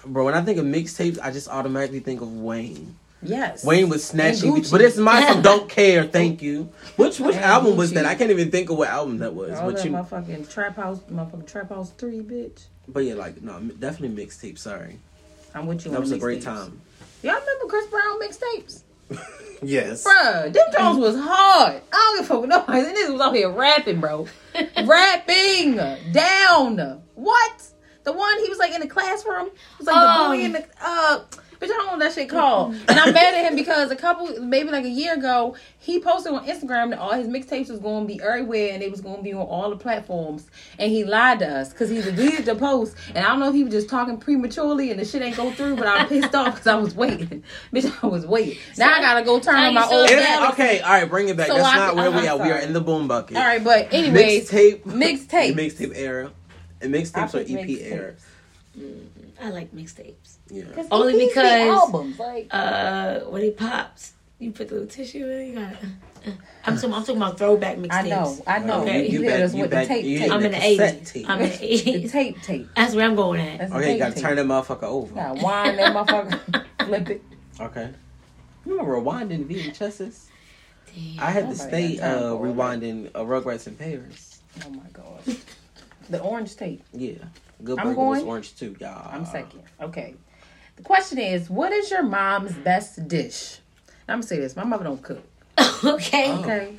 bro. 0.05 0.25
When 0.25 0.33
I 0.33 0.41
think 0.41 0.57
of 0.57 0.65
mixtapes, 0.65 1.19
I 1.21 1.31
just 1.31 1.47
automatically 1.47 1.99
think 1.99 2.21
of 2.21 2.31
Wayne. 2.33 2.95
Yes. 3.21 3.65
Wayne 3.65 3.89
was 3.89 4.03
snatching, 4.05 4.53
Gucci. 4.55 4.71
but 4.71 4.81
it's 4.81 4.97
my 4.97 5.33
from 5.33 5.41
"Don't 5.41 5.67
Care." 5.77 6.05
Thank 6.05 6.41
you. 6.41 6.71
Which 6.95 7.19
which 7.19 7.35
And 7.35 7.43
album 7.45 7.75
was 7.75 7.91
that? 7.93 8.05
I 8.05 8.15
can't 8.15 8.31
even 8.31 8.49
think 8.51 8.69
of 8.69 8.77
what 8.77 8.87
album 8.89 9.17
that 9.19 9.33
was. 9.33 9.57
All 9.59 9.67
but 9.71 9.75
that 9.77 9.85
you, 9.85 9.91
motherfucking 9.91 10.49
trap 10.49 10.75
house, 10.77 10.99
motherfucking 11.11 11.47
trap 11.47 11.69
house 11.69 11.91
three, 11.97 12.19
bitch. 12.21 12.63
but 12.87 13.01
yeah, 13.01 13.15
like 13.15 13.41
no, 13.41 13.59
definitely 13.59 14.25
mixtape. 14.25 14.57
Sorry, 14.57 14.99
I'm 15.53 15.67
with 15.67 15.83
you. 15.85 15.91
that 15.91 15.97
on 15.97 16.01
was 16.01 16.11
a 16.13 16.17
great 16.17 16.39
mixtapes. 16.39 16.43
time. 16.45 16.81
Y'all 17.23 17.33
remember 17.39 17.65
Chris 17.67 17.87
Brown 17.87 18.19
mixtapes? 18.21 18.83
Yes. 19.61 20.05
Bruh, 20.05 20.53
them 20.53 20.63
Jones 20.71 20.99
was 20.99 21.17
hard. 21.17 21.81
I 21.91 21.91
don't 21.91 22.15
give 22.19 22.25
a 22.25 22.27
fuck 22.29 22.39
with 22.41 22.49
nobody. 22.49 22.79
And 22.79 22.95
This 22.95 23.09
was 23.09 23.19
out 23.19 23.35
here 23.35 23.49
rapping, 23.51 23.99
bro. 23.99 24.25
rapping 24.85 25.75
down. 26.13 27.01
What? 27.15 27.63
The 28.05 28.13
one 28.13 28.39
he 28.39 28.47
was 28.47 28.57
like 28.57 28.71
in 28.71 28.79
the 28.79 28.87
classroom. 28.87 29.47
It 29.47 29.53
was 29.79 29.87
like 29.87 29.95
Oh. 29.97 30.29
the 30.31 30.37
boy 30.37 30.43
in 30.45 30.51
the 30.53 30.65
uh 30.81 31.19
bitch, 31.59 31.65
I 31.65 31.67
don't 31.67 31.85
know 31.87 31.91
what 31.93 31.99
that 31.99 32.13
shit 32.13 32.29
called. 32.29 32.73
And 32.87 32.99
I'm 32.99 33.13
mad 33.13 33.33
at 33.33 33.45
him 33.49 33.55
because 33.55 33.91
a 33.91 33.95
couple 33.95 34.27
maybe 34.41 34.69
like 34.69 34.85
a 34.85 34.89
year 34.89 35.13
ago, 35.15 35.55
he 35.79 35.99
posted 35.99 36.31
on 36.33 36.45
Instagram 36.45 36.91
that 36.91 36.99
all 36.99 37.13
his 37.13 37.27
mixtapes 37.27 37.69
was 37.69 37.79
gonna 37.79 38.05
be 38.05 38.21
everywhere 38.21 38.71
and 38.73 38.81
they 38.81 38.89
was 38.89 39.01
gonna 39.01 39.21
be 39.21 39.33
on 39.33 39.41
all 39.45 39.69
the 39.69 39.75
platforms. 39.75 40.47
And 40.77 40.91
he 40.91 41.03
lied 41.03 41.39
to 41.39 41.47
us 41.47 41.69
because 41.69 41.89
he 41.89 42.01
deleted 42.01 42.45
the 42.45 42.55
post. 42.67 42.95
And 43.09 43.19
I 43.19 43.29
don't 43.29 43.39
know 43.39 43.49
if 43.49 43.55
he 43.55 43.63
was 43.63 43.73
just 43.73 43.89
talking 43.89 44.17
prematurely 44.17 44.91
and 44.91 44.99
the 44.99 45.05
shit 45.05 45.21
ain't 45.21 45.35
go 45.37 45.51
through, 45.51 45.75
but 45.75 45.87
I'm 45.87 46.07
pissed 46.07 46.33
off 46.35 46.53
because 46.55 46.67
I 46.67 46.75
was 46.75 46.95
waiting. 46.95 47.43
bitch, 47.73 48.03
I 48.03 48.07
was 48.07 48.25
waiting. 48.25 48.57
Now 48.77 48.93
I 48.95 49.01
gotta 49.01 49.25
go 49.25 49.39
turn 49.39 49.55
on 49.55 49.73
my 49.73 49.85
still 49.85 49.99
old 50.01 50.09
It- 50.09 50.19
Galaxy. 50.19 50.53
okay, 50.61 50.79
all 50.81 50.91
right, 50.91 51.09
bring 51.09 51.29
it 51.29 51.37
back. 51.37 51.47
So 51.47 51.55
That's 51.55 51.67
I- 51.67 51.75
not 51.77 51.95
where 51.95 52.11
we 52.11 52.27
I'm 52.27 52.39
are. 52.39 52.45
We 52.45 52.51
are 52.51 52.59
in 52.59 52.73
the 52.73 52.81
boom 52.81 53.07
bucket. 53.07 53.35
All 53.37 53.43
right, 53.43 53.63
but 53.63 53.93
anyways, 53.93 54.49
mixtape, 54.49 54.81
mixtape. 54.83 55.55
mixtape 55.55 55.91
era, 55.95 56.31
and 56.81 56.93
mixtapes 56.93 57.33
or 57.35 57.39
EP 57.39 57.47
mixtapes. 57.47 57.91
era. 57.91 58.13
Mm-hmm. 58.77 59.43
I 59.45 59.49
like 59.51 59.73
mixtapes. 59.73 60.37
Yeah. 60.49 60.63
Only 60.91 61.27
because- 61.27 61.69
albums 61.69 62.19
like 62.19 62.47
Uh, 62.51 63.19
when 63.21 63.41
it 63.43 63.57
pops, 63.57 64.13
you 64.39 64.51
put 64.51 64.67
the 64.69 64.75
little 64.75 64.89
tissue 64.89 65.29
in. 65.29 65.47
You 65.49 65.55
got. 65.55 65.73
Uh, 65.73 66.31
I'm 66.65 66.75
talking. 66.75 66.93
I'm 66.93 67.01
talking 67.03 67.17
about 67.17 67.37
throwback 67.37 67.77
mixtapes. 67.77 67.91
I 67.93 68.01
know, 68.09 68.37
I 68.47 68.59
know. 68.59 68.81
Okay. 68.81 69.07
You, 69.09 69.19
You 69.19 69.29
hit 69.29 69.41
us 69.41 69.53
you 69.53 69.61
with 69.61 69.71
back- 69.71 69.87
the 69.87 69.93
tape, 69.93 70.19
tape. 70.19 70.31
I'm 70.31 70.43
in 70.43 70.51
the 70.51 70.57
cassette 70.57 71.01
80s. 71.03 71.11
tape. 71.13 71.29
I'm 71.29 71.41
in 71.41 71.49
the 71.49 71.57
the 71.57 72.03
80s. 72.07 72.11
tape, 72.11 72.41
tape. 72.41 72.69
That's 72.75 72.95
where 72.95 73.05
I'm 73.05 73.15
going 73.15 73.39
at. 73.41 73.59
That's 73.59 73.71
Okay, 73.73 73.93
you 73.93 73.99
gotta 73.99 74.13
tape. 74.15 74.23
turn 74.23 74.35
that 74.37 74.45
motherfucker 74.45 74.83
over. 74.83 75.13
Gotta 75.15 75.43
wind 75.43 75.79
that 75.79 75.93
motherfucker, 75.95 76.65
flip 76.85 77.09
it. 77.09 77.23
Okay. 77.59 77.89
You 78.65 78.71
remember 78.77 78.93
rewinding 78.99 79.45
VHSs? 79.47 80.25
Damn. 80.87 81.19
I 81.23 81.31
had 81.31 81.43
to 81.49 81.49
Nobody 81.51 81.95
stay 81.95 81.99
uh, 81.99 82.11
for 82.11 82.17
all 82.17 82.43
that. 82.43 82.55
rewinding 82.55 83.11
uh, 83.15 83.19
Rugrats 83.21 83.67
in 83.67 83.75
Paris. 83.75 84.41
Oh 84.65 84.69
my 84.71 84.83
god, 84.91 85.37
the 86.09 86.19
orange 86.19 86.55
tape. 86.55 86.83
Yeah. 86.91 87.13
Good 87.63 87.77
I'm 87.79 87.87
Burger 87.89 87.99
was 88.01 88.23
orange 88.23 88.57
too, 88.57 88.75
y'all. 88.79 89.09
I'm 89.13 89.25
second. 89.25 89.61
Okay. 89.81 90.15
The 90.79 90.85
question 90.85 91.17
is, 91.17 91.49
what 91.49 91.73
is 91.73 91.91
your 91.91 92.03
mom's 92.03 92.53
best 92.53 93.05
dish? 93.05 93.59
I'm 94.07 94.19
gonna 94.19 94.23
say 94.23 94.39
this: 94.39 94.55
my 94.55 94.63
mother 94.63 94.85
don't 94.85 95.01
cook. 95.01 95.21
okay. 95.83 96.31
Oh. 96.31 96.39
Okay. 96.39 96.77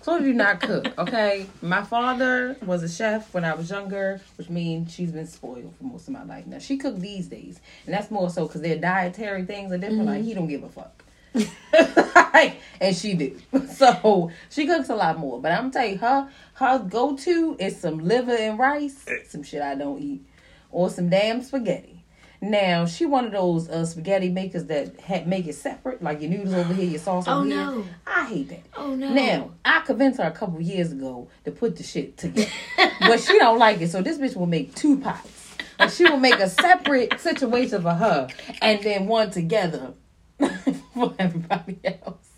Chloe 0.00 0.20
do 0.20 0.32
not 0.32 0.62
cook. 0.62 0.98
Okay. 0.98 1.46
My 1.60 1.82
father 1.82 2.56
was 2.64 2.82
a 2.82 2.88
chef 2.88 3.34
when 3.34 3.44
I 3.44 3.52
was 3.52 3.68
younger, 3.68 4.22
which 4.38 4.48
means 4.48 4.94
she's 4.94 5.12
been 5.12 5.26
spoiled 5.26 5.74
for 5.76 5.84
most 5.84 6.08
of 6.08 6.14
my 6.14 6.24
life. 6.24 6.46
Now 6.46 6.60
she 6.60 6.78
cook 6.78 6.98
these 6.98 7.28
days, 7.28 7.60
and 7.84 7.94
that's 7.94 8.10
more 8.10 8.30
so 8.30 8.46
because 8.46 8.62
their 8.62 8.78
dietary 8.78 9.44
things 9.44 9.70
are 9.70 9.76
different. 9.76 10.06
Like 10.06 10.20
mm-hmm. 10.20 10.28
he 10.28 10.34
don't 10.34 10.48
give 10.48 10.62
a 10.64 10.70
fuck. 10.70 11.04
and 12.80 12.96
she 12.96 13.12
do. 13.12 13.38
So 13.68 14.30
she 14.48 14.66
cooks 14.66 14.88
a 14.88 14.96
lot 14.96 15.18
more. 15.18 15.42
But 15.42 15.52
I'm 15.52 15.70
tell 15.70 15.86
you, 15.86 15.98
her 15.98 16.26
her 16.54 16.78
go 16.78 17.18
to 17.18 17.56
is 17.60 17.78
some 17.78 17.98
liver 17.98 18.34
and 18.34 18.58
rice, 18.58 19.04
eh. 19.06 19.24
some 19.28 19.42
shit 19.42 19.60
I 19.60 19.74
don't 19.74 20.00
eat, 20.00 20.24
or 20.70 20.88
some 20.88 21.10
damn 21.10 21.42
spaghetti. 21.42 21.91
Now 22.42 22.86
she 22.86 23.06
one 23.06 23.26
of 23.26 23.32
those 23.32 23.68
uh, 23.68 23.86
spaghetti 23.86 24.28
makers 24.28 24.64
that 24.64 25.00
ha- 25.00 25.22
make 25.24 25.46
it 25.46 25.54
separate, 25.54 26.02
like 26.02 26.20
your 26.20 26.28
noodles 26.30 26.54
over 26.54 26.74
here, 26.74 26.84
your 26.86 26.98
sauce 26.98 27.24
Oh 27.28 27.38
over 27.38 27.46
here. 27.46 27.54
no. 27.56 27.84
I 28.06 28.26
hate 28.26 28.48
that. 28.48 28.62
Oh 28.76 28.94
no. 28.96 29.12
Now, 29.12 29.50
I 29.64 29.80
convinced 29.80 30.18
her 30.20 30.26
a 30.26 30.32
couple 30.32 30.60
years 30.60 30.90
ago 30.90 31.28
to 31.44 31.52
put 31.52 31.76
the 31.76 31.84
shit 31.84 32.16
together. 32.18 32.50
but 33.00 33.20
she 33.20 33.38
don't 33.38 33.58
like 33.58 33.80
it, 33.80 33.90
so 33.90 34.02
this 34.02 34.18
bitch 34.18 34.34
will 34.36 34.46
make 34.46 34.74
two 34.74 34.98
pots. 34.98 35.54
And 35.78 35.90
she 35.90 36.04
will 36.04 36.18
make 36.18 36.38
a 36.40 36.48
separate 36.48 37.18
situation 37.20 37.80
for 37.82 37.92
her 37.94 38.28
and 38.60 38.82
then 38.82 39.06
one 39.06 39.30
together 39.30 39.94
for 40.94 41.14
everybody 41.20 41.78
else. 41.84 42.28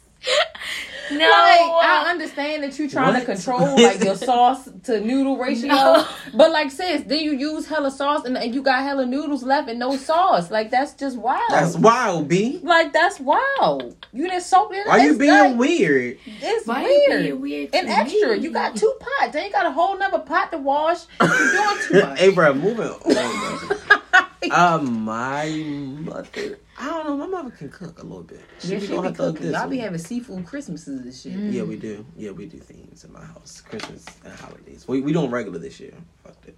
No. 1.11 1.19
Like, 1.19 1.61
I 1.87 2.07
understand 2.11 2.63
that 2.63 2.79
you're 2.79 2.89
trying 2.89 3.19
to 3.19 3.25
control 3.27 3.77
like 3.81 4.03
your 4.03 4.17
sauce 4.31 4.69
to 4.85 5.01
noodle 5.01 5.37
ratio. 5.37 5.69
No. 5.69 6.07
But 6.35 6.51
like 6.51 6.71
sis, 6.71 7.03
then 7.03 7.21
you 7.21 7.33
use 7.33 7.67
hella 7.67 7.91
sauce 7.91 8.25
and, 8.25 8.37
and 8.39 8.55
you 8.55 8.63
got 8.63 8.83
hella 8.83 9.07
noodles 9.07 9.43
left 9.43 9.69
and 9.69 9.79
no 9.79 9.97
sauce. 9.97 10.51
Like 10.51 10.71
that's 10.71 10.95
just 10.95 11.17
wild. 11.19 11.43
That's 11.51 11.77
wild, 11.77 12.29
B. 12.29 12.61
like 12.63 12.93
that's 12.93 13.21
wild. 13.21 13.97
You 14.13 14.29
didn't 14.29 14.43
soak 14.43 14.73
it. 14.75 14.87
Why 14.87 15.05
you 15.05 15.17
being 15.19 15.31
like- 15.33 15.57
weird? 15.57 16.19
it's 16.27 16.67
Why 16.67 16.83
weird. 16.85 17.23
being 17.23 17.41
weird 17.41 17.75
and 17.75 17.87
to 17.89 17.93
extra. 17.93 18.37
me? 18.37 18.43
You 18.43 18.51
got 18.51 18.77
two 18.77 18.93
pots. 19.01 19.33
Then 19.33 19.47
you 19.47 19.53
got 19.53 19.67
a 19.67 19.73
whole 19.73 19.99
nother 19.99 20.21
pot 20.21 20.53
to 20.53 20.59
wash. 20.59 21.01
You're 21.21 21.29
doing 21.29 21.79
too 21.89 22.01
much. 22.09 22.19
hey, 22.19 22.31
bro, 22.31 22.55
moving 22.55 22.89
on. 23.17 24.03
Bro. 24.49 24.57
um, 24.59 25.03
my 25.05 25.47
mother. 25.49 26.59
I 26.79 26.87
don't 26.89 27.07
know. 27.07 27.17
My 27.17 27.27
mother 27.27 27.51
can 27.51 27.69
cook 27.71 28.01
a 28.01 28.03
little 28.03 28.23
bit. 28.25 28.41
She 28.59 28.69
yeah, 28.69 28.79
be 28.79 28.87
she 28.87 28.93
gonna 28.93 29.11
be 29.11 29.17
cooking. 29.17 29.51
Y'all 29.53 29.69
be 29.69 29.79
having 29.79 29.99
seafood 29.99 30.45
Christmases 30.47 31.01
and 31.01 31.15
shit. 31.15 31.53
Yeah, 31.53 31.63
we 31.63 31.77
do. 31.77 32.05
Yeah, 32.17 32.31
we 32.33 32.47
do 32.47 32.59
things 32.59 33.05
in 33.05 33.13
my 33.13 33.25
house. 33.25 33.61
Christmas 33.61 34.05
and 34.25 34.33
holidays. 34.35 34.87
We 34.89 35.01
we 35.01 35.13
don't 35.13 35.31
regular 35.31 35.59
this 35.59 35.79
year. 35.81 35.95
Fucked 36.25 36.49
it. 36.49 36.57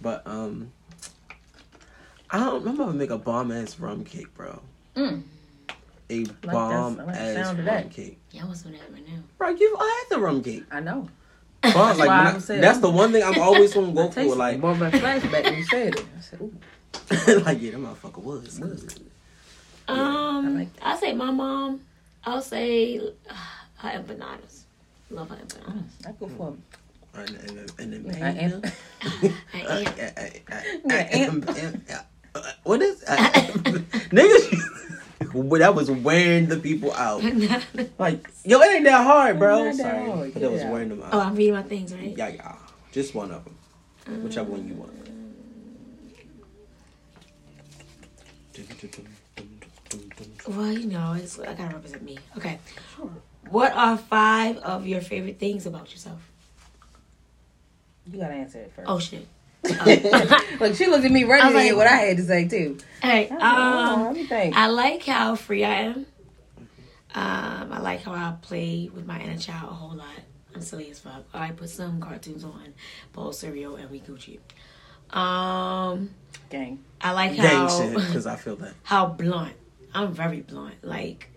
But 0.00 0.26
um, 0.26 0.72
I 2.30 2.38
don't. 2.38 2.64
My 2.64 2.72
mother 2.72 2.92
make 2.92 3.10
a 3.10 3.18
bomb 3.18 3.52
ass 3.52 3.78
rum 3.78 4.04
cake, 4.04 4.32
bro. 4.34 4.60
Mm. 4.96 5.22
A 6.10 6.24
that- 6.24 6.42
bomb 6.42 7.00
I 7.00 7.04
like 7.04 7.14
the 7.14 7.20
ass 7.20 7.34
sound 7.46 7.58
of 7.60 7.66
rum 7.66 7.74
that. 7.74 7.90
cake, 7.90 8.18
Y'all 8.32 8.48
was 8.48 8.62
doing 8.62 8.74
that 8.78 8.92
right 8.92 9.06
now. 9.08 9.22
bro. 9.38 9.48
You've 9.50 9.78
had 9.78 10.04
the 10.10 10.18
rum 10.20 10.42
cake. 10.42 10.64
I 10.70 10.80
know. 10.80 11.08
Bomb, 11.62 11.96
like 11.98 12.08
why 12.08 12.24
when 12.24 12.34
I'm 12.34 12.40
saying- 12.40 12.60
that's 12.60 12.78
the 12.80 12.90
one 12.90 13.10
thing 13.12 13.22
I'm 13.22 13.40
always 13.40 13.72
gonna 13.72 13.92
go 13.92 14.10
for. 14.10 14.22
Like, 14.36 14.56
it. 14.56 14.60
Brought 14.60 14.80
back 14.80 14.92
flashback 14.92 15.44
when 15.44 15.54
you 15.56 15.64
said 15.64 15.94
it. 15.94 16.04
I 16.16 16.20
said, 16.20 16.40
ooh. 16.42 16.54
like 17.44 17.60
yeah, 17.60 17.72
that 17.72 17.80
motherfucker 17.80 18.22
was 18.22 18.58
good. 18.58 18.94
Um, 19.88 20.58
like 20.58 20.68
I 20.82 20.96
say 20.98 21.12
my 21.12 21.30
mom. 21.30 21.80
I'll 22.24 22.40
say 22.40 22.98
uh, 22.98 23.34
her 23.76 23.88
empanadas. 23.90 24.62
Love 25.10 25.28
her 25.30 25.36
empanadas. 25.36 25.84
I 26.06 26.12
go 26.12 26.28
for 26.28 26.56
And, 27.14 27.30
and, 27.30 27.72
and 27.78 28.06
then 28.06 28.22
I 28.22 28.38
am. 28.40 28.62
I 30.88 31.08
am. 31.12 31.44
Yeah, 31.56 32.02
uh, 32.34 32.38
uh, 32.38 32.42
What 32.62 32.80
is 32.82 33.04
uh, 33.06 33.16
niggas? 34.10 34.58
well, 35.34 35.60
that 35.60 35.74
was 35.74 35.90
wearing 35.90 36.46
the 36.46 36.56
people 36.56 36.92
out. 36.94 37.22
Like, 37.98 38.26
yo, 38.44 38.60
it 38.60 38.74
ain't 38.76 38.84
that 38.84 39.04
hard, 39.04 39.38
bro. 39.38 39.64
Not 39.64 39.76
that 39.76 39.82
Sorry, 39.82 40.06
hard, 40.10 40.32
but 40.32 40.42
that 40.42 40.50
was 40.50 40.62
wearing 40.64 40.88
them 40.88 41.02
out. 41.02 41.14
oh. 41.14 41.20
I'm 41.20 41.34
reading 41.34 41.54
my 41.54 41.62
things, 41.62 41.92
right? 41.92 42.16
Yeah, 42.16 42.28
yeah, 42.28 42.56
just 42.92 43.14
one 43.14 43.30
of 43.30 43.44
them, 43.44 44.22
whichever 44.22 44.50
one 44.50 44.66
you 44.66 44.74
want. 44.74 45.03
Well, 50.48 50.72
you 50.72 50.86
know, 50.86 51.12
it's 51.14 51.38
I 51.38 51.54
gotta 51.54 51.74
represent 51.74 52.02
me. 52.02 52.18
Okay. 52.36 52.58
What 53.50 53.72
are 53.72 53.96
five 53.96 54.56
of 54.58 54.86
your 54.86 55.00
favorite 55.00 55.38
things 55.38 55.66
about 55.66 55.90
yourself? 55.92 56.20
You 58.10 58.20
gotta 58.20 58.34
answer 58.34 58.58
it 58.58 58.72
first. 58.74 58.88
Oh 58.88 58.98
shit. 58.98 59.26
Look, 60.60 60.74
she 60.76 60.86
looked 60.86 61.04
at 61.06 61.10
me 61.10 61.24
ready 61.24 61.42
I 61.42 61.48
to 61.48 61.54
was 61.54 61.62
hear 61.64 61.72
like- 61.74 61.78
what 61.78 61.86
I 61.86 61.96
had 61.96 62.16
to 62.18 62.22
say 62.24 62.46
too. 62.48 62.78
Hey, 63.02 63.28
like, 63.30 63.38
oh, 63.40 63.46
um, 63.46 64.04
let 64.04 64.14
me 64.14 64.26
think. 64.26 64.56
I 64.56 64.66
like 64.66 65.04
how 65.04 65.36
free 65.36 65.64
I 65.64 65.74
am. 65.82 66.06
Um, 67.16 67.72
I 67.72 67.78
like 67.80 68.02
how 68.02 68.12
I 68.12 68.34
play 68.42 68.90
with 68.92 69.06
my 69.06 69.20
inner 69.20 69.38
child 69.38 69.70
a 69.70 69.74
whole 69.74 69.94
lot. 69.94 70.08
I'm 70.54 70.60
silly 70.60 70.90
as 70.90 70.98
fuck. 71.00 71.24
I 71.32 71.50
put 71.52 71.70
some 71.70 72.00
cartoons 72.00 72.44
on, 72.44 72.74
bowl 73.12 73.32
cereal, 73.32 73.76
and 73.76 73.88
we 73.90 74.00
Gucci. 74.00 74.38
Um, 75.16 76.10
Gang. 76.50 76.82
I 77.04 77.12
like 77.12 77.36
Gang 77.36 77.44
how 77.44 77.68
shit, 77.68 77.94
because 77.94 78.26
I 78.26 78.36
feel 78.36 78.56
that. 78.56 78.72
how 78.82 79.06
blunt. 79.06 79.52
I'm 79.94 80.12
very 80.12 80.40
blunt. 80.40 80.82
Like, 80.82 81.28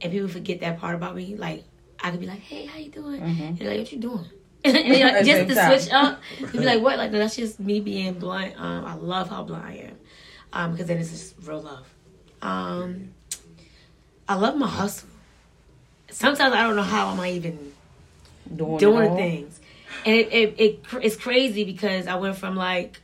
and 0.00 0.10
people 0.10 0.26
forget 0.28 0.60
that 0.60 0.80
part 0.80 0.94
about 0.94 1.14
me. 1.14 1.36
Like, 1.36 1.64
I 2.02 2.10
could 2.10 2.18
be 2.18 2.26
like, 2.26 2.40
"Hey, 2.40 2.64
how 2.64 2.78
you 2.78 2.90
doing?" 2.90 3.20
And 3.20 3.58
they're 3.58 3.68
like, 3.68 3.78
"What 3.80 3.92
you 3.92 3.98
doing?" 3.98 4.24
and 4.64 4.86
you're 4.86 5.12
like, 5.12 5.24
just 5.24 5.48
to 5.48 5.54
time. 5.54 5.78
switch 5.78 5.92
up, 5.92 6.20
you'd 6.40 6.52
be 6.52 6.64
like, 6.64 6.80
"What?" 6.80 6.96
Like, 6.96 7.12
no, 7.12 7.18
that's 7.18 7.36
just 7.36 7.60
me 7.60 7.80
being 7.80 8.14
blunt. 8.14 8.54
Um, 8.58 8.86
I 8.86 8.94
love 8.94 9.28
how 9.28 9.42
blunt 9.42 9.64
I 9.64 9.74
am, 9.74 9.96
um, 10.54 10.72
because 10.72 10.86
then 10.86 10.96
it's 10.96 11.10
just 11.10 11.34
real 11.42 11.60
love. 11.60 11.86
Um, 12.40 13.10
I 14.26 14.36
love 14.36 14.56
my 14.56 14.68
hustle. 14.68 15.10
Sometimes 16.10 16.54
I 16.54 16.62
don't 16.62 16.76
know 16.76 16.82
how 16.82 17.10
am 17.10 17.20
I 17.20 17.32
even 17.32 17.72
Doing, 18.56 18.78
doing 18.78 19.16
things. 19.16 19.60
And 20.06 20.16
it, 20.16 20.32
it, 20.32 20.54
it 20.58 20.84
it's 21.02 21.16
crazy 21.16 21.64
because 21.64 22.06
I 22.06 22.14
went 22.16 22.36
from 22.36 22.56
like 22.56 23.00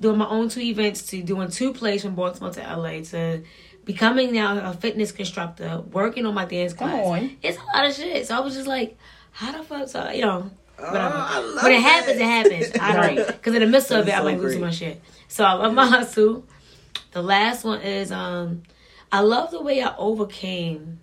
doing 0.00 0.18
my 0.18 0.28
own 0.28 0.48
two 0.48 0.60
events 0.60 1.02
to 1.08 1.22
doing 1.22 1.50
two 1.50 1.72
plays 1.72 2.02
from 2.02 2.14
Baltimore 2.14 2.52
to 2.52 2.60
LA 2.60 3.00
to 3.02 3.42
becoming 3.84 4.32
now 4.32 4.70
a 4.70 4.72
fitness 4.74 5.10
instructor, 5.12 5.80
working 5.92 6.26
on 6.26 6.34
my 6.34 6.44
dance 6.44 6.72
Come 6.72 6.90
class. 6.90 7.06
on. 7.06 7.36
It's 7.42 7.58
a 7.58 7.76
lot 7.76 7.86
of 7.86 7.94
shit. 7.94 8.26
So 8.26 8.36
I 8.36 8.40
was 8.40 8.54
just 8.54 8.66
like, 8.66 8.96
how 9.32 9.52
the 9.52 9.62
fuck? 9.64 9.88
So, 9.88 10.10
you 10.10 10.22
know, 10.22 10.50
whatever. 10.76 11.14
Oh, 11.14 11.58
I 11.60 11.64
when 11.64 11.72
it 11.72 11.82
that. 11.82 12.04
happens, 12.04 12.20
it 12.20 12.24
happens. 12.24 12.72
I 12.80 13.14
don't. 13.14 13.26
Because 13.26 13.54
in 13.54 13.60
the 13.60 13.66
midst 13.66 13.90
of 13.90 14.06
That's 14.06 14.16
it, 14.16 14.20
I'm 14.20 14.22
so 14.22 14.32
like 14.32 14.38
losing 14.38 14.60
my 14.60 14.70
shit. 14.70 15.00
So 15.28 15.44
I 15.44 15.52
love 15.54 15.74
my 15.74 15.86
hustle. 15.88 16.44
The 17.12 17.22
last 17.22 17.64
one 17.64 17.80
is 17.80 18.12
um, 18.12 18.62
I 19.10 19.20
love 19.20 19.50
the 19.50 19.62
way 19.62 19.82
I 19.82 19.96
overcame 19.96 21.00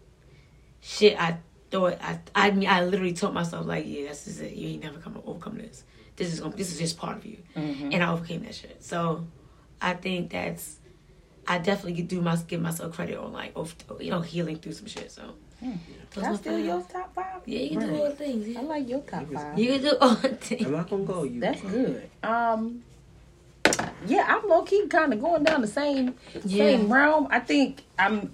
shit 0.82 1.20
I 1.20 1.38
thought 1.72 1.98
I 2.00 2.20
I 2.36 2.52
mean 2.52 2.70
I 2.70 2.86
literally 2.86 3.14
told 3.14 3.34
myself 3.34 3.66
like 3.66 3.86
yeah 3.88 4.06
that's 4.06 4.26
just 4.26 4.40
it 4.40 4.54
you 4.54 4.70
ain't 4.70 4.84
never 4.84 5.00
come 5.00 5.20
overcome 5.26 5.58
this 5.58 5.84
this 6.16 6.34
is 6.34 6.42
this 6.56 6.72
is 6.74 6.80
just 6.80 6.98
part 6.98 7.18
of 7.18 7.26
you 7.26 7.38
Mm-hmm. 7.56 7.92
and 7.94 8.04
I 8.04 8.12
overcame 8.12 8.44
that 8.44 8.56
shit 8.56 8.84
so 8.84 9.26
I 9.82 9.94
think 9.94 10.32
that's 10.32 10.78
I 11.48 11.58
definitely 11.60 12.02
do 12.04 12.22
my 12.22 12.36
give 12.48 12.62
myself 12.62 12.96
credit 12.96 13.18
on 13.18 13.32
like 13.34 13.52
over, 13.56 13.74
you 14.00 14.12
know 14.12 14.22
healing 14.22 14.58
through 14.58 14.74
some 14.74 14.88
shit 14.88 15.12
so 15.12 15.22
those 15.62 16.24
That's 16.24 16.38
still 16.40 16.58
five. 16.58 16.66
your 16.66 16.82
top 16.82 17.14
five? 17.16 17.42
yeah 17.46 17.60
you 17.60 17.78
can 17.78 17.90
do 17.90 17.96
all 18.02 18.10
the 18.10 18.16
things 18.16 18.58
I 18.58 18.62
like 18.62 18.90
your 18.90 19.02
top 19.02 19.26
five. 19.34 19.58
you 19.60 19.68
can 19.74 19.82
do 19.82 19.94
all 20.02 20.16
the 20.16 20.30
things 20.48 20.66
Am 20.66 20.72
not 20.74 20.90
gonna 20.90 21.04
go? 21.04 21.24
You 21.24 21.40
That's 21.42 21.62
good. 21.62 22.10
Um, 22.24 22.84
yeah, 24.06 24.26
I'm 24.28 24.48
low 24.48 24.62
key 24.64 24.88
kind 24.88 25.14
of 25.14 25.20
going 25.22 25.44
down 25.44 25.62
the 25.62 25.68
same 25.68 26.16
Yeah. 26.46 26.66
same 26.66 26.92
realm. 26.94 27.28
I 27.32 27.40
think 27.40 27.84
I'm 27.98 28.32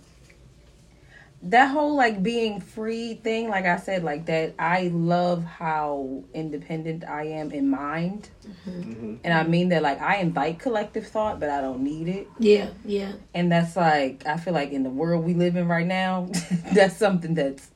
that 1.43 1.67
whole 1.71 1.95
like 1.95 2.21
being 2.21 2.59
free 2.61 3.15
thing. 3.15 3.49
Like 3.49 3.65
I 3.65 3.77
said, 3.77 4.03
like 4.03 4.25
that. 4.27 4.53
I 4.59 4.91
love 4.93 5.43
how 5.43 6.23
independent 6.33 7.03
I 7.03 7.23
am 7.27 7.51
in 7.51 7.69
mind, 7.69 8.29
Mhm. 8.67 9.17
and 9.23 9.33
I 9.33 9.43
mean 9.43 9.69
that. 9.69 9.81
Like 9.81 9.99
I 10.01 10.17
invite 10.17 10.59
collective 10.59 11.07
thought, 11.07 11.39
but 11.39 11.49
I 11.49 11.61
don't 11.61 11.83
need 11.83 12.07
it. 12.07 12.27
yeah 12.39 12.69
yeah 12.85 13.13
And 13.33 13.51
that's 13.51 13.75
like 13.75 14.25
I 14.27 14.37
feel 14.37 14.53
like 14.53 14.71
in 14.71 14.83
the 14.83 14.89
world 14.89 15.25
we 15.25 15.33
live 15.33 15.55
in 15.55 15.67
right 15.67 15.87
now, 15.87 16.27
that's 16.73 16.95
something 16.97 17.33
that's 17.33 17.69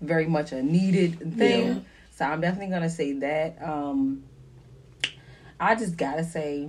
very 0.00 0.26
much 0.26 0.52
a 0.52 0.62
needed 0.62 1.18
thing. 1.38 1.66
Yeah. 1.66 1.78
So 2.16 2.24
I'm 2.26 2.40
definitely 2.40 2.72
gonna 2.72 2.90
say 2.90 3.12
that. 3.14 3.56
Um 3.62 4.22
I 5.58 5.74
just 5.74 5.96
gotta 5.96 6.24
say 6.24 6.68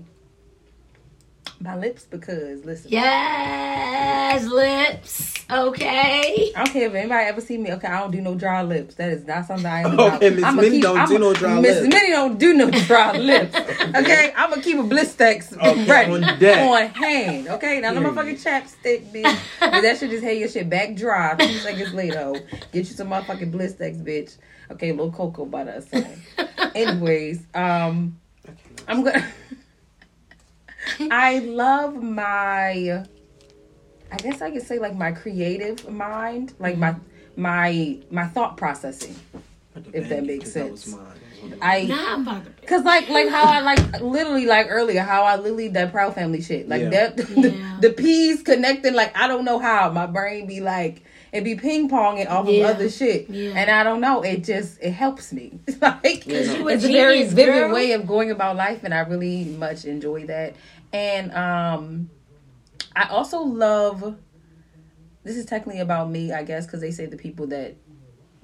my 1.60 1.76
lips 1.78 2.04
because 2.04 2.64
listen, 2.66 2.92
yes 2.92 4.46
lips 4.46 5.34
okay 5.50 6.52
I 6.56 6.64
don't 6.64 6.74
care 6.74 6.88
if 6.88 6.94
anybody 6.94 7.26
ever 7.28 7.40
see 7.42 7.58
me. 7.58 7.72
Okay, 7.74 7.88
I 7.88 8.00
don't 8.00 8.12
do 8.12 8.20
no 8.22 8.36
dry 8.36 8.62
lips. 8.64 8.96
That 8.96 9.10
is 9.12 9.26
not 9.26 9.46
something 9.46 9.66
I 9.66 9.82
am. 9.82 10.00
Okay, 10.00 10.30
Miss 10.32 10.44
I'ma 10.44 10.62
Minnie 10.62 10.82
don't 10.82 11.08
do 11.08 11.20
no 11.20 11.34
dry 11.34 11.60
Miss 11.60 11.82
lips. 11.82 11.94
Minnie 11.94 12.12
don't 12.12 12.38
do 12.40 12.54
no 12.54 12.70
dry 12.72 13.12
lips. 13.18 13.56
Okay, 13.56 14.34
I'm 14.36 14.50
gonna 14.50 14.62
keep 14.62 14.78
a 14.78 14.82
blistex 14.84 15.56
Okay, 15.58 15.86
ready 15.90 16.12
on 16.12 16.40
deck. 16.40 16.68
on 16.68 16.88
hand. 17.02 17.48
Okay, 17.48 17.80
now 17.80 17.94
the 17.94 18.02
Period. 18.02 18.16
motherfucking 18.16 18.44
chapstick, 18.44 19.12
bitch. 19.12 19.40
But 19.60 19.82
that 19.82 19.98
should 20.00 20.10
just 20.10 20.24
have 20.24 20.36
your 20.36 20.50
shit 20.50 20.70
back 20.70 20.96
dry. 20.96 21.36
Two 21.36 21.48
seconds 21.60 21.94
later, 21.94 22.20
ho. 22.24 22.34
get 22.72 22.74
you 22.74 22.84
some 22.86 23.10
motherfucking 23.10 23.52
blistex, 23.54 24.02
bitch. 24.04 24.38
Okay, 24.72 24.92
little 24.92 25.12
cocoa 25.12 25.46
butter 25.46 25.84
or. 25.94 26.06
Anyways, 26.74 27.46
um, 27.54 28.18
I'm 28.88 29.04
gonna. 29.04 29.26
I 31.12 31.40
love 31.40 32.02
my. 32.02 33.04
I 34.12 34.18
guess 34.18 34.42
I 34.42 34.52
could 34.52 34.62
say 34.64 34.80
like 34.80 34.96
my 34.96 35.12
creative 35.12 35.90
mind, 35.90 36.54
like 36.60 36.78
my 36.78 36.96
my 37.36 37.98
my 38.10 38.28
thought 38.28 38.58
processing. 38.58 39.16
If 39.94 40.10
that 40.10 40.26
makes 40.26 40.52
sense. 40.52 40.88
mine. 40.88 41.02
I 41.62 41.84
Nah, 41.84 42.14
I'm 42.14 42.22
about 42.28 42.46
to. 42.46 42.52
Cause 42.66 42.84
like 42.84 43.08
like 43.10 43.28
how 43.30 43.46
I 43.46 43.60
like 43.62 44.02
literally 44.02 44.46
like 44.46 44.68
earlier 44.70 45.02
how 45.02 45.24
I 45.24 45.36
literally 45.36 45.68
that 45.70 45.92
proud 45.92 46.16
family 46.16 46.42
shit 46.42 46.68
like 46.68 46.82
Yeah. 46.84 46.90
that 46.90 47.18
the, 47.36 47.52
Yeah. 47.52 47.78
the 47.80 47.90
peas 47.92 48.42
connecting 48.42 48.94
like 48.94 49.16
I 49.18 49.28
don't 49.28 49.46
know 49.46 49.60
how 49.60 49.92
my 49.92 50.06
brain 50.08 50.48
be 50.48 50.62
like 50.62 51.04
it 51.32 51.44
be 51.44 51.56
ping 51.56 51.90
ponging 51.90 52.28
off 52.30 52.48
Yeah. 52.48 52.70
of 52.70 52.76
other 52.78 52.90
shit 52.90 53.30
Yeah. 53.30 53.54
and 53.58 53.70
I 53.70 53.84
don't 53.84 54.02
know 54.02 54.22
it 54.24 54.44
just 54.44 54.80
it 54.82 54.92
helps 54.92 55.32
me 55.32 55.60
like 55.82 56.26
Yeah, 56.26 56.42
no. 56.46 56.54
You 56.58 56.68
a 56.70 56.72
it's 56.74 56.84
a 56.86 56.88
very 56.92 57.18
genius, 57.18 57.34
vivid 57.34 57.54
girl. 57.54 57.74
way 57.74 57.92
of 57.92 58.08
going 58.08 58.32
about 58.32 58.56
life 58.56 58.84
and 58.84 58.94
I 58.94 59.02
really 59.02 59.44
much 59.46 59.86
enjoy 59.86 60.26
that 60.28 60.56
and 60.96 61.34
um 61.34 62.10
I 62.96 63.10
also 63.10 63.40
love 63.42 64.16
this 65.24 65.36
is 65.36 65.46
technically 65.46 65.82
about 65.82 66.10
me 66.10 66.32
I 66.32 66.44
guess 66.44 66.66
because 66.66 66.82
they 66.82 66.92
say 66.92 67.06
the 67.06 67.18
people 67.18 67.48
that 67.48 67.76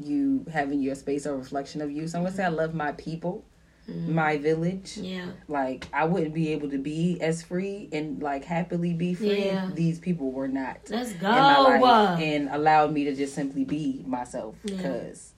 you 0.04 0.46
have 0.52 0.72
in 0.72 0.82
your 0.82 0.96
space 0.96 1.26
are 1.28 1.34
a 1.34 1.38
reflection 1.38 1.82
of 1.82 1.92
you 1.92 2.08
so 2.08 2.18
I'm 2.18 2.24
gonna 2.26 2.36
say 2.36 2.44
I 2.44 2.50
love 2.50 2.74
my 2.74 2.92
people 2.94 3.46
my 3.88 4.38
village 4.38 4.96
Yeah. 4.98 5.32
like 5.50 5.86
I 5.92 6.06
wouldn't 6.06 6.34
be 6.34 6.50
able 6.54 6.70
to 6.70 6.78
be 6.78 7.20
as 7.20 7.42
free 7.44 7.90
and 7.92 8.22
like 8.24 8.46
happily 8.46 8.94
be 8.94 9.14
free. 9.16 9.46
Yeah. 9.48 9.68
if 9.70 9.76
These 9.76 10.00
people 10.00 10.32
were 10.32 10.48
not 10.48 10.78
Let's 10.90 11.12
go. 11.14 11.28
in 11.28 11.34
my 11.34 11.58
life 11.80 12.22
and 12.22 12.48
allowed 12.50 12.94
me 12.94 13.04
to 13.06 13.16
just 13.16 13.34
simply 13.36 13.66
be 13.66 14.04
myself 14.08 14.56
Yeah. 14.64 14.78
because 14.78 15.34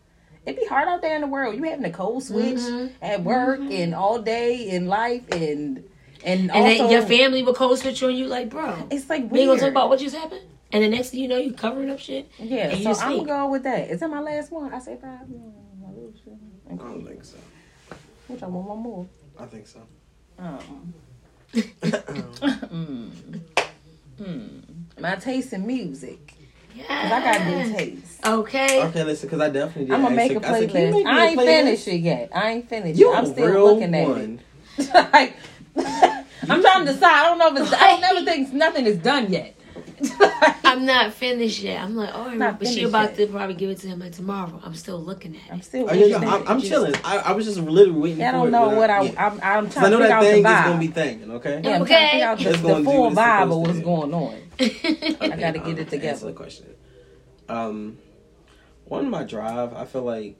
it'd 0.46 0.60
be 0.60 0.68
hard 0.68 0.88
out 0.88 1.02
there 1.02 1.16
in 1.16 1.22
the 1.22 1.28
world. 1.28 1.56
You 1.56 1.64
having 1.64 1.86
a 1.86 1.90
code 1.90 2.22
switch 2.22 2.58
Mhm. 2.58 2.92
at 3.02 3.24
work 3.24 3.60
and 3.62 3.96
all 3.96 4.22
day 4.22 4.70
in 4.70 4.88
life 4.88 5.24
and 5.32 5.84
and, 6.26 6.42
and 6.42 6.52
also 6.52 6.68
then 6.68 6.90
your 6.92 7.02
family 7.04 7.44
will 7.44 7.54
code 7.54 7.78
switch 7.80 8.02
on 8.04 8.16
you 8.16 8.28
like, 8.28 8.50
bro. 8.50 8.88
It's 8.92 9.10
like 9.10 9.30
We 9.32 9.40
ain't 9.42 9.50
gonna 9.50 9.60
talk 9.60 9.70
about 9.72 9.90
what 9.90 10.00
just 10.00 10.16
happened. 10.16 10.42
And 10.72 10.84
the 10.84 10.90
next 10.90 11.10
thing 11.12 11.20
you 11.20 11.28
know, 11.28 11.38
you 11.38 11.54
covering 11.54 11.90
up 11.92 12.00
shit. 12.00 12.32
yeah. 12.40 12.70
you 12.72 12.78
So 12.78 12.84
just 12.90 13.04
I'm 13.04 13.14
speak. 13.14 13.28
gonna 13.28 13.44
go 13.46 13.52
with 13.52 13.64
that. 13.64 13.90
Is 13.90 14.00
that 14.00 14.10
my 14.10 14.22
last 14.22 14.52
one? 14.52 14.74
I 14.74 14.80
say 14.80 14.98
five. 15.00 15.22
Mm, 15.28 15.52
my 15.82 15.88
little 15.90 16.14
shit. 16.24 16.34
I 16.70 16.74
don't 16.76 17.06
think 17.06 17.24
so. 17.24 17.38
Which 18.28 18.42
I 18.42 18.48
want 18.48 18.68
one 18.68 18.80
more. 18.80 19.08
I 19.38 19.46
think 19.46 19.68
so. 19.68 19.82
Um, 20.40 20.94
mm, 21.54 23.12
mm. 24.20 24.62
My 25.00 25.16
taste 25.16 25.54
in 25.54 25.68
music. 25.68 26.34
Yeah. 26.76 26.86
I 26.90 27.10
got 27.38 27.46
good 27.48 27.78
taste. 27.78 28.26
Okay. 28.26 28.84
Okay, 28.86 29.04
listen, 29.04 29.28
because 29.30 29.42
I 29.42 29.50
definitely 29.50 29.86
did. 29.86 29.94
I'm 29.94 30.02
gonna 30.02 30.16
make 30.16 30.32
a 30.32 30.36
playlist. 30.40 30.46
I 30.46 30.60
said, 30.62 30.70
"Can 30.72 30.82
you 30.82 30.88
playlist. 30.88 30.92
make 30.94 31.06
me 31.06 31.12
I 31.12 31.24
a 31.26 31.28
ain't 31.30 31.40
playlist?" 31.40 31.46
finished 31.46 31.88
it 31.88 31.96
yet. 31.98 32.30
I 32.34 32.50
ain't 32.52 32.70
finished. 32.70 33.00
You 33.00 33.14
it. 33.14 33.16
I'm 33.18 33.26
still 33.28 33.48
real 33.48 33.76
looking 33.76 33.94
at 33.96 34.18
it. 34.18 34.40
like, 35.14 35.36
I'm 36.50 36.62
trying 36.62 36.86
to 36.86 36.92
decide. 36.94 37.12
I 37.14 37.24
don't 37.26 37.38
know 37.40 37.56
if 37.56 37.62
it's. 37.64 37.74
I 37.82 37.88
don't 37.88 38.02
never 38.02 38.26
think 38.26 38.54
nothing 38.54 38.86
is 38.86 38.98
done 38.98 39.32
yet. 39.32 39.56
I'm 40.64 40.86
not 40.86 41.14
finished 41.14 41.60
yet. 41.62 41.82
I'm 41.82 41.96
like, 41.96 42.14
all 42.14 42.26
right, 42.28 42.38
Not 42.38 42.60
but 42.60 42.68
she 42.68 42.84
about 42.84 43.18
yet. 43.18 43.28
to 43.28 43.28
probably 43.28 43.56
give 43.56 43.70
it 43.70 43.78
to 43.80 43.88
him 43.88 44.00
like 44.00 44.12
tomorrow. 44.12 44.60
I'm 44.64 44.76
still 44.76 45.02
looking 45.02 45.36
at 45.36 45.52
I'm 45.52 45.60
it. 45.60 45.66
still. 45.66 45.90
Oh, 45.90 45.94
yeah, 45.94 46.06
yeah, 46.06 46.16
looking 46.16 46.30
at 46.30 46.42
I'm. 46.42 46.48
I'm 46.48 46.62
chilling. 46.62 46.96
I, 47.04 47.18
I 47.20 47.32
was 47.34 47.46
just 47.46 47.60
literally 47.60 48.00
waiting. 48.00 48.24
I 48.24 48.32
don't 48.32 48.48
it, 48.48 48.52
know 48.52 48.70
but 48.70 48.78
what 48.78 48.90
I. 48.90 49.04
yeah. 49.04 49.26
I'm. 49.28 49.40
I'm 49.42 49.66
'Cause 49.66 49.74
trying 49.76 49.86
I 49.86 49.90
know 49.90 49.98
to 49.98 50.04
figure 50.04 50.08
that 50.08 50.12
out 50.12 50.24
thing 50.24 50.44
the 50.44 50.50
is 50.50 50.62
gonna 50.66 50.80
be 50.80 50.88
thinking. 50.88 51.32
Okay. 51.32 51.62
yeah, 51.64 51.76
I'm 51.76 51.82
Okay. 51.84 51.94
trying 51.94 52.06
to 52.06 52.12
figure 52.12 52.26
out 52.28 52.42
It's 52.42 52.62
the, 52.62 52.68
the 52.80 52.84
full 52.84 53.02
what 53.04 53.14
vibe 53.14 53.52
of 53.52 53.58
what's 53.60 53.80
going 53.80 54.14
on. 54.14 54.42
I 54.60 55.38
gotta 55.40 55.60
get 55.60 55.80
it 55.80 55.90
together. 55.90 56.10
Answer 56.10 56.26
the 56.28 56.34
question. 56.34 56.66
Um, 57.50 57.98
one 58.86 59.10
my 59.10 59.24
drive, 59.24 59.74
I 59.74 59.86
feel 59.86 60.04
like 60.04 60.38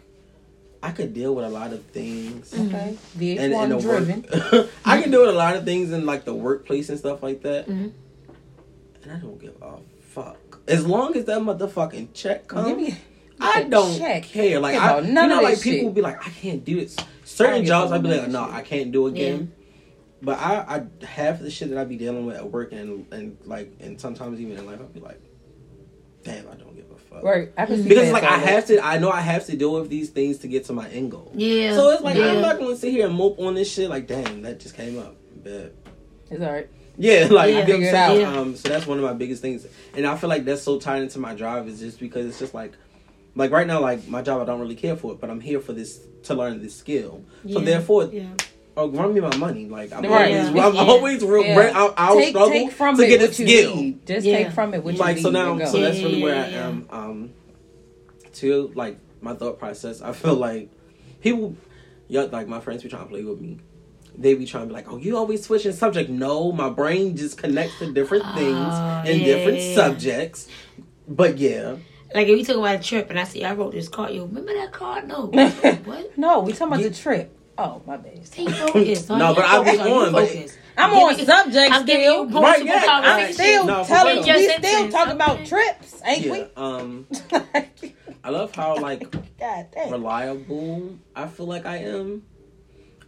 I 0.84 0.92
could 0.92 1.14
deal 1.14 1.34
with 1.34 1.46
a 1.46 1.50
lot 1.50 1.72
of 1.74 1.84
things. 1.86 2.54
Okay. 2.54 2.98
VH1 3.18 3.40
And, 3.40 3.54
and 3.54 3.82
driven. 3.82 4.26
work, 4.52 4.70
I 4.86 5.02
can 5.02 5.12
deal 5.12 5.22
with 5.22 5.30
a 5.30 5.38
lot 5.38 5.56
of 5.56 5.64
things 5.64 5.92
in 5.94 6.06
like 6.06 6.26
the 6.26 6.34
workplace 6.34 6.90
and 6.90 7.00
stuff 7.00 7.24
like 7.24 7.42
that. 7.44 7.68
Mhm. 7.68 7.92
And 9.04 9.12
I 9.12 9.16
don't 9.18 9.40
give 9.40 9.56
a 9.62 9.78
fuck 10.02 10.60
as 10.68 10.86
long 10.86 11.16
as 11.16 11.26
that 11.26 11.40
motherfucking 11.42 12.10
check 12.14 12.48
comes. 12.48 12.68
Give 12.68 12.78
me. 12.78 12.96
I 13.40 13.62
a 13.62 13.70
don't 13.70 13.98
check. 13.98 14.24
care. 14.24 14.60
Like 14.60 14.76
I, 14.76 14.92
about 14.92 15.06
none 15.06 15.30
you 15.30 15.36
know, 15.36 15.38
of 15.38 15.44
like 15.44 15.62
people 15.62 15.72
shit. 15.80 15.84
will 15.86 15.92
be 15.94 16.02
like, 16.02 16.26
I 16.26 16.30
can't 16.30 16.64
do 16.64 16.80
this. 16.80 16.96
Certain 17.24 17.66
jobs, 17.66 17.92
give 17.92 17.94
a 17.94 17.96
I'd 17.96 18.04
be 18.04 18.10
like, 18.22 18.30
no, 18.30 18.46
that 18.46 18.54
I 18.54 18.62
can't 18.62 18.92
do 18.92 19.08
again. 19.08 19.52
But 20.22 20.40
I, 20.40 20.84
I 21.02 21.06
half 21.06 21.40
the 21.40 21.50
shit 21.52 21.70
that 21.70 21.78
I 21.78 21.84
be 21.86 21.96
dealing 21.98 22.26
with 22.26 22.36
at 22.38 22.50
work 22.50 22.72
and 22.74 23.06
and 23.12 23.38
like 23.46 23.72
and 23.80 24.00
sometimes 24.00 24.40
even 24.40 24.58
in 24.58 24.66
life, 24.66 24.80
I'd 24.82 24.94
be 24.94 25.00
like, 25.02 25.22
damn, 26.24 26.48
I 26.48 26.56
don't 26.56 26.70
give 26.73 26.73
a 26.73 26.73
fuck. 27.14 27.24
Right. 27.24 27.52
I 27.58 27.66
can 27.66 27.82
see 27.84 27.90
Because 27.90 28.06
that 28.08 28.14
like 28.14 28.24
I 28.24 28.38
have 28.38 28.66
to, 28.68 28.84
I 28.84 28.98
know 28.98 29.10
I 29.12 29.22
have 29.22 29.46
to 29.48 29.56
deal 29.58 29.74
with 29.74 29.90
these 29.90 30.10
things 30.10 30.40
to 30.40 30.48
get 30.48 30.66
to 30.66 30.74
my 30.74 30.88
end 30.90 31.12
goal. 31.12 31.32
Yeah. 31.36 31.76
So 31.76 31.90
it's 31.92 32.02
like 32.04 32.18
yeah. 32.18 32.28
I'm 32.34 32.42
not 32.42 32.60
gonna 32.60 32.76
sit 32.76 32.92
here 32.92 33.08
and 33.08 33.16
mope 33.16 33.40
on 33.40 33.54
this 33.56 33.72
shit. 33.72 33.90
Like, 33.90 34.08
damn, 34.08 34.42
that 34.42 34.60
just 34.60 34.76
came 34.76 34.98
up. 35.00 35.16
But 35.44 35.76
It's 36.32 36.42
alright. 36.42 36.70
yeah, 36.98 37.28
like 37.32 37.52
Yeah. 37.52 37.60
you 37.60 37.66
get 37.66 37.68
what 37.68 37.68
I'm 37.68 37.68
Figure 37.68 37.88
it 37.88 37.92
saying? 37.92 38.26
out. 38.26 38.38
Um, 38.38 38.56
so 38.56 38.70
that's 38.70 38.88
one 38.88 38.98
of 38.98 39.04
my 39.04 39.14
biggest 39.14 39.42
things, 39.42 39.66
and 39.96 40.06
I 40.08 40.16
feel 40.18 40.30
like 40.30 40.46
that's 40.46 40.62
so 40.62 40.80
tied 40.80 41.02
into 41.02 41.20
my 41.20 41.34
drive 41.36 41.68
is 41.68 41.80
just 41.80 42.00
because 42.00 42.26
it's 42.28 42.40
just 42.40 42.54
like, 42.54 42.74
like 43.36 43.52
right 43.52 43.68
now, 43.68 43.80
like 43.82 44.08
my 44.08 44.22
job, 44.22 44.42
I 44.42 44.46
don't 44.46 44.60
really 44.60 44.76
care 44.76 44.96
for 44.96 45.12
it, 45.14 45.20
but 45.20 45.30
I'm 45.30 45.42
here 45.42 45.60
for 45.60 45.74
this 45.74 46.00
to 46.24 46.34
learn 46.36 46.62
this 46.62 46.76
skill. 46.76 47.24
So 47.50 47.60
Yeah. 47.60 47.66
therefore, 47.66 48.10
Yeah. 48.76 48.84
oh, 48.84 48.90
run 48.90 49.14
me 49.14 49.20
my 49.22 49.36
money. 49.38 49.68
Like 49.70 49.92
I'm 49.94 50.04
Right. 50.04 50.34
always, 50.36 50.56
Yeah. 50.56 50.68
I'm 50.68 50.76
Yeah. 50.76 50.82
always 50.82 51.24
real. 51.24 51.44
Yeah. 51.44 51.72
I, 51.76 51.94
I'll 51.98 52.16
take, 52.18 52.30
struggle 52.30 52.50
take 52.52 52.72
from 52.72 52.98
to 52.98 53.04
it 53.04 53.08
get 53.10 53.22
a 53.22 53.26
what 53.28 53.40
you 53.40 53.48
skill. 53.48 53.76
need. 53.76 54.06
Just 54.06 54.26
Yeah. 54.26 54.38
take 54.38 54.52
from 54.52 54.74
it 54.74 54.84
what 54.84 54.94
you 54.94 55.00
Like 55.00 55.16
need. 55.18 55.22
so 55.24 55.30
now, 55.30 55.56
go. 55.56 55.66
so 55.66 55.80
that's 55.80 56.00
really 56.02 56.22
where 56.24 56.36
I 56.36 56.48
Yeah, 56.48 56.50
yeah, 56.50 56.68
am. 56.68 56.88
Um, 56.92 57.30
to 58.36 58.72
like 58.76 58.98
my 59.22 59.34
thought 59.34 59.60
process, 59.60 60.02
I 60.02 60.12
feel 60.14 60.36
like 60.36 60.70
people, 61.22 61.56
yeah, 62.08 62.24
like 62.32 62.48
my 62.48 62.60
friends 62.60 62.84
be 62.84 62.90
trying 62.90 63.04
to 63.04 63.10
play 63.10 63.24
with 63.24 63.40
me. 63.40 63.60
They 64.18 64.36
be 64.36 64.46
trying 64.46 64.64
to 64.64 64.68
be 64.68 64.74
like, 64.74 64.92
"Oh, 64.92 64.98
you 64.98 65.18
always 65.18 65.44
switching 65.44 65.72
subject." 65.72 66.08
No, 66.10 66.52
my 66.52 66.70
brain 66.70 67.18
just 67.18 67.38
connects 67.38 67.80
to 67.80 67.92
different 67.92 68.24
things 68.36 68.58
Oh, 68.60 69.04
and 69.06 69.20
yeah, 69.20 69.26
different 69.26 69.58
yeah, 69.60 69.64
yeah. 69.70 69.76
subjects. 69.76 70.48
But 71.08 71.38
yeah, 71.40 71.78
Like 72.14 72.28
if 72.28 72.38
we 72.38 72.44
talk 72.44 72.58
about 72.58 72.76
a 72.76 72.84
trip 72.84 73.10
and 73.10 73.20
I 73.20 73.24
see 73.24 73.44
I 73.44 73.54
wrote 73.56 73.72
this 73.74 73.90
card, 73.90 74.14
you 74.14 74.22
remember 74.26 74.54
that 74.54 74.72
card? 74.72 75.08
No. 75.08 75.26
what? 75.86 76.16
no, 76.18 76.42
we 76.42 76.52
talking 76.54 76.68
about 76.68 76.80
You- 76.82 76.90
the 76.90 76.96
trip. 76.96 77.36
Oh, 77.58 77.82
my 77.86 77.98
bad. 77.98 78.26
Stay 78.26 78.48
focused. 78.48 79.10
No, 79.10 79.34
but 79.36 79.46
I 79.46 79.64
be 79.64 79.78
Focus 79.78 79.92
on, 79.92 80.12
but- 80.12 80.58
I'm 80.76 80.90
Give 80.90 81.00
on 81.04 81.16
me- 81.18 81.26
subject 81.26 81.72
I'm 81.72 81.86
giving 81.86 82.04
still. 82.06 82.42
Right, 82.42 82.66
yeah. 82.66 82.84
I'm 82.88 83.34
still 83.34 83.66
No, 83.66 83.84
telling 83.84 84.24
real. 84.24 84.36
we 84.36 84.50
still 84.50 84.62
sentence. 84.64 84.94
talking 84.94 85.14
about 85.14 85.46
trips, 85.46 86.02
ain't 86.04 86.26
yeah. 86.26 86.46
Um. 86.56 87.06
I 88.24 88.30
love 88.30 88.56
how 88.56 88.78
like 88.80 89.12
God 89.40 89.68
reliable 89.92 90.98
I 91.16 91.28
feel 91.28 91.46
like 91.46 91.68
I 91.68 91.78
am. 91.78 92.24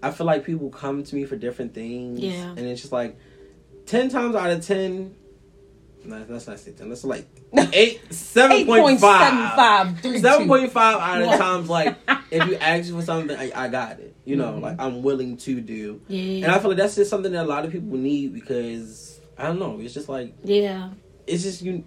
I 0.03 0.11
feel 0.11 0.27
like 0.27 0.45
people 0.45 0.69
come 0.69 1.03
to 1.03 1.15
me 1.15 1.25
for 1.25 1.35
different 1.37 1.73
things. 1.73 2.19
Yeah. 2.19 2.49
And 2.49 2.59
it's 2.59 2.81
just 2.81 2.93
like 2.93 3.17
ten 3.87 4.09
times 4.09 4.35
out 4.35 4.51
of 4.51 4.63
ten. 4.63 5.15
No, 6.06 6.24
that's 6.24 6.47
not 6.47 6.60
say. 6.60 6.72
That's 6.72 7.03
like 7.03 7.28
eight, 7.74 8.01
seven 8.14 8.66
point 8.66 8.99
five. 8.99 9.56
five 9.56 9.99
three 10.01 10.20
Seven 10.20 10.43
two. 10.43 10.47
point 10.47 10.72
five 10.72 10.97
out 10.99 11.22
of 11.22 11.39
times, 11.39 11.70
like 11.70 11.97
if 12.32 12.47
you 12.47 12.56
ask 12.56 12.91
for 12.93 13.01
something, 13.01 13.36
I, 13.38 13.51
I 13.56 13.68
got 13.68 13.99
it. 13.99 14.16
You 14.26 14.36
know, 14.36 14.58
like 14.58 14.80
I'm 14.80 15.03
willing 15.03 15.38
to 15.38 15.62
do, 15.62 16.01
Yeah. 16.08 16.45
and 16.45 16.51
I 16.51 16.60
feel 16.60 16.70
like 16.70 16.78
that's 16.78 16.95
just 16.95 17.10
something 17.10 17.32
that 17.32 17.43
a 17.43 17.47
lot 17.47 17.66
of 17.66 17.72
people 17.72 17.97
need 17.97 18.34
because 18.34 19.20
I 19.38 19.43
don't 19.43 19.60
know. 19.60 19.80
It's 19.80 19.93
just 19.93 20.10
like 20.10 20.34
yeah. 20.43 20.89
it's 21.28 21.43
just 21.43 21.62
you. 21.62 21.84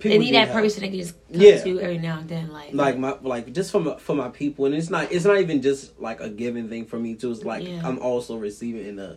They 0.00 0.10
people 0.10 0.24
need 0.26 0.34
that 0.34 0.48
help. 0.48 0.60
person 0.60 0.82
that 0.82 0.88
can 0.88 0.98
just 0.98 1.14
come 1.32 1.40
Yeah. 1.40 1.62
to 1.64 1.80
every 1.80 1.98
now 1.98 2.18
and 2.18 2.28
then. 2.28 2.52
Like, 2.52 2.74
like 2.74 2.98
my 2.98 3.16
like 3.22 3.52
just 3.54 3.70
for 3.70 3.80
my, 3.80 3.96
for 3.96 4.14
my 4.14 4.28
people 4.28 4.66
and 4.66 4.74
it's 4.74 4.90
not 4.90 5.10
it's 5.10 5.24
not 5.24 5.38
even 5.38 5.62
just 5.62 5.98
like 5.98 6.20
a 6.20 6.28
given 6.28 6.68
thing 6.68 6.84
for 6.84 6.98
me 6.98 7.14
too 7.14 7.30
it's 7.30 7.42
like 7.44 7.66
Yeah. 7.66 7.80
i'm 7.84 7.98
also 8.00 8.36
receiving 8.36 8.84
in 8.86 8.98
a 8.98 9.16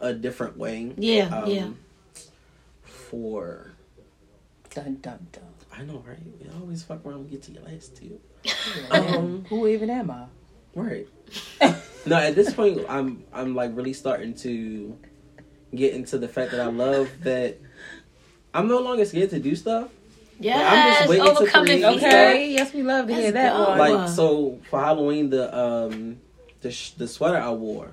a 0.00 0.12
different 0.12 0.56
way 0.56 0.92
yeah, 0.96 1.26
um, 1.28 1.50
yeah. 1.50 1.68
for 2.84 3.73
Dun 4.74 4.98
dun 5.00 5.26
dun. 5.32 5.42
i 5.72 5.82
know 5.84 6.02
right 6.06 6.18
We 6.40 6.48
always 6.60 6.82
fuck 6.82 7.04
around 7.06 7.20
and 7.20 7.30
get 7.30 7.42
to 7.44 7.52
your 7.52 7.62
last 7.62 7.96
two 7.96 8.18
Um, 8.90 9.06
um 9.14 9.44
who 9.48 9.66
even 9.68 9.88
am 9.90 10.10
I? 10.10 10.26
right 10.74 11.06
no 12.06 12.16
at 12.16 12.34
this 12.34 12.52
point 12.52 12.80
i'm 12.88 13.22
i'm 13.32 13.54
like 13.54 13.70
really 13.76 13.92
starting 13.92 14.34
to 14.34 14.98
get 15.74 15.94
into 15.94 16.18
the 16.18 16.26
fact 16.28 16.50
that 16.50 16.60
i 16.60 16.66
love 16.66 17.08
that 17.22 17.58
i'm 18.52 18.66
no 18.66 18.80
longer 18.80 19.04
scared 19.04 19.30
to 19.30 19.38
do 19.38 19.54
stuff 19.54 19.88
Yes, 20.40 20.98
just 20.98 21.08
waiting 21.10 21.24
to 21.26 21.30
overcoming 21.30 21.66
create- 21.82 22.00
fear. 22.00 22.08
Okay, 22.08 22.50
yes, 22.50 22.74
we 22.74 22.82
love 22.82 23.06
to 23.06 23.14
hear 23.14 23.22
Let's 23.30 23.34
that 23.34 23.52
go. 23.52 23.68
one. 23.70 23.78
Like- 23.78 23.92
like 23.94 24.08
so 24.08 24.58
for 24.68 24.80
Halloween 24.80 25.30
the 25.30 25.56
um 25.56 26.18
the 26.60 26.72
sh- 26.72 26.90
the 26.98 27.06
sweater 27.06 27.36
I 27.38 27.50
wore, 27.52 27.92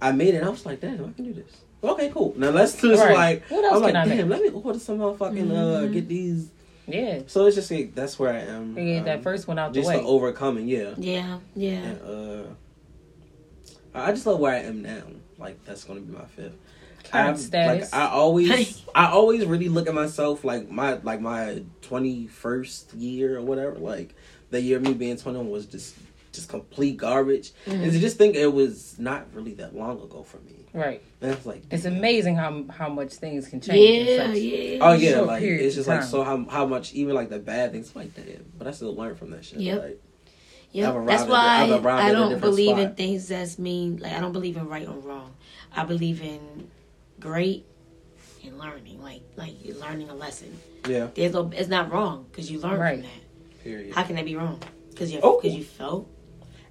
I 0.00 0.12
made 0.12 0.34
it. 0.34 0.42
I 0.42 0.48
was 0.48 0.64
like, 0.64 0.80
damn, 0.80 1.04
I 1.04 1.12
can 1.12 1.22
do 1.26 1.34
this. 1.34 1.52
Okay, 1.84 2.10
cool. 2.10 2.34
Now 2.36 2.50
let's 2.50 2.80
just 2.80 3.02
Right. 3.02 3.14
like 3.14 3.44
What 3.50 3.64
else 3.64 3.76
I'm 3.76 3.82
like, 3.82 3.94
I 3.94 4.04
damn, 4.06 4.28
make? 4.28 4.40
let 4.40 4.52
me 4.54 4.60
order 4.62 4.78
some 4.78 4.98
motherfucking 4.98 5.50
uh 5.50 5.86
Mhm. 5.86 5.92
get 5.92 6.08
these. 6.08 6.48
yeah, 6.86 7.20
So 7.26 7.46
it's 7.46 7.56
just 7.56 7.70
like, 7.70 7.94
that's 7.94 8.18
where 8.18 8.32
I 8.32 8.40
am. 8.40 8.74
we 8.74 8.84
get 8.94 9.04
that 9.06 9.16
um, 9.18 9.22
first 9.22 9.46
one 9.48 9.58
out 9.58 9.72
the 9.72 9.80
just 9.80 9.88
way. 9.88 9.98
for 9.98 10.04
overcoming, 10.06 10.68
yeah. 10.68 10.94
Yeah, 10.98 11.38
yeah. 11.54 11.70
And, 11.72 12.00
uh, 12.02 12.42
I 13.94 14.10
just 14.12 14.26
love 14.26 14.40
where 14.40 14.52
I 14.54 14.58
am 14.60 14.82
now. 14.82 15.02
Like 15.38 15.64
that's 15.64 15.84
gonna 15.84 16.00
be 16.00 16.12
my 16.12 16.24
fifth. 16.26 16.54
Current 17.10 17.26
I'm- 17.26 17.36
status. 17.36 17.92
Like 17.92 18.00
I 18.02 18.08
always, 18.08 18.82
I 18.94 19.06
always 19.10 19.44
really 19.44 19.68
look 19.68 19.86
at 19.88 19.94
myself 19.94 20.42
like 20.44 20.70
my 20.70 20.94
like 21.02 21.20
my 21.20 21.62
twenty 21.82 22.26
first 22.26 22.94
year 22.94 23.38
or 23.38 23.42
whatever. 23.42 23.76
Like 23.78 24.14
the 24.50 24.60
year 24.60 24.78
of 24.78 24.82
me 24.84 24.94
being 24.94 25.16
twenty 25.16 25.38
one 25.38 25.50
was 25.50 25.66
just 25.66 25.94
just 26.32 26.48
complete 26.48 26.96
garbage. 26.96 27.52
Mm-hmm. 27.66 27.82
And 27.82 27.92
to 27.92 27.98
just 28.00 28.16
think 28.18 28.34
it 28.36 28.52
was 28.52 28.96
not 28.98 29.26
really 29.34 29.54
that 29.54 29.76
long 29.76 30.00
ago 30.02 30.22
for 30.24 30.38
me. 30.38 30.63
Right. 30.74 31.00
And 31.20 31.30
I 31.30 31.34
was 31.36 31.46
like, 31.46 31.62
It's 31.70 31.84
damn. 31.84 31.96
amazing 31.96 32.34
how 32.36 32.64
how 32.68 32.88
much 32.88 33.12
things 33.14 33.46
can 33.48 33.60
change. 33.60 34.08
Yeah, 34.08 34.32
yeah. 34.32 34.78
Oh 34.82 34.92
yeah, 34.92 35.20
like 35.20 35.42
it's 35.42 35.76
just 35.76 35.88
like 35.88 36.00
time. 36.00 36.08
so 36.08 36.24
how 36.24 36.44
how 36.50 36.66
much 36.66 36.92
even 36.94 37.14
like 37.14 37.30
the 37.30 37.38
bad 37.38 37.72
things 37.72 37.94
like 37.94 38.12
that, 38.16 38.58
but 38.58 38.66
I 38.66 38.72
still 38.72 38.94
learn 38.94 39.14
from 39.14 39.30
that 39.30 39.44
shit. 39.44 39.60
Yep. 39.60 39.82
Like, 39.82 40.00
Yep. 40.72 40.94
I've 40.96 41.06
That's 41.06 41.22
at- 41.22 41.28
why 41.28 41.62
I've 41.62 41.86
I 41.86 42.08
a 42.08 42.12
don't 42.12 42.22
different 42.30 42.40
believe 42.40 42.78
in 42.78 42.94
things 42.96 43.28
that's 43.28 43.58
mean. 43.60 43.98
Like 43.98 44.12
I 44.12 44.18
don't 44.20 44.32
believe 44.32 44.56
in 44.56 44.66
right 44.68 44.86
or 44.88 44.98
wrong. 44.98 45.32
I 45.72 45.84
believe 45.84 46.20
in 46.20 46.68
great 47.20 47.64
and 48.44 48.58
learning. 48.58 49.00
Like 49.00 49.22
like 49.36 49.64
you're 49.64 49.76
learning 49.76 50.10
a 50.10 50.14
lesson. 50.14 50.58
yeah, 50.88 51.06
There's 51.14 51.32
no. 51.32 51.48
It's 51.54 51.68
not 51.68 51.92
wrong 51.92 52.26
because 52.30 52.50
you 52.50 52.58
learn 52.58 52.80
Right. 52.80 52.94
from 52.98 53.02
that. 53.02 53.62
period. 53.62 53.94
How 53.94 54.02
can 54.02 54.16
that 54.16 54.24
be 54.24 54.34
wrong? 54.34 54.58
Because 54.90 55.12
you 55.12 55.20
Oh. 55.22 55.40
because 55.40 55.56
you 55.56 55.62
felt. 55.62 56.10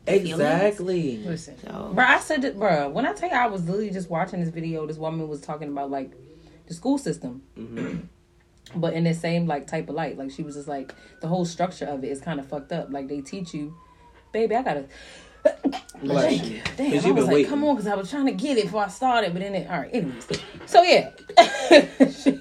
Exactly. 0.05 1.17
Listen, 1.17 1.57
So 1.59 1.91
bro, 1.93 2.05
I 2.05 2.19
said 2.19 2.43
it, 2.43 2.57
bro. 2.57 2.89
When 2.89 3.05
I 3.05 3.13
tell 3.13 3.30
you, 3.30 3.35
I 3.35 3.47
was 3.47 3.63
literally 3.65 3.89
just 3.91 4.09
watching 4.09 4.39
this 4.39 4.49
video. 4.49 4.85
This 4.85 4.97
woman 4.97 5.27
was 5.27 5.41
talking 5.41 5.69
about 5.69 5.89
like 5.89 6.11
the 6.67 6.73
school 6.73 6.97
system, 6.97 7.43
hmm 7.55 7.99
but 8.75 8.93
in 8.93 9.03
the 9.03 9.13
same 9.13 9.45
like 9.45 9.67
type 9.67 9.89
of 9.89 9.95
light. 9.95 10.17
Like 10.17 10.31
she 10.31 10.43
was 10.43 10.55
just 10.55 10.67
like 10.67 10.93
the 11.21 11.27
whole 11.27 11.45
structure 11.45 11.85
of 11.85 12.03
it 12.03 12.09
is 12.09 12.21
kind 12.21 12.39
of 12.39 12.47
fucked 12.47 12.71
up. 12.71 12.91
Like 12.91 13.07
they 13.07 13.21
teach 13.21 13.53
you, 13.53 13.75
baby. 14.31 14.55
I 14.55 14.63
gotta. 14.63 14.85
Bless 16.01 16.43
you. 16.43 16.61
damn, 16.75 17.05
I 17.05 17.11
was 17.11 17.25
like, 17.25 17.33
waiting. 17.33 17.49
come 17.49 17.63
on, 17.63 17.75
because 17.75 17.87
I 17.87 17.95
was 17.95 18.09
trying 18.09 18.25
to 18.25 18.33
get 18.33 18.57
it 18.57 18.65
before 18.65 18.83
I 18.83 18.89
started, 18.89 19.33
but 19.33 19.41
then 19.41 19.55
it, 19.55 19.69
all 19.69 19.79
right, 19.79 19.93
anyways. 19.93 20.27
So, 20.65 20.83
yeah. 20.83 21.11
She- 22.11 22.39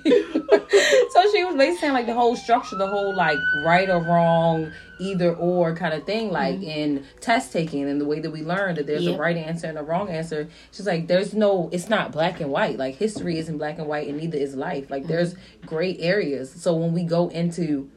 so 1.10 1.22
she 1.32 1.44
was 1.44 1.54
basically 1.54 1.76
saying, 1.76 1.92
like, 1.92 2.06
the 2.06 2.14
whole 2.14 2.36
structure, 2.36 2.76
the 2.76 2.86
whole, 2.86 3.14
like, 3.14 3.38
right 3.64 3.88
or 3.88 4.02
wrong, 4.02 4.72
either 4.98 5.34
or 5.34 5.74
kind 5.74 5.94
of 5.94 6.04
thing, 6.04 6.30
like, 6.30 6.56
mm-hmm. 6.56 6.64
in 6.70 7.06
test 7.20 7.52
taking 7.52 7.88
and 7.88 8.00
the 8.00 8.04
way 8.04 8.20
that 8.20 8.30
we 8.30 8.42
learn 8.42 8.74
that 8.74 8.86
there's 8.86 9.04
Yep. 9.04 9.16
a 9.16 9.18
right 9.20 9.36
answer 9.36 9.66
and 9.66 9.78
a 9.78 9.82
wrong 9.82 10.08
answer. 10.08 10.48
She's 10.72 10.86
like, 10.86 11.06
there's 11.06 11.34
no, 11.34 11.68
it's 11.72 11.88
not 11.88 12.12
black 12.12 12.40
and 12.40 12.50
white. 12.50 12.78
Like, 12.78 12.96
history 12.96 13.38
isn't 13.38 13.58
black 13.58 13.78
and 13.78 13.86
white, 13.86 14.08
and 14.08 14.18
neither 14.18 14.38
is 14.38 14.54
life. 14.54 14.90
Like, 14.90 15.02
mm-hmm. 15.02 15.12
there's 15.12 15.34
gray 15.66 15.96
areas. 15.98 16.50
So, 16.50 16.74
when 16.74 16.92
we 16.92 17.04
go 17.04 17.28
into, 17.28 17.90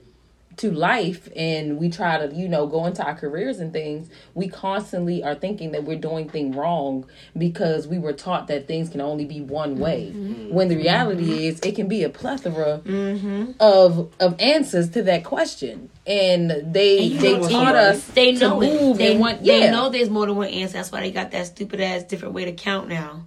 to 0.58 0.72
life 0.72 1.30
and 1.36 1.78
we 1.78 1.90
try 1.90 2.18
to 2.18 2.34
you 2.36 2.48
know 2.48 2.68
go 2.68 2.86
into 2.86 3.04
our 3.04 3.16
careers 3.16 3.60
and 3.60 3.74
things 3.74 4.10
we 4.34 4.48
constantly 4.48 5.24
are 5.24 5.36
thinking 5.36 5.72
that 5.72 5.84
we're 5.84 5.98
doing 5.98 6.30
things 6.30 6.56
wrong 6.56 7.06
because 7.38 7.88
we 7.88 7.98
were 7.98 8.14
taught 8.14 8.48
that 8.48 8.68
things 8.68 8.90
can 8.90 9.02
only 9.02 9.26
be 9.26 9.42
one 9.42 9.74
mm-hmm. 9.74 9.84
way 9.84 10.12
when 10.50 10.68
the 10.68 10.76
reality 10.76 11.24
mm-hmm. 11.24 11.34
is 11.34 11.60
it 11.62 11.76
can 11.76 11.88
be 11.88 12.04
a 12.04 12.10
plethora 12.10 12.82
mm-hmm. 12.84 13.52
of 13.60 14.12
of 14.20 14.40
answers 14.40 14.90
to 14.90 15.04
that 15.04 15.24
question 15.24 15.90
and 16.08 16.52
they 16.74 17.12
And 17.12 17.20
they 17.20 17.40
taught 17.40 17.76
us 17.76 18.06
they 18.08 18.34
know 18.34 18.62
it. 18.62 18.74
move 18.74 18.98
They, 18.98 19.14
in 19.14 19.20
one 19.20 19.44
they 19.44 19.72
know 19.72 19.90
there's 19.90 20.10
more 20.10 20.26
than 20.26 20.36
one 20.36 20.48
answer. 20.48 20.74
That's 20.74 20.92
why 20.92 21.02
they 21.02 21.12
got 21.12 21.32
that 21.32 21.48
stupid 21.48 21.80
ass 21.82 22.04
different 22.04 22.34
way 22.34 22.46
to 22.46 22.54
count 22.54 22.88
now. 22.88 23.26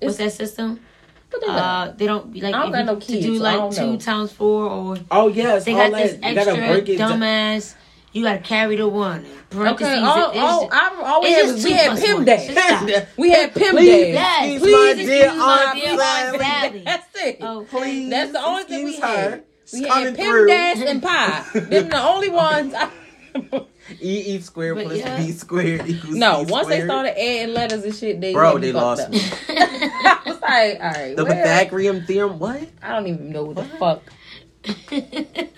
What's 0.00 0.18
that 0.18 0.32
system? 0.32 0.80
But 1.32 1.40
they 1.40 1.46
got- 1.46 1.88
Uh, 1.88 1.92
they 1.96 2.06
don't 2.06 2.36
like 2.36 2.54
I 2.54 2.58
don't 2.58 2.66
if 2.68 2.72
got 2.72 2.78
you- 2.80 2.84
no 2.84 2.94
to 3.00 3.20
do 3.22 3.38
so 3.38 3.44
I 3.44 3.48
like 3.50 3.56
don't 3.58 3.74
two 3.74 3.92
know. 3.92 3.96
times 3.96 4.32
four 4.32 4.66
or 4.66 4.96
Oh 5.10 5.28
yes, 5.28 5.64
they 5.64 5.72
all 5.72 5.90
got 5.90 5.96
this 6.02 6.12
that. 6.20 6.28
You 6.28 6.34
gotta 6.34 6.50
extra 6.52 6.68
break 6.68 6.88
it 6.90 6.98
down. 6.98 7.20
dumbass. 7.20 7.74
You 8.12 8.22
gotta 8.24 8.40
carry 8.40 8.76
the 8.76 8.86
one. 8.86 9.24
Parentheses, 9.48 9.86
Okay, 9.94 10.00
all, 10.02 10.30
it's 10.30 10.38
all, 10.38 10.60
just- 10.68 10.74
I, 10.74 11.02
all 11.02 11.22
we 11.22 11.28
it's 11.28 11.36
had 11.36 11.42
just 11.44 11.54
was 11.54 11.64
we 11.64 11.70
two 11.70 11.76
had 11.76 11.86
plus 11.88 12.00
Pim 12.04 12.14
one. 12.16 12.24
Day. 12.26 12.46
Just 12.54 12.68
stop. 12.68 13.08
We 13.16 13.30
had 13.30 13.54
Pim 13.54 13.70
Please, 13.76 13.86
Day. 13.88 14.12
Yes, 14.12 14.42
excuse 14.52 14.60
please 14.62 14.74
my 14.76 14.90
excuse 14.90 15.08
dear 15.08 15.34
my 15.34 15.64
Aunt 15.66 15.74
dear 15.80 15.98
Sally. 15.98 16.38
Aunt 16.38 16.42
Sally. 16.42 16.82
That's 16.84 17.06
it. 17.24 17.38
Oh, 17.40 17.66
Please, 17.70 18.10
That's 18.10 18.32
the 18.32 18.44
only 18.44 18.62
thing 18.64 18.84
we 18.84 18.90
excuse 18.90 19.10
her. 19.10 19.30
had. 19.30 19.44
It's 19.62 19.72
We 19.72 19.84
coming 19.86 20.04
had 20.04 20.16
Pim 20.16 20.26
through. 20.30 20.46
Dash 20.48 20.78
and 20.82 21.02
Pie. 21.02 21.44
Them 21.54 21.88
the 21.88 22.02
only 22.02 22.28
ones. 22.28 22.74
E 24.00 24.34
E 24.36 24.40
squared 24.40 24.76
But 24.76 24.86
plus 24.86 24.98
yeah. 24.98 25.16
B 25.16 25.32
squared 25.32 25.82
equals 25.88 26.14
C. 26.14 26.18
no, 26.18 26.44
C 26.44 26.50
once 26.52 26.68
they 26.68 26.84
started 26.84 27.18
adding 27.18 27.54
letters 27.54 27.84
and 27.84 27.94
shit, 27.94 28.20
they 28.20 28.32
Bro, 28.32 28.54
had 28.54 28.62
they 28.62 28.72
lost 28.72 29.02
up. 29.02 29.10
me. 29.10 29.20
I 29.48 30.18
was 30.26 30.40
like, 30.40 30.80
all 30.80 30.90
right, 30.90 31.16
The 31.16 31.24
well, 31.24 31.34
Pythagorean 31.34 32.04
theorem. 32.06 32.38
What? 32.38 32.68
I 32.82 32.90
don't 32.90 33.06
even 33.08 33.30
know 33.30 33.44
what 33.44 33.56
the 33.56 33.64
fuck. 33.78 34.02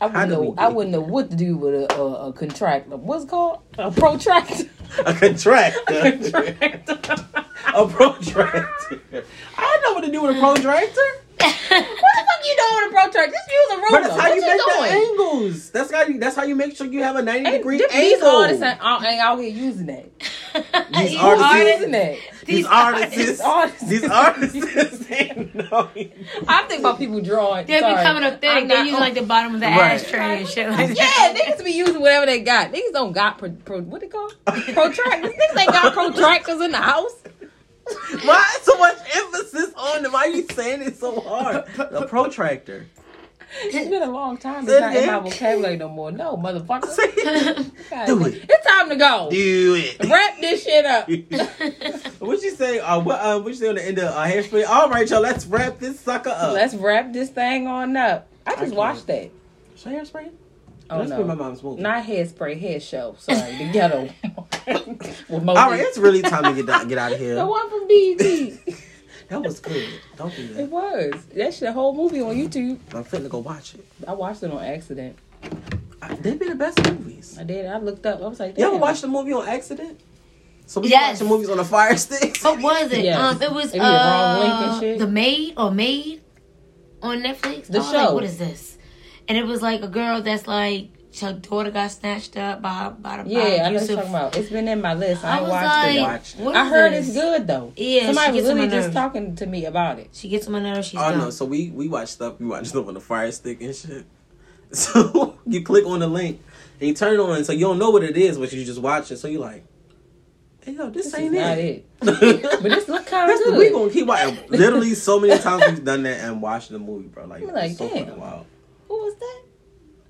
I 0.00 0.06
wouldn't 0.06 0.30
know. 0.30 0.54
I 0.58 0.68
wouldn't 0.68 0.92
know 0.92 1.00
what 1.00 1.30
to 1.30 1.36
do 1.36 1.56
with 1.56 1.74
a, 1.74 1.94
a, 1.96 2.28
a 2.28 2.32
contractor. 2.32 2.96
What's 2.96 3.24
it 3.24 3.30
called? 3.30 3.62
A 3.78 3.90
protractor. 3.90 4.64
A 5.04 5.12
contractor. 5.12 5.80
contractor. 5.86 6.98
a 7.74 7.86
protractor. 7.88 9.00
I 9.56 9.80
don't 9.82 9.82
know 9.82 9.92
what 9.94 10.04
to 10.04 10.12
do 10.12 10.22
with 10.22 10.36
a 10.36 10.38
protractor. 10.40 11.00
What 11.40 11.54
the 11.70 12.24
fuck 12.26 12.44
you 12.44 12.56
doing 12.56 12.74
with 12.76 12.88
a 12.88 12.92
protractor? 12.92 13.32
Just 13.32 13.50
use 13.50 13.70
a 13.70 13.76
ruler. 13.76 13.88
But 13.90 14.02
that's 14.02 14.16
how 14.20 14.28
what 14.28 14.34
you 14.34 14.40
make 14.40 14.58
the 14.58 14.74
doing? 14.76 14.90
angles. 15.10 15.70
That's 15.70 15.90
how 15.92 16.02
you. 16.02 16.18
That's 16.18 16.36
how 16.36 16.42
you 16.44 16.54
make 16.56 16.76
sure 16.76 16.86
you 16.86 17.02
have 17.02 17.16
a 17.16 17.22
ninety 17.22 17.48
Hey, 17.50 17.58
degree 17.58 17.78
th- 17.78 17.90
angle. 17.92 18.10
These 18.10 18.22
artists 18.22 18.62
ain't, 18.62 18.80
out- 18.80 19.38
here 19.38 19.48
using 19.48 19.86
that. 19.86 20.04
These 20.98 21.12
You 21.12 21.18
artists- 21.20 21.44
are- 21.52 21.58
using 21.58 21.90
that. 21.92 22.16
These 22.46 22.66
artists. 22.66 23.16
These 23.16 23.40
artists. 23.40 23.88
These 23.88 24.04
artists. 24.04 25.10
ain't. 25.10 25.50
I 26.48 26.64
think 26.68 26.80
about 26.80 26.98
people 26.98 27.20
drawing. 27.20 27.66
They 27.66 27.74
be 27.74 27.80
Sorry. 27.80 28.02
coming 28.02 28.22
up 28.24 28.40
there. 28.40 28.52
I'm 28.52 28.68
They 28.68 28.74
not- 28.74 28.86
use 28.86 28.98
like 28.98 29.14
the 29.14 29.22
bottom 29.22 29.54
of 29.54 29.60
the 29.60 29.66
Right. 29.66 29.92
ashtray 30.00 30.38
and 30.40 30.48
shit 30.48 30.68
like 30.70 30.88
that. 30.88 30.96
Yeah, 30.96 31.32
that. 31.32 31.56
niggas 31.58 31.64
be 31.64 31.72
using 31.72 32.00
whatever 32.00 32.26
they 32.26 32.40
got. 32.40 32.72
Niggas 32.72 32.92
don't 32.92 33.12
got 33.12 33.38
pro, 33.38 33.50
pro 33.50 33.80
what 33.82 34.00
they 34.00 34.08
call 34.08 34.30
protractors. 34.46 35.32
niggas 35.32 35.58
ain't 35.58 35.72
got 35.72 35.92
protractors 35.94 36.64
in 36.64 36.72
the 36.72 36.78
house. 36.78 37.12
Why 38.24 38.58
so 38.62 38.78
much 38.78 38.98
emphasis 39.14 39.72
on 39.76 40.02
them? 40.02 40.12
Why 40.12 40.20
are 40.20 40.28
you 40.28 40.46
saying 40.50 40.82
it 40.82 40.96
so 40.96 41.20
hard? 41.20 41.66
The 41.76 42.06
protractor. 42.08 42.86
It's 43.62 43.88
been 43.88 44.02
a 44.02 44.10
long 44.10 44.36
time. 44.36 44.68
It's 44.68 44.80
not 44.80 44.94
in 44.94 45.06
my 45.06 45.18
vocabulary 45.20 45.76
no 45.76 45.88
more. 45.88 46.12
No, 46.12 46.36
motherfucker. 46.36 46.94
It. 46.98 47.56
Do 48.06 48.26
it. 48.26 48.44
It's 48.48 48.66
time 48.66 48.90
to 48.90 48.96
go. 48.96 49.28
Do 49.30 49.74
it. 49.74 49.98
Wrap 50.06 50.40
this 50.40 50.64
shit 50.64 50.84
up. 50.84 51.08
what 52.18 52.42
you 52.42 52.50
say? 52.50 52.78
Uh, 52.78 53.00
what? 53.00 53.20
Uh, 53.20 53.40
what 53.40 53.48
you 53.48 53.54
say 53.54 53.68
on 53.68 53.76
the 53.76 53.86
end 53.86 53.98
of 53.98 54.14
uh, 54.14 54.24
hairspray? 54.26 54.66
All 54.66 54.90
right, 54.90 55.08
y'all. 55.08 55.22
Let's 55.22 55.46
wrap 55.46 55.78
this 55.78 55.98
sucker 55.98 56.30
up. 56.30 56.52
Let's 56.52 56.74
wrap 56.74 57.12
this 57.12 57.30
thing 57.30 57.66
on 57.66 57.96
up. 57.96 58.28
I 58.46 58.50
just 58.50 58.64
can't. 58.64 58.74
watched 58.74 59.06
that 59.06 59.30
hairspray. 59.82 60.30
Oh 60.90 60.98
That's 60.98 61.10
no, 61.10 61.18
been 61.18 61.26
my 61.26 61.34
mom's 61.34 61.62
movie. 61.62 61.82
not 61.82 62.04
hairspray, 62.04 62.58
hair 62.58 62.80
show. 62.80 63.14
Sorry, 63.18 63.56
the 63.58 63.70
ghetto. 63.72 64.08
With 64.66 65.30
All 65.30 65.40
Mo'Nique. 65.40 65.54
right, 65.56 65.80
it's 65.80 65.98
really 65.98 66.22
time 66.22 66.44
to 66.44 66.52
get 66.54 66.66
down, 66.66 66.88
get 66.88 66.98
out 66.98 67.12
of 67.12 67.18
here. 67.18 67.34
the 67.34 67.46
one 67.46 67.68
from 67.70 67.86
BET. 67.88 68.78
That 69.28 69.42
was 69.42 69.60
good. 69.60 69.86
Don't 70.16 70.34
do 70.34 70.48
that. 70.54 70.62
it 70.62 70.70
was. 70.70 71.26
That 71.34 71.52
shit, 71.52 71.60
the 71.60 71.72
whole 71.74 71.94
movie 71.94 72.22
on 72.22 72.34
YouTube. 72.34 72.78
I'm 72.94 73.04
finna 73.04 73.28
go 73.28 73.40
watch 73.40 73.74
it. 73.74 73.84
I 74.06 74.14
watched 74.14 74.42
it 74.42 74.50
on 74.50 74.64
accident. 74.64 75.18
I- 76.00 76.14
They 76.14 76.34
be 76.34 76.48
the 76.48 76.54
best 76.54 76.82
movies. 76.90 77.36
I 77.38 77.42
did. 77.44 77.66
I 77.66 77.76
looked 77.76 78.06
up. 78.06 78.22
I 78.22 78.26
was 78.26 78.40
like, 78.40 78.56
You 78.56 78.64
ever 78.64 78.72
damn. 78.72 78.80
watched 78.80 79.02
the 79.02 79.08
movie 79.08 79.34
on 79.34 79.46
accident? 79.46 80.00
So 80.64 80.80
we 80.80 80.88
Yes. 80.88 81.10
watch 81.10 81.18
the 81.18 81.34
movies 81.34 81.50
on 81.50 81.58
the 81.58 81.64
fire 81.66 81.94
stick. 81.98 82.38
What 82.40 82.58
was 82.62 82.90
it? 82.90 83.04
Yes. 83.04 83.18
Um, 83.18 83.42
it 83.42 83.52
was 83.52 83.66
It 83.66 83.72
be 83.74 83.78
the 83.80 83.84
wrong 83.84 84.38
link 84.40 84.52
and 84.54 84.70
uh, 84.70 84.80
shit. 84.80 84.98
the 84.98 85.06
maid 85.06 85.52
or 85.58 85.70
maid 85.72 86.22
on 87.02 87.18
Netflix. 87.20 87.66
The 87.66 87.76
I 87.76 87.82
was 87.82 87.92
like, 87.92 88.06
show. 88.08 88.14
what 88.14 88.24
is 88.24 88.38
this? 88.38 88.77
And 89.28 89.36
it 89.38 89.46
was 89.46 89.60
like 89.62 89.82
a 89.82 89.88
girl 89.88 90.22
that's 90.22 90.46
like 90.46 90.88
her 91.20 91.32
daughter 91.32 91.70
got 91.70 91.90
snatched 91.90 92.36
up 92.36 92.62
by 92.62 92.90
by 92.90 93.22
the 93.22 93.28
Yeah, 93.30 93.40
by 93.40 93.44
I 93.64 93.70
know 93.70 93.78
what 93.80 93.88
you're 93.88 93.96
talking 93.96 94.10
about. 94.10 94.36
It's 94.36 94.50
been 94.50 94.68
in 94.68 94.80
my 94.80 94.94
list. 94.94 95.24
I, 95.24 95.38
I 95.38 95.40
was 95.40 95.50
watched 95.50 95.64
like, 95.64 95.96
it. 95.96 96.40
Watched 96.44 96.56
I 96.56 96.68
heard 96.68 96.92
this? 96.92 97.08
it's 97.08 97.16
good 97.16 97.46
though. 97.46 97.72
Yeah, 97.76 98.00
she 98.00 98.06
Somebody 98.06 98.32
was 98.32 98.36
gets 98.42 98.46
literally 98.54 98.68
just 98.70 98.92
talking 98.92 99.36
to 99.36 99.46
me 99.46 99.64
about 99.64 99.98
it. 99.98 100.10
She 100.12 100.28
gets 100.28 100.46
on 100.46 100.52
my 100.52 100.60
nerves. 100.60 100.86
She's 100.88 101.00
Oh 101.00 101.10
done. 101.10 101.18
no! 101.18 101.30
So 101.30 101.44
we 101.44 101.70
we 101.70 101.88
watch 101.88 102.08
stuff. 102.08 102.38
We 102.40 102.46
watch 102.46 102.66
stuff 102.66 102.86
on 102.88 102.94
the 102.94 103.00
Fire 103.00 103.30
Stick 103.32 103.60
and 103.60 103.74
shit. 103.74 104.06
So 104.70 105.38
you 105.46 105.62
click 105.64 105.86
on 105.86 106.00
the 106.00 106.06
link 106.06 106.42
and 106.78 106.88
you 106.88 106.94
turn 106.94 107.14
it 107.14 107.20
on. 107.20 107.42
So 107.44 107.52
you 107.54 107.60
don't 107.60 107.78
know 107.78 107.88
what 107.90 108.04
it 108.04 108.18
is, 108.18 108.36
but 108.36 108.52
you 108.52 108.62
just 108.66 108.80
watch 108.80 109.10
it. 109.10 109.16
So 109.16 109.26
you 109.26 109.38
like, 109.38 109.64
hey 110.62 110.72
yo, 110.72 110.90
this, 110.90 111.06
This 111.06 111.14
ain't 111.14 111.34
is 111.34 111.40
not 111.40 111.56
it. 111.58 111.86
it. 112.02 112.42
But 112.62 112.70
this 112.70 112.86
look 112.86 113.06
kind 113.06 113.30
of 113.30 113.38
That's 113.38 113.48
good. 113.50 113.58
we 113.58 113.70
gonna 113.70 113.90
keep 113.90 114.06
watching. 114.06 114.38
Literally, 114.50 114.92
so 114.94 115.18
many 115.20 115.40
times 115.40 115.64
we've 115.66 115.82
done 115.84 116.02
that 116.02 116.20
and 116.20 116.42
watched 116.42 116.68
the 116.70 116.78
movie, 116.78 117.08
bro. 117.08 117.24
Like, 117.24 117.42
I'm 117.42 117.48
like, 117.54 117.72
so 117.76 117.88
damn. 117.88 118.04
fucking 118.06 118.20
wild. 118.20 118.44
Who 118.88 118.94
was 118.94 119.14
that? 119.16 119.42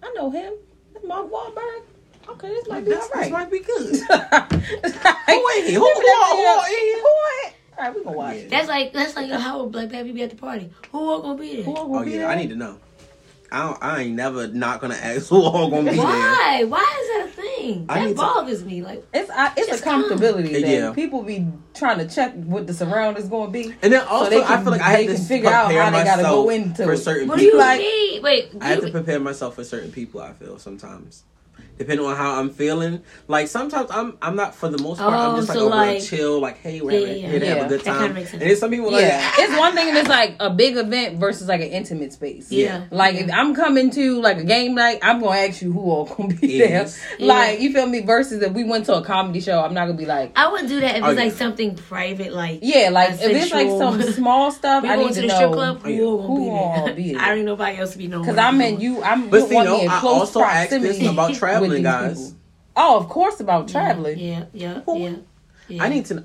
I 0.03 0.13
know 0.15 0.31
him. 0.31 0.55
That's 0.95 1.05
Mark 1.07 1.31
Wahlberg. 1.31 1.83
Okay, 2.31 2.49
this 2.49 2.69
might 2.69 2.85
be 2.85 2.91
That's, 2.91 3.11
all 3.11 3.21
this 3.21 3.31
might 3.31 3.51
be 3.51 3.61
good. 3.61 3.79
who 3.79 3.95
Who 3.97 5.51
ain't 5.57 5.67
he? 5.67 5.75
Who- 5.75 5.81
who- 5.81 6.01
who 6.35 6.49
ain't 6.61 6.69
he? 6.69 6.93
Who 7.01 7.15
ain't? 7.45 7.55
All 7.79 7.85
right, 7.85 7.95
we 7.95 8.05
gonna 8.05 8.17
watch 8.17 8.35
it. 8.37 8.51
That's 8.51 8.69
like 8.69 8.93
that's 8.93 9.15
like 9.17 9.31
how 9.31 9.63
would 9.63 9.73
Black 9.73 9.89
Baby 9.89 10.13
be 10.13 10.23
at 10.23 10.31
the 10.31 10.37
party? 10.37 10.71
Who 10.93 10.99
all 10.99 11.23
gonna 11.23 11.39
be 11.39 11.57
there? 11.57 11.65
Who 11.65 11.75
Oh 11.77 11.87
gonna 11.89 12.05
be 12.05 12.11
yeah, 12.13 12.19
there? 12.19 12.29
I 12.29 12.35
need 12.35 12.51
to 12.51 12.57
know. 12.57 12.79
I 13.51 13.63
don't, 13.63 13.83
I 13.83 14.01
ain't 14.03 14.15
never 14.15 14.47
not 14.49 14.81
gonna 14.81 14.95
ask 14.95 15.29
who 15.29 15.43
all 15.43 15.71
gonna 15.71 15.91
be 15.91 15.97
there. 15.97 16.05
Why? 16.07 16.65
Why 16.69 16.81
is 17.01 17.09
that 17.09 17.27
a 17.29 17.31
thing? 17.43 17.87
I 17.89 17.95
That 18.01 18.05
need 18.05 18.11
to- 18.11 18.17
bothers 18.17 18.65
me. 18.65 18.83
Like 18.83 19.07
It's 19.15 19.31
I, 19.31 19.53
it's 19.57 19.81
a 19.81 19.85
comfortability 19.85 20.45
come. 20.53 20.63
thing. 20.63 20.71
Yeah. 20.71 20.93
People 20.93 21.23
be 21.23 21.47
trying 21.75 21.99
to 21.99 22.09
check 22.15 22.35
what 22.35 22.67
the 22.67 22.75
surroundings 22.75 23.29
going 23.29 23.47
to 23.47 23.53
be. 23.53 23.75
And 23.83 23.93
then 23.93 24.07
also, 24.07 24.29
they 24.31 24.43
I 24.43 24.63
feel 24.63 24.73
like 24.73 24.81
I 24.83 24.97
they 24.97 25.05
had 25.05 25.11
to 25.13 25.17
can 25.17 25.25
figure 25.25 25.49
out 25.51 25.73
how 25.73 25.91
they 25.91 26.05
gotta 26.05 26.23
go 26.25 26.51
into 26.51 26.85
for 26.85 26.97
certain 26.97 27.29
what 27.29 27.39
do 27.39 27.45
people. 27.45 27.59
you 27.61 27.65
like- 27.65 27.81
mean? 27.81 28.23
Wait, 28.23 28.51
I 28.61 28.69
have 28.69 28.79
you- 28.81 28.87
to 28.87 28.93
prepare 28.93 29.21
myself 29.21 29.55
for 29.55 29.65
certain 29.65 29.93
people. 29.93 30.21
I 30.21 30.33
feel 30.35 30.59
sometimes 30.59 31.25
depending 31.79 32.05
on 32.05 32.17
how 32.17 32.39
I'm 32.39 32.51
feeling. 32.51 33.03
Like 33.29 33.49
sometimes 33.49 33.91
I'm 33.91 34.19
I'm 34.21 34.37
not 34.37 34.55
for 34.55 34.69
the 34.69 34.79
most 34.83 34.99
part. 34.99 35.15
I'm 35.15 35.35
Oh, 35.35 35.37
just 35.37 35.49
like 35.49 35.57
so 35.59 35.67
over 35.67 35.77
like- 35.77 35.99
a 35.99 36.01
chill, 36.03 36.41
like 36.41 36.59
hey, 36.59 36.81
we're 36.81 36.91
Yeah, 36.93 36.99
having- 37.07 37.23
yeah, 37.23 37.29
here 37.31 37.41
to 37.41 37.47
have 37.47 37.67
a 37.67 37.69
good 37.69 37.81
That 37.81 37.85
kinda 37.85 38.01
time. 38.01 38.15
makes 38.15 38.31
sense. 38.31 38.43
And 38.43 38.51
then 38.51 38.57
some 38.59 38.71
people 38.71 38.91
like 38.93 39.03
Yeah, 39.03 39.31
it's 39.39 39.59
one 39.59 39.75
thing 39.75 39.89
and 39.89 39.97
it's 39.99 40.09
like 40.09 40.37
a 40.41 40.51
big 40.51 40.77
event 40.77 41.19
versus 41.19 41.49
like 41.49 41.61
an 41.61 41.69
intimate 41.69 42.13
space. 42.13 42.51
Yeah. 42.51 42.83
Like 42.91 43.15
if 43.17 43.31
I'm 43.33 43.55
coming 43.55 43.91
to 43.93 44.21
like 44.21 44.39
a 44.39 44.45
game 44.45 44.75
night, 44.75 44.99
I'm 45.03 45.21
gonna 45.21 45.37
ask 45.39 45.63
you 45.63 45.73
who 45.73 45.81
all 45.91 46.05
gonna 46.07 46.35
be 46.35 46.49
Yes. 46.59 46.99
there. 47.19 47.27
Like 47.27 47.61
you 47.61 47.73
feel 47.73 47.87
me? 47.87 48.01
Versus 48.01 48.43
if 48.43 48.53
we 48.53 48.65
went 48.65 48.87
to 48.87 48.95
a 48.97 49.03
comedy 49.03 49.41
show, 49.41 49.61
I'm 49.61 49.75
not 49.75 49.87
gonna 49.87 49.99
be 49.99 50.07
like, 50.07 50.33
I 50.37 50.51
wouldn't 50.51 50.69
do 50.69 50.81
that 50.81 50.97
if 50.97 51.05
Oh, 51.05 51.11
it's 51.11 51.19
like 51.19 51.33
something 51.33 51.75
private, 51.77 52.33
like 52.33 52.61
yeah, 52.63 52.91
like 52.91 53.11
if 53.11 53.21
it's 53.23 53.53
like 53.53 53.69
some 53.69 54.03
small 54.13 54.51
stuff, 54.51 54.83
we 54.85 54.89
I 54.89 54.97
need 54.97 55.09
to 55.09 55.15
to 55.15 55.21
the 55.23 55.27
know 55.29 55.35
strip 55.37 55.53
club. 55.53 55.83
Yeah. 55.87 55.97
Who 55.97 56.07
all 56.19 56.23
Who 56.27 56.47
gonna 56.47 56.51
all 56.61 56.87
be 56.89 56.93
be 56.95 57.03
there? 57.13 57.13
there? 57.19 57.23
I 57.23 57.29
don't 57.29 57.39
need 57.39 57.45
nobody 57.47 57.79
else 57.79 57.93
to 57.93 57.99
be 57.99 58.09
known. 58.09 58.23
because 58.23 58.39
I'm 58.39 58.61
in 58.61 58.81
you. 58.81 59.03
I'm 59.03 59.29
But 59.29 59.49
see, 59.49 59.55
no, 59.55 59.87
I 59.87 60.01
close 60.01 60.21
also 60.21 60.41
asked 60.43 60.71
proximity 60.71 60.99
this 61.01 61.09
about 61.11 61.31
with 61.61 61.68
traveling, 61.71 61.83
these 61.83 62.19
guys. 62.19 62.29
people. 62.31 62.41
Oh, 62.77 62.97
of 62.99 63.09
course 63.09 63.41
about 63.41 63.69
traveling. 63.69 64.19
Yeah, 64.19 64.45
yeah, 64.53 64.81
Who- 64.83 64.99
yeah. 64.99 65.15
yeah. 65.69 65.83
I 65.85 65.89
need 65.89 66.07
to. 66.07 66.25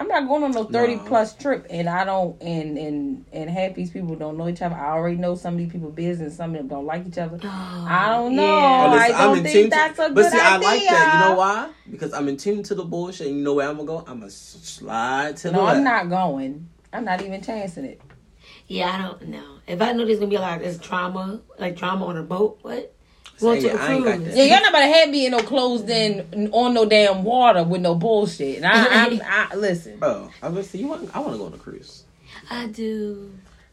I'm 0.00 0.06
not 0.06 0.28
going 0.28 0.44
on 0.44 0.52
no 0.52 0.62
thirty 0.62 0.94
No. 0.94 1.02
plus 1.06 1.34
trip, 1.34 1.66
and 1.70 1.88
I 1.88 2.04
don't 2.04 2.40
and 2.40 2.78
and 2.78 3.24
and 3.32 3.50
half 3.50 3.74
these 3.74 3.90
people 3.90 4.14
don't 4.14 4.38
know 4.38 4.48
each 4.48 4.62
other. 4.62 4.76
I 4.76 4.92
already 4.92 5.16
know 5.16 5.34
some 5.34 5.54
of 5.54 5.58
these 5.58 5.72
people 5.72 5.90
business. 5.90 6.36
Some 6.36 6.52
of 6.52 6.56
them 6.58 6.68
don't 6.68 6.86
like 6.86 7.04
each 7.04 7.18
other. 7.18 7.36
Oh, 7.42 7.86
I 7.88 8.08
don't 8.10 8.36
know. 8.36 8.42
yeah. 8.44 8.86
Oh, 8.86 8.94
listen, 8.94 9.14
I 9.16 9.18
don't 9.24 9.38
in 9.38 9.42
think 9.42 9.54
tune 9.54 9.70
that's 9.70 9.96
to, 9.96 10.06
a 10.06 10.08
But 10.10 10.14
good 10.22 10.32
see, 10.32 10.38
I 10.40 10.56
like 10.58 10.82
that. 10.88 11.12
You 11.14 11.28
know 11.28 11.34
why? 11.38 11.70
Because 11.90 12.12
I'm 12.12 12.28
in 12.28 12.36
tune 12.36 12.62
to 12.62 12.76
the 12.76 12.84
bullshit. 12.84 13.26
And 13.26 13.38
you 13.38 13.42
know 13.42 13.54
where 13.54 13.68
I'm 13.68 13.74
gonna 13.76 13.86
go? 13.88 13.98
I'm 14.06 14.20
gonna 14.20 14.30
slide 14.30 15.36
to 15.38 15.48
the 15.48 15.52
No, 15.56 15.64
left. 15.64 15.78
I'm 15.78 15.84
not 15.84 16.08
going. 16.08 16.68
I'm 16.92 17.04
not 17.04 17.20
even 17.22 17.42
chancing 17.42 17.84
it. 17.84 18.00
Yeah, 18.68 18.94
I 18.94 19.02
don't 19.02 19.28
know. 19.30 19.58
If 19.66 19.82
I 19.82 19.92
know 19.92 20.04
there's 20.06 20.20
gonna 20.20 20.30
be 20.30 20.36
a 20.36 20.40
lot 20.40 20.58
of 20.58 20.62
this 20.64 20.78
drama, 20.78 21.40
like 21.58 21.76
drama 21.76 22.06
on 22.06 22.16
a 22.16 22.22
boat, 22.22 22.60
what? 22.62 22.94
Going 23.40 23.60
Say, 23.60 23.68
to 23.68 23.76
a 23.76 23.80
I 23.80 23.92
ain't 23.92 24.04
got 24.04 24.16
cruise. 24.16 24.36
Yeah, 24.36 24.44
y'all 24.44 24.60
not 24.60 24.70
about 24.70 24.80
to 24.80 24.86
have 24.86 25.10
me 25.10 25.26
in 25.26 25.32
no 25.32 25.38
closed 25.38 25.88
in 25.88 26.50
on 26.52 26.74
no 26.74 26.84
damn 26.84 27.22
water 27.22 27.62
with 27.62 27.80
no 27.80 27.94
bullshit. 27.94 28.56
And 28.56 28.66
I, 28.66 29.04
I'm, 29.06 29.22
I 29.52 29.54
listen. 29.54 29.98
Bro, 29.98 30.30
I 30.42 30.48
was 30.48 30.68
see 30.70 30.78
you 30.78 30.88
want. 30.88 31.14
I 31.14 31.20
want 31.20 31.32
to 31.32 31.38
go 31.38 31.46
on 31.46 31.54
a 31.54 31.58
cruise. 31.58 32.04
I 32.50 32.66
do. 32.66 33.32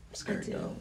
I'm 0.09 0.15
scared 0.15 0.45
do. 0.45 0.51
though. 0.51 0.75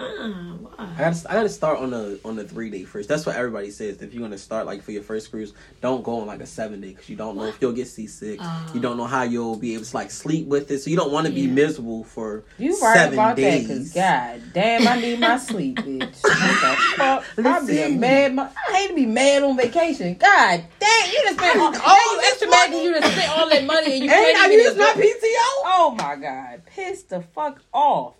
Uh, 0.00 0.04
why? 0.04 0.94
I 0.96 0.98
gotta, 1.00 1.30
I 1.30 1.34
gotta 1.34 1.48
start 1.48 1.78
on 1.80 1.92
a 1.92 2.16
on 2.24 2.38
a 2.38 2.44
three 2.44 2.70
day 2.70 2.84
first. 2.84 3.08
That's 3.08 3.26
what 3.26 3.34
everybody 3.36 3.70
says. 3.70 4.00
If 4.00 4.14
you're 4.14 4.22
gonna 4.22 4.38
start 4.38 4.64
like 4.66 4.82
for 4.82 4.92
your 4.92 5.02
first 5.02 5.30
cruise, 5.30 5.54
don't 5.80 6.04
go 6.04 6.20
on 6.20 6.26
like 6.26 6.40
a 6.40 6.46
seven 6.46 6.80
day 6.80 6.88
because 6.90 7.08
you 7.08 7.16
don't 7.16 7.36
know 7.36 7.44
if 7.46 7.60
you'll 7.60 7.72
get 7.72 7.88
seasick. 7.88 8.38
Oh. 8.40 8.70
you 8.74 8.80
don't 8.80 8.96
know 8.96 9.06
how 9.06 9.24
you'll 9.24 9.56
be 9.56 9.74
able 9.74 9.84
to 9.84 9.96
like 9.96 10.10
sleep 10.10 10.46
with 10.46 10.70
it. 10.70 10.78
So 10.80 10.90
you 10.90 10.96
don't 10.96 11.10
want 11.10 11.26
to 11.26 11.32
be 11.32 11.46
miserable 11.48 12.04
for 12.04 12.44
You 12.58 12.78
right 12.80 12.94
seven 12.96 13.14
about 13.14 13.36
days. 13.36 13.66
that, 13.68 13.74
cause 13.74 13.92
god 13.94 14.52
damn, 14.54 14.86
I 14.86 15.00
need 15.00 15.18
my 15.20 15.36
sleep, 15.38 15.76
bitch. 15.78 16.22
What 16.22 17.24
the 17.34 17.44
fuck? 17.44 17.46
I 17.46 17.66
be 17.66 17.96
mad. 17.96 18.34
mo- 18.36 18.48
I 18.68 18.72
hate 18.76 18.88
to 18.88 18.94
be 18.94 19.06
mad 19.06 19.42
on 19.42 19.56
vacation. 19.56 20.14
God 20.14 20.64
damn, 20.78 21.10
you 21.10 21.20
just 21.24 21.38
spent 21.38 21.58
all, 21.60 21.72
oh, 21.74 22.18
you 22.22 22.28
extra 22.28 22.48
'cause 22.48 22.70
you 22.84 22.92
just 23.00 23.12
spent 23.16 23.38
all 23.38 23.48
that 23.48 23.64
money 23.64 23.94
and 23.94 24.04
you 24.04 24.10
Ain't 24.10 24.36
can't 24.36 24.38
I 24.38 24.46
even 24.52 24.58
used 24.64 24.78
my 24.78 24.92
PTO? 24.92 25.64
Oh 25.64 25.94
my 25.98 26.14
god, 26.16 26.62
piss 26.66 27.02
the 27.04 27.20
fuck 27.20 27.60
off. 27.72 28.14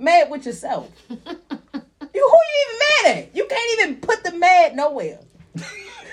Mad 0.00 0.30
with 0.30 0.46
yourself. 0.46 0.90
you 1.10 1.16
who 1.24 2.14
you 2.14 2.66
even 2.66 2.78
mad 3.12 3.18
at? 3.18 3.36
You 3.36 3.46
can't 3.48 3.80
even 3.80 3.96
put 4.00 4.24
the 4.24 4.32
mad 4.32 4.74
nowhere. 4.74 5.18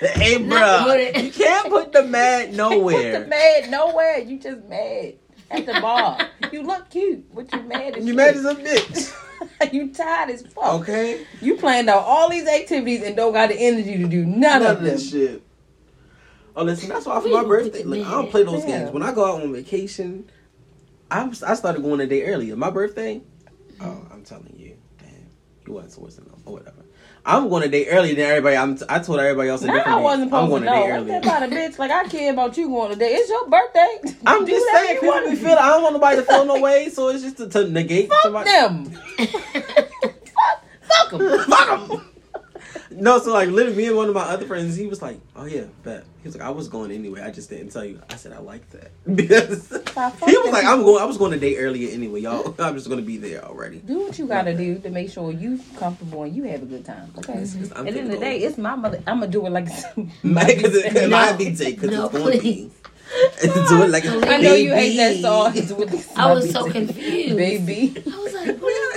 hey, 0.00 0.36
bro, 0.42 0.94
you 1.16 1.30
can't 1.32 1.68
put 1.70 1.92
the 1.92 2.02
mad 2.02 2.52
nowhere. 2.54 2.94
Put 2.94 3.12
the 3.12 3.26
nowhere. 3.26 3.28
mad 3.62 3.70
nowhere. 3.70 4.18
You 4.18 4.38
just 4.38 4.62
mad 4.64 5.14
at 5.50 5.64
the 5.66 5.74
bar. 5.74 6.26
you 6.52 6.62
look 6.62 6.90
cute, 6.90 7.34
but 7.34 7.52
you 7.54 7.62
mad 7.62 7.94
as 7.94 8.04
You 8.04 8.08
shit. 8.08 8.16
mad 8.16 8.36
as 8.36 8.44
a 8.44 8.54
bitch. 8.54 9.72
you 9.72 9.92
tired 9.94 10.30
as 10.30 10.42
fuck. 10.42 10.82
Okay, 10.82 11.26
You 11.40 11.56
planned 11.56 11.88
out 11.88 12.02
all 12.04 12.28
these 12.28 12.46
activities 12.46 13.02
and 13.02 13.16
don't 13.16 13.32
got 13.32 13.48
the 13.48 13.56
energy 13.58 13.96
to 13.96 14.06
do 14.06 14.24
none, 14.26 14.40
none 14.40 14.62
of 14.62 14.68
of 14.78 14.82
them. 14.84 14.84
this 14.94 15.10
shit. 15.10 15.42
Oh, 16.54 16.64
listen, 16.64 16.88
that's 16.90 17.06
why 17.06 17.20
for 17.20 17.28
my 17.28 17.44
birthday, 17.44 17.80
at 17.80 17.86
look, 17.86 18.06
I 18.06 18.10
don't 18.10 18.30
play 18.30 18.42
those 18.42 18.66
Yeah. 18.66 18.80
games. 18.80 18.90
When 18.90 19.02
I 19.02 19.12
go 19.14 19.24
out 19.24 19.42
on 19.42 19.52
vacation, 19.52 20.28
I'm, 21.10 21.30
I 21.46 21.54
started 21.54 21.82
going 21.82 22.00
a 22.00 22.06
day 22.06 22.24
earlier. 22.24 22.56
My 22.56 22.70
birthday, 22.70 23.22
oh, 23.80 24.06
I'm 24.12 24.22
telling 24.24 24.54
you, 24.56 24.76
damn, 24.98 25.30
you 25.66 25.72
wasn't 25.72 25.92
supposed 25.92 26.18
to 26.18 26.24
know 26.24 26.38
or 26.44 26.54
whatever. 26.54 26.84
I'm 27.26 27.48
going 27.48 27.62
a 27.64 27.68
day 27.68 27.86
earlier 27.88 28.14
than 28.14 28.24
everybody. 28.24 28.56
I'm, 28.56 28.78
I 28.88 29.00
told 29.00 29.20
everybody 29.20 29.50
else 29.50 29.62
a 29.62 29.66
different 29.66 29.86
I 29.86 30.00
wasn't 30.00 30.32
I'm 30.32 30.48
supposed 30.48 30.50
going 30.50 30.62
to 30.62 30.68
a 30.70 30.72
day 30.74 30.88
know. 30.88 30.94
I'm 31.16 31.22
about 31.22 31.42
a 31.42 31.46
bitch. 31.46 31.78
Like 31.78 31.90
I 31.90 32.04
care 32.08 32.32
about 32.32 32.56
you 32.56 32.68
going 32.68 32.92
today. 32.92 33.14
It's 33.14 33.28
your 33.28 33.48
birthday. 33.48 34.16
I'm 34.26 34.46
just 34.46 34.66
saying, 34.72 34.94
people 34.94 35.08
wanna 35.08 35.30
be 35.30 35.36
do. 35.36 35.42
feel. 35.42 35.52
I 35.58 35.68
don't 35.68 35.82
want 35.82 35.94
nobody 35.94 36.16
to 36.16 36.22
feel 36.22 36.44
no 36.46 36.60
way, 36.60 36.88
so 36.88 37.08
it's 37.08 37.22
just 37.22 37.36
to, 37.38 37.48
to 37.48 37.68
negate 37.68 38.08
Fuck 38.08 38.22
somebody. 38.22 38.50
them. 38.50 38.84
fuck, 40.82 41.10
them. 41.10 41.10
fuck 41.10 41.10
them. 41.10 41.38
Fuck 41.40 41.90
'em. 41.90 42.04
No, 42.90 43.18
so 43.18 43.32
like 43.32 43.48
literally, 43.50 43.76
me 43.76 43.86
and 43.88 43.96
one 43.96 44.08
of 44.08 44.14
my 44.14 44.22
other 44.22 44.46
friends, 44.46 44.74
he 44.76 44.86
was 44.86 45.02
like, 45.02 45.20
"Oh 45.36 45.44
yeah, 45.44 45.64
bet." 45.84 46.04
He 46.22 46.28
was 46.28 46.36
like, 46.36 46.46
"I 46.46 46.50
was 46.50 46.68
going 46.68 46.90
anyway. 46.90 47.20
I 47.20 47.30
just 47.30 47.50
didn't 47.50 47.70
tell 47.70 47.84
you." 47.84 48.00
I 48.10 48.16
said, 48.16 48.32
"I 48.32 48.38
like 48.38 48.68
that," 48.70 48.90
because 49.16 49.68
he 49.68 50.36
was 50.38 50.52
like, 50.52 50.64
"I'm 50.64 50.82
going. 50.82 51.02
I 51.02 51.04
was 51.04 51.18
going 51.18 51.32
a 51.34 51.38
day 51.38 51.56
earlier 51.56 51.90
anyway, 51.92 52.20
y'all. 52.20 52.54
I'm 52.58 52.74
just 52.74 52.88
going 52.88 53.00
to 53.00 53.06
be 53.06 53.18
there 53.18 53.44
already." 53.44 53.78
Do 53.78 54.00
what 54.00 54.18
you 54.18 54.26
gotta 54.26 54.54
do 54.56 54.78
to 54.78 54.90
make 54.90 55.10
sure 55.10 55.30
you 55.32 55.60
comfortable 55.76 56.22
and 56.22 56.34
you 56.34 56.44
have 56.44 56.62
a 56.62 56.66
good 56.66 56.84
time. 56.84 57.12
Okay. 57.18 57.40
Listen, 57.40 57.60
'cause 57.60 57.72
I'm 57.76 57.86
At 57.86 57.92
the 57.94 58.00
end 58.00 58.12
of 58.12 58.18
the 58.18 58.24
day, 58.24 58.38
it's 58.38 58.56
my 58.58 58.74
mother. 58.74 59.02
I'm 59.06 59.20
gonna 59.20 59.30
do 59.32 59.44
it 59.46 59.50
like 59.50 59.66
it's 59.70 59.86
Because 60.22 60.74
it, 60.76 60.96
it 60.96 61.08
No. 61.10 61.16
might 61.16 61.36
be 61.38 61.54
take 61.54 61.80
because 61.80 61.90
No, 61.90 62.04
it's 62.06 62.12
going 62.14 62.24
to 62.38 62.42
be. 62.42 62.52
please. 62.52 62.72
Do 63.68 63.82
it 63.84 63.90
like 63.90 64.04
a 64.04 64.10
I 64.30 64.36
know 64.38 64.52
you 64.54 64.74
hate 64.74 64.96
that 64.98 65.10
baby. 65.10 65.22
song. 65.22 65.52
Do 65.52 65.82
it 65.82 65.92
like 65.92 66.18
I 66.18 66.32
was 66.32 66.50
so 66.52 66.64
baby. 66.64 66.86
confused. 66.86 67.36
Baby. 67.36 68.02
I 68.12 68.18
was 68.18 68.34
like, 68.34 68.58
what? 68.58 68.87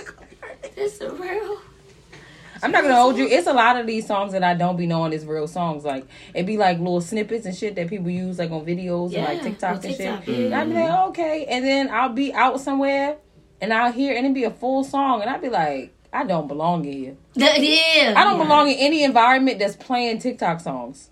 This 2.61 2.69
is 2.69 2.73
real. 2.73 2.77
I'm 2.77 2.83
not 2.83 2.83
gonna 2.83 3.01
hold 3.01 3.17
you. 3.17 3.25
It's 3.27 3.47
a 3.47 3.53
lot 3.53 3.77
of 3.77 3.87
these 3.87 4.05
songs 4.07 4.33
that 4.33 4.43
I 4.43 4.53
don't 4.53 4.77
be 4.77 4.85
knowing 4.87 5.13
is 5.13 5.25
real 5.25 5.47
songs. 5.47 5.83
Like 5.83 6.05
it 6.33 6.45
be 6.45 6.57
like 6.57 6.77
little 6.77 7.01
snippets 7.01 7.45
and 7.45 7.55
shit 7.55 7.75
that 7.75 7.87
people 7.89 8.09
use 8.09 8.39
like 8.39 8.51
on 8.51 8.65
videos 8.65 9.13
and 9.13 9.23
like 9.25 9.37
Yeah, 9.37 9.43
TikTok 9.43 9.73
and 9.73 9.81
TikTok, 9.83 10.25
shit. 10.25 10.37
yeah. 10.37 10.45
And 10.45 10.55
I'd 10.55 10.67
be 10.69 10.73
like, 10.75 10.83
mm-hmm. 10.89 11.09
okay, 11.09 11.45
and 11.45 11.65
then 11.65 11.89
I'll 11.89 12.09
be 12.09 12.33
out 12.33 12.59
somewhere 12.59 13.17
and 13.61 13.73
I'll 13.73 13.91
hear 13.91 14.15
and 14.15 14.25
it 14.25 14.33
be 14.33 14.43
a 14.43 14.51
full 14.51 14.83
song 14.83 15.21
and 15.21 15.29
I'd 15.29 15.41
be 15.41 15.49
like, 15.49 15.93
I 16.13 16.23
don't 16.25 16.47
belong 16.47 16.83
in 16.85 16.93
here. 16.93 17.15
Yeah. 17.35 18.13
I 18.17 18.23
don't 18.25 18.37
belong 18.39 18.69
in 18.69 18.75
any 18.77 19.03
environment 19.03 19.59
that's 19.59 19.75
playing 19.77 20.19
TikTok 20.19 20.59
songs. 20.59 21.09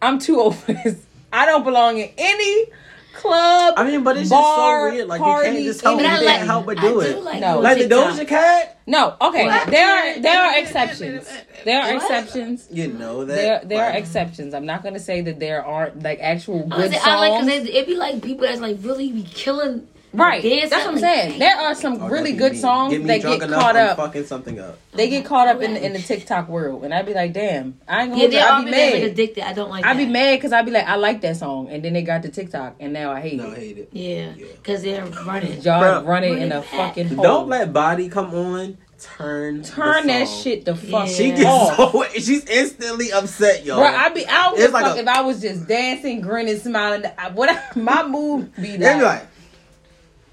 I'm 0.00 0.18
too 0.18 0.38
old 0.40 0.56
for 0.56 0.72
this. 0.72 1.04
I 1.32 1.46
don't 1.46 1.64
belong 1.64 1.98
in 1.98 2.10
any 2.16 2.66
club. 3.14 3.74
I 3.76 3.84
mean, 3.84 4.04
but 4.04 4.16
it's 4.16 4.30
bar, 4.30 4.40
just 4.40 4.56
so 4.56 4.94
weird. 4.96 5.08
Like 5.08 5.20
party, 5.20 5.48
you 5.48 5.54
can't 5.54 5.64
just 5.66 5.80
help. 5.82 5.98
But 5.98 6.02
You 6.02 6.08
can't 6.10 6.24
like- 6.26 6.40
help 6.46 6.66
but 6.66 6.78
I 6.78 6.80
do 6.82 6.88
do 6.88 7.00
it. 7.00 7.22
like, 7.22 7.40
No. 7.40 7.54
no. 7.54 7.60
Like 7.60 7.78
the 7.78 7.88
Doja 7.88 8.26
Cat. 8.28 8.77
No, 8.88 9.14
okay. 9.20 9.46
What? 9.46 9.68
There 9.68 9.86
are 9.88 10.18
there 10.20 10.42
are 10.42 10.58
exceptions. 10.62 11.28
There 11.64 11.80
are 11.80 11.94
What? 11.94 12.02
exceptions. 12.02 12.66
You 12.70 12.88
know 12.88 13.24
that. 13.24 13.34
There, 13.34 13.60
there 13.64 13.84
are 13.84 13.90
exceptions. 13.96 14.54
I'm 14.54 14.66
not 14.66 14.82
gonna 14.82 14.98
say 14.98 15.20
that 15.20 15.38
there 15.38 15.64
aren't 15.64 16.02
like 16.02 16.18
actual 16.20 16.66
I, 16.72 16.76
was 16.78 16.84
good 16.90 16.92
like, 16.92 17.06
I 17.06 17.18
like 17.20 17.32
songs. 17.32 17.46
because 17.46 17.68
it 17.68 17.86
be 17.86 17.94
like 17.96 18.22
people 18.22 18.46
that's 18.46 18.60
like 18.60 18.78
really 18.80 19.12
be 19.12 19.22
killing. 19.24 19.86
Right, 20.12 20.42
dancing. 20.42 20.70
that's 20.70 20.84
what 20.86 20.94
I'm 20.94 20.98
saying. 21.00 21.38
There 21.38 21.56
are 21.56 21.74
some 21.74 22.02
oh, 22.02 22.08
really 22.08 22.32
good 22.32 22.52
me. 22.52 22.58
songs 22.58 22.92
Get 22.92 23.06
that 23.06 23.22
get 23.22 23.48
caught 23.50 23.76
up. 23.76 23.96
fucking 23.96 24.24
something 24.24 24.58
up. 24.58 24.78
They 24.92 25.08
get 25.08 25.24
caught 25.24 25.48
up 25.48 25.60
in 25.62 25.74
the, 25.74 25.84
in 25.84 25.92
the 25.92 25.98
TikTok 26.00 26.48
world, 26.48 26.84
and 26.84 26.92
I'd 26.94 27.06
be 27.06 27.14
like, 27.14 27.32
damn, 27.32 27.78
I 27.86 28.02
ain't 28.02 28.10
gonna. 28.10 28.22
Yeah, 28.22 28.28
they 28.28 28.36
you. 28.36 28.42
I'd 28.42 28.50
are 28.50 28.64
be 28.64 28.70
like 28.70 28.92
mad. 28.94 29.02
addicted. 29.04 29.44
I 29.48 29.52
don't 29.52 29.70
like. 29.70 29.84
I'd 29.84 29.96
be 29.96 30.06
mad 30.06 30.36
because 30.36 30.52
I'd 30.52 30.64
be 30.64 30.70
like, 30.72 30.86
I 30.86 30.96
like 30.96 31.20
that 31.22 31.36
song, 31.36 31.68
and 31.70 31.84
then 31.84 31.92
they 31.92 32.02
got 32.02 32.22
to 32.22 32.28
TikTok, 32.30 32.76
and 32.80 32.92
now 32.92 33.12
I 33.12 33.20
hate 33.20 33.36
No, 33.36 33.48
I 33.50 33.52
it. 33.52 33.58
hate 33.58 33.78
it. 33.78 33.88
Yeah, 33.92 34.32
Yeah. 34.36 34.46
because 34.56 34.82
they're 34.82 35.04
running. 35.04 35.60
Y'all 35.62 35.82
Bruh, 35.82 36.06
running 36.06 36.38
in 36.40 36.52
a 36.52 36.60
back. 36.60 36.70
fucking 36.70 37.08
hole. 37.08 37.22
Don't 37.22 37.48
let 37.48 37.72
body 37.72 38.08
come 38.08 38.34
on. 38.34 38.78
Turn. 39.00 39.62
turn 39.62 40.08
the 40.08 40.12
that 40.12 40.24
shit 40.28 40.64
the 40.64 40.74
fuck 40.74 41.06
Yeah. 41.06 41.12
She 41.14 41.30
gets 41.30 41.44
off. 41.44 41.76
so. 41.92 42.02
She's 42.14 42.44
instantly 42.46 43.12
upset, 43.12 43.64
yo. 43.64 43.76
Bro, 43.76 43.86
I'd 43.86 44.12
be 44.12 44.26
out 44.26 44.54
It's 44.54 44.64
if, 44.64 44.72
like 44.72 44.96
a- 44.96 45.00
if 45.00 45.06
I 45.06 45.20
was 45.20 45.40
just 45.40 45.68
dancing, 45.68 46.20
grinning, 46.20 46.58
smiling. 46.58 47.04
I- 47.16 47.28
What 47.30 47.48
I- 47.48 47.78
my 47.78 48.04
mood 48.04 48.52
be 48.56 48.72
They 48.72 48.76
be 48.78 48.84
like, 48.84 49.02
like, 49.02 49.26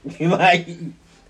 like, 0.20 0.68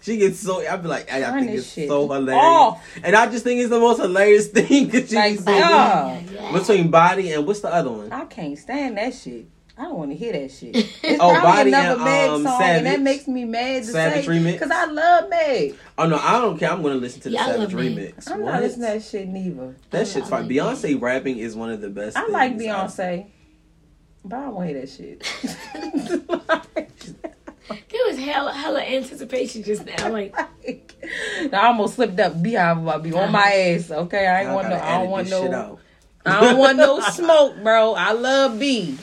she 0.02 0.18
gets 0.18 0.39
so. 0.39 0.65
I'd 0.68 0.81
be 0.84 0.88
like, 0.88 1.11
I, 1.11 1.23
I 1.26 1.39
think 1.39 1.52
it's 1.52 1.72
shit 1.73 1.88
so 1.88 2.07
hilarious, 2.07 2.43
off. 2.43 2.84
and 3.03 3.15
I 3.15 3.26
just 3.31 3.43
think 3.43 3.60
it's 3.61 3.69
the 3.69 3.80
most 3.80 3.99
hilarious 4.02 4.47
thing 4.49 4.89
that 4.89 5.11
Like, 5.11 5.34
she's 5.34 5.45
yeah. 5.47 6.22
between 6.53 6.91
body 6.91 7.31
and 7.34 7.45
what's 7.47 7.61
the 7.61 7.73
other 7.73 7.89
one? 7.91 8.11
I 8.11 8.26
can't 8.26 8.57
stand 8.57 8.97
that 8.97 9.14
shit. 9.14 9.45
I 9.77 9.84
don't 9.84 9.97
want 9.97 10.11
to 10.11 10.15
hear 10.15 10.31
that 10.31 10.52
shit. 10.52 10.73
It's 11.03 11.19
Oh, 11.22 11.31
probably 11.38 11.72
Body 11.72 11.73
another 11.73 11.95
and, 11.95 12.03
Meg 12.06 12.30
um, 12.30 12.43
song, 12.43 12.61
and 12.61 12.85
that 12.85 13.02
makes 13.02 13.27
me 13.27 13.43
mad 13.45 13.84
to 13.84 13.89
Savage 13.91 14.26
say 14.26 14.31
remix. 14.31 14.52
because 14.53 14.72
I 14.72 14.85
love 14.85 15.30
Meg. 15.30 15.76
Oh 15.97 16.07
no, 16.07 16.18
I 16.18 16.39
don't 16.39 16.57
care. 16.57 16.72
I'm 16.72 16.81
gonna 16.81 16.95
listen 16.95 17.19
to 17.22 17.30
the 17.30 17.35
Yeah, 17.35 17.43
I 17.43 17.52
Savage 17.52 17.73
love 17.73 17.84
me. 17.84 17.95
remix. 17.95 18.31
I'm 18.31 18.41
What? 18.41 18.52
not 18.53 18.61
listening 18.61 18.88
to 18.88 18.93
that 18.93 19.03
shit 19.03 19.27
neither. 19.27 19.76
That 19.91 20.07
shit's 20.07 20.30
fine. 20.30 20.43
like 20.47 20.52
Beyonce 20.52 21.02
rapping 21.02 21.39
is 21.39 21.56
one 21.56 21.72
of 21.72 21.81
the 21.81 21.89
best. 21.89 22.15
I 22.15 22.26
like 22.27 22.57
things 22.57 22.64
Beyonce, 22.72 23.26
but 24.23 24.38
I 24.38 24.41
don't 24.43 24.56
want 24.56 24.69
to 24.69 24.73
hear 24.73 24.81
that 24.81 24.89
shit. 24.89 26.64
There 28.15 28.25
was 28.25 28.33
hella, 28.33 28.53
hella 28.53 28.81
anticipation 28.81 29.63
just 29.63 29.85
now. 29.85 30.09
Like, 30.15 30.35
I 31.53 31.67
almost 31.67 31.95
slipped 31.95 32.19
up. 32.19 32.33
BeyHive 32.33 32.81
about 32.81 33.03
be 33.03 33.13
on 33.13 33.31
my 33.31 33.39
uh-huh. 33.39 33.49
ass. 33.49 33.91
Okay, 33.91 34.25
I 34.25 34.43
ain't 34.43 34.53
want 34.53 34.69
no. 34.69 34.75
I 34.75 34.97
don't 34.97 35.09
want 35.09 35.29
no. 35.29 35.79
I 36.25 36.41
don't 36.41 36.57
want 36.57 36.77
no 36.77 36.99
smoke, 37.01 37.61
bro. 37.61 37.93
I 37.93 38.13
love 38.13 38.59
B. 38.59 38.97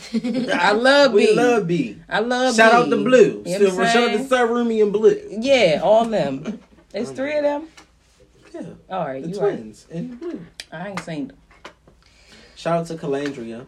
I 0.52 0.72
love 0.72 1.12
B. 1.12 1.16
We 1.16 1.34
love 1.34 1.68
B. 1.68 1.98
I 2.08 2.18
love 2.20 2.56
Shout 2.56 2.72
B. 2.72 2.76
out 2.76 2.90
the 2.90 2.96
Blue. 2.96 3.42
You 3.46 3.58
know 3.58 3.66
Still, 3.66 3.76
what 3.76 3.86
I'm 3.86 3.92
shout 3.92 4.10
out 4.10 4.16
to? 4.16 4.24
Sir 4.24 4.46
Rumi 4.46 4.80
and 4.80 4.92
Blue. 4.92 5.20
Yeah, 5.30 5.80
all 5.84 6.04
them. 6.04 6.60
There's 6.90 7.10
three 7.10 7.36
of 7.36 7.44
them. 7.44 7.68
Yeah, 8.52 8.62
All 8.90 9.06
right, 9.06 9.22
the 9.22 9.28
you 9.28 9.40
right. 9.40 9.56
twins 9.56 9.86
and 9.90 10.18
Blue. 10.18 10.44
I 10.72 10.88
ain't 10.88 11.00
seen 11.00 11.28
them. 11.28 11.36
Shout 12.56 12.80
out 12.80 12.86
to 12.86 12.94
Kelendria. 12.94 13.66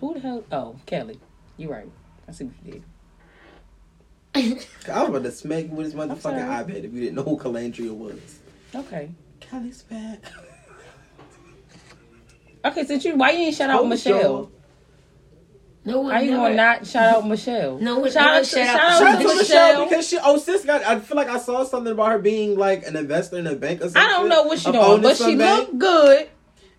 Who 0.00 0.14
the 0.14 0.20
hell? 0.20 0.44
Oh, 0.52 0.76
Kelly. 0.86 1.18
You 1.56 1.70
right. 1.70 1.88
I 2.28 2.32
see 2.32 2.44
what 2.44 2.54
you 2.64 2.72
did. 2.72 2.82
I 4.34 4.40
was 5.00 5.08
about 5.08 5.22
to 5.24 5.30
smack 5.32 5.64
you 5.64 5.70
with 5.70 5.86
his 5.86 5.94
motherfucking 5.94 6.20
sorry. 6.22 6.40
iPad 6.40 6.84
if 6.84 6.92
you 6.92 7.00
didn't 7.00 7.14
know 7.16 7.22
who 7.22 7.36
Kelendria 7.38 7.92
was. 7.94 8.38
Okay. 8.74 9.10
Kelly's 9.40 9.82
back. 9.82 10.20
Okay, 12.64 12.84
since 12.86 13.04
you, 13.04 13.16
why 13.16 13.30
you 13.32 13.46
ain't 13.46 13.56
shout 13.56 13.70
out 13.70 13.80
Oh, 13.80 13.86
Michelle? 13.86 14.20
sure. 14.20 14.48
No 15.84 16.00
one. 16.02 16.12
Why 16.14 16.20
you 16.22 16.30
gonna 16.30 16.54
not 16.54 16.86
shout 16.86 17.16
out 17.16 17.26
Michelle? 17.28 17.76
No 17.78 17.98
one 17.98 18.10
shout 18.12 18.22
ever 18.28 18.36
out, 18.36 18.44
to, 18.44 18.48
shout 18.50 18.66
shout 18.66 18.78
out- 18.80 18.90
out 18.92 18.98
Shout 19.00 19.08
out 19.08 19.18
to 19.22 19.28
to 19.28 19.34
Michelle. 19.34 19.68
Michelle 19.72 19.88
because 19.88 20.08
she 20.08 20.18
oh 20.22 20.38
sis 20.38 20.64
got 20.64 20.82
I 20.84 21.00
feel 21.00 21.16
like 21.16 21.28
I 21.28 21.38
saw 21.38 21.64
something 21.64 21.92
about 21.92 22.12
her 22.12 22.18
being 22.18 22.56
like 22.56 22.86
an 22.86 22.94
investor 22.96 23.36
in 23.38 23.48
a 23.48 23.56
bank 23.56 23.80
or 23.80 23.84
something. 23.84 24.00
I 24.02 24.06
don't 24.08 24.28
know 24.28 24.44
what 24.44 24.60
she 24.60 24.68
Of 24.68 24.74
doing, 24.74 25.02
but 25.02 25.16
she 25.16 25.34
bank. 25.34 25.58
looked 25.70 25.78
good. 25.80 26.28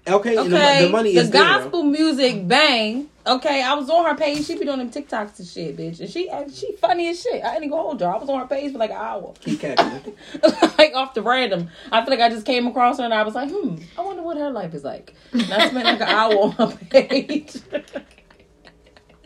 Okay, 0.06 0.36
and 0.36 0.54
Okay, 0.54 0.80
the, 0.80 0.86
the 0.86 0.92
money 0.92 1.16
is 1.16 1.30
there. 1.32 1.42
gospel 1.44 1.84
music 1.84 2.46
bang. 2.46 3.10
Okay, 3.26 3.64
I 3.64 3.74
was 3.76 3.90
on 3.90 4.04
her 4.04 4.16
page. 4.16 4.46
She 4.46 4.60
be 4.60 4.66
doing 4.66 4.80
them 4.80 4.92
TikToks 4.92 5.40
and 5.40 5.48
shit, 5.48 5.78
bitch. 5.78 6.02
And 6.02 6.10
she 6.10 6.30
she 6.54 6.74
funny 6.76 7.08
as 7.08 7.22
shit. 7.22 7.42
I 7.42 7.54
didn't 7.54 7.70
go 7.70 7.78
hold 7.78 8.02
her. 8.02 8.08
I 8.08 8.18
was 8.18 8.28
on 8.28 8.42
her 8.42 8.48
page 8.48 8.74
for 8.74 8.80
like 8.80 8.90
an 8.90 8.98
hour, 8.98 9.34
Keep 9.40 9.62
capping. 9.62 10.14
like 10.78 10.94
off 10.94 11.14
the 11.14 11.22
random. 11.22 11.70
I 11.90 12.04
feel 12.04 12.10
like 12.18 12.20
I 12.20 12.28
just 12.28 12.46
came 12.46 12.68
across 12.68 12.98
her 12.98 13.06
and 13.06 13.14
I 13.14 13.24
was 13.24 13.34
like, 13.34 13.50
hmm, 13.50 13.78
I 13.98 14.02
wonder 14.02 14.24
what 14.24 14.36
her 14.36 14.52
life 14.52 14.74
is 14.74 14.84
like. 14.84 15.14
And 15.32 15.44
I 15.54 15.70
spent 15.70 15.86
like 15.86 16.02
an 16.02 16.08
hour 16.10 16.34
on 16.36 16.52
her 16.52 16.68
page. 16.90 17.56
and 17.72 17.84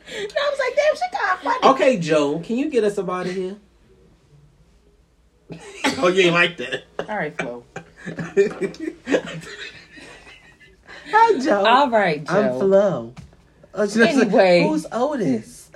I 0.07 0.51
was 0.51 0.59
like, 0.59 0.75
damn, 0.75 0.95
she 0.95 1.09
got 1.11 1.41
funny. 1.41 1.73
Okay, 1.73 1.97
Joe, 1.97 2.39
can 2.39 2.55
you 2.57 2.69
get 2.69 2.83
us 2.83 2.99
up 2.99 3.09
out 3.09 3.25
of 3.25 3.33
here? 3.33 3.57
oh, 5.97 6.07
you 6.09 6.21
ain't 6.23 6.33
like 6.33 6.57
that. 6.57 6.83
All 6.99 7.15
right, 7.17 7.35
Flo. 7.35 7.63
Hi, 11.09 11.39
Joe. 11.39 11.65
All 11.65 11.89
right, 11.89 12.23
Joe. 12.25 12.33
I'm 12.53 12.59
Flo. 12.59 13.13
Oh, 13.73 13.87
she 13.87 14.01
Anyway. 14.01 14.63
who's 14.63 14.85
Otis? 14.91 15.69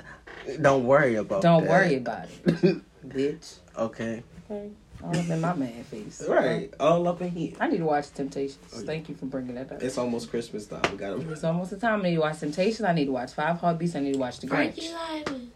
Don't 0.61 0.85
worry 0.85 1.15
about. 1.15 1.39
It. 1.39 1.41
Don't 1.43 1.63
that. 1.63 1.69
worry 1.69 1.95
about 1.95 2.25
it, 2.45 2.81
bitch. 3.07 3.57
okay. 3.77 4.23
Okay. 4.49 4.69
All 5.03 5.17
up 5.17 5.29
in 5.29 5.41
my 5.41 5.53
man 5.55 5.83
face. 5.85 6.23
Right. 6.27 6.71
All 6.79 7.07
up 7.07 7.21
in 7.21 7.31
here. 7.31 7.53
I 7.59 7.67
need 7.67 7.79
to 7.79 7.85
watch 7.85 8.11
Temptations. 8.11 8.57
Oh, 8.75 8.81
Thank 8.81 9.09
you 9.09 9.15
for 9.15 9.25
bringing 9.25 9.55
that 9.55 9.71
up. 9.71 9.81
It's 9.81 9.97
almost 9.97 10.29
Christmas 10.29 10.67
time. 10.67 10.81
We 10.91 10.97
got 10.97 11.17
It's 11.19 11.43
almost 11.43 11.71
the 11.71 11.77
time 11.77 12.01
I 12.01 12.09
need 12.09 12.15
to 12.15 12.21
watch 12.21 12.39
Temptations. 12.39 12.81
I 12.83 12.93
need 12.93 13.05
to 13.05 13.11
watch 13.11 13.31
Five 13.33 13.59
Heartbeats. 13.59 13.95
I 13.95 13.99
need 14.01 14.13
to 14.13 14.19
watch 14.19 14.39
The 14.39 14.47
Frankie 14.47 14.89
Grinch. 14.89 15.47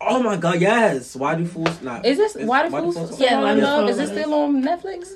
Oh 0.00 0.22
my 0.22 0.36
God! 0.36 0.60
Yes. 0.60 1.16
Why 1.16 1.34
do 1.34 1.44
fools 1.46 1.80
not? 1.82 2.04
Is 2.06 2.18
this 2.18 2.36
Is- 2.36 2.46
Why 2.46 2.68
the 2.68 2.70
Fools 2.76 2.94
Fools- 2.96 3.20
Yeah, 3.20 3.30
Fall 3.30 3.42
Why 3.44 3.52
in 3.52 3.56
the 3.58 3.62
Love? 3.64 3.88
Is 3.90 3.96
this 3.96 4.10
still 4.10 4.34
on 4.34 4.62
Netflix? 4.62 5.12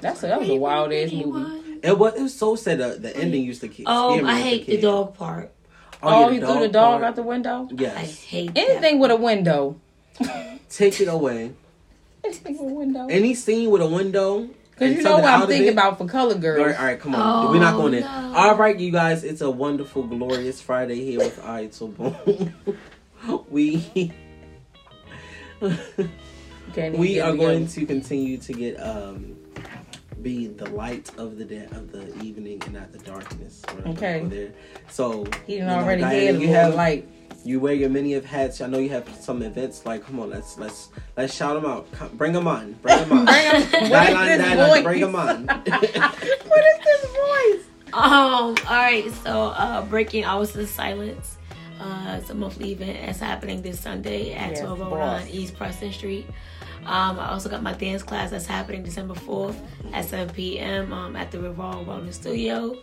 That's 0.00 0.22
a, 0.22 0.26
that 0.28 0.40
was 0.40 0.48
a 0.48 0.54
wild 0.56 0.92
ass 0.92 1.12
movie. 1.12 1.78
It 1.82 1.98
was. 1.98 2.14
It 2.14 2.22
was 2.22 2.36
so 2.36 2.56
sad. 2.56 2.78
The, 2.78 2.98
the 2.98 3.16
ending 3.16 3.44
used 3.44 3.60
to 3.62 3.68
keep. 3.68 3.86
Oh, 3.88 4.24
I 4.24 4.38
hate 4.40 4.66
the 4.66 4.76
kid. 4.76 4.82
dog 4.82 5.14
part. 5.14 5.52
Oh, 6.02 6.28
yeah, 6.28 6.34
he 6.34 6.40
threw 6.40 6.60
the 6.60 6.68
dog 6.68 7.00
part. 7.00 7.04
out 7.04 7.16
the 7.16 7.22
window. 7.22 7.68
Yes, 7.72 7.96
I 7.96 8.04
hate 8.04 8.52
Anything 8.56 8.98
with 8.98 9.10
a 9.10 9.16
window. 9.16 9.80
Take 10.70 11.00
it 11.00 11.08
away. 11.08 11.52
Anything 12.24 12.58
with 12.58 12.72
a 12.72 12.74
window. 12.74 13.06
Any 13.08 13.34
scene 13.34 13.70
with 13.70 13.82
a 13.82 13.86
window. 13.86 14.48
Because 14.80 14.92
and 14.92 14.96
you 14.96 15.02
know 15.02 15.16
what 15.18 15.24
I'm 15.24 15.46
thinking 15.46 15.68
it. 15.68 15.72
about 15.72 15.98
for 15.98 16.06
Color 16.06 16.34
All 16.34 16.40
Girls. 16.40 16.66
right, 16.66 16.78
all 16.78 16.84
right, 16.86 16.98
come 17.00 17.14
on. 17.14 17.46
Oh, 17.46 17.50
We're 17.50 17.60
not 17.60 17.76
going 17.76 17.94
in. 17.94 18.02
All 18.04 18.56
right, 18.56 18.78
you 18.78 18.90
guys. 18.90 19.24
It's 19.24 19.42
a 19.42 19.50
wonderful, 19.50 20.04
glorious 20.04 20.62
Friday 20.62 21.04
here 21.04 21.18
with 21.18 21.38
I 21.44 21.68
So 21.68 21.88
Boom. 21.88 22.54
we 23.50 24.10
we 26.94 27.20
are 27.20 27.36
going 27.36 27.66
to 27.66 27.84
continue 27.84 28.38
to 28.38 28.52
get 28.54 28.76
um 28.76 29.36
be 30.22 30.46
the 30.48 30.68
light 30.70 31.10
of 31.18 31.38
the 31.38 31.44
day 31.44 31.66
of 31.72 31.92
the 31.92 32.06
evening 32.22 32.62
and 32.64 32.74
not 32.74 32.92
the 32.92 32.98
darkness. 32.98 33.62
Okay. 33.86 34.22
there. 34.26 34.52
So 34.88 35.26
He 35.46 35.54
you 35.54 35.58
done 35.60 35.68
know, 35.68 35.78
already 35.84 36.02
Diana, 36.02 36.38
you 36.38 36.48
have 36.48 36.74
light. 36.74 37.08
you 37.44 37.60
wear 37.60 37.74
your 37.74 37.88
many 37.90 38.14
of 38.14 38.24
hats. 38.24 38.60
I 38.60 38.66
know 38.66 38.78
you 38.78 38.90
have 38.90 39.08
some 39.20 39.42
events. 39.42 39.84
Like, 39.86 40.04
come 40.04 40.20
on, 40.20 40.30
let's 40.30 40.58
let's 40.58 40.90
let's 41.16 41.34
shout 41.34 41.60
them 41.60 41.70
out. 41.70 41.90
Come, 41.92 42.08
bring 42.16 42.32
them 42.32 42.46
on. 42.48 42.72
Bring 42.82 42.98
them 42.98 43.12
on. 43.18 43.24
Bring 43.24 43.38
'em- 43.46 43.62
what 43.70 43.80
is 43.82 43.88
Diana, 43.90 44.26
this 44.26 44.38
Diana, 44.38 44.66
voice? 44.66 44.82
bring 44.82 45.00
them 45.00 45.16
on. 45.16 45.46
what 45.46 46.64
is 46.64 46.84
this 46.84 47.04
voice? 47.10 47.66
Um, 47.92 48.02
all 48.02 48.54
right, 48.68 49.10
so 49.24 49.46
uh 49.48 49.82
Breaking 49.86 50.24
Hours 50.24 50.54
of 50.56 50.68
Silence. 50.68 51.38
Uh 51.80 52.18
it's 52.20 52.30
a 52.30 52.34
monthly 52.34 52.72
event 52.72 52.98
that's 53.06 53.18
happening 53.20 53.62
this 53.62 53.80
Sunday 53.80 54.32
at 54.34 54.50
Yes, 54.50 54.62
1209 54.62 54.98
boss. 55.22 55.34
East 55.34 55.56
Preston 55.56 55.92
Street. 55.92 56.26
Um, 56.86 57.18
I 57.20 57.30
also 57.30 57.48
got 57.48 57.62
my 57.62 57.72
dance 57.74 58.02
class 58.02 58.30
that's 58.30 58.46
happening 58.46 58.82
December 58.82 59.14
4th 59.14 59.56
at 59.92 60.04
7 60.06 60.34
p.m. 60.34 60.92
Um, 60.92 61.14
at 61.16 61.30
the 61.30 61.38
Revolve 61.40 61.86
Wellness 61.86 62.14
Studio. 62.14 62.76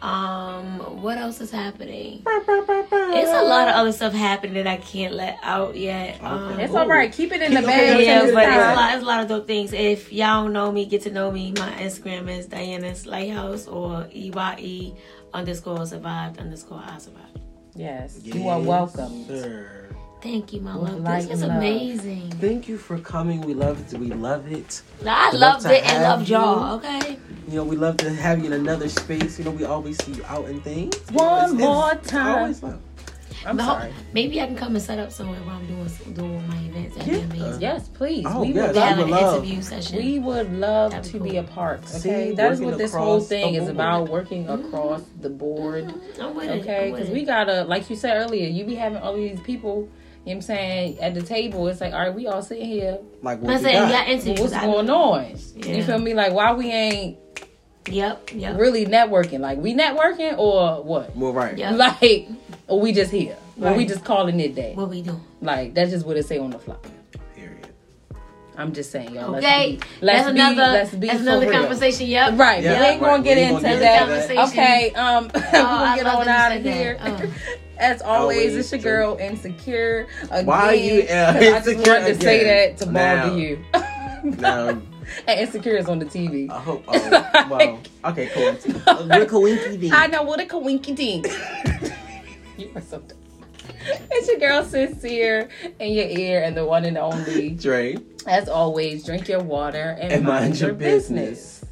Um, 0.00 1.02
what 1.02 1.18
else 1.18 1.40
is 1.40 1.50
happening? 1.50 2.22
It's 2.24 3.30
a 3.30 3.42
lot 3.42 3.66
of 3.68 3.74
other 3.74 3.90
stuff 3.92 4.12
happening 4.12 4.54
that 4.54 4.66
I 4.68 4.76
can't 4.76 5.12
let 5.12 5.38
out 5.42 5.76
yet. 5.76 6.22
Um, 6.22 6.58
It's 6.60 6.72
all 6.72 6.86
right. 6.86 7.12
Keep 7.12 7.32
it 7.32 7.42
in 7.42 7.52
the 7.52 7.62
bag. 7.62 8.04
yeah, 8.06 8.20
but 8.32 8.44
it's 8.44 8.56
a 8.56 8.74
lot. 8.76 8.94
It's 8.94 9.02
a 9.02 9.06
lot 9.06 9.20
of 9.22 9.28
dope 9.28 9.46
things. 9.48 9.72
If 9.72 10.12
y'all 10.12 10.44
don't 10.44 10.52
know 10.52 10.70
me, 10.70 10.86
get 10.86 11.02
to 11.02 11.10
know 11.10 11.32
me. 11.32 11.52
My 11.52 11.70
Instagram 11.72 12.30
is 12.30 12.46
Diana's 12.46 13.06
Lighthouse 13.06 13.66
or 13.66 14.06
EYE 14.14 14.94
underscore 15.34 15.84
survived 15.84 16.38
underscore 16.38 16.82
I 16.84 16.98
survived. 16.98 17.40
Yes, 17.74 18.20
you 18.22 18.48
are 18.48 18.60
welcome. 18.60 19.26
Sir. 19.26 19.77
Thank 20.20 20.52
you, 20.52 20.60
my 20.60 20.74
love. 20.74 21.00
light 21.00 21.20
This 21.22 21.30
was 21.30 21.42
and 21.42 21.48
love. 21.52 21.58
amazing. 21.58 22.30
Thank 22.40 22.68
you 22.68 22.76
for 22.76 22.98
coming. 22.98 23.40
We 23.42 23.54
love 23.54 23.80
it. 23.92 23.98
We 23.98 24.08
love 24.08 24.50
it. 24.50 24.82
I 25.06 25.30
We'd 25.30 25.38
love 25.38 25.62
loved 25.62 25.66
it 25.66 25.82
and 25.84 26.04
have 26.04 26.18
loved 26.18 26.28
y'all. 26.28 26.74
Okay. 26.76 27.18
You 27.48 27.54
know, 27.56 27.64
we 27.64 27.76
love 27.76 27.96
to 27.98 28.10
have 28.12 28.40
you 28.40 28.46
in 28.46 28.52
another 28.52 28.88
space. 28.88 29.38
You 29.38 29.44
know, 29.44 29.52
we 29.52 29.64
always 29.64 30.02
see 30.04 30.12
you 30.12 30.24
out 30.26 30.46
and 30.46 30.62
things. 30.62 30.96
One 31.12 31.56
more 31.56 31.94
time. 31.96 32.38
always 32.38 32.62
love. 32.62 32.80
I'm 33.46 33.56
But 33.56 33.64
sorry. 33.66 33.92
maybe 34.12 34.40
I 34.40 34.46
can 34.46 34.56
come 34.56 34.74
and 34.74 34.82
set 34.84 34.98
up 34.98 35.12
somewhere 35.12 35.38
while 35.42 35.56
I'm 35.56 35.66
doing 35.68 35.88
doing 36.14 36.48
my 36.48 36.56
events. 36.56 36.96
That'd 36.96 37.12
Yeah. 37.14 37.20
be 37.26 37.38
amazing. 37.38 37.60
Yes, 37.62 37.88
please. 37.88 38.24
Oh, 38.28 38.40
we 38.40 38.48
yes, 38.48 38.56
would 38.56 38.76
have 38.76 38.76
love 38.76 38.96
would 38.98 39.04
an 39.04 39.10
love- 39.12 39.34
interview 39.44 39.62
session. 39.62 39.96
We 39.98 40.18
would 40.18 40.52
love 40.52 40.90
That'd 40.90 41.12
to 41.12 41.20
be 41.20 41.30
be 41.30 41.36
a 41.36 41.42
part. 41.44 41.86
See, 41.88 42.10
Okay, 42.10 42.34
that 42.34 42.52
is 42.52 42.60
what 42.60 42.76
this 42.76 42.92
whole 42.92 43.20
thing 43.20 43.54
is 43.54 43.68
about. 43.68 44.08
Working 44.08 44.48
across 44.48 45.02
mm-hmm. 45.02 45.22
the 45.22 45.30
board. 45.30 45.84
Mm-hmm. 45.84 46.22
I'm 46.22 46.34
with 46.34 46.48
it. 46.48 46.60
Okay, 46.62 46.90
because 46.90 47.08
we 47.10 47.24
gotta, 47.24 47.62
like 47.64 47.88
you 47.88 47.94
said 47.94 48.16
earlier, 48.16 48.48
you 48.48 48.64
be 48.64 48.74
having 48.74 48.98
all 49.00 49.14
these 49.14 49.40
people. 49.40 49.88
You 50.28 50.34
know 50.34 50.38
what 50.40 50.42
I'm 50.44 50.46
saying 50.46 50.98
at 51.00 51.14
the 51.14 51.22
table. 51.22 51.66
It's 51.68 51.80
like, 51.80 51.94
all 51.94 52.00
right, 52.00 52.14
we 52.14 52.26
all 52.26 52.42
sitting 52.42 52.66
here. 52.66 52.98
Like 53.22 53.38
I'm 53.38 53.44
what 53.44 53.60
saying, 53.62 53.78
got. 53.78 53.90
yeah, 53.90 54.12
interviews. 54.12 54.40
What's 54.40 54.52
I- 54.52 54.66
going 54.66 54.90
on? 54.90 55.34
Yeah. 55.56 55.72
You 55.76 55.82
feel 55.84 55.98
me? 55.98 56.12
Like, 56.12 56.34
why 56.34 56.52
we 56.52 56.70
ain't 56.70 57.16
Yep. 57.86 58.32
Yep. 58.34 58.58
really 58.58 58.84
networking? 58.84 59.40
Like, 59.40 59.56
we 59.56 59.74
networking 59.74 60.36
or 60.36 60.82
what? 60.84 61.16
Well, 61.16 61.32
right. 61.32 61.56
Yeah. 61.56 61.70
Like, 61.70 62.28
or 62.66 62.78
we 62.78 62.92
just 62.92 63.10
here? 63.10 63.38
Or 63.58 63.72
we 63.72 63.86
just 63.86 64.04
calling 64.04 64.38
it 64.38 64.54
day? 64.54 64.74
What 64.74 64.90
we 64.90 65.00
doing? 65.00 65.22
Like, 65.40 65.72
that's 65.72 65.90
just 65.92 66.04
what 66.04 66.18
it 66.18 66.26
say 66.26 66.36
on 66.38 66.50
the 66.50 66.58
fly. 66.58 66.76
Period. 68.58 68.68
I'm 68.68 68.74
just 68.74 68.90
saying, 68.90 69.14
y'all. 69.14 69.36
Okay. 69.36 69.78
Let's 69.78 69.80
be, 70.00 70.06
let's 70.06 70.24
that's 70.24 70.32
be, 70.34 70.40
another. 70.40 70.72
let's 70.72 70.94
be 70.94 71.06
that's 71.06 71.20
another 71.20 71.48
real. 71.48 71.60
conversation. 71.60 72.06
Yep. 72.08 72.38
Right, 72.38 72.62
Yeah, 72.62 72.80
we 72.80 72.86
ain't 72.86 73.00
gonna 73.00 73.22
get 73.22 73.38
into 73.38 73.62
gonna 73.62 73.76
that. 73.78 74.28
that. 74.28 74.48
Okay, 74.48 74.90
um, 74.92 75.30
Oh, 75.34 75.40
I 75.54 75.96
gonna 75.96 75.96
get 75.96 76.06
on 76.06 76.28
out 76.28 76.56
of 76.56 76.62
here. 76.62 76.98
that. 76.98 77.22
Uh. 77.22 77.26
As 77.80 78.02
always, 78.02 78.38
Always 78.50 78.56
it's 78.56 78.72
your 78.72 78.80
true. 78.80 78.90
girl 78.90 79.16
Insecure. 79.20 80.08
Again, 80.32 80.46
Why 80.46 80.72
you, 80.72 81.02
uh, 81.02 81.32
'cause 81.32 81.42
I 81.42 81.50
just 81.58 81.68
insecure 81.68 81.92
wanted 81.92 82.06
to 82.18 82.20
say 82.24 82.44
that 82.44 82.76
to 82.78 82.86
Now. 82.90 83.26
bother 83.28 83.38
you. 83.38 83.64
Now, 84.40 84.68
and 85.28 85.40
Insecure 85.40 85.76
is 85.76 85.88
on 85.88 86.00
the 86.00 86.04
TV. 86.04 86.50
I 86.50 86.58
hope. 86.58 86.82
Oh, 86.88 87.46
well, 87.48 87.78
okay, 88.06 88.26
cool. 88.34 88.52
Good 89.06 89.28
coinky 89.28 89.80
dink. 89.80 89.94
I 89.94 90.08
know 90.08 90.24
what 90.24 90.40
a 90.40 90.44
coinky 90.44 90.96
dink. 90.96 91.28
you 92.58 92.68
are 92.74 92.80
so 92.82 92.98
dumb. 92.98 93.16
it's 94.10 94.28
your 94.28 94.38
girl 94.38 94.64
Sincere 94.64 95.48
in 95.78 95.92
your 95.92 96.06
ear 96.06 96.42
and 96.42 96.56
the 96.56 96.64
one 96.64 96.84
and 96.84 96.98
only 96.98 97.50
Dre. 97.50 97.96
As 98.26 98.48
always, 98.48 99.04
drink 99.04 99.28
your 99.28 99.40
water 99.40 99.96
and, 100.00 100.12
and 100.12 100.24
mind, 100.24 100.44
mind, 100.44 100.60
your, 100.60 100.70
your 100.70 100.76
business. 100.76 101.60
business. 101.60 101.64